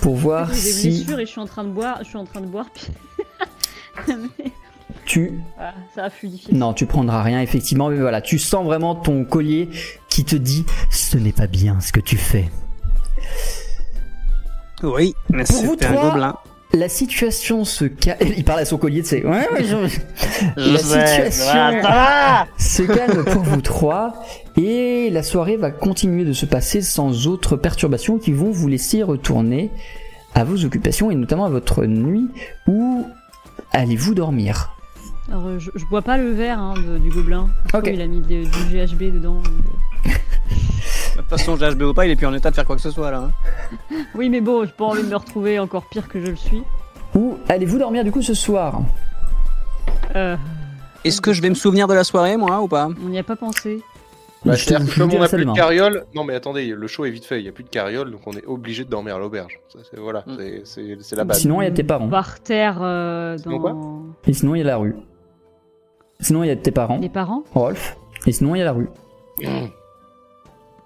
[0.00, 1.98] pour voir des si blessures et je suis en train de boire.
[2.00, 2.66] Je suis en train de boire.
[4.06, 4.50] Mais,
[5.04, 5.40] tu
[5.94, 6.58] ça a fui difficile.
[6.58, 9.68] Non, tu prendras rien, effectivement, mais voilà, tu sens vraiment ton collier
[10.08, 12.50] qui te dit ce n'est pas bien ce que tu fais.
[14.82, 16.36] Oui, mais Pour vous c'était un trois, gobelin.
[16.74, 18.18] La situation se calme.
[18.36, 19.24] Il parle à son collier, tu sais.
[19.26, 21.80] Ouais, ouais, je- La situation
[22.58, 24.14] se calme pour vous trois
[24.56, 29.02] et la soirée va continuer de se passer sans autres perturbations qui vont vous laisser
[29.02, 29.70] retourner
[30.34, 32.28] à vos occupations et notamment à votre nuit
[32.66, 33.06] où
[33.72, 34.74] allez-vous dormir?
[35.30, 37.48] Alors, euh, je, je bois pas le verre hein, de- du gobelin.
[37.74, 37.90] Ok.
[37.92, 39.42] Il a mis de- du GHB dedans.
[39.42, 40.14] donc.
[41.18, 42.82] De toute façon, GHB ou pas, il est plus en état de faire quoi que
[42.82, 43.28] ce soit là.
[43.90, 43.96] hein.
[44.14, 46.62] Oui, mais bon, j'ai pas envie de me retrouver encore pire que je le suis.
[47.14, 48.80] Où allez-vous dormir du coup ce soir?
[50.14, 50.36] Euh,
[51.04, 52.88] Est-ce que je vais me souvenir de la soirée, moi, ou pas?
[53.04, 53.82] On n'y a pas pensé.
[54.44, 56.34] Bah, Je te- c'est-à-dire que je comme vous on a plus de carriole, non mais
[56.34, 58.46] attendez, le show est vite fait, il y a plus de carriole, donc on est
[58.46, 59.58] obligé de dormir à l'auberge.
[59.68, 60.36] Ça, c'est- Voilà, Mm.
[60.38, 61.40] c'est- c'est c'est la base.
[61.40, 62.08] Sinon, il y a tes parents.
[62.08, 63.72] Par terre euh, Sinon quoi?
[63.72, 64.04] Dans.
[64.28, 64.94] Et sinon, il y a la rue.
[66.20, 67.42] Sinon, il y a tes parents, Les parents?
[67.52, 67.96] Rolf.
[68.26, 68.88] Et sinon, il y a la rue.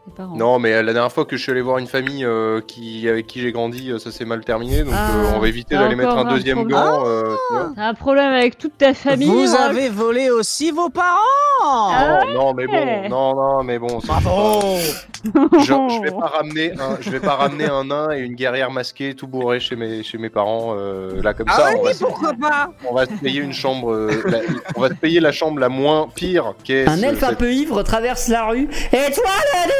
[0.06, 0.36] Les parents.
[0.36, 3.08] Non, mais euh, la dernière fois que je suis allé voir une famille euh, qui,
[3.08, 5.76] avec qui j'ai grandi, euh, ça s'est mal terminé, donc Ah, euh, on va éviter
[5.76, 6.81] d'aller mettre un deuxième problème.
[6.81, 7.06] gant.
[7.06, 7.36] euh.
[7.76, 11.18] T'as un problème avec toute ta famille Vous avez volé aussi vos parents
[11.64, 13.98] Ah non, non, mais bon, non, non, mais bon.
[14.05, 14.76] Bravo
[15.24, 18.72] Je, je vais pas ramener un, je vais pas ramener un nain et une guerrière
[18.72, 21.64] masquée tout bourré chez mes, chez mes parents euh, là comme Ah ça.
[21.70, 24.40] ouais, on, va, se- pourquoi pas on va se payer une chambre, euh, la-
[24.74, 26.89] on va se payer la chambre la moins pire qu'est.
[26.89, 28.68] Un elfe un peu ivre traverse la rue.
[28.92, 29.24] Et toi,
[29.55, 29.72] merveilleux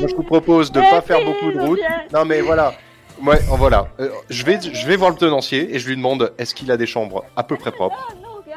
[0.00, 1.80] Moi, je vous propose de pas faire beaucoup de route.
[2.12, 2.74] Non, mais voilà.
[3.24, 3.88] Ouais, voilà.
[4.00, 6.76] Euh, je vais, je vais voir le tenancier et je lui demande est-ce qu'il a
[6.76, 8.12] des chambres à peu près propres?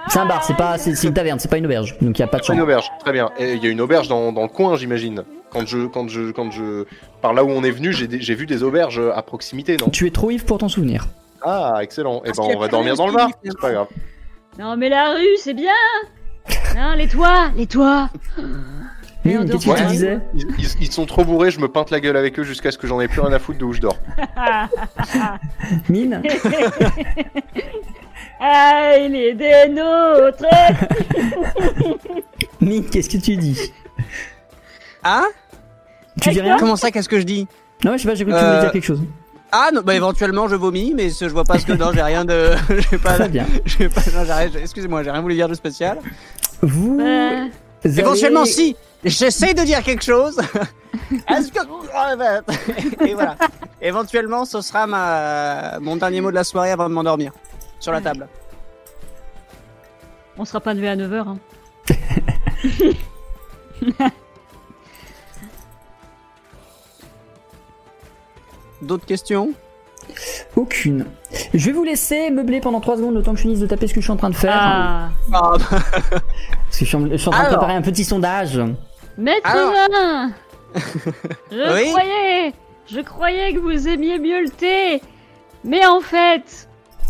[0.07, 1.97] C'est un bar, c'est pas, c'est c'est une taverne, c'est pas une auberge.
[1.99, 2.61] Donc il y a pas de Une chambre.
[2.63, 3.31] auberge, très bien.
[3.39, 5.23] Il y a une auberge dans, dans le coin, j'imagine.
[5.51, 6.85] Quand je, quand je, quand je,
[7.21, 9.89] par là où on est venu, j'ai vu des auberges à proximité, non?
[9.89, 11.05] Tu es trop ivre pour t'en souvenir.
[11.41, 12.21] Ah, excellent.
[12.23, 13.29] Et Parce ben, on va dormir dans le bar.
[13.43, 13.87] C'est pas grave.
[14.59, 15.73] Non mais la rue c'est bien
[16.75, 18.09] Non les toits Les toits
[19.23, 19.89] Mais Mine, on qu'est-ce que dort tu pas.
[19.89, 22.71] disais Ils, ils- ils sont trop bourrés, je me peinte la gueule avec eux jusqu'à
[22.71, 23.97] ce que j'en ai plus rien à foutre de où je dors.
[25.89, 26.21] Mine
[28.39, 30.45] Ah il est des nôtres
[32.61, 33.71] Mine, qu'est-ce que tu dis
[35.03, 35.23] Hein
[36.21, 36.57] Tu dis rien?
[36.57, 37.47] Comment ça, qu'est-ce que je dis?
[37.83, 39.01] Non, je sais pas, j'ai cru que tu voulais Euh, dire quelque chose.
[39.57, 41.71] Ah, non, bah éventuellement je vomis, mais ce- je vois pas ce que.
[41.71, 42.51] Non, j'ai rien de.
[42.91, 43.13] J'ai pas.
[43.13, 43.45] Très bien.
[43.65, 45.97] j'ai pas non, j'ai rien- Excusez-moi, j'ai rien voulu dire de spécial.
[46.61, 46.99] Vous.
[46.99, 47.45] Euh,
[47.85, 48.75] allez- Éventuellement, si
[49.05, 50.37] J'essaye de dire quelque chose.
[51.29, 53.05] Est-ce que.
[53.07, 53.37] Et voilà.
[53.81, 55.79] Éventuellement, ce sera ma...
[55.79, 57.31] mon dernier mot de la soirée avant de m'endormir.
[57.79, 58.27] Sur la table.
[60.37, 61.37] On sera pas levé à 9h hein.
[68.81, 69.51] D'autres questions?
[70.55, 71.05] Aucune.
[71.53, 73.87] Je vais vous laisser meubler pendant 3 secondes le temps que je finisse de taper
[73.87, 74.53] ce que je suis en train de faire.
[74.55, 78.03] Ah Ah, Parce que je suis en, je suis en train de préparer un petit
[78.05, 78.59] sondage.
[79.17, 80.29] Maître Alors.
[81.51, 82.53] Je Oui croyais
[82.91, 85.01] Je croyais que vous aimiez mieux le thé
[85.63, 86.67] Mais en fait,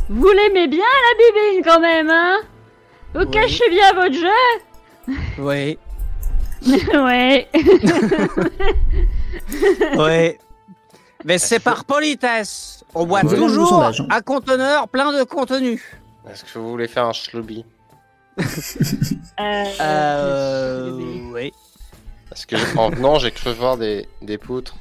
[0.08, 2.38] vous l'aimez bien la bibine quand même, hein?
[3.16, 3.32] Vous Oui.
[3.32, 5.14] cachez bien votre jeu?
[5.40, 5.77] Oui.
[6.94, 7.48] Ouais
[9.98, 10.38] Oui.
[11.25, 12.83] Mais c'est par politesse.
[12.93, 14.03] On boit toujours sondage.
[14.09, 15.81] un conteneur plein de contenu.
[16.29, 17.65] Est-ce que vous voulez faire un schlubi
[19.39, 19.63] Euh...
[19.81, 20.91] Euh.
[21.33, 21.51] Oui.
[22.29, 24.75] Parce que en venant, j'ai cru voir des, des poutres.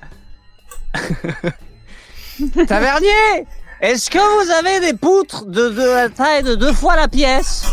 [2.68, 3.46] Tavernier
[3.80, 7.64] Est-ce que vous avez des poutres de, de la taille de deux fois la pièce?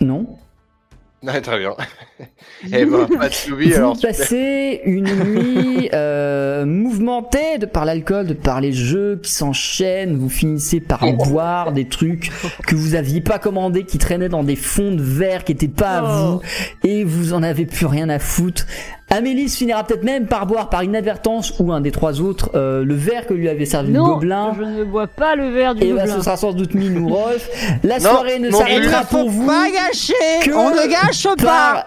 [0.00, 0.38] Non
[1.22, 1.74] Ouais, très bien.
[2.72, 3.34] Eh ben, pas de
[3.68, 9.32] Vous alors passez une nuit euh, mouvementée de par l'alcool, de par les jeux qui
[9.32, 10.16] s'enchaînent.
[10.16, 12.30] Vous finissez par boire des trucs
[12.66, 15.98] que vous aviez pas commandés, qui traînaient dans des fonds de verre qui étaient pas
[15.98, 16.40] à Oh.
[16.42, 18.66] vous, et vous en avez plus rien à foutre.
[19.10, 22.94] Amélie finira peut-être même par boire par inadvertance ou un des trois autres euh, le
[22.94, 24.54] verre que lui avait servi le Non, gobelin.
[24.56, 26.16] je ne bois pas le verre du Et bah, gobelin.
[26.16, 27.48] ce sera sans doute Mine ou Rolf.
[27.82, 31.44] La Non, soirée ne non, s'arrêtera pour vous pas gâcher que On ne gâche pas
[31.44, 31.86] bah,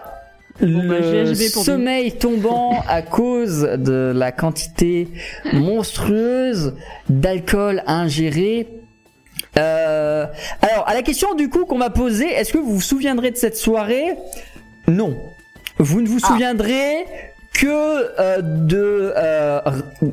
[0.60, 5.08] le GHB pour sommeil tombant à cause de la quantité
[5.52, 6.74] monstrueuse
[7.08, 8.68] d'alcool ingéré.
[9.56, 10.26] Euh,
[10.62, 13.36] alors, à la question du coup qu'on m'a posée, est-ce que vous vous souviendrez de
[13.36, 14.14] cette soirée?
[14.86, 15.16] Non.
[15.78, 16.28] Vous ne vous Ah.
[17.52, 17.66] Que
[18.20, 19.12] euh, de...
[19.16, 19.60] euh,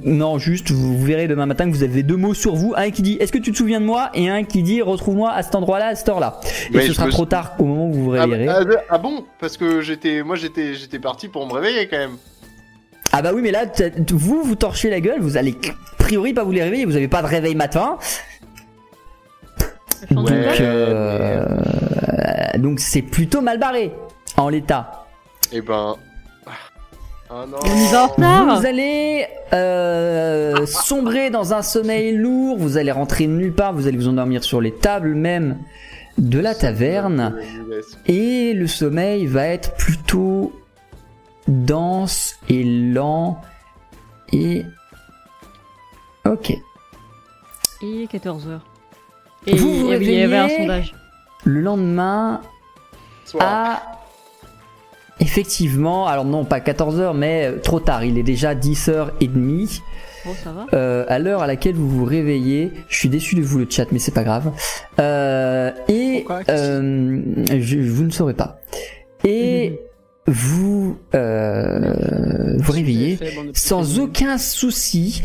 [0.03, 2.73] non, juste, vous, vous verrez demain matin que vous avez deux mots sur vous.
[2.75, 5.31] Un qui dit «Est-ce que tu te souviens de moi?» et un qui dit «Retrouve-moi
[5.31, 6.39] à cet endroit-là, à cette heure-là.»
[6.71, 8.65] Et Mais ce sera me trop sou- tard au moment où vous vous Ah, réveillerez.
[8.79, 9.25] ah, ah bon?
[9.39, 12.17] Parce que j'étais, moi j'étais, j'étais parti pour me réveiller quand même.
[13.11, 13.65] Ah bah oui, mais là,
[14.09, 17.07] vous, vous torchez la gueule, vous allez a priori pas vous les réveiller, vous avez
[17.07, 17.97] pas de réveil matin.
[20.11, 20.47] Donc, Ouais.
[20.61, 21.45] euh,
[22.57, 23.91] donc c'est plutôt mal barré
[24.37, 25.05] en l'état.
[25.51, 25.95] Et ben.
[27.43, 27.57] Non.
[27.61, 32.91] On y va en retard Vous allez euh, sombrer dans un sommeil lourd, vous allez
[32.91, 35.57] rentrer nulle part, vous allez vous endormir sur les tables même
[36.17, 37.35] de la taverne.
[38.05, 40.53] Et le sommeil va être plutôt
[41.47, 43.41] dense et lent.
[44.31, 44.63] Et...
[46.25, 46.51] Ok.
[47.81, 48.59] Et 14h.
[49.47, 50.95] Et Vous vous oui, il y avait un réveillez sondage.
[51.43, 52.41] Le lendemain,
[53.25, 53.43] Soir.
[53.43, 54.04] à
[55.19, 59.81] effectivement, alors non pas 14h mais euh, trop tard, il est déjà 10h30.
[60.25, 60.65] Bon, ça va.
[60.73, 62.71] euh, à l'heure à laquelle vous vous réveillez.
[62.89, 64.51] Je suis déçu de vous le chat, mais c'est pas grave.
[64.99, 67.21] Euh, et euh,
[67.59, 68.59] je, vous ne saurez pas.
[69.23, 69.79] Et
[70.27, 73.19] vous euh, vous réveillez
[73.53, 75.21] sans aucun souci.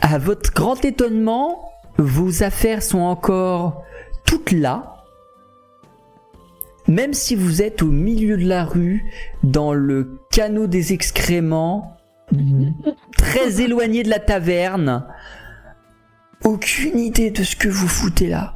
[0.00, 3.82] À votre grand étonnement, vos affaires sont encore
[4.24, 4.95] toutes là.
[6.88, 9.04] Même si vous êtes au milieu de la rue,
[9.42, 11.96] dans le canot des excréments,
[13.18, 15.04] très éloigné de la taverne,
[16.44, 18.54] aucune idée de ce que vous foutez là.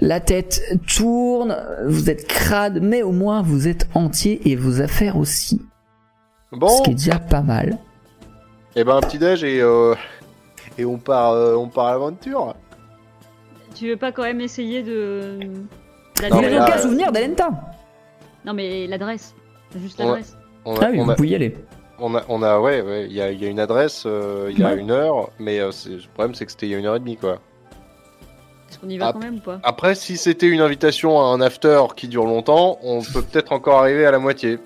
[0.00, 0.62] La tête
[0.96, 5.62] tourne, vous êtes crade, mais au moins vous êtes entier et vos affaires aussi.
[6.52, 7.78] Bon, Ce qui est déjà pas mal.
[8.76, 9.94] et ben un petit déj et euh,
[10.78, 12.54] et on part euh, on part à l'aventure.
[13.74, 15.38] Tu veux pas quand même essayer de.
[16.30, 17.50] Non, Vous mais là, aucun souvenir d'Alenta
[18.44, 19.34] Non, mais l'adresse.
[19.80, 20.36] Juste l'adresse.
[20.64, 21.56] On a, Ah oui, on vous a, pouvez y aller.
[21.98, 24.48] on a, on a- ouais, ouais, il y a, il y a une adresse, euh,
[24.52, 24.78] il y a Ouais.
[24.78, 27.00] une heure, mais euh, le problème c'est que c'était il y a une heure et
[27.00, 27.38] demie quoi.
[28.70, 29.60] Est-ce qu'on y va quand même ou pas?
[29.62, 33.80] Après, si c'était une invitation à un after qui dure longtemps, on peut peut-être encore
[33.80, 34.58] arriver à la moitié.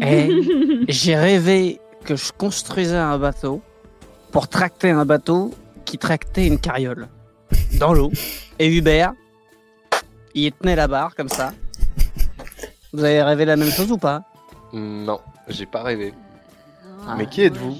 [0.00, 0.30] Eh,
[0.88, 3.60] J'ai rêvé que je construisais un bateau
[4.32, 5.52] pour tracter un bateau
[5.84, 7.08] qui tractait une carriole
[7.78, 8.10] dans l'eau.
[8.58, 9.12] Et Hubert,
[10.34, 11.52] il tenait la barre comme ça.
[12.92, 14.22] Vous avez rêvé la même chose ou pas?
[14.72, 16.12] Non, j'ai pas rêvé.
[17.06, 17.76] Ah, Mais qui êtes-vous?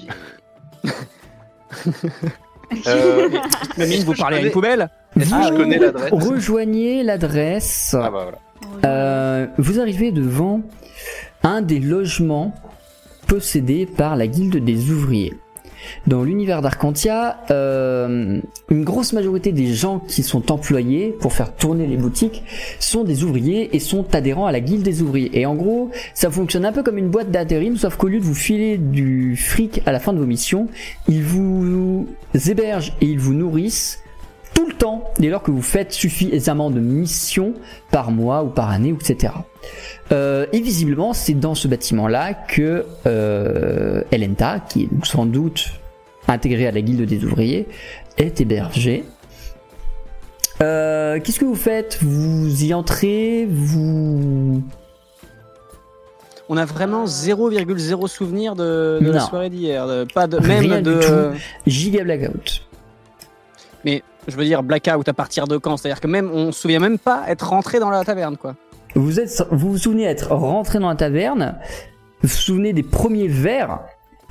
[2.87, 3.29] Euh,
[3.77, 4.89] Mamie, vous parlez à une poubelle?
[5.15, 6.11] Est-ce que Vous je connais l'adresse?
[6.11, 7.95] Rejoignez l'adresse.
[7.97, 8.37] Ah bah voilà.
[8.85, 10.61] Euh, vous arrivez devant
[11.43, 12.55] un des logements
[13.27, 15.35] possédés par la guilde des ouvriers.
[16.07, 18.39] Dans l'univers d'Arcantia, euh,
[18.69, 22.43] une grosse majorité des gens qui sont employés pour faire tourner les boutiques
[22.79, 25.39] sont des ouvriers et sont adhérents à la guilde des ouvriers.
[25.39, 28.25] Et en gros, ça fonctionne un peu comme une boîte d'intérim, sauf qu'au lieu de
[28.25, 30.67] vous filer du fric à la fin de vos missions,
[31.07, 32.07] ils vous
[32.47, 33.99] hébergent et ils vous nourrissent
[34.55, 37.53] tout le temps dès lors que vous faites suffisamment de missions
[37.91, 39.33] par mois ou par année, etc.
[40.11, 45.67] Euh, et visiblement, c'est dans ce bâtiment-là que euh, Elenta, qui est donc sans doute
[46.27, 47.67] intégrée à la guilde des ouvriers,
[48.17, 49.03] est hébergée.
[50.61, 51.99] Euh, Qu'est-ce que vous faites?
[52.01, 53.45] Vous y entrez?
[53.49, 54.63] Vous...
[56.47, 59.85] On a vraiment 0,0 souvenir de, de la soirée d'hier.
[60.13, 61.01] Pas de Rien même du de.
[61.01, 61.37] tout.
[61.67, 62.61] Giga blackout.
[64.27, 65.77] Je veux dire blackout à partir de quand?
[65.77, 68.55] C'est-à-dire que même on se souvient même pas être rentré dans la taverne quoi.
[68.95, 71.57] Vous êtes, vous vous souvenez être rentré dans la taverne,
[72.21, 73.81] vous vous souvenez des premiers verres,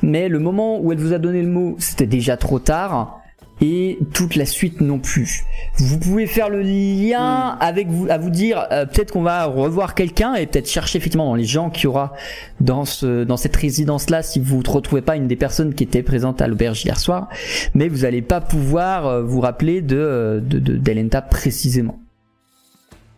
[0.02, 3.20] mais le moment où elle vous a donné le mot, c'était déjà trop tard,
[3.64, 5.44] et toute la suite non plus.
[5.76, 9.94] Vous pouvez faire le lien avec vous, à vous dire, euh, peut-être qu'on va revoir
[9.94, 12.12] quelqu'un et peut-être chercher effectivement dans les gens qu'il y aura
[12.60, 16.02] dans ce, dans cette résidence-là si vous ne retrouvez pas une des personnes qui était
[16.02, 17.30] présente à l'auberge hier soir,
[17.72, 21.98] mais vous n'allez pas pouvoir euh, vous rappeler de, euh, de, de d'Elenta précisément.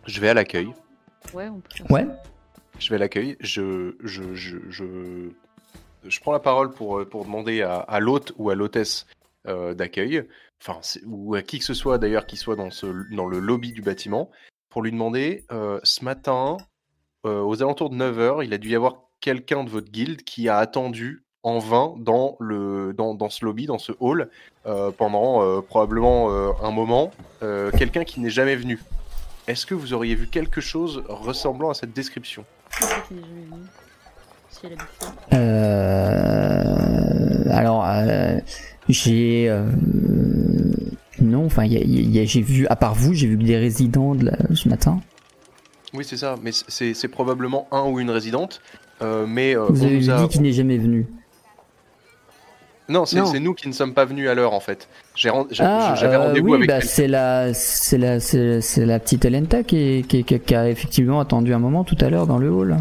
[0.05, 0.69] Je vais à l'accueil.
[1.33, 2.07] Ouais, on peut Ouais.
[2.79, 3.35] Je vais à l'accueil.
[3.41, 4.85] Je, je, je, je,
[6.07, 9.05] je prends la parole pour, pour demander à, à l'hôte ou à l'hôtesse
[9.47, 10.23] euh, d'accueil,
[10.61, 13.71] enfin, ou à qui que ce soit d'ailleurs qui soit dans, ce, dans le lobby
[13.71, 14.29] du bâtiment,
[14.69, 16.57] pour lui demander euh, ce matin,
[17.25, 20.49] euh, aux alentours de 9h, il a dû y avoir quelqu'un de votre guilde qui
[20.49, 24.29] a attendu en vain dans, le, dans, dans ce lobby, dans ce hall,
[24.65, 27.11] euh, pendant euh, probablement euh, un moment,
[27.41, 28.79] euh, quelqu'un qui n'est jamais venu.
[29.47, 32.43] Est-ce que vous auriez vu quelque chose ressemblant à cette description?
[35.33, 36.63] Euh,
[37.51, 38.39] alors, euh,
[38.89, 39.69] j'ai euh,
[41.21, 44.69] non, enfin, j'ai vu, à part vous, j'ai vu que des résidents de la- ce
[44.69, 44.99] matin.
[45.93, 48.61] Oui, c'est ça, mais c'est probablement un ou une résidente.
[49.01, 51.05] euh, mais euh, Vous on avez nous a- dit qu'il n'est jamais venu.
[52.89, 54.87] Non, c'est nous qui ne sommes pas venus à l'heure en fait.
[55.59, 59.25] Ah, J'avais euh, rendez-vous oui, avec bah, c'est la, c'est la, c'est c'est la petite
[59.25, 62.49] Elenta qui, qui, qui- qui a effectivement attendu un moment tout à l'heure dans le
[62.49, 62.77] hall.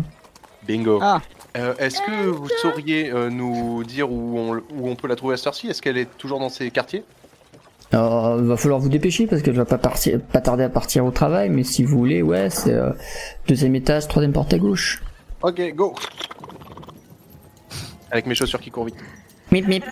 [0.66, 1.00] Bingo.
[1.02, 1.20] Ah.
[1.56, 5.34] Euh, Est-ce que vous sauriez euh, nous dire où on, où on peut la trouver
[5.34, 5.68] à cette heure-ci?
[5.68, 7.04] Est-ce qu'elle est toujours dans ces quartiers?
[7.92, 11.10] Alors, va falloir vous dépêcher parce qu'elle va pas partir, pas tarder à partir au
[11.10, 12.90] travail, mais si vous voulez, ouais, c'est euh,
[13.46, 15.02] deuxième étage, troisième porte à gauche.
[15.42, 15.94] Ok, go
[18.10, 18.96] Avec mes chaussures qui courent vite.
[19.52, 19.84] Mip, mip.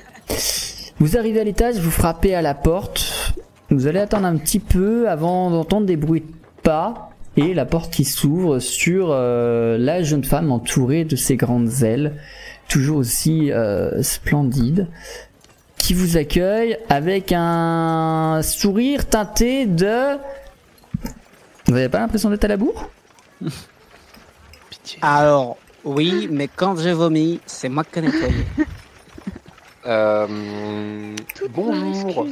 [0.99, 3.33] Vous arrivez à l'étage, vous frappez à la porte.
[3.71, 7.93] Vous allez attendre un petit peu avant d'entendre des bruits de pas et la porte
[7.93, 12.15] qui s'ouvre sur euh, la jeune femme entourée de ses grandes ailes,
[12.69, 14.89] toujours aussi euh, splendide,
[15.77, 20.17] qui vous accueille avec un sourire teinté de...
[21.67, 22.91] Vous n'avez pas l'impression d'être à la bourre?
[24.71, 24.99] Pitié.
[25.03, 28.45] Alors oui, mais quand j'ai vomi, c'est moi qui ai nettoyé.
[29.87, 31.15] Euh,
[31.51, 32.27] bonjour.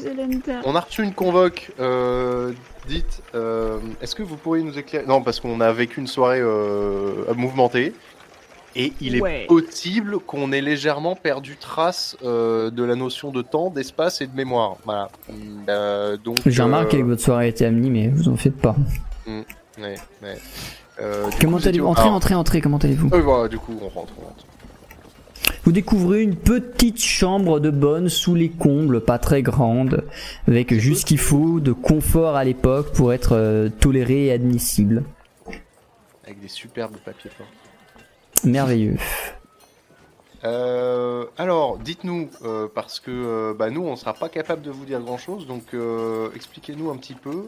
[0.65, 1.71] On a reçu une convoque.
[1.81, 2.53] Euh,
[2.89, 5.07] dites, euh, est-ce que vous pourriez nous éclairer?
[5.07, 7.93] Non, parce qu'on a vécu une soirée euh, mouvementée.
[8.75, 9.43] Et il Ouais.
[9.43, 14.27] est possible qu'on ait légèrement perdu trace euh, de la notion de temps, d'espace et
[14.27, 14.77] de mémoire.
[14.87, 15.11] Voilà.
[15.69, 16.39] Euh, donc.
[16.47, 18.75] J'ai remarqué que euh, votre soirée a été amenée, mais vous en faites pas.
[19.27, 19.45] ouais,
[20.23, 20.39] ouais.
[21.01, 21.87] Euh, du Comment allez-vous?
[21.87, 23.11] Entrez, Alors, entrez, entrez, comment allez-vous?
[23.13, 24.13] Euh, voilà, du coup, on rentre.
[24.19, 24.45] On rentre.
[25.65, 30.05] Vous découvrez une petite chambre de bonne sous les combles, pas très grande,
[30.49, 35.05] avec juste ce qu'il faut de confort à l'époque pour être euh, toléré et admissible.
[36.25, 37.47] Avec des superbes papiers forts.
[38.45, 38.97] Merveilleux.
[40.45, 44.85] Euh, alors, dites-nous, euh, parce que euh, bah, nous, on sera pas capable de vous
[44.85, 47.47] dire grand-chose, donc euh, expliquez-nous un petit peu.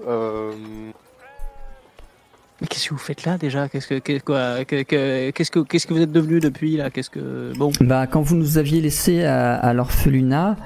[2.60, 3.68] Mais qu'est-ce que vous faites là déjà?
[3.68, 6.90] Qu'est-ce que- Qu'est-ce que qu'est-ce que vous êtes devenu depuis là?
[6.90, 7.72] Qu'est-ce que bon.
[7.80, 10.56] Bah, quand vous nous aviez laissé à, à l'orphelinat,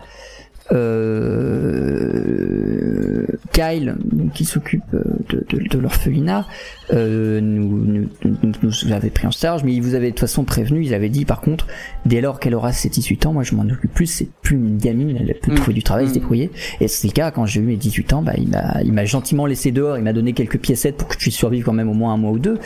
[1.59, 3.97] euh, Kyle,
[4.35, 6.47] qui s'occupe euh, de, de, de l'orphelinat,
[6.93, 10.21] euh, nous, nous, nous, nous avait pris en charge, mais il vous avait de toute
[10.21, 11.67] façon prévenu, il avait dit par contre,
[12.07, 14.79] dès lors qu'elle aura ses 18 ans, moi je m'en occupe plus, c'est plus une
[14.79, 15.57] gamine, elle peut Mm.
[15.57, 16.15] trouver du travail, se Mm.
[16.15, 16.51] débrouiller.
[16.81, 18.49] Et c'est le cas, quand j'ai eu mes 18 ans, bah, il
[18.93, 21.73] m'a, gentiment laissé dehors, il m'a donné quelques piécettes pour que je puisse survivre quand
[21.73, 22.59] même au moins un mois ou deux.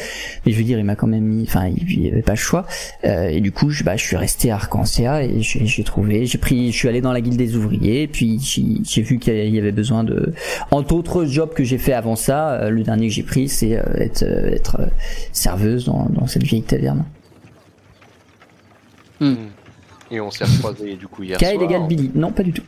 [0.45, 2.37] Mais je veux dire, il m'a quand même mis, enfin, il il avait pas le
[2.39, 2.67] choix.
[3.05, 6.39] Euh, et du coup, je, bah, je suis resté à Arcancia et j'ai trouvé, j'ai
[6.39, 8.39] pris, je suis allé dans la guilde des ouvriers, puis
[8.85, 10.33] j'ai vu qu'il y avait besoin de,
[10.71, 13.77] entre autres jobs que j'ai fait avant ça, euh, le dernier que j'ai pris, c'est
[13.79, 14.81] euh, être, euh, être
[15.33, 17.05] serveuse dans, dans cette vieille taverne.
[20.11, 21.63] Et on s'est recroisés du coup hier Kyle soir.
[21.63, 22.63] égale Billy, non pas du tout.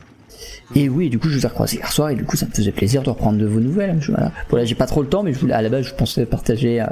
[0.73, 2.51] Et oui, du coup, je vous ai recroisé hier soir et du coup, ça me
[2.51, 3.97] faisait plaisir de reprendre de vos nouvelles.
[4.01, 4.31] Je, voilà.
[4.49, 6.25] Bon, là, j'ai pas trop le temps, mais je voulais, à la base, je pensais
[6.25, 6.87] partager euh,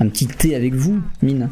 [0.00, 1.48] un petit thé avec vous, mine.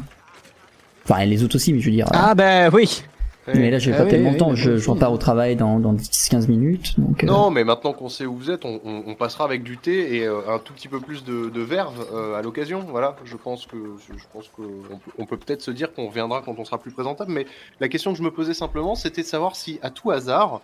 [1.03, 2.05] Enfin, et les autres aussi, mais je veux dire.
[2.07, 3.03] euh, Ah ben oui.
[3.47, 4.55] Mais là, j'ai Ah pas oui, tellement oui, de temps.
[4.55, 6.99] Je, repars au travail dans, dans 10-15 minutes.
[6.99, 9.63] Donc, euh, Non, mais maintenant qu'on sait où vous êtes, on, on- on passera avec
[9.63, 12.85] du thé et euh, un tout petit peu plus de, de verve euh, à l'occasion.
[12.89, 13.77] Voilà, je pense que
[14.09, 16.77] je pense que on peut, on peut peut-être se dire qu'on reviendra quand on sera
[16.77, 17.31] plus présentable.
[17.31, 17.45] Mais
[17.79, 20.61] la question que je me posais simplement, c'était de savoir si à tout hasard,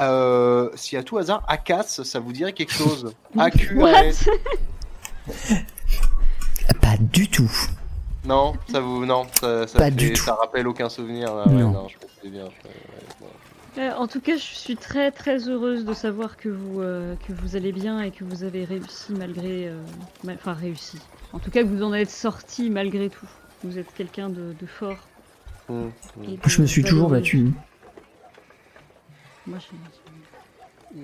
[0.00, 3.92] euh, si à tout hasard, ACAS, ça vous dirait quelque chose AQ, What?
[6.80, 7.50] Pas du tout.
[8.26, 10.22] Non, ça vous non, ça, ça Pas fait- du tout.
[10.24, 11.34] ça rappelle aucun souvenir.
[11.34, 11.44] là.
[11.46, 11.54] Non.
[11.56, 12.44] Ouais, non, je bien.
[12.44, 12.74] je- ouais,
[13.20, 13.82] ouais.
[13.82, 17.32] Euh, en tout cas, je suis très très heureuse de savoir que vous euh, que
[17.34, 19.76] vous allez bien et que vous avez réussi malgré, euh,
[20.24, 20.98] mal- enfin réussi.
[21.32, 23.28] En tout cas, que vous en êtes sorti malgré tout.
[23.64, 24.96] Vous êtes quelqu'un de, de fort.
[25.68, 26.24] Hum, hum.
[26.24, 27.20] et de Je me suis toujours valeureux.
[27.22, 27.52] battu.
[29.46, 31.00] Moi, je...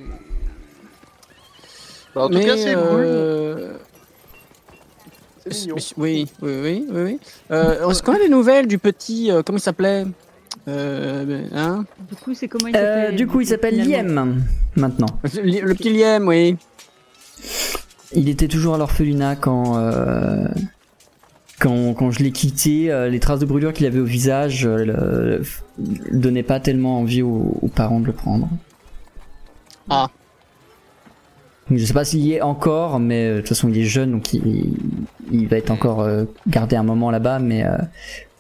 [2.15, 3.01] Bah, en tout Mais, cas, c'est cool.
[3.05, 3.79] euh,
[5.51, 5.77] C'est mignon.
[5.77, 7.19] mais- oui, oui, oui, oui, oui.
[7.51, 10.05] Euh, Est-ce qu'on a des nouvelles du petit euh, comment il s'appelait
[10.69, 14.45] euh, hein Du coup, c'est comment il Euh, s'appelle du coup, il s'appelle finalement Liem
[14.77, 15.09] maintenant.
[15.35, 16.57] le, le petit Liem, oui.
[18.13, 20.47] Il était toujours à l'orphelinat quand, euh,
[21.59, 22.93] quand, quand je l'ai quitté.
[22.93, 25.43] euh, les traces de brûlure qu'il avait au visage euh, le
[26.13, 28.49] donnaient pas tellement envie aux, aux parents de le prendre.
[29.89, 30.09] Ah.
[31.69, 33.85] Donc, Je sais pas s'il y est encore, mais euh, de toute façon il est
[33.85, 34.75] jeune, donc il,
[35.31, 37.39] il va être encore euh, gardé un moment là-bas.
[37.39, 37.77] Mais euh,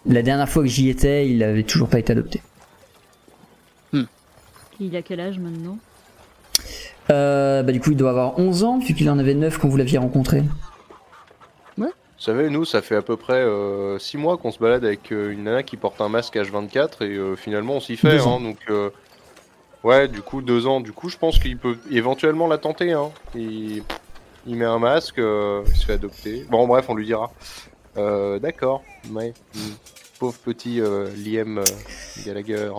[0.06, 2.42] la dernière fois que j'y étais, il avait toujours pas été adopté.
[4.80, 5.78] Il a quel âge maintenant?
[7.10, 9.68] Euh, bah, du coup, il doit avoir 11 ans, vu qu'il en avait 9 quand
[9.68, 10.42] vous l'aviez rencontré.
[12.22, 13.44] Vous savez, nous, ça fait à peu près
[13.98, 17.16] 6 mois qu'on se balade avec euh, une nana qui porte un masque H24 et
[17.16, 18.12] euh, finalement on s'y fait.
[18.12, 18.38] Deux ans.
[18.38, 18.90] Hein, donc, euh,
[19.84, 20.80] ouais, du coup, deux ans.
[20.80, 22.92] Du coup, je pense qu'il peut éventuellement la tenter.
[22.92, 23.10] Hein.
[23.34, 23.82] Il,
[24.46, 26.46] il met un masque, euh, il se fait adopter.
[26.50, 27.30] Bon, bref, on lui dira.
[27.96, 28.82] Euh, D'accord.
[29.10, 29.34] Ouais.
[30.18, 31.64] Pauvre petit euh, Liam euh,
[32.24, 32.70] Gallagher.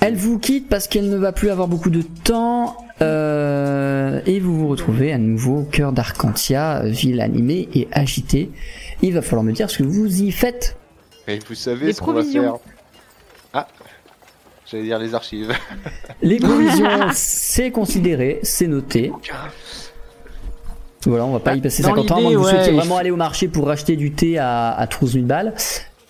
[0.00, 4.56] Elle vous quitte parce qu'elle ne va plus avoir beaucoup de temps euh, et vous
[4.58, 8.50] vous retrouvez à nouveau au cœur d'Arcantia, ville animée et agitée.
[9.00, 10.76] Il va falloir me dire ce que vous y faites.
[11.26, 12.56] Et vous savez Les ce qu'on va faire.
[14.70, 15.52] J'allais dire les archives.
[16.22, 19.12] Les provisions, c'est considéré, c'est noté.
[21.04, 22.16] Voilà, on va pas y passer Dans 50 ans.
[22.18, 25.12] l'idée, Moi, vous ouais, vraiment aller au marché pour racheter du thé à, à 12
[25.12, 25.54] 000 balles.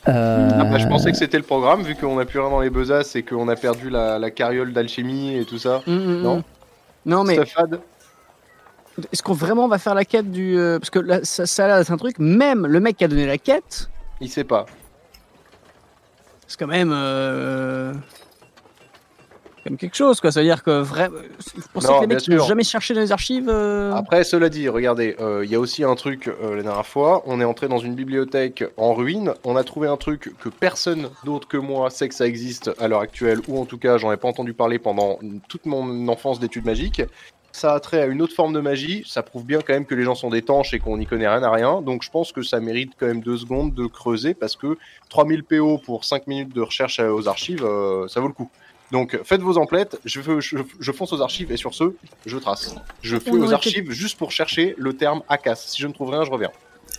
[0.08, 2.60] Euh, Ah bah, je pensais que c'était le programme, vu qu'on a plus rien dans
[2.60, 5.82] les besaces et qu'on a perdu la, la carriole d'alchimie et tout ça.
[5.86, 6.36] Mm, mm, Non.
[6.38, 6.42] mm.
[7.06, 7.80] Non mais Stuffad
[9.12, 11.66] est-ce qu'on vraiment va faire la quête du euh, parce que là, ça, ça a
[11.68, 12.18] l'air d'être un truc.
[12.18, 13.90] Même le mec qui a donné la quête,
[14.22, 14.64] Il sait pas.
[16.46, 16.92] c'est quand même.
[16.94, 17.92] euh,
[19.66, 20.30] comme quelque chose, quoi.
[20.30, 21.16] Ça veut dire que vraiment.
[21.72, 24.68] Pensez Non, que les mecs n'ont jamais cherché dans les archives euh, Après, cela dit,
[24.68, 27.22] regardez, euh, il y a aussi un truc euh, la dernière fois.
[27.26, 29.34] On est entré dans une bibliothèque en ruine.
[29.44, 32.86] On a trouvé un truc que personne d'autre que moi sait que ça existe à
[32.86, 36.38] l'heure actuelle, ou en tout cas, j'en ai pas entendu parler pendant toute mon enfance
[36.38, 37.02] d'études magiques.
[37.50, 39.02] Ça a trait à une autre forme de magie.
[39.06, 41.42] Ça prouve bien quand même que les gens sont d'étanches et qu'on n'y connaît rien
[41.42, 41.80] à rien.
[41.80, 44.76] Donc, je pense que ça mérite quand même deux secondes de creuser parce que
[45.08, 47.66] 3000 PO pour 5 minutes de recherche aux archives,
[48.08, 48.50] ça vaut le coup.
[48.92, 49.98] Donc, faites vos emplettes.
[50.04, 52.74] Je, veux- je, je fonce aux archives et sur ce, je trace.
[53.02, 55.56] Je fais On aux archives juste pour chercher le terme ACAS.
[55.56, 56.50] Si je ne trouve rien, je reviens.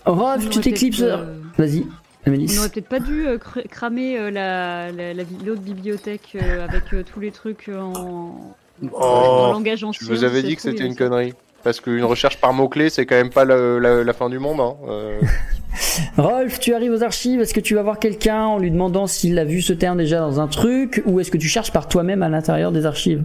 [0.05, 0.59] On Oh, tu
[1.01, 1.85] euh, Vas-y,
[2.25, 2.55] On Amélis.
[2.55, 5.13] n'aurait peut-être pas dû euh, cr- cramer euh, la, la,
[5.45, 8.55] l'autre bibliothèque euh, avec euh, tous les trucs en,
[8.93, 10.07] en langage Je ancien.
[10.07, 10.97] vous avais dit que c'était une ça.
[11.07, 11.33] connerie.
[11.63, 14.59] Parce qu'une recherche par mots-clés, c'est quand même pas la, la- la fin du monde.
[14.61, 14.75] Hein.
[14.87, 15.19] Euh,
[16.17, 17.41] Rolf, tu arrives aux archives.
[17.41, 20.19] Est-ce que tu vas voir quelqu'un en lui demandant s'il a vu ce terme déjà
[20.19, 23.23] dans un truc ou est-ce que tu cherches par toi-même à l'intérieur des archives?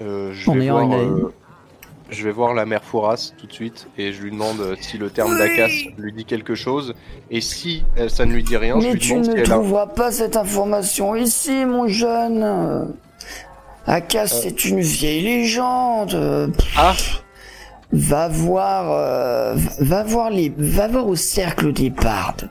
[0.00, 1.28] Euh, je, En vais ayant voir, une- euh,
[2.10, 5.10] je vais voir la mère Fouras tout de suite et je lui demande si le
[5.10, 6.94] terme d'ACAS lui dit quelque chose.
[7.30, 9.42] Et si ça ne lui dit rien, je Mais lui tu demande si ne elle
[9.52, 9.54] a.
[9.56, 12.94] trouveras pas cette information ici, mon jeune.
[13.88, 16.14] Akas, c'est une vieille légende.
[16.14, 16.48] Euh.
[16.76, 16.94] Ah
[17.90, 22.50] Va voir, euh, va voir les, va voir au cercle des bardes.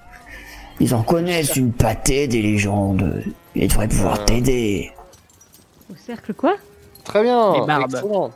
[0.80, 3.24] Ils en connaissent une pâtée des légendes.
[3.56, 4.25] Ils devraient pouvoir Euh.
[4.25, 4.91] t'aider.
[5.91, 6.56] Au cercle quoi?
[7.03, 7.53] Très bien.
[7.53, 7.93] Les barbes.
[7.93, 8.32] excellent.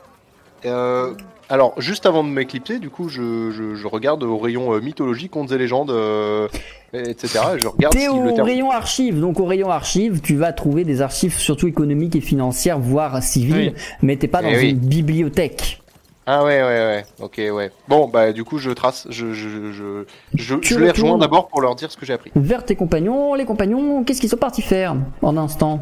[0.65, 1.15] Euh,
[1.51, 5.27] alors, juste avant de m'éclipser, du coup, je, je, je regarde au rayon euh, mythologie,
[5.27, 6.47] contes et légendes, euh,
[6.93, 7.39] etc.
[7.55, 10.85] Et je regarde T'es au le rayon archives, donc au rayon archives, tu vas trouver
[10.85, 14.69] des archives surtout économiques et financières, voire civiles, mais t'es pas dans Eh oui.
[14.69, 15.81] une bibliothèque.
[16.25, 17.05] Ah ouais, ouais, ouais.
[17.19, 17.71] Ok, ouais.
[17.89, 19.07] Bon, bah, du coup, je trace.
[19.09, 20.05] Je, je, je,
[20.35, 22.31] je, je les rejoins d'abord pour leur dire ce que j'ai appris.
[22.35, 25.81] Vers tes compagnons, les compagnons, qu'est-ce qu'ils sont partis faire en un instant?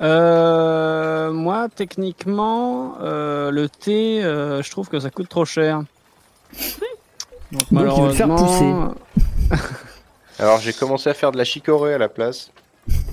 [0.00, 5.82] Euh, moi, techniquement, euh, le thé, euh, je trouve que ça coûte trop cher.
[7.50, 8.94] Donc, faire malheureusement,
[10.38, 12.50] Alors, j'ai commencé à faire de la chicorée à la place.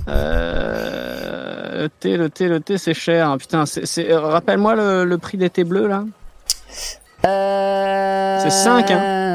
[0.07, 3.29] euh, le thé, le thé, le thé, c'est cher.
[3.29, 3.37] hein.
[3.39, 3.63] Putain,
[4.11, 6.03] rappelle-moi le, le prix des thés bleus là.
[7.25, 8.39] Euh...
[8.43, 8.51] C'est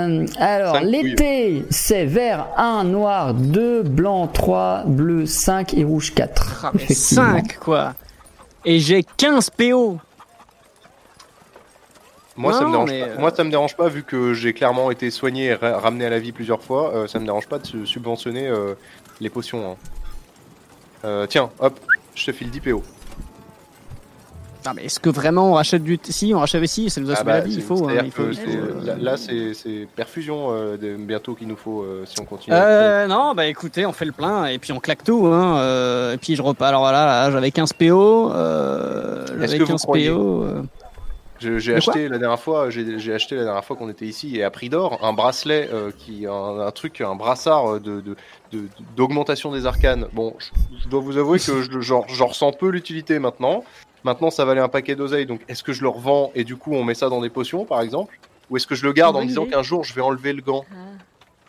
[0.09, 6.61] cinq, Alors, l'été, c'est vert 1, noir 2, blanc 3, bleu 5 et rouge 4.
[6.65, 7.33] Ah, mais Effectivement.
[7.35, 7.95] 5 quoi.
[8.65, 9.99] Et j'ai 15 PO.
[12.37, 13.07] Moi, ça me dérange mais, pas.
[13.09, 16.07] euh, Moi, ça me dérange pas vu que j'ai clairement été soigné et ra- ramené
[16.07, 16.95] à la vie plusieurs fois.
[16.95, 18.75] euh, ça me dérange pas de su- subventionner euh,
[19.21, 19.73] les potions.
[19.73, 19.77] hein.
[21.05, 21.79] Euh, tiens, hop,
[22.15, 22.83] je te file 10 PO.
[24.67, 27.15] Non mais est-ce que vraiment on rachète du Si, on rachète ici, ça nous a
[27.15, 27.55] Ah sauvé bah, la vie.
[27.55, 27.75] Il faut.
[27.75, 31.35] hein, c'est-à-dire il faut, que il c'est- faut, euh, là, c'est perfusion euh, de- bientôt
[31.35, 32.55] qu'il nous faut euh, si on continue.
[33.09, 35.27] Non, bah écoutez, on fait le plein et puis on claque tout.
[35.27, 36.69] Hein, et puis je repars.
[36.69, 38.31] Alors voilà, là, j'avais 15 PO.
[38.33, 40.47] J'avais que vous 15 croyez PO.
[41.39, 44.45] J'ai De acheté la dernière fois, j'ai acheté la dernière fois qu'on était ici et
[44.45, 48.15] à prix d'or un bracelet euh, qui un, un truc, un brassard de de-
[48.53, 50.07] de- d'augmentation des arcanes.
[50.13, 50.49] Bon, je,
[50.85, 53.65] je dois vous avouer que je- j'en j'en ressens peu l'utilité maintenant.
[54.05, 56.73] Maintenant, ça valait un paquet d'oseille, donc est-ce que je le revends et du coup
[56.75, 59.21] on met ça dans des potions par exemple, ou est-ce que je le garde en
[59.23, 60.65] me disant qu'un jour je vais enlever le gant?
[60.73, 60.77] Ah.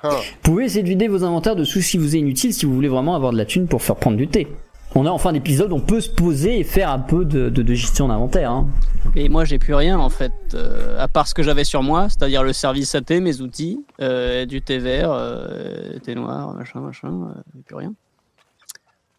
[0.04, 0.10] Hein.
[0.10, 3.16] Vous pouvez essayer de vider vos inventaires de soucis vous inutiles si vous voulez vraiment
[3.16, 4.48] avoir de la thune pour faire prendre du thé.
[4.96, 7.62] On a en fin d'épisode, on peut se poser et faire un peu de, de-
[7.62, 8.52] de gestion d'inventaire.
[8.52, 8.68] Hein.
[9.16, 12.10] Et moi, j'ai plus rien en fait, euh, à part ce que j'avais sur moi,
[12.10, 16.82] c'est-à-dire le service à thé, mes outils, euh, du thé vert, euh, thé noir, machin,
[16.82, 17.08] machin,
[17.38, 17.94] euh, plus rien.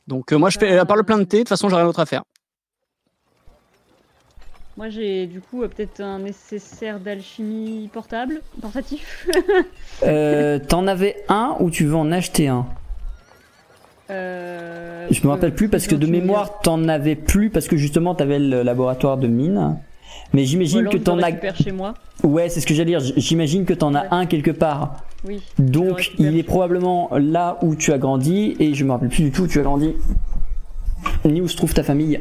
[0.08, 1.76] Donc euh, moi, je fais, à part le plein de thé, de toute façon, j'ai
[1.76, 2.22] rien d'autre à faire.
[4.78, 9.28] Moi j'ai du coup euh, peut-être un nécessaire d'alchimie portable, portatif.
[10.04, 12.66] Euh, T'en avais un ou tu veux en acheter un
[14.10, 18.14] Euh, Je me rappelle plus parce que de mémoire t'en avais plus parce que justement
[18.16, 19.76] t'avais le laboratoire de mine.
[20.32, 21.54] Mais j'imagine que t'en as.
[21.54, 21.94] chez moi.
[22.24, 23.00] Ouais, c'est ce que j'allais dire.
[23.16, 24.08] J'imagine que t'en as Ouais.
[24.10, 25.04] un quelque part.
[25.24, 25.40] Oui.
[25.58, 29.30] Donc il est probablement là où tu as grandi et je me rappelle plus du
[29.30, 29.94] tout où tu as grandi.
[31.24, 32.18] Ni où se trouve ta famille.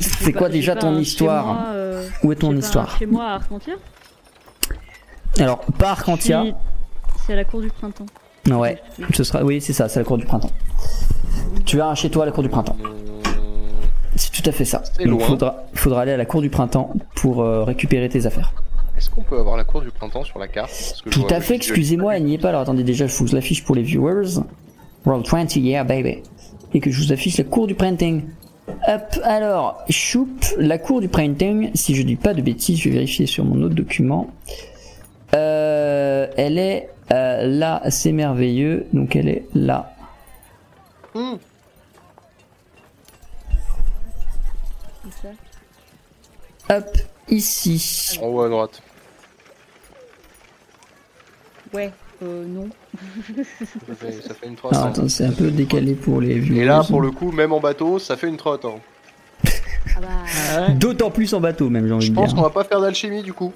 [0.00, 3.74] C'est quoi déjà ton histoire moi, euh, Où est ton histoire Chez moi à Arcantia.
[5.38, 6.42] Alors, pas Arcantia.
[6.42, 6.54] Suis-
[7.26, 8.06] C'est à la cour du printemps.
[8.48, 8.80] Ouais,
[9.14, 9.44] ce sera.
[9.44, 10.50] Oui, c'est ça, c'est la cour du printemps.
[11.66, 12.76] Tu as un chez toi à la cour du printemps.
[14.16, 14.82] C'est tout à fait ça.
[15.04, 15.20] Loin.
[15.24, 18.52] faudra, faudra aller à la cour du printemps pour euh, récupérer tes affaires.
[18.96, 21.26] Est-ce qu'on peut avoir la cour du printemps sur la carte Parce que je Tout
[21.32, 22.48] à fait, excusez-moi, elle n'y est pas.
[22.48, 24.40] Alors attendez, déjà je vous l'affiche pour les viewers.
[25.04, 26.22] Roll 20, yeah baby.
[26.74, 28.24] Et que je vous affiche la cour du printing.
[28.88, 32.94] Hop, alors, choup, la cour du printing, si je dis pas de bêtises, je vais
[32.96, 34.30] vérifier sur mon autre document.
[35.34, 39.94] Euh, elle est euh, là, c'est merveilleux, donc elle est là.
[41.14, 41.34] Mmh.
[46.70, 48.18] Hop, ici.
[48.22, 48.82] En haut à droite.
[51.72, 51.92] Ouais
[52.22, 52.68] euh, non.
[53.88, 54.72] Ça fait, ça fait une trotte.
[54.74, 54.90] Alors hein.
[54.90, 56.56] attends, c'est un peu décalé pour les vieux.
[56.56, 58.64] Et là, pour le coup, même en bateau, ça fait une trotte.
[58.64, 58.74] hein.
[59.96, 60.68] Ah bah.
[60.74, 62.36] D'autant plus en bateau, même, j'ai envie Je de pense dire.
[62.36, 63.52] qu'on va pas faire d'alchimie du coup.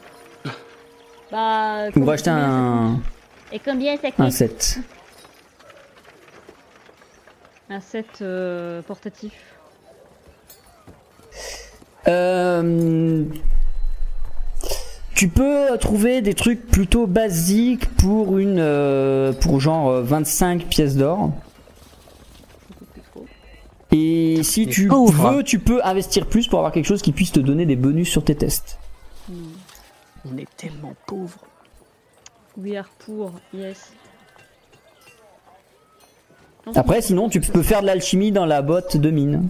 [1.31, 2.99] bah Ou racheter un,
[3.52, 4.78] Et combien ça coûte un set.
[7.70, 9.33] Un set euh, portatif.
[12.09, 13.25] Euh,
[15.15, 20.97] tu peux trouver des trucs plutôt basiques pour une euh, pour genre euh, 25 pièces
[20.97, 21.31] d'or.
[23.93, 27.39] Et si tu veux, tu peux investir plus pour avoir quelque chose qui puisse te
[27.39, 28.78] donner des bonus sur tes tests.
[29.28, 29.34] Hmm.
[30.28, 31.39] On est tellement pauvres.
[32.57, 33.93] We are poor, yes.
[36.75, 39.49] Après, sinon, tu peux faire de l'alchimie dans la botte de mine.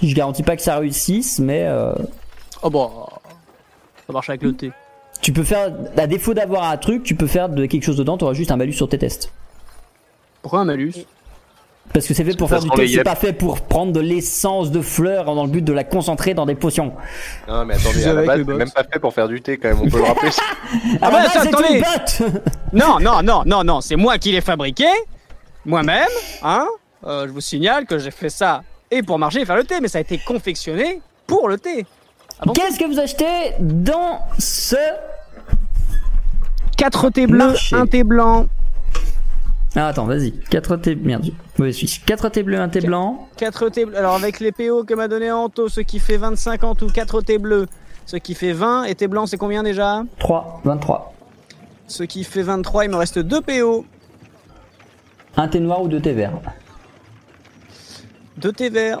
[0.00, 1.94] Je garantis pas que ça réussisse, mais euh,
[2.62, 2.88] Oh bah.
[4.06, 4.72] Ça marche avec le thé.
[5.20, 8.18] tu peux faire, à défaut d'avoir un truc, tu peux faire de quelque chose dedans,
[8.18, 9.32] tu auras juste un malus sur tes tests.
[10.42, 10.94] Pourquoi un malus?
[11.92, 14.70] Parce que c'est fait pour faire du thé, c'est pas fait pour prendre de l'essence
[14.70, 16.92] de fleurs dans le but de la concentrer dans des potions.
[17.48, 19.68] Non mais attendez, à la base, c'est même pas fait pour faire du thé quand
[19.68, 20.30] même, on peut le rappeler.
[21.02, 21.74] Ah, bah, attends, c'est attendez.
[21.74, 22.22] une botte
[22.72, 24.86] Non, non, non, non, non, c'est moi qui l'ai fabriqué,
[25.64, 26.08] moi-même,
[26.42, 26.66] hein.
[27.04, 29.80] Euh, je vous signale que j'ai fait ça et pour marcher et faire le thé,
[29.82, 31.84] mais ça a été confectionné pour le thé.
[32.44, 34.76] Ah Qu'est-ce que vous achetez dans ce...
[36.76, 37.76] 4 thés bleus, Marché.
[37.76, 38.46] un thé blanc,
[39.76, 40.32] Ah attends, vas-y.
[40.50, 40.96] 4 thés...
[40.96, 42.04] Merde, mauvais fiche.
[42.04, 43.28] 4 thés bleus, un thé blanc.
[43.36, 43.96] 4 thés bleus.
[43.96, 47.20] Alors avec les PO que m'a donné Anto, ce qui fait 25 en tout, 4
[47.22, 47.68] thés bleus,
[48.06, 50.02] ce qui fait 20, et thé blanc c'est combien déjà?
[50.18, 51.14] 3, 23.
[51.86, 53.84] Ce qui fait 23, il me reste 2 PO,
[55.36, 56.32] Un thé noir ou deux thés verts?
[58.38, 59.00] 2 thés verts.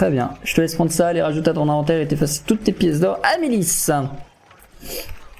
[0.00, 0.30] Très bien.
[0.44, 3.00] Je te laisse prendre ça, les rajouter à ton inventaire et t'effacer toutes tes pièces
[3.00, 3.18] d'or.
[3.22, 3.90] Ah, Mélisse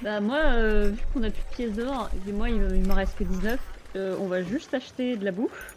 [0.03, 2.87] Bah moi, euh, vu qu'on a plus de pièces d'or, et moi il, me- il
[2.87, 3.59] me reste que 19,
[3.95, 5.73] euh, on va juste acheter de la bouffe.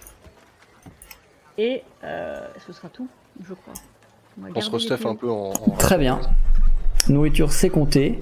[1.57, 3.09] Et euh, ce sera tout,
[3.49, 3.73] je crois.
[4.55, 5.55] On se restuff un peu en.
[5.55, 6.21] en- Très bien.
[7.09, 8.21] Nourriture, c'est compté.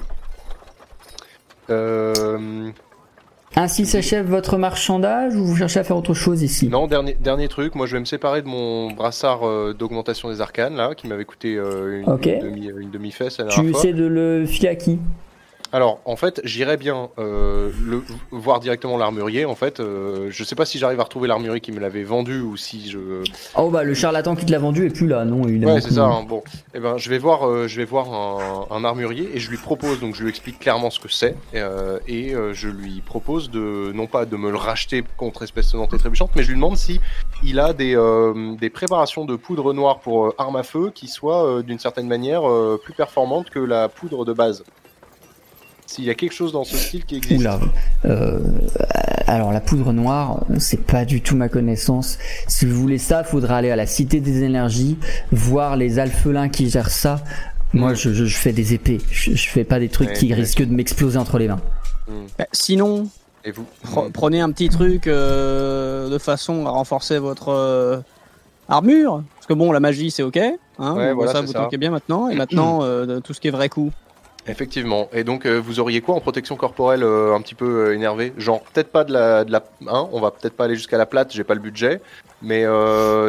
[1.70, 2.70] Euh,
[3.54, 6.68] Ainsi s'achève votre marchandage ou vous cherchez à faire autre chose ici?
[6.68, 10.40] Non, dernier, dernier truc, moi je vais me séparer de mon brassard euh, d'augmentation des
[10.40, 13.78] arcanes là, qui m'avait coûté euh, une, demi, une demi-fesse la Tu fois.
[13.80, 14.98] essaies de le filer à qui?
[15.72, 19.46] Alors, en fait, j'irais bien euh, le, voir directement l'armurier.
[19.46, 22.40] En fait, euh, je sais pas si j'arrive à retrouver l'armurier qui me l'avait vendu
[22.40, 22.98] ou si je.
[23.56, 25.92] Oh bah le charlatan qui te l'a vendu est plus là, non il Ouais, c'est
[25.92, 26.04] ça.
[26.04, 26.42] hein, Bon,
[26.74, 29.56] eh ben, je vais voir, euh, je vais voir un, un armurier et je lui
[29.56, 29.98] propose.
[30.00, 33.92] Donc, je lui explique clairement ce que c'est euh, et euh, je lui propose de
[33.94, 36.76] non pas de me le racheter contre espèce sonnante et trébuchante, mais je lui demande
[36.76, 37.00] si
[37.42, 41.08] il a des euh, des préparations de poudre noire pour euh, arme à feu qui
[41.08, 44.64] soient euh, d'une certaine manière euh, plus performantes que la poudre de base.
[45.92, 47.40] S'il y a quelque chose dans ce style qui existe.
[47.40, 47.60] Oula.
[48.06, 48.38] Euh,
[49.26, 52.18] alors la poudre noire, c'est pas du tout ma connaissance.
[52.48, 54.96] Si vous voulez ça, faudra aller à la Cité des Énergies,
[55.32, 57.20] voir les alphelins qui gèrent ça.
[57.74, 57.96] Moi, Mm.
[57.96, 58.98] je, je- je fais des épées.
[59.10, 60.34] Je, je fais pas des trucs Ouais, qui ouais.
[60.34, 61.60] risquent de m'exploser entre les mains.
[62.38, 63.08] Bah, sinon,
[63.44, 67.98] Et vous Pre- Prenez un petit truc euh, de façon à renforcer votre euh,
[68.68, 69.22] armure.
[69.34, 70.38] Parce que bon, la magie c'est ok.
[70.78, 71.60] Hein, Ouais, voilà, ça vous ça.
[71.60, 72.28] tankez bien maintenant.
[72.30, 73.90] Et maintenant, euh, de- tout ce qui est vrai coup.
[74.48, 75.08] Effectivement.
[75.12, 78.32] Et donc, euh, vous auriez quoi en protection corporelle euh, un petit peu euh, énervé
[78.38, 81.06] Genre, peut-être pas de la, de la, hein, on va peut-être pas aller jusqu'à la
[81.06, 82.00] plate, j'ai pas le budget.
[82.42, 82.64] Mais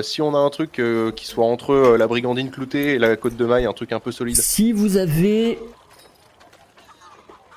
[0.02, 0.82] si on a un truc
[1.16, 4.12] qui soit entre la brigandine cloutée et la côte de maille, un truc un peu
[4.12, 4.38] solide.
[4.38, 5.60] Si vous avez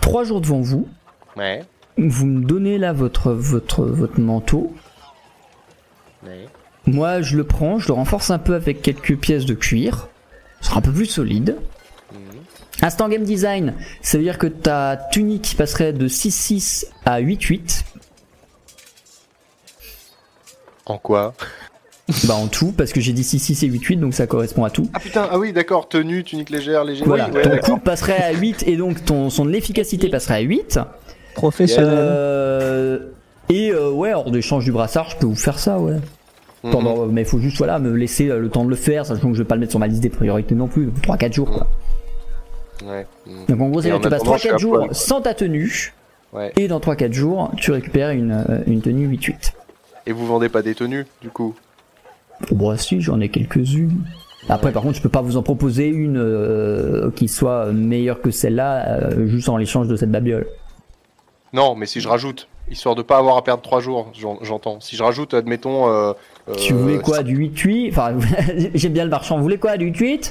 [0.03, 0.87] trois jours devant vous,
[1.35, 1.65] Ouais.
[1.97, 4.75] vous me donnez là votre votre votre manteau.
[6.27, 6.47] ouais.
[6.87, 10.09] Moi, je le prends, je le renforce un peu avec quelques pièces de cuir.
[10.61, 11.57] Ce sera un peu plus solide.
[12.81, 12.87] Mhm.
[12.87, 17.85] Instant game design, ça veut dire que ta tunique passerait de 6-6 à 8-8.
[20.87, 21.35] En quoi?
[22.25, 24.89] Bah en tout, parce que j'ai dit 6-6 et 8-8, donc ça correspond à tout.
[24.95, 27.05] Ah putain, ah oui, d'accord, tenue, tunique légère, léger.
[27.05, 30.79] Voilà, ouais, ton coup passerait à 8 et donc ton, son efficacité passerait à 8.
[31.35, 31.91] Professionnel.
[31.93, 32.99] Euh,
[33.49, 35.97] et euh, ouais, hors d'échange du brassard, je peux vous faire ça, ouais.
[36.63, 36.71] Mhm.
[36.71, 39.29] Pendant, mais il faut juste voilà, me laisser euh, le temps de le faire, sachant
[39.29, 40.89] que je vais pas le mettre sur ma liste des priorités non plus.
[41.03, 41.67] 3-4 jours quoi.
[42.85, 43.07] Ouais.
[43.49, 44.95] Donc en gros, c'est là tu passes attendant, je suis 3-4 à jours poil.
[44.95, 45.95] sans ta tenue.
[46.33, 46.53] Ouais.
[46.57, 49.53] Et dans 3-4 jours, tu récupères une, euh, une tenue 8-8.
[50.07, 51.55] Et vous vendez pas des tenues, du coup?
[52.51, 54.05] Bon, si, j'en ai quelques-unes.
[54.49, 58.31] Après, par contre, je peux pas vous en proposer une euh, qui soit meilleure que
[58.31, 60.47] celle-là, euh, juste en l'échange de cette babiole.
[61.53, 62.49] Non, mais si je rajoute.
[62.71, 64.81] Histoire de pas avoir à perdre 3 jours, j'en- j'entends.
[64.81, 65.89] Si je rajoute, admettons.
[65.89, 66.13] euh,
[66.57, 68.13] Tu euh, voulais quoi Du 8-8 Enfin,
[68.75, 69.37] j'aime bien le marchand.
[69.37, 70.31] Vous voulez quoi Du 8-8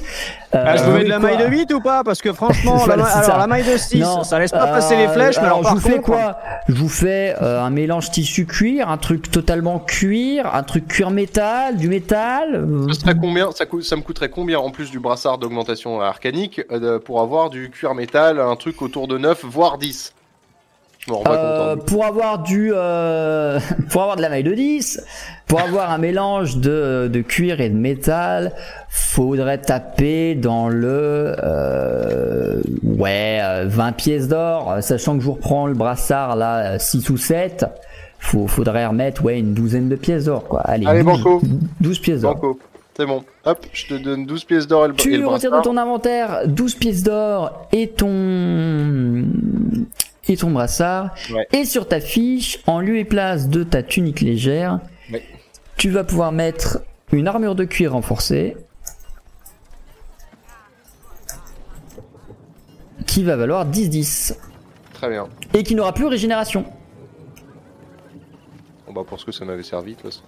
[0.54, 2.02] Euh, Ah, je mets voulez de la maille de 8 ou pas?
[2.04, 4.72] Parce que franchement, Voilà, la, alors, la maille de 6, Non, ça laisse pas euh,
[4.72, 6.38] passer les flèches, mais alors, je vous fais quoi?
[6.68, 11.10] Je vous fais euh, un mélange tissu cuir, un truc totalement cuir, un truc cuir
[11.10, 12.54] métal, du métal.
[12.54, 16.00] euh, Ça, serait combien, ça, coûte- ça me coûterait combien en plus du brassard d'augmentation
[16.00, 20.14] arcanique euh, pour avoir du cuir métal, un truc autour de 9 voire 10
[21.06, 21.78] Pas Euh, hein.
[21.86, 23.60] pour avoir du euh,
[23.90, 25.04] pour avoir de la maille de 10
[25.46, 28.52] pour avoir un mélange de, de cuir et de métal
[28.88, 35.34] faudrait taper dans le euh, ouais euh, 20 pièces d'or euh, sachant que je vous
[35.34, 37.66] reprends le brassard là 6 ou 7
[38.18, 41.40] faut, faudrait remettre ouais une douzaine de pièces d'or quoi allez, Allez, 12, banco.
[41.80, 42.58] 12 pièces d'or Banco.
[42.96, 43.22] C'est bon.
[43.44, 45.76] Hop, je te donne 12 pièces d'or et le, et tu le retires de ton
[45.76, 49.26] inventaire 12 pièces d'or et ton
[50.28, 51.46] et ton brassard Ouais.
[51.52, 54.80] et sur ta fiche en lieu et place de ta tunique légère
[55.12, 55.22] Ouais.
[55.76, 56.80] tu vas pouvoir mettre
[57.12, 58.56] une armure de cuir renforcée
[63.06, 64.34] qui va valoir 10-10
[64.92, 65.28] Très bien.
[65.54, 66.64] et qui n'aura plus régénération
[68.86, 70.22] Bon bah pour ce que ça m'avait servi de toute façon.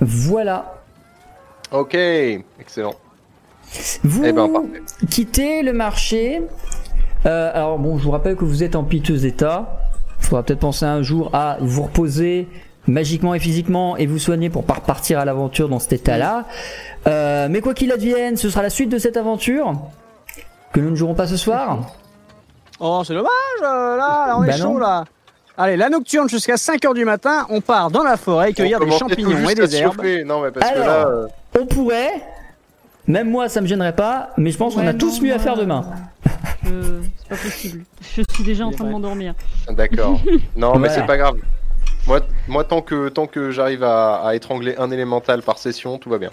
[0.00, 0.78] voilà
[1.70, 2.94] Ok, excellent.
[4.04, 4.50] vous Eh ben
[5.10, 6.42] quittez le marché.
[7.26, 9.78] Euh, alors bon, je vous rappelle que vous êtes en piteux état.
[10.20, 12.48] Il faudra peut-être penser un jour à vous reposer
[12.86, 16.44] magiquement et physiquement et vous soigner pour pas repartir à l'aventure dans cet état-là.
[17.06, 19.72] Euh, mais quoi qu'il advienne, ce sera la suite de cette aventure
[20.72, 21.78] que nous ne jouerons pas ce soir.
[22.80, 23.30] Oh, c'est dommage,
[23.62, 24.72] euh, là, là, on est Bah non.
[24.72, 25.04] chaud, là.
[25.58, 29.48] Allez, la nocturne jusqu'à 5h du matin, on part dans la forêt cueillir des champignons
[29.48, 30.02] et des herbes.
[30.24, 31.26] Non mais parce que là, euh,
[31.60, 32.22] On pourrait,
[33.06, 35.38] même moi ça me gênerait pas, mais je pense qu'on a tous non, mieux à
[35.38, 35.84] faire demain.
[36.64, 37.84] je- C'est pas possible.
[38.16, 39.34] Je suis déjà en train de m'endormir.
[39.70, 40.20] d'accord.
[40.56, 40.94] non mais Voilà.
[40.94, 41.36] c'est pas grave.
[42.06, 46.10] Moi, moi tant que tant que j'arrive à, à étrangler un élémental par session, tout
[46.10, 46.30] va bien.